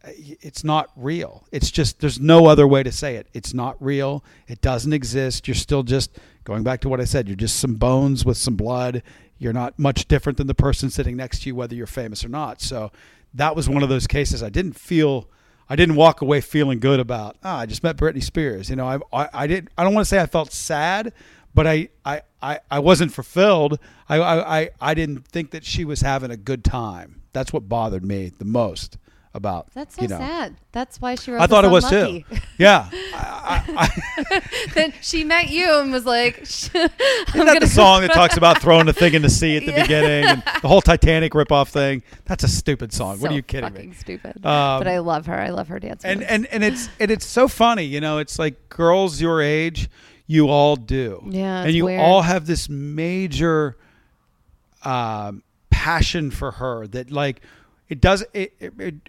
It's 0.05 0.65
not 0.65 0.91
real. 0.97 1.47
It's 1.53 1.71
just 1.71 2.01
there's 2.01 2.19
no 2.19 2.47
other 2.47 2.67
way 2.67 2.83
to 2.83 2.91
say 2.93 3.17
it. 3.17 3.29
It's 3.33 3.55
not 3.55 3.77
real. 3.81 4.25
It 4.49 4.61
doesn't 4.61 4.93
exist. 4.93 5.47
You're 5.47 5.55
still 5.55 5.83
just 5.83 6.19
going 6.45 6.63
back 6.63 6.81
to 6.83 6.89
what 6.89 7.01
I 7.01 7.05
said. 7.05 7.29
You're 7.29 7.37
just 7.37 7.61
some 7.61 7.75
bones 7.75 8.25
with 8.25 8.37
some 8.37 8.57
blood. 8.57 9.03
You're 9.39 9.53
not 9.53 9.79
much 9.79 10.07
different 10.09 10.37
than 10.37 10.47
the 10.47 10.55
person 10.55 10.91
sitting 10.91 11.17
next 11.17 11.43
to 11.43 11.49
you, 11.49 11.55
whether 11.55 11.75
you're 11.75 11.87
famous 11.87 12.25
or 12.25 12.29
not. 12.29 12.61
So 12.61 12.93
that 13.35 13.55
was 13.55 13.69
one 13.69 13.83
of 13.83 13.89
those 13.89 14.07
cases. 14.07 14.43
I 14.43 14.49
didn't 14.49 14.75
feel. 14.75 15.29
I 15.69 15.77
didn't 15.77 15.95
walk 15.95 16.21
away 16.21 16.41
feeling 16.41 16.81
good 16.81 16.99
about. 16.99 17.37
Ah, 17.45 17.61
I 17.61 17.67
just 17.67 17.83
met 17.85 17.97
Britney 17.97 18.23
Spears. 18.23 18.69
You 18.69 18.77
know, 18.77 18.87
I, 18.87 18.99
I, 19.13 19.29
I 19.33 19.47
didn't. 19.47 19.71
I 19.79 19.85
don't 19.85 19.95
want 19.95 20.05
to 20.05 20.09
say 20.09 20.21
I 20.21 20.27
felt 20.27 20.53
sad, 20.53 21.13
but 21.55 21.67
I, 21.67 21.89
I, 22.05 22.23
I, 22.43 22.61
I 22.71 22.79
wasn't 22.79 23.13
fulfilled. 23.13 23.79
I, 24.09 24.19
I, 24.19 24.61
I, 24.61 24.71
I 24.81 24.95
didn't 24.95 25.27
think 25.27 25.51
that 25.51 25.65
she 25.65 25.85
was 25.85 26.01
having 26.01 26.31
a 26.31 26.37
good 26.37 26.65
time. 26.65 27.23
That's 27.33 27.53
what 27.53 27.69
bothered 27.69 28.05
me 28.05 28.31
the 28.39 28.45
most 28.45 28.99
about. 29.33 29.69
That's 29.75 29.95
so 29.95 30.03
you 30.03 30.09
know. 30.09 30.19
sad. 30.19 30.57
That's 30.73 31.01
why 31.01 31.15
she 31.15 31.31
wrote. 31.31 31.41
I 31.41 31.47
thought 31.47 31.65
it 31.65 31.71
was 31.71 31.89
too. 31.89 32.23
Yeah. 32.59 32.91
I, 32.93 33.65
I, 33.69 33.89
I, 34.31 34.43
then 34.75 34.93
she 35.01 35.25
met 35.25 35.49
you 35.49 35.79
and 35.79 35.91
was 35.91 36.05
like, 36.05 36.39
I'm 36.75 36.91
Isn't 37.35 37.47
that 37.47 37.59
the 37.61 37.67
song 37.67 38.03
that 38.03 38.13
talks 38.13 38.37
about 38.37 38.61
throwing 38.61 38.85
the 38.85 38.93
thing 38.93 39.15
in 39.15 39.23
the 39.23 39.31
sea 39.31 39.57
at 39.57 39.65
the 39.65 39.73
Yeah. 39.73 39.83
beginning 39.83 40.25
and 40.27 40.43
the 40.61 40.69
whole 40.69 40.83
Titanic 40.83 41.33
ripoff 41.33 41.69
thing? 41.69 42.03
That's 42.27 42.45
a 42.45 42.49
stupid 42.49 42.93
song. 42.93 43.19
what 43.21 43.31
are 43.31 43.35
you 43.35 43.43
kidding 43.43 43.71
fucking 43.71 43.91
me? 43.91 43.95
Stupid. 43.95 44.45
Um, 44.45 44.81
but 44.81 44.89
I 44.89 44.99
love 44.99 45.27
her. 45.27 45.39
I 45.39 45.51
love 45.51 45.69
her 45.69 45.79
dance. 45.79 46.05
And 46.05 46.21
moves. 46.21 46.31
and 46.31 46.47
and 46.49 46.65
it's 46.65 46.89
and 46.99 47.11
it's 47.11 47.25
so 47.25 47.49
funny, 47.49 47.85
you 47.85 48.01
know. 48.01 48.19
It's 48.19 48.39
like 48.39 48.69
girls 48.69 49.21
your 49.21 49.41
age, 49.41 49.89
you 50.31 50.49
all 50.49 50.77
do. 50.77 51.21
Yeah, 51.27 51.65
and 51.65 51.75
you 51.75 51.87
weird. 51.87 52.01
all 52.01 52.23
have 52.23 52.47
this 52.47 52.69
major 52.69 53.77
um, 54.85 55.43
passion 55.71 56.31
for 56.31 56.53
her 56.53 56.87
that 56.87 57.11
like. 57.11 57.43
It 57.89 58.01
does. 58.01 58.25
It, 58.33 58.55
it, 58.61 58.73
it, 58.79 59.05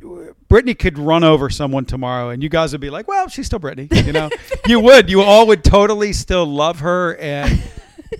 Britney 0.50 0.78
could 0.78 0.98
run 0.98 1.24
over 1.24 1.52
someone 1.52 1.86
tomorrow, 1.86 2.30
and 2.30 2.42
you 2.42 2.50
guys 2.50 2.72
would 2.72 2.82
be 2.82 2.90
like, 2.90 3.08
"Well, 3.08 3.28
she's 3.28 3.46
still 3.46 3.60
Britney." 3.60 4.08
You 4.08 4.12
know, 4.12 4.32
you 4.66 4.80
would. 4.80 5.12
You 5.12 5.22
all 5.22 5.46
would 5.46 5.64
totally 5.64 6.12
still 6.14 6.48
love 6.48 6.80
her, 6.80 7.16
and 7.18 7.62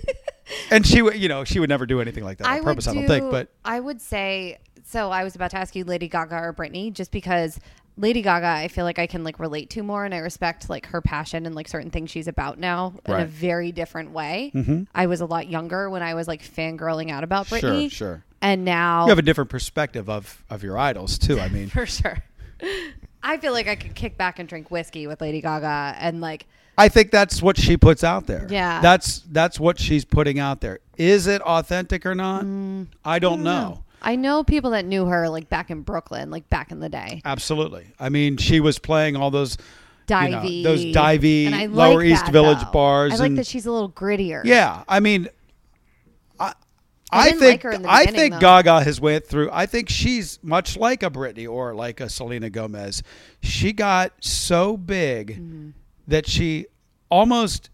and 0.70 0.86
she 0.86 1.02
would. 1.02 1.16
You 1.16 1.28
know, 1.28 1.42
she 1.42 1.58
would 1.58 1.68
never 1.68 1.84
do 1.84 2.00
anything 2.00 2.22
like 2.22 2.38
that 2.38 2.46
on 2.46 2.52
I 2.52 2.60
purpose. 2.60 2.86
would 2.86 2.96
I 2.96 3.00
don't 3.00 3.08
think. 3.08 3.32
But 3.32 3.48
I 3.64 3.80
would 3.80 4.00
say 4.00 4.58
so. 4.84 5.10
I 5.10 5.24
was 5.24 5.34
about 5.34 5.50
to 5.50 5.56
ask 5.56 5.74
you 5.74 5.82
Lady 5.82 6.06
Gaga 6.06 6.36
or 6.36 6.54
Britney, 6.54 6.92
just 6.92 7.10
because 7.10 7.58
Lady 7.98 8.22
Gaga, 8.22 8.46
I 8.46 8.68
feel 8.68 8.84
like 8.84 8.98
I 8.98 9.06
can 9.06 9.22
like 9.22 9.38
relate 9.38 9.70
to 9.70 9.82
more, 9.82 10.04
and 10.04 10.14
I 10.14 10.18
respect 10.18 10.70
like 10.70 10.86
her 10.86 11.00
passion 11.02 11.44
and 11.46 11.54
like 11.54 11.68
certain 11.68 11.90
things 11.90 12.10
she's 12.10 12.26
about 12.26 12.58
now 12.58 12.94
in 13.06 13.14
a 13.14 13.26
very 13.26 13.70
different 13.72 14.12
way. 14.12 14.50
Mhm. 14.54 14.86
I 14.94 15.06
was 15.06 15.20
a 15.20 15.26
lot 15.26 15.48
younger 15.48 15.90
when 15.90 16.02
I 16.02 16.14
was 16.14 16.26
like 16.26 16.42
fangirling 16.42 17.10
out 17.10 17.22
about 17.22 17.46
sure, 17.48 17.58
Britney, 17.60 17.90
sure. 17.92 18.24
and 18.40 18.64
now 18.64 19.04
You 19.04 19.10
have 19.10 19.18
a 19.18 19.22
different 19.22 19.50
perspective 19.50 20.08
of 20.08 20.42
of 20.48 20.62
your 20.62 20.78
idols 20.78 21.18
too. 21.18 21.38
I 21.38 21.48
mean, 21.48 21.68
for 21.68 21.84
sure. 21.86 22.22
I 23.22 23.36
feel 23.36 23.52
like 23.52 23.68
I 23.68 23.76
could 23.76 23.94
kick 23.94 24.16
back 24.16 24.38
and 24.38 24.48
drink 24.48 24.70
whiskey 24.70 25.06
with 25.06 25.20
Lady 25.20 25.40
Gaga 25.40 25.94
and 25.98 26.20
like 26.20 26.46
I 26.78 26.88
think 26.88 27.10
that's 27.10 27.42
what 27.42 27.58
she 27.58 27.76
puts 27.76 28.02
out 28.02 28.26
there. 28.26 28.46
Yeah. 28.48 28.80
That's 28.80 29.20
that's 29.30 29.60
what 29.60 29.78
she's 29.78 30.06
putting 30.06 30.38
out 30.38 30.62
there. 30.62 30.80
Is 30.96 31.26
it 31.26 31.42
authentic 31.42 32.06
or 32.06 32.14
not? 32.14 32.44
Mm. 32.44 32.86
I 33.04 33.18
don't 33.18 33.42
know. 33.42 33.84
I 34.02 34.16
know 34.16 34.44
people 34.44 34.72
that 34.72 34.84
knew 34.84 35.06
her 35.06 35.28
like 35.28 35.48
back 35.48 35.70
in 35.70 35.82
Brooklyn, 35.82 36.30
like 36.30 36.48
back 36.50 36.70
in 36.72 36.80
the 36.80 36.88
day. 36.88 37.22
Absolutely. 37.24 37.86
I 37.98 38.08
mean, 38.08 38.36
she 38.36 38.60
was 38.60 38.78
playing 38.78 39.16
all 39.16 39.30
those 39.30 39.56
you 40.10 40.16
know, 40.28 40.38
Divey. 40.40 40.62
those 40.64 40.84
divey 40.86 41.46
And 41.46 41.54
I 41.54 41.66
Lower 41.66 41.98
like 41.98 42.06
East 42.06 42.24
that, 42.26 42.32
Village 42.32 42.58
though. 42.64 42.70
bars 42.72 43.12
I 43.12 43.16
like 43.16 43.26
and 43.28 43.38
that 43.38 43.46
she's 43.46 43.66
a 43.66 43.72
little 43.72 43.88
grittier. 43.90 44.42
Yeah, 44.44 44.82
I 44.88 45.00
mean 45.00 45.28
I 46.40 46.48
I 46.48 47.20
I 47.20 47.24
didn't 47.26 47.40
think 47.40 47.52
like 47.52 47.62
her 47.62 47.70
in 47.72 47.82
the 47.82 47.88
I 47.90 48.00
beginning, 48.06 48.20
think 48.20 48.34
though. 48.34 48.40
Gaga 48.40 48.82
has 48.84 49.00
went 49.00 49.24
through 49.26 49.48
I 49.52 49.66
think 49.66 49.88
she's 49.88 50.38
much 50.42 50.76
like 50.76 51.02
a 51.02 51.10
Britney 51.10 51.48
or 51.48 51.74
like 51.74 52.00
a 52.00 52.08
Selena 52.10 52.50
Gomez. 52.50 53.02
She 53.42 53.72
got 53.72 54.12
so 54.20 54.76
big 54.76 55.38
Mm-hmm. 55.38 55.70
that 56.08 56.26
she 56.26 56.66
almost 57.08 57.70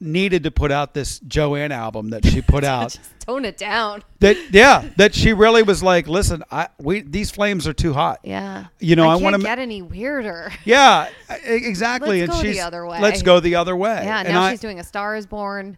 needed 0.00 0.44
to 0.44 0.50
put 0.50 0.70
out 0.70 0.94
this 0.94 1.18
Joanne 1.20 1.72
album 1.72 2.10
that 2.10 2.24
she 2.24 2.40
put 2.40 2.62
out. 2.74 2.92
Just 2.92 3.00
tone 3.20 3.44
it 3.44 3.56
down. 3.58 4.02
that 4.20 4.36
yeah 4.52 4.88
that 4.96 5.14
she 5.14 5.32
really 5.34 5.62
was 5.62 5.82
like 5.82 6.08
listen 6.08 6.42
i 6.50 6.66
we 6.78 7.02
these 7.02 7.30
flames 7.30 7.66
are 7.66 7.72
too 7.74 7.92
hot 7.92 8.20
Yeah. 8.22 8.66
You 8.78 8.96
know, 8.96 9.08
I 9.08 9.14
can't 9.14 9.22
wanna- 9.24 9.38
get 9.40 9.58
any 9.58 9.82
weirder. 9.82 10.50
yeah 10.64 11.08
exactly 11.44 12.20
Let's 12.20 12.32
and 12.32 12.42
go 12.42 12.46
the 12.48 12.52
she's 12.54 12.62
other 12.62 12.86
way. 12.86 13.00
let's 13.00 13.22
go 13.22 13.40
the 13.40 13.56
other 13.56 13.76
way 13.76 14.00
Yeah. 14.04 14.20
and 14.20 14.28
Now 14.28 14.42
I, 14.42 14.50
she's 14.52 14.60
doing 14.60 14.78
A 14.80 14.84
Star 14.84 15.14
Is 15.16 15.26
Born. 15.26 15.76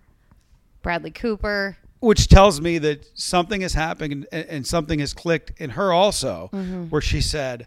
Bradley 0.83 1.11
Cooper. 1.11 1.77
which 2.01 2.29
tells 2.29 2.61
me 2.61 2.79
that 2.79 3.07
something 3.19 3.61
has 3.63 3.75
happened 3.75 4.27
and, 4.33 4.47
and 4.47 4.67
something 4.67 4.99
has 5.01 5.13
clicked 5.13 5.61
in 5.61 5.71
her 5.71 5.93
also 5.93 6.51
Mm-hmm. 6.53 6.85
where 6.85 7.03
she 7.03 7.21
said 7.21 7.67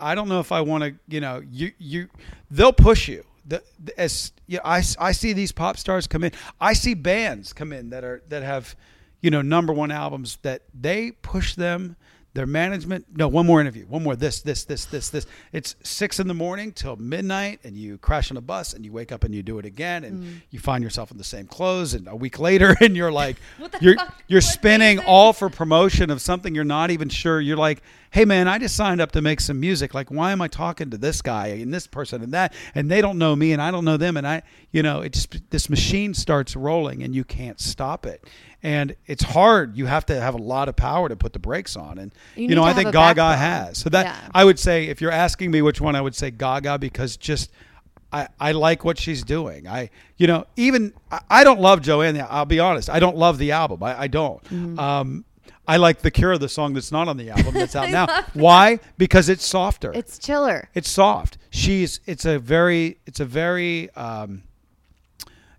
i 0.00 0.14
don't 0.14 0.28
know 0.28 0.40
if 0.40 0.52
i 0.52 0.60
want 0.60 0.84
to 0.84 0.94
you 1.08 1.20
know 1.20 1.42
you 1.50 1.72
you 1.78 2.08
they'll 2.50 2.72
push 2.72 3.08
you 3.08 3.24
the, 3.48 3.62
the- 3.82 3.98
as 4.00 4.32
you 4.46 4.56
know, 4.58 4.62
I, 4.64 4.82
I 4.98 5.12
see 5.12 5.32
these 5.32 5.52
pop 5.52 5.76
stars 5.76 6.06
come 6.06 6.24
in. 6.24 6.32
I 6.60 6.72
see 6.74 6.94
bands 6.94 7.52
come 7.52 7.72
in 7.72 7.90
that 7.90 8.04
are 8.04 8.22
that 8.28 8.42
have 8.42 8.76
you 9.20 9.30
know 9.30 9.42
number 9.42 9.72
one 9.72 9.90
albums 9.90 10.38
that 10.42 10.62
they 10.78 11.10
push 11.10 11.54
them 11.54 11.96
their 12.34 12.46
management 12.46 13.06
no 13.16 13.26
one 13.26 13.46
more 13.46 13.60
interview 13.60 13.84
one 13.86 14.02
more 14.02 14.14
this 14.14 14.42
this 14.42 14.64
this 14.64 14.84
this 14.84 15.08
this. 15.08 15.26
It's 15.52 15.74
six 15.82 16.20
in 16.20 16.28
the 16.28 16.34
morning 16.34 16.72
till 16.72 16.94
midnight 16.96 17.60
and 17.64 17.76
you 17.76 17.98
crash 17.98 18.30
on 18.30 18.36
a 18.36 18.40
bus 18.40 18.74
and 18.74 18.84
you 18.84 18.92
wake 18.92 19.10
up 19.10 19.24
and 19.24 19.34
you 19.34 19.42
do 19.42 19.58
it 19.58 19.64
again 19.66 20.04
and 20.04 20.22
Mm. 20.22 20.40
you 20.50 20.58
find 20.58 20.84
yourself 20.84 21.10
in 21.10 21.16
the 21.18 21.24
same 21.24 21.46
clothes 21.46 21.94
and 21.94 22.06
a 22.06 22.14
week 22.14 22.38
later 22.48 22.76
and 22.80 22.96
you're 22.96 23.10
like 23.12 23.36
What 23.58 23.72
the 23.72 23.78
you're 23.80 23.96
fuck? 23.96 24.14
you're 24.28 24.38
What 24.38 24.44
spinning 24.44 24.98
all 25.00 25.32
for 25.32 25.48
promotion 25.48 26.10
of 26.10 26.20
something 26.20 26.54
you're 26.54 26.64
not 26.64 26.90
even 26.90 27.08
sure. 27.08 27.40
You're 27.40 27.56
like 27.56 27.82
hey 28.10 28.24
man 28.24 28.48
i 28.48 28.56
just 28.58 28.74
signed 28.74 29.00
up 29.02 29.12
to 29.12 29.20
make 29.20 29.40
some 29.40 29.58
music. 29.60 29.92
Like 29.94 30.10
why 30.10 30.30
am 30.32 30.40
i 30.40 30.48
talking 30.48 30.90
to 30.90 30.96
this 30.98 31.20
guy 31.22 31.48
and 31.48 31.72
this 31.74 31.86
person 31.86 32.22
and 32.22 32.32
that? 32.34 32.52
And 32.74 32.90
they 32.90 33.00
don't 33.00 33.18
know 33.18 33.34
me 33.34 33.52
and 33.52 33.60
i 33.62 33.70
don't 33.70 33.84
know 33.84 33.96
them 33.96 34.16
and 34.16 34.26
i 34.28 34.42
you 34.70 34.82
know 34.82 35.00
it 35.00 35.12
just 35.14 35.50
this 35.50 35.68
machine 35.70 36.14
starts 36.14 36.54
rolling 36.54 37.02
and 37.02 37.14
you 37.14 37.24
can't 37.24 37.58
stop 37.60 38.04
it 38.06 38.24
and 38.62 38.96
it's 39.06 39.22
hard 39.22 39.76
you 39.76 39.86
have 39.86 40.04
to 40.06 40.20
have 40.20 40.34
a 40.34 40.38
lot 40.38 40.68
of 40.68 40.74
power 40.76 41.08
to 41.08 41.14
put 41.16 41.32
the 41.32 41.38
brakes 41.38 41.76
on 41.76 41.96
and 41.98 42.12
You 42.36 42.48
you, 42.48 42.54
know 42.56 42.64
i 42.64 42.72
think 42.72 42.92
gaga 42.92 43.14
backbone. 43.20 43.38
has 43.38 43.78
so 43.78 43.88
that 43.90 44.06
Yeah. 44.06 44.28
i 44.34 44.44
would 44.44 44.58
say 44.58 44.86
if 44.88 45.00
you're 45.00 45.12
asking 45.12 45.50
me 45.50 45.62
which 45.62 45.80
one 45.80 45.94
i 45.94 46.00
would 46.00 46.14
say 46.16 46.30
gaga 46.30 46.78
because 46.78 47.16
just 47.16 47.50
I, 48.10 48.28
I 48.40 48.52
like 48.52 48.86
what 48.86 48.98
she's 48.98 49.22
doing. 49.22 49.68
I 49.68 49.90
you 50.16 50.26
know 50.26 50.46
even 50.56 50.94
I, 51.12 51.20
I 51.28 51.44
don't 51.44 51.60
love 51.60 51.82
Joanne. 51.82 52.18
I'll 52.30 52.46
be 52.46 52.58
honest. 52.58 52.88
I 52.88 53.00
don't 53.00 53.18
love 53.18 53.36
the 53.36 53.52
album. 53.52 53.82
I, 53.82 54.00
I 54.00 54.06
don't. 54.08 54.42
Mm-hmm. 54.44 54.78
Um, 54.78 55.24
I 55.66 55.76
like 55.76 55.98
the 56.00 56.10
Cure, 56.10 56.32
of 56.32 56.40
the 56.40 56.48
song 56.48 56.72
that's 56.72 56.90
not 56.90 57.06
on 57.08 57.18
the 57.18 57.28
album 57.28 57.52
that's 57.52 57.76
out 57.80 57.90
now. 57.90 58.06
Why? 58.32 58.80
Because 58.96 59.28
it's 59.28 59.44
softer. 59.44 59.92
It's 59.92 60.18
chiller. 60.18 60.70
it's 60.74 60.88
soft. 60.88 61.36
She's 61.50 62.00
it's 62.06 62.24
a 62.24 62.38
very 62.38 62.96
it's 63.04 63.20
a 63.20 63.26
very 63.26 63.90
um, 63.94 64.42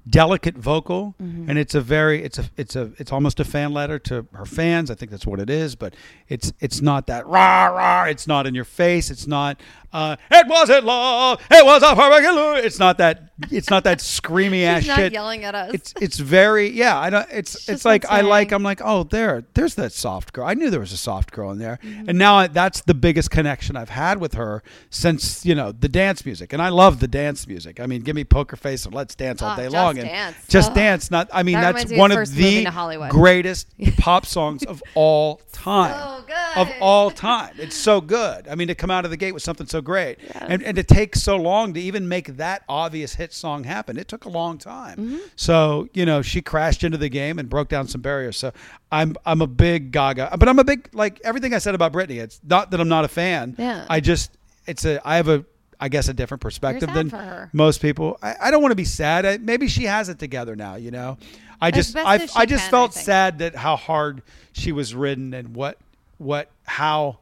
delicate 0.08 0.56
vocal 0.56 1.16
Mm-hmm. 1.22 1.50
and 1.50 1.60
it's 1.60 1.76
a 1.76 1.82
very 1.82 2.24
it's 2.24 2.38
a 2.40 2.46
it's 2.58 2.76
a 2.76 2.92
it's 2.98 3.12
almost 3.12 3.40
a 3.40 3.44
fan 3.44 3.74
letter 3.74 4.00
to 4.00 4.26
her 4.34 4.46
fans 4.46 4.90
i 4.90 4.96
think 4.96 5.12
that's 5.12 5.26
what 5.28 5.40
it 5.40 5.50
is 5.50 5.76
but 5.76 5.94
it's 6.28 6.54
it's 6.60 6.82
not 6.82 7.08
that 7.08 7.26
rah 7.28 7.68
rah 7.68 8.06
it's 8.06 8.26
not 8.28 8.48
in 8.48 8.56
your 8.56 8.64
face 8.66 9.12
it's 9.12 9.28
not 9.28 9.60
uh 9.94 10.16
it 10.32 10.48
wasn't 10.48 10.84
love 10.86 11.42
it 11.50 11.66
was 11.66 11.82
a 11.84 11.92
illusion. 11.92 12.66
it's 12.66 12.80
not 12.80 12.98
that 12.98 13.24
it's 13.52 13.70
not 13.70 13.84
that 13.86 14.00
screamy 14.00 14.64
ass 14.64 14.82
She's 14.82 14.88
not 14.90 14.98
shit 14.98 15.14
yelling 15.14 15.44
at 15.46 15.56
us. 15.56 15.74
it's 15.74 15.94
it's 16.02 16.20
very 16.20 16.70
yeah 16.70 16.98
i 17.00 17.10
don't 17.10 17.28
it's 17.32 17.56
it's 17.56 17.66
just 17.66 17.86
like 17.86 18.04
what's 18.04 18.14
i 18.14 18.22
like 18.22 18.52
i'm 18.52 18.64
like 18.64 18.82
oh 18.84 19.04
there 19.04 19.46
there's 19.54 19.76
that 19.76 19.92
soft 19.94 20.34
girl 20.34 20.46
i 20.46 20.54
knew 20.54 20.70
there 20.70 20.80
was 20.80 20.92
a 20.92 20.98
soft 20.98 21.32
girl 21.32 21.50
in 21.52 21.58
there 21.58 21.80
Mm-hmm. 21.84 22.10
and 22.10 22.18
now 22.18 22.36
I, 22.36 22.48
that's 22.48 22.82
the 22.82 22.94
biggest 22.94 23.32
connection 23.32 23.76
i've 23.78 23.90
had 23.90 24.20
with 24.20 24.34
her 24.34 24.62
since 24.90 25.46
you 25.46 25.56
know 25.56 25.72
the 25.72 25.88
dance 25.90 26.26
music 26.26 26.52
and 26.54 26.62
i 26.62 26.70
love 26.70 27.00
the 27.00 27.08
dance 27.08 27.48
music 27.48 27.80
i 27.80 27.86
mean 27.86 28.02
give 28.02 28.16
me 28.16 28.24
poker 28.24 28.56
face 28.56 28.86
and 28.86 28.94
let's 28.94 29.16
dance 29.16 29.42
all 29.42 29.52
Ah, 29.52 29.56
day 29.56 29.64
Just 29.64 29.74
long 29.76 29.98
and 30.00 30.08
Dance. 30.08 30.36
just 30.50 30.70
Ugh. 30.72 30.76
dance 30.76 31.10
not 31.12 31.30
i 31.32 31.42
mean 31.44 31.54
That 31.60 31.76
that's 31.76 31.92
one 31.94 32.12
of 32.12 32.36
the 32.36 33.08
greatest 33.10 33.68
pop 33.98 34.26
songs 34.26 34.64
of 34.66 34.84
all 34.96 35.42
time 35.52 35.94
So 35.94 36.24
good. 36.28 36.58
of 36.62 36.70
all 36.82 37.12
time. 37.12 37.54
It's 37.58 37.76
so 37.76 38.00
good. 38.02 38.48
I 38.48 38.56
mean, 38.56 38.68
to 38.70 38.76
come 38.76 38.90
out 38.92 39.04
of 39.06 39.12
the 39.12 39.18
gate 39.18 39.34
with 39.34 39.44
something 39.44 39.68
so 39.68 39.79
great, 39.82 40.20
and, 40.34 40.64
and 40.64 40.76
to 40.76 40.84
take 40.84 41.16
so 41.16 41.36
long 41.36 41.74
to 41.74 41.80
even 41.80 42.08
make 42.08 42.38
that 42.38 42.64
obvious 42.68 43.16
hit 43.16 43.34
song 43.34 43.64
happen, 43.64 43.98
it 43.98 44.08
took 44.08 44.26
a 44.26 44.30
long 44.30 44.58
time. 44.58 44.98
Mm-hmm. 44.98 45.18
So 45.36 45.88
you 45.94 46.06
know, 46.06 46.22
she 46.22 46.42
crashed 46.42 46.84
into 46.84 46.98
the 46.98 47.10
game 47.10 47.40
and 47.40 47.50
broke 47.50 47.70
down 47.70 47.88
some 47.88 48.02
barriers. 48.02 48.38
So 48.38 48.52
I'm 48.92 49.16
I'm 49.26 49.42
a 49.42 49.48
big 49.48 49.92
Gaga, 49.92 50.36
but 50.38 50.48
I'm 50.48 50.60
a 50.60 50.64
big 50.64 50.90
like 50.94 51.20
everything 51.24 51.54
I 51.54 51.60
said 51.60 51.76
about 51.76 51.94
Britney. 51.94 52.20
It's 52.20 52.40
not 52.44 52.72
that 52.72 52.80
I'm 52.80 52.90
not 52.90 53.06
a 53.06 53.10
fan. 53.10 53.56
Yeah. 53.58 53.86
I 53.90 54.00
just 54.00 54.32
it's 54.66 54.86
a 54.86 55.06
I 55.08 55.18
have 55.18 55.28
a 55.28 55.46
I 55.80 55.90
guess 55.90 56.10
a 56.10 56.14
different 56.14 56.42
perspective 56.42 56.94
than 56.94 57.50
most 57.54 57.82
people. 57.82 58.20
I, 58.22 58.36
I 58.42 58.52
don't 58.52 58.62
want 58.62 58.74
to 58.74 58.78
be 58.78 58.86
sad. 58.86 59.26
I, 59.26 59.38
maybe 59.38 59.68
she 59.68 59.86
has 59.86 60.10
it 60.10 60.20
together 60.20 60.56
now. 60.56 60.76
You 60.76 60.92
know, 60.92 61.18
I 61.62 61.72
just 61.72 61.96
I 61.96 62.28
I 62.36 62.46
just 62.46 62.64
can, 62.64 62.72
felt 62.72 62.94
sad 62.94 63.40
that 63.40 63.56
how 63.56 63.76
hard 63.76 64.22
she 64.52 64.72
was 64.72 64.94
ridden 64.94 65.34
and 65.34 65.56
what 65.56 65.78
what 66.18 66.50
how 66.66 67.20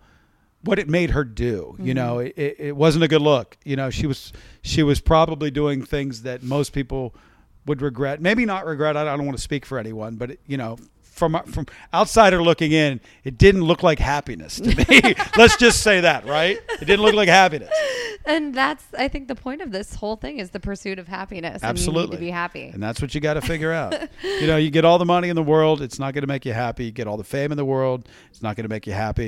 what 0.68 0.77
it 0.80 0.88
made 0.89 1.11
her 1.11 1.23
do 1.23 1.76
you 1.80 1.94
know 1.94 2.18
Mm-hmm. 2.18 2.27
it, 2.27 2.38
it, 2.38 2.56
it 2.68 2.76
wasn't 2.76 3.03
a 3.03 3.07
good 3.07 3.22
look 3.22 3.57
you 3.65 3.76
know 3.76 3.89
she 3.89 4.06
was 4.06 4.34
she 4.61 4.84
was 4.84 4.99
probably 5.02 5.49
doing 5.49 5.84
things 5.84 6.22
that 6.23 6.44
most 6.44 6.73
people 6.73 7.15
would 7.65 7.81
regret 7.81 8.22
maybe 8.22 8.45
not 8.45 8.65
regret 8.65 8.95
i 8.98 9.03
don't 9.03 9.26
want 9.26 9.38
to 9.38 9.44
speak 9.44 9.65
for 9.65 9.80
anyone 9.80 10.15
but 10.15 10.31
it, 10.31 10.39
you 10.45 10.57
know 10.57 10.77
from 11.18 11.35
uh, 11.35 11.41
from 11.44 11.65
outsider 11.94 12.41
looking 12.44 12.72
in 12.72 12.99
it 13.23 13.38
didn't 13.38 13.64
look 13.64 13.84
like 13.84 13.99
happiness 13.99 14.60
to 14.60 14.76
me 14.76 15.15
let's 15.38 15.57
just 15.57 15.81
say 15.81 16.02
that 16.02 16.26
right 16.26 16.60
it 16.81 16.85
didn't 16.85 17.02
look 17.02 17.15
like 17.15 17.27
happiness 17.27 17.72
and 18.26 18.53
that's 18.53 18.85
I 18.98 19.07
think 19.07 19.27
the 19.27 19.35
point 19.35 19.61
of 19.61 19.72
this 19.72 19.95
whole 19.95 20.15
thing 20.15 20.39
is 20.39 20.52
the 20.52 20.60
pursuit 20.60 20.99
of 20.99 21.07
happiness. 21.07 21.64
absolutely 21.64 22.02
And 22.02 22.11
you 22.11 22.11
need 22.11 22.15
to 22.18 22.26
be 22.27 22.31
happy. 22.31 22.65
and 22.73 22.81
that's 22.84 23.02
what 23.02 23.15
you 23.15 23.22
got 23.22 23.34
to 23.35 23.41
figure 23.41 23.72
out 23.72 23.94
you 24.23 24.48
know 24.48 24.57
you 24.57 24.69
get 24.69 24.85
all 24.85 24.98
the 24.98 25.06
money 25.06 25.30
in 25.30 25.35
the 25.35 25.44
world 25.44 25.81
it's 25.81 25.99
not 25.99 26.14
going 26.14 26.22
to 26.23 26.27
make 26.27 26.45
you 26.45 26.53
happy 26.53 26.85
you 26.85 26.91
get 26.91 27.07
all 27.07 27.18
the 27.18 27.23
fame 27.23 27.52
in 27.52 27.57
the 27.57 27.65
world 27.65 28.07
it's 28.30 28.41
not 28.41 28.56
going 28.56 28.64
to 28.65 28.69
make 28.69 28.85
you 28.88 28.94
happy 28.94 29.27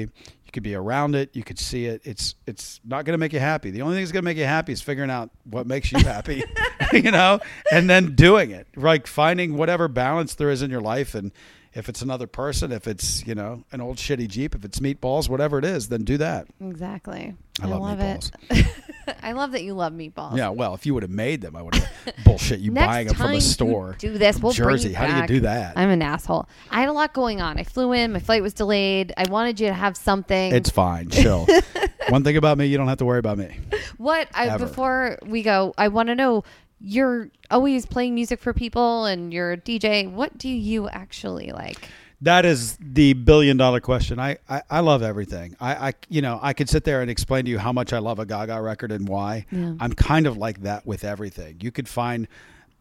You 0.49 0.51
could 0.53 0.63
be 0.63 0.73
around 0.73 1.13
it. 1.15 1.29
You 1.35 1.43
could 1.43 1.59
see 1.59 1.85
it. 1.85 2.01
It's 2.03 2.33
it's 2.47 2.79
not 2.83 3.05
going 3.05 3.13
to 3.13 3.19
make 3.19 3.33
you 3.33 3.39
happy. 3.39 3.69
The 3.69 3.83
only 3.83 3.95
thing 3.95 4.03
that's 4.03 4.11
going 4.11 4.23
to 4.23 4.25
make 4.25 4.37
you 4.37 4.45
happy 4.45 4.73
is 4.73 4.81
figuring 4.81 5.11
out 5.11 5.29
what 5.43 5.67
makes 5.67 5.91
you 5.91 5.99
happy, 5.99 6.41
you 6.91 7.11
know, 7.11 7.39
and 7.71 7.87
then 7.87 8.15
doing 8.15 8.49
it. 8.49 8.65
Like 8.75 9.05
finding 9.05 9.57
whatever 9.57 9.87
balance 9.87 10.33
there 10.33 10.49
is 10.49 10.63
in 10.63 10.71
your 10.71 10.81
life, 10.81 11.13
and 11.13 11.31
if 11.73 11.89
it's 11.89 12.01
another 12.01 12.27
person, 12.27 12.71
if 12.71 12.87
it's 12.87 13.25
you 13.27 13.35
know 13.35 13.63
an 13.71 13.81
old 13.81 13.97
shitty 13.97 14.27
Jeep, 14.27 14.55
if 14.55 14.65
it's 14.65 14.79
meatballs, 14.79 15.29
whatever 15.29 15.59
it 15.59 15.65
is, 15.65 15.89
then 15.89 16.03
do 16.03 16.17
that. 16.17 16.47
Exactly. 16.61 17.35
I 17.61 17.67
love 17.67 17.99
it. 17.99 18.31
I 19.23 19.33
love 19.33 19.51
that 19.51 19.63
you 19.63 19.73
love 19.73 19.93
meatballs. 19.93 20.37
Yeah, 20.37 20.49
well, 20.49 20.73
if 20.75 20.85
you 20.85 20.93
would 20.93 21.03
have 21.03 21.11
made 21.11 21.41
them, 21.41 21.55
I 21.55 21.61
would 21.61 21.75
have 21.75 21.89
bullshit 22.23 22.59
you 22.59 22.71
buying 22.71 23.07
them 23.07 23.15
from 23.15 23.33
you 23.33 23.41
store. 23.41 23.95
do 23.97 24.17
this, 24.17 24.39
we'll 24.39 24.51
Jersey. 24.53 24.93
How 24.93 25.07
do 25.07 25.21
you 25.21 25.27
do 25.27 25.39
that? 25.41 25.77
I'm 25.77 25.89
an 25.89 26.01
asshole. 26.01 26.47
I 26.69 26.79
had 26.79 26.89
a 26.89 26.93
lot 26.93 27.13
going 27.13 27.41
on. 27.41 27.57
I 27.57 27.63
flew 27.63 27.91
in. 27.93 28.13
My 28.13 28.19
flight 28.19 28.41
was 28.41 28.53
delayed. 28.53 29.13
I 29.17 29.29
wanted 29.29 29.59
you 29.59 29.67
to 29.67 29.73
have 29.73 29.97
something. 29.97 30.53
It's 30.53 30.69
fine. 30.69 31.09
Chill. 31.09 31.47
One 32.09 32.23
thing 32.23 32.37
about 32.37 32.57
me, 32.57 32.67
you 32.67 32.77
don't 32.77 32.87
have 32.87 32.97
to 32.99 33.05
worry 33.05 33.19
about 33.19 33.37
me. 33.37 33.59
what 33.97 34.27
I 34.33 34.57
before 34.57 35.17
we 35.25 35.43
go, 35.43 35.73
I 35.77 35.89
want 35.89 36.07
to 36.07 36.15
know. 36.15 36.43
You're 36.81 37.29
always 37.51 37.85
playing 37.85 38.15
music 38.15 38.39
for 38.39 38.53
people, 38.53 39.05
and 39.05 39.33
you're 39.33 39.53
a 39.53 39.57
DJ. 39.57 40.09
What 40.09 40.37
do 40.37 40.49
you 40.49 40.87
actually 40.89 41.51
like? 41.51 41.89
That 42.21 42.45
is 42.45 42.77
the 42.81 43.13
billion 43.13 43.55
dollar 43.55 43.79
question. 43.79 44.19
I, 44.19 44.37
I, 44.49 44.61
I 44.69 44.79
love 44.81 45.01
everything. 45.01 45.55
I, 45.59 45.89
I 45.89 45.93
you 46.09 46.21
know 46.21 46.39
I 46.41 46.53
could 46.53 46.69
sit 46.69 46.83
there 46.83 47.01
and 47.01 47.09
explain 47.09 47.45
to 47.45 47.51
you 47.51 47.57
how 47.57 47.71
much 47.71 47.93
I 47.93 47.99
love 47.99 48.19
a 48.19 48.25
Gaga 48.25 48.61
record 48.61 48.91
and 48.91 49.07
why. 49.07 49.45
Yeah. 49.51 49.73
I'm 49.79 49.93
kind 49.93 50.27
of 50.27 50.37
like 50.37 50.61
that 50.63 50.85
with 50.85 51.05
everything. 51.05 51.57
You 51.61 51.71
could 51.71 51.87
find, 51.87 52.27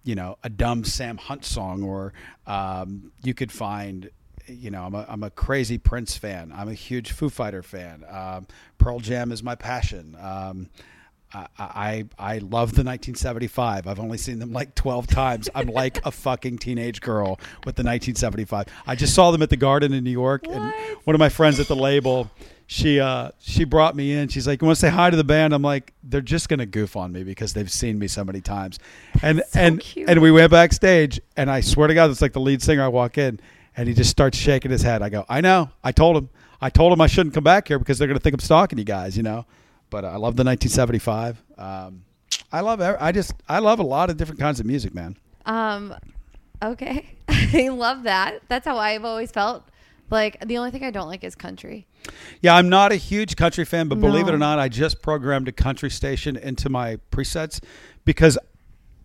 you 0.03 0.17
know, 0.17 0.39
a 0.43 0.51
dumb 0.51 0.83
Sam 0.85 1.17
Hunt 1.19 1.45
song, 1.45 1.85
or 1.85 2.13
um, 2.49 3.13
you 3.23 3.33
could 3.33 3.53
find, 3.53 4.11
you 4.47 4.73
know, 4.73 4.83
I'm 4.83 4.95
a, 4.95 5.07
I'm 5.09 5.23
a 5.23 5.31
crazy 5.31 5.79
Prince 5.79 6.17
fan. 6.17 6.53
I'm 6.55 6.69
a 6.69 6.75
huge 6.75 7.13
Foo 7.13 7.29
Fighter 7.29 7.63
fan. 7.63 8.05
Um, 8.11 8.49
Pearl 8.79 8.99
Jam 8.99 9.31
is 9.31 9.45
my 9.45 9.55
passion. 9.55 10.17
Um, 10.21 10.69
I, 11.33 11.47
I 11.59 12.05
I 12.19 12.39
love 12.39 12.73
the 12.73 12.85
1975. 12.85 13.87
I've 13.87 14.01
only 14.01 14.19
seen 14.19 14.39
them 14.39 14.53
like 14.53 14.75
12 14.75 15.07
times. 15.07 15.49
I'm 15.55 15.69
like 15.69 16.05
a 16.07 16.11
fucking 16.11 16.59
teenage 16.59 17.01
girl 17.01 17.39
with 17.65 17.77
the 17.77 17.83
1975. 17.83 18.67
I 18.87 18.95
just 18.95 19.15
saw 19.15 19.31
them 19.31 19.43
at 19.43 19.51
the 19.51 19.57
Garden 19.57 19.93
in 19.93 20.05
New 20.05 20.11
York, 20.11 20.47
and 20.49 20.73
one 21.05 21.15
of 21.15 21.21
my 21.21 21.29
friends 21.29 21.61
at 21.61 21.69
the 21.69 21.77
label, 21.77 22.31
she 22.67 22.99
uh 22.99 23.31
she 23.41 23.65
brought 23.65 23.95
me 23.95 24.13
in. 24.13 24.29
She's 24.29 24.47
like, 24.47 24.63
"You 24.63 24.67
want 24.67 24.77
to 24.77 24.81
say 24.81 24.91
hi 24.91 25.11
to 25.11 25.17
the 25.17 25.25
band?" 25.25 25.53
I'm 25.53 25.63
like, 25.63 25.93
"They're 26.03 26.21
just 26.21 26.49
gonna 26.49 26.67
goof 26.67 26.97
on 26.97 27.13
me 27.13 27.25
because 27.25 27.53
they've 27.53 27.71
seen 27.71 27.99
me 27.99 28.09
so 28.09 28.25
many 28.25 28.41
times." 28.41 28.79
And 29.23 29.43
so 29.49 29.61
and 29.61 29.81
cute. 29.81 30.09
and 30.09 30.23
we 30.23 30.31
went 30.31 30.51
backstage, 30.51 31.21
and 31.37 31.51
I 31.51 31.61
swear 31.61 31.89
to 31.89 31.95
God, 31.95 32.11
it's 32.11 32.23
like 32.23 32.33
the 32.33 32.41
lead 32.41 32.63
singer. 32.63 32.83
I 32.83 32.89
walk 32.89 33.19
in, 33.19 33.39
and 33.77 33.89
he 33.89 33.95
just 33.95 34.11
starts 34.11 34.39
shaking 34.39 34.71
his 34.71 34.83
head. 34.83 35.03
I 35.03 35.11
go, 35.11 35.27
"I 35.29 35.41
know. 35.41 35.71
I 35.85 35.93
told 35.93 36.17
him. 36.17 36.31
I 36.61 36.71
told 36.71 36.93
him 36.93 37.01
I 37.01 37.07
shouldn't 37.07 37.35
come 37.35 37.45
back 37.45 37.69
here 37.69 37.79
because 37.79 37.99
they're 37.99 38.09
gonna 38.09 38.21
think 38.21 38.35
I'm 38.35 38.41
stalking 38.41 38.79
you 38.79 38.85
guys." 38.85 39.17
You 39.17 39.23
know. 39.23 39.45
But 39.91 40.05
I 40.05 40.17
love 40.17 40.37
the 40.37 40.45
1975. 40.45 41.43
Um, 41.57 42.05
I 42.53 42.61
love. 42.61 42.81
I 42.81 43.13
just. 43.13 43.35
I 43.49 43.59
love 43.59 43.79
a 43.79 43.85
lot 43.85 44.11
of 44.11 44.17
different 44.17 44.41
kinds 44.41 44.61
of 44.61 44.67
music, 44.67 44.95
man. 44.95 45.17
Um, 45.47 45.95
okay, 46.63 47.17
I 47.29 47.69
love 47.69 48.05
that. 48.05 48.43
That's 48.49 48.67
how 48.67 48.79
I've 48.79 49.05
always 49.05 49.31
felt. 49.31 49.65
Like 50.11 50.47
the 50.47 50.57
only 50.57 50.71
thing 50.71 50.85
I 50.85 50.91
don't 50.91 51.09
like 51.09 51.23
is 51.23 51.35
country. 51.35 51.87
Yeah, 52.41 52.55
I'm 52.55 52.69
not 52.69 52.93
a 52.93 52.97
huge 52.97 53.37
country 53.37 53.65
fan, 53.65 53.89
but 53.89 54.01
believe 54.01 54.27
it 54.29 54.35
or 54.35 54.39
not, 54.39 54.59
I 54.59 54.69
just 54.69 55.03
programmed 55.03 55.49
a 55.49 55.53
country 55.53 55.91
station 55.91 56.37
into 56.37 56.71
my 56.71 56.97
presets 57.11 57.61
because 58.05 58.39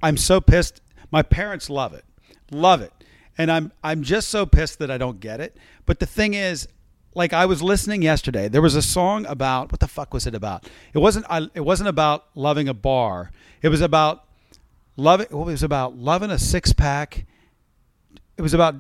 I'm 0.01 0.15
so 0.15 0.39
pissed. 0.39 0.81
My 1.11 1.21
parents 1.21 1.69
love 1.69 1.93
it, 1.93 2.05
love 2.51 2.81
it, 2.81 2.93
and 3.37 3.51
I'm 3.51 3.73
I'm 3.83 4.03
just 4.03 4.29
so 4.29 4.45
pissed 4.45 4.79
that 4.79 4.89
I 4.89 4.97
don't 4.97 5.19
get 5.19 5.41
it. 5.41 5.57
But 5.85 5.99
the 5.99 6.05
thing 6.05 6.33
is, 6.33 6.67
like 7.15 7.33
I 7.33 7.45
was 7.45 7.61
listening 7.61 8.01
yesterday, 8.01 8.47
there 8.47 8.61
was 8.61 8.75
a 8.75 8.81
song 8.81 9.25
about 9.27 9.71
what 9.71 9.79
the 9.79 9.87
fuck 9.87 10.13
was 10.13 10.25
it 10.27 10.35
about? 10.35 10.67
It 10.93 10.99
wasn't 10.99 11.25
I, 11.29 11.47
it 11.53 11.61
wasn't 11.61 11.89
about 11.89 12.25
loving 12.35 12.67
a 12.67 12.73
bar. 12.73 13.31
It 13.61 13.69
was 13.69 13.81
about 13.81 14.23
loving. 14.97 15.27
What 15.29 15.45
was 15.47 15.63
about 15.63 15.97
loving 15.97 16.31
a 16.31 16.39
six 16.39 16.73
pack. 16.73 17.25
It 18.37 18.41
was 18.41 18.53
about. 18.53 18.75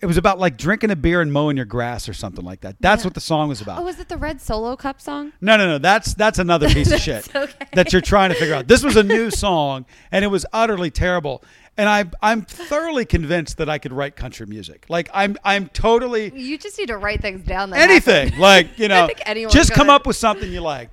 It 0.00 0.06
was 0.06 0.16
about 0.16 0.40
like 0.40 0.56
drinking 0.56 0.90
a 0.90 0.96
beer 0.96 1.20
and 1.20 1.32
mowing 1.32 1.56
your 1.56 1.64
grass 1.66 2.08
or 2.08 2.12
something 2.12 2.44
like 2.44 2.62
that. 2.62 2.74
That's 2.80 3.02
Yeah. 3.02 3.06
what 3.06 3.14
the 3.14 3.20
song 3.20 3.48
was 3.48 3.60
about. 3.60 3.80
Oh, 3.80 3.86
is 3.86 4.00
it 4.00 4.08
the 4.08 4.16
Red 4.16 4.40
Solo 4.40 4.74
Cup 4.74 5.00
song? 5.00 5.32
No, 5.40 5.56
no, 5.56 5.66
no. 5.68 5.78
That's 5.78 6.14
that's 6.14 6.40
another 6.40 6.68
piece 6.74 6.90
of 6.90 7.00
shit 7.00 7.34
okay. 7.34 7.52
that 7.74 7.92
you're 7.92 8.02
trying 8.02 8.30
to 8.30 8.36
figure 8.36 8.54
out. 8.54 8.66
This 8.66 8.82
was 8.82 8.96
a 8.96 9.02
new 9.04 9.30
song, 9.44 9.86
and 10.10 10.24
it 10.24 10.28
was 10.28 10.44
utterly 10.52 10.90
terrible. 10.90 11.44
And 11.76 11.88
I, 11.88 12.04
I'm 12.20 12.42
thoroughly 12.42 13.06
convinced 13.06 13.56
that 13.56 13.68
I 13.68 13.78
could 13.78 13.92
write 13.92 14.14
country 14.14 14.46
music. 14.46 14.84
Like 14.88 15.08
I'm, 15.14 15.36
I'm 15.42 15.68
totally 15.68 16.30
You 16.34 16.58
just 16.58 16.78
need 16.78 16.88
to 16.88 16.98
write 16.98 17.22
things 17.22 17.42
down. 17.46 17.70
That 17.70 17.88
anything. 17.88 18.26
happen. 18.28 18.40
Like 18.40 18.78
you 18.78 18.88
know, 18.88 19.08
just 19.48 19.72
come 19.72 19.88
up 19.88 20.06
with 20.06 20.16
something 20.16 20.50
you 20.50 20.60
like. 20.60 20.90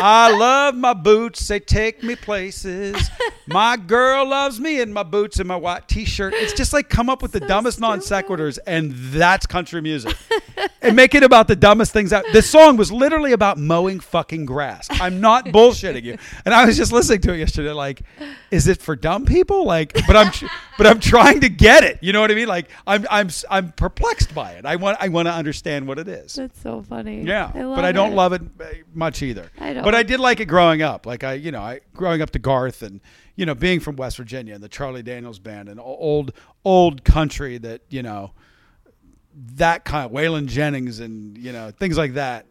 I 0.00 0.36
love 0.36 0.74
my 0.74 0.94
boots; 0.94 1.46
they 1.48 1.60
take 1.60 2.02
me 2.02 2.16
places. 2.16 3.10
My 3.46 3.76
girl 3.78 4.28
loves 4.28 4.60
me 4.60 4.80
in 4.80 4.92
my 4.92 5.02
boots 5.02 5.38
and 5.38 5.48
my 5.48 5.56
white 5.56 5.88
T-shirt. 5.88 6.34
It's 6.34 6.52
just 6.52 6.72
like 6.74 6.90
come 6.90 7.08
up 7.08 7.22
with 7.22 7.32
the 7.32 7.40
So 7.40 7.46
dumbest 7.46 7.80
non 7.80 8.00
sequiturs, 8.00 8.58
and 8.66 8.92
that's 8.92 9.46
country 9.46 9.80
music. 9.80 10.16
and 10.82 10.94
make 10.94 11.14
it 11.14 11.22
about 11.22 11.48
the 11.48 11.56
dumbest 11.56 11.92
things 11.92 12.12
out. 12.12 12.24
This 12.32 12.48
song 12.50 12.76
was 12.76 12.92
literally 12.92 13.32
about 13.32 13.56
mowing 13.58 14.00
fucking 14.00 14.44
grass. 14.46 14.86
I'm 14.90 15.20
not 15.20 15.46
bullshitting 15.46 16.02
you. 16.02 16.18
And 16.44 16.52
I 16.54 16.66
was 16.66 16.76
just 16.76 16.92
listening 16.92 17.20
to 17.22 17.32
it 17.32 17.38
yesterday. 17.38 17.72
Like, 17.72 18.02
is 18.50 18.68
it 18.68 18.82
for 18.82 18.96
dumb 18.96 19.24
people? 19.24 19.64
Like, 19.64 19.94
but 20.06 20.16
I'm, 20.16 20.32
but 20.76 20.86
I'm 20.86 21.00
trying 21.00 21.40
to 21.40 21.48
get 21.48 21.84
it. 21.84 21.98
You 22.02 22.12
know 22.12 22.20
what 22.20 22.30
I 22.30 22.34
mean? 22.34 22.48
Like, 22.48 22.68
I'm, 22.86 23.06
I'm, 23.10 23.30
I'm 23.50 23.72
perplexed 23.72 24.34
by 24.34 24.52
it. 24.52 24.66
I 24.66 24.76
want, 24.76 24.98
I 25.00 25.08
want 25.08 25.26
to 25.26 25.32
understand 25.32 25.86
what 25.88 25.98
it 25.98 26.08
is. 26.08 26.34
That's 26.34 26.60
so 26.60 26.82
funny. 26.82 27.22
Yeah, 27.22 27.50
I 27.54 27.62
but 27.62 27.84
I 27.84 27.92
don't 27.92 28.12
it. 28.12 28.16
love 28.16 28.32
it 28.34 28.42
uh, 28.60 28.64
much 28.94 29.22
either. 29.22 29.50
I 29.58 29.72
don't. 29.72 29.77
But 29.82 29.94
I 29.94 30.02
did 30.02 30.20
like 30.20 30.40
it 30.40 30.46
growing 30.46 30.82
up. 30.82 31.06
Like 31.06 31.24
I, 31.24 31.34
you 31.34 31.50
know, 31.50 31.60
I 31.60 31.80
growing 31.94 32.22
up 32.22 32.30
to 32.30 32.38
Garth 32.38 32.82
and 32.82 33.00
you 33.36 33.46
know 33.46 33.54
being 33.54 33.80
from 33.80 33.96
West 33.96 34.16
Virginia 34.16 34.54
and 34.54 34.62
the 34.62 34.68
Charlie 34.68 35.02
Daniels 35.02 35.38
band 35.38 35.68
and 35.68 35.78
old 35.80 36.32
old 36.64 37.04
country 37.04 37.58
that 37.58 37.82
you 37.90 38.02
know 38.02 38.32
that 39.54 39.84
kind 39.84 40.04
of 40.06 40.12
Waylon 40.12 40.46
Jennings 40.46 41.00
and 41.00 41.36
you 41.38 41.52
know 41.52 41.70
things 41.70 41.96
like 41.96 42.14
that. 42.14 42.46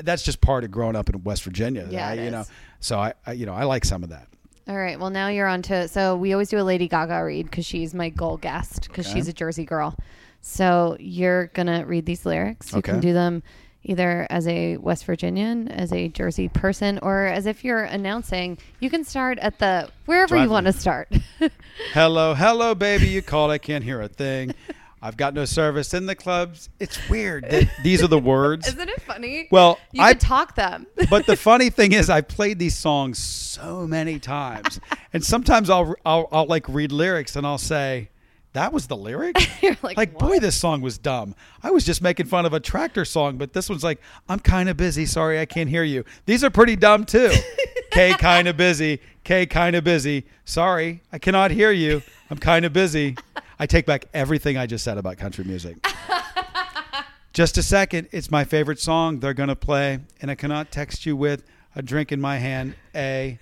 That's 0.00 0.22
just 0.22 0.40
part 0.40 0.64
of 0.64 0.70
growing 0.70 0.96
up 0.96 1.08
in 1.08 1.22
West 1.24 1.42
Virginia. 1.44 1.86
Yeah, 1.90 2.08
I, 2.08 2.14
you 2.14 2.30
know. 2.30 2.44
So 2.80 2.98
I, 2.98 3.14
I, 3.26 3.32
you 3.32 3.46
know, 3.46 3.54
I 3.54 3.64
like 3.64 3.84
some 3.84 4.02
of 4.02 4.10
that. 4.10 4.26
All 4.68 4.76
right. 4.76 4.98
Well, 5.00 5.10
now 5.10 5.28
you're 5.28 5.46
on 5.46 5.62
to. 5.62 5.88
So 5.88 6.16
we 6.16 6.32
always 6.32 6.48
do 6.50 6.58
a 6.58 6.62
Lady 6.62 6.86
Gaga 6.86 7.24
read 7.24 7.46
because 7.46 7.64
she's 7.66 7.94
my 7.94 8.08
goal 8.10 8.36
guest 8.36 8.88
because 8.88 9.06
Okay. 9.06 9.14
she's 9.18 9.28
a 9.28 9.32
Jersey 9.32 9.64
girl. 9.64 9.96
So 10.42 10.96
you're 11.00 11.46
gonna 11.48 11.84
read 11.86 12.06
these 12.06 12.24
lyrics. 12.26 12.72
You 12.72 12.82
can 12.82 13.00
do 13.00 13.12
them 13.12 13.42
either 13.82 14.26
as 14.30 14.46
a 14.46 14.76
West 14.76 15.04
Virginian, 15.04 15.68
as 15.68 15.92
a 15.92 16.08
Jersey 16.08 16.48
person, 16.48 16.98
or 17.02 17.26
as 17.26 17.46
if 17.46 17.64
you're 17.64 17.84
announcing. 17.84 18.58
You 18.78 18.90
can 18.90 19.04
start 19.04 19.38
at 19.38 19.58
the 19.58 19.88
wherever 20.06 20.36
you 20.36 20.50
want 20.50 20.66
to 20.66 20.72
start. 20.72 21.08
Hello, 21.92 22.34
hello, 22.34 22.74
baby. 22.74 23.08
You 23.08 23.22
called. 23.22 23.50
I 23.50 23.58
can't 23.58 23.82
hear 23.82 24.00
a 24.02 24.08
thing. 24.08 24.54
I've 25.02 25.16
got 25.16 25.32
no 25.32 25.46
service 25.46 25.94
in 25.94 26.04
the 26.04 26.14
clubs. 26.14 26.68
It's 26.78 27.08
weird. 27.08 27.44
that 27.48 27.70
these 27.82 28.02
are 28.02 28.06
the 28.06 28.18
words. 28.18 28.68
Isn't 28.68 28.88
it 28.88 29.00
funny? 29.02 29.48
Well, 29.50 29.78
you 29.92 30.02
I 30.02 30.12
could 30.12 30.20
talk 30.20 30.54
them. 30.56 30.86
but 31.10 31.24
the 31.24 31.36
funny 31.36 31.70
thing 31.70 31.92
is, 31.92 32.10
I 32.10 32.20
played 32.20 32.58
these 32.58 32.76
songs 32.76 33.18
so 33.18 33.86
many 33.86 34.18
times, 34.18 34.78
and 35.14 35.24
sometimes 35.24 35.70
I'll, 35.70 35.94
I'll 36.04 36.28
I'll 36.30 36.46
like 36.46 36.68
read 36.68 36.92
lyrics 36.92 37.34
and 37.34 37.46
I'll 37.46 37.58
say, 37.58 38.10
"That 38.52 38.72
was 38.72 38.86
the 38.86 38.96
lyric." 38.96 39.36
You're 39.62 39.76
like, 39.82 40.18
boy, 40.18 40.38
this 40.38 40.56
song 40.56 40.80
was 40.80 40.98
dumb. 40.98 41.34
I 41.62 41.70
was 41.70 41.84
just 41.84 42.02
making 42.02 42.26
fun 42.26 42.46
of 42.46 42.52
a 42.52 42.60
tractor 42.60 43.04
song, 43.04 43.36
but 43.36 43.52
this 43.52 43.68
one's 43.68 43.84
like, 43.84 44.00
"I'm 44.28 44.40
kind 44.40 44.68
of 44.68 44.76
busy. 44.76 45.06
Sorry, 45.06 45.40
I 45.40 45.46
can't 45.46 45.70
hear 45.70 45.84
you." 45.84 46.04
These 46.26 46.44
are 46.44 46.50
pretty 46.50 46.76
dumb 46.76 47.04
too. 47.04 47.30
K 47.90 48.14
kind 48.14 48.48
of 48.48 48.56
busy. 48.56 49.00
K 49.24 49.46
kind 49.46 49.76
of 49.76 49.84
busy. 49.84 50.26
Sorry, 50.44 51.02
I 51.12 51.18
cannot 51.18 51.50
hear 51.50 51.72
you. 51.72 52.02
I'm 52.30 52.38
kind 52.38 52.64
of 52.64 52.72
busy. 52.72 53.16
I 53.58 53.66
take 53.66 53.84
back 53.86 54.06
everything 54.14 54.56
I 54.56 54.66
just 54.66 54.84
said 54.84 54.96
about 54.96 55.18
country 55.18 55.44
music. 55.44 55.86
Just 57.32 57.58
a 57.58 57.62
second. 57.62 58.08
It's 58.10 58.28
my 58.30 58.42
favorite 58.42 58.80
song 58.80 59.20
they're 59.20 59.34
going 59.34 59.50
to 59.50 59.56
play, 59.56 60.00
and 60.20 60.30
I 60.32 60.34
cannot 60.34 60.72
text 60.72 61.06
you 61.06 61.14
with 61.14 61.44
a 61.76 61.82
drink 61.82 62.10
in 62.10 62.20
my 62.20 62.38
hand. 62.38 62.74
A. 62.94 63.38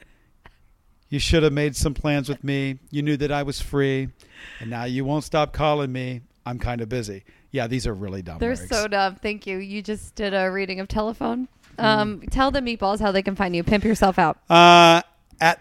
You 1.08 1.18
should 1.18 1.42
have 1.42 1.52
made 1.52 1.74
some 1.74 1.94
plans 1.94 2.28
with 2.28 2.44
me. 2.44 2.78
You 2.90 3.02
knew 3.02 3.16
that 3.16 3.32
I 3.32 3.42
was 3.42 3.60
free, 3.60 4.08
and 4.60 4.70
now 4.70 4.84
you 4.84 5.04
won't 5.04 5.24
stop 5.24 5.52
calling 5.52 5.90
me. 5.90 6.22
I'm 6.44 6.58
kind 6.58 6.80
of 6.80 6.88
busy. 6.88 7.24
Yeah, 7.50 7.66
these 7.66 7.86
are 7.86 7.94
really 7.94 8.22
dumb. 8.22 8.38
They're 8.38 8.54
lyrics. 8.54 8.68
so 8.68 8.88
dumb. 8.88 9.16
Thank 9.16 9.46
you. 9.46 9.58
You 9.58 9.82
just 9.82 10.14
did 10.14 10.34
a 10.34 10.50
reading 10.50 10.80
of 10.80 10.88
telephone. 10.88 11.48
Mm. 11.78 11.84
Um, 11.84 12.20
tell 12.30 12.50
the 12.50 12.60
meatballs 12.60 13.00
how 13.00 13.12
they 13.12 13.22
can 13.22 13.36
find 13.36 13.56
you. 13.56 13.62
Pimp 13.62 13.84
yourself 13.84 14.18
out. 14.18 14.38
Uh, 14.50 15.02
at 15.40 15.60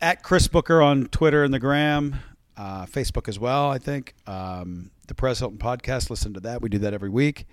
at 0.00 0.22
Chris 0.22 0.48
Booker 0.48 0.82
on 0.82 1.06
Twitter 1.06 1.44
and 1.44 1.52
the 1.52 1.58
Gram, 1.58 2.16
uh, 2.56 2.86
Facebook 2.86 3.28
as 3.28 3.38
well. 3.38 3.70
I 3.70 3.78
think 3.78 4.14
um, 4.26 4.90
the 5.06 5.14
Perez 5.14 5.38
Hilton 5.38 5.58
podcast. 5.58 6.10
Listen 6.10 6.34
to 6.34 6.40
that. 6.40 6.60
We 6.60 6.68
do 6.68 6.78
that 6.78 6.94
every 6.94 7.10
week. 7.10 7.46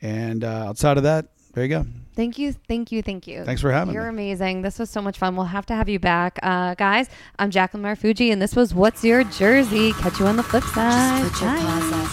And 0.00 0.44
uh, 0.44 0.66
outside 0.68 0.96
of 0.96 1.04
that, 1.04 1.28
there 1.54 1.64
you 1.64 1.70
go. 1.70 1.86
Thank 2.14 2.38
you, 2.38 2.52
thank 2.52 2.92
you, 2.92 3.02
thank 3.02 3.26
you. 3.26 3.44
Thanks 3.44 3.62
for 3.62 3.72
having 3.72 3.88
me. 3.88 3.94
You're 3.94 4.08
amazing. 4.08 4.62
This 4.62 4.78
was 4.78 4.90
so 4.90 5.00
much 5.00 5.16
fun. 5.18 5.34
We'll 5.34 5.46
have 5.46 5.64
to 5.66 5.74
have 5.74 5.88
you 5.88 5.98
back, 5.98 6.38
uh, 6.42 6.74
guys. 6.74 7.08
I'm 7.38 7.50
Jacqueline 7.50 7.82
Marfuji, 7.82 8.30
and 8.30 8.40
this 8.40 8.54
was 8.54 8.74
What's 8.74 9.02
Your 9.02 9.24
Jersey. 9.24 9.92
Catch 9.94 10.20
you 10.20 10.26
on 10.26 10.36
the 10.36 10.42
flip 10.42 10.64
side. 10.64 11.22
Just 11.22 11.32
put 11.34 11.42
your 11.42 11.54
Bye. 11.54 11.60
paws 11.62 11.92
up. 11.92 12.08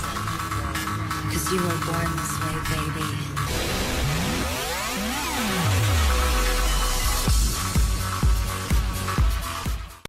Cause 1.33 1.51
you 1.51 1.61
were 1.61 1.67
born 1.67 2.15
this 2.15 2.31
way, 2.31 2.37
baby. 2.37 2.38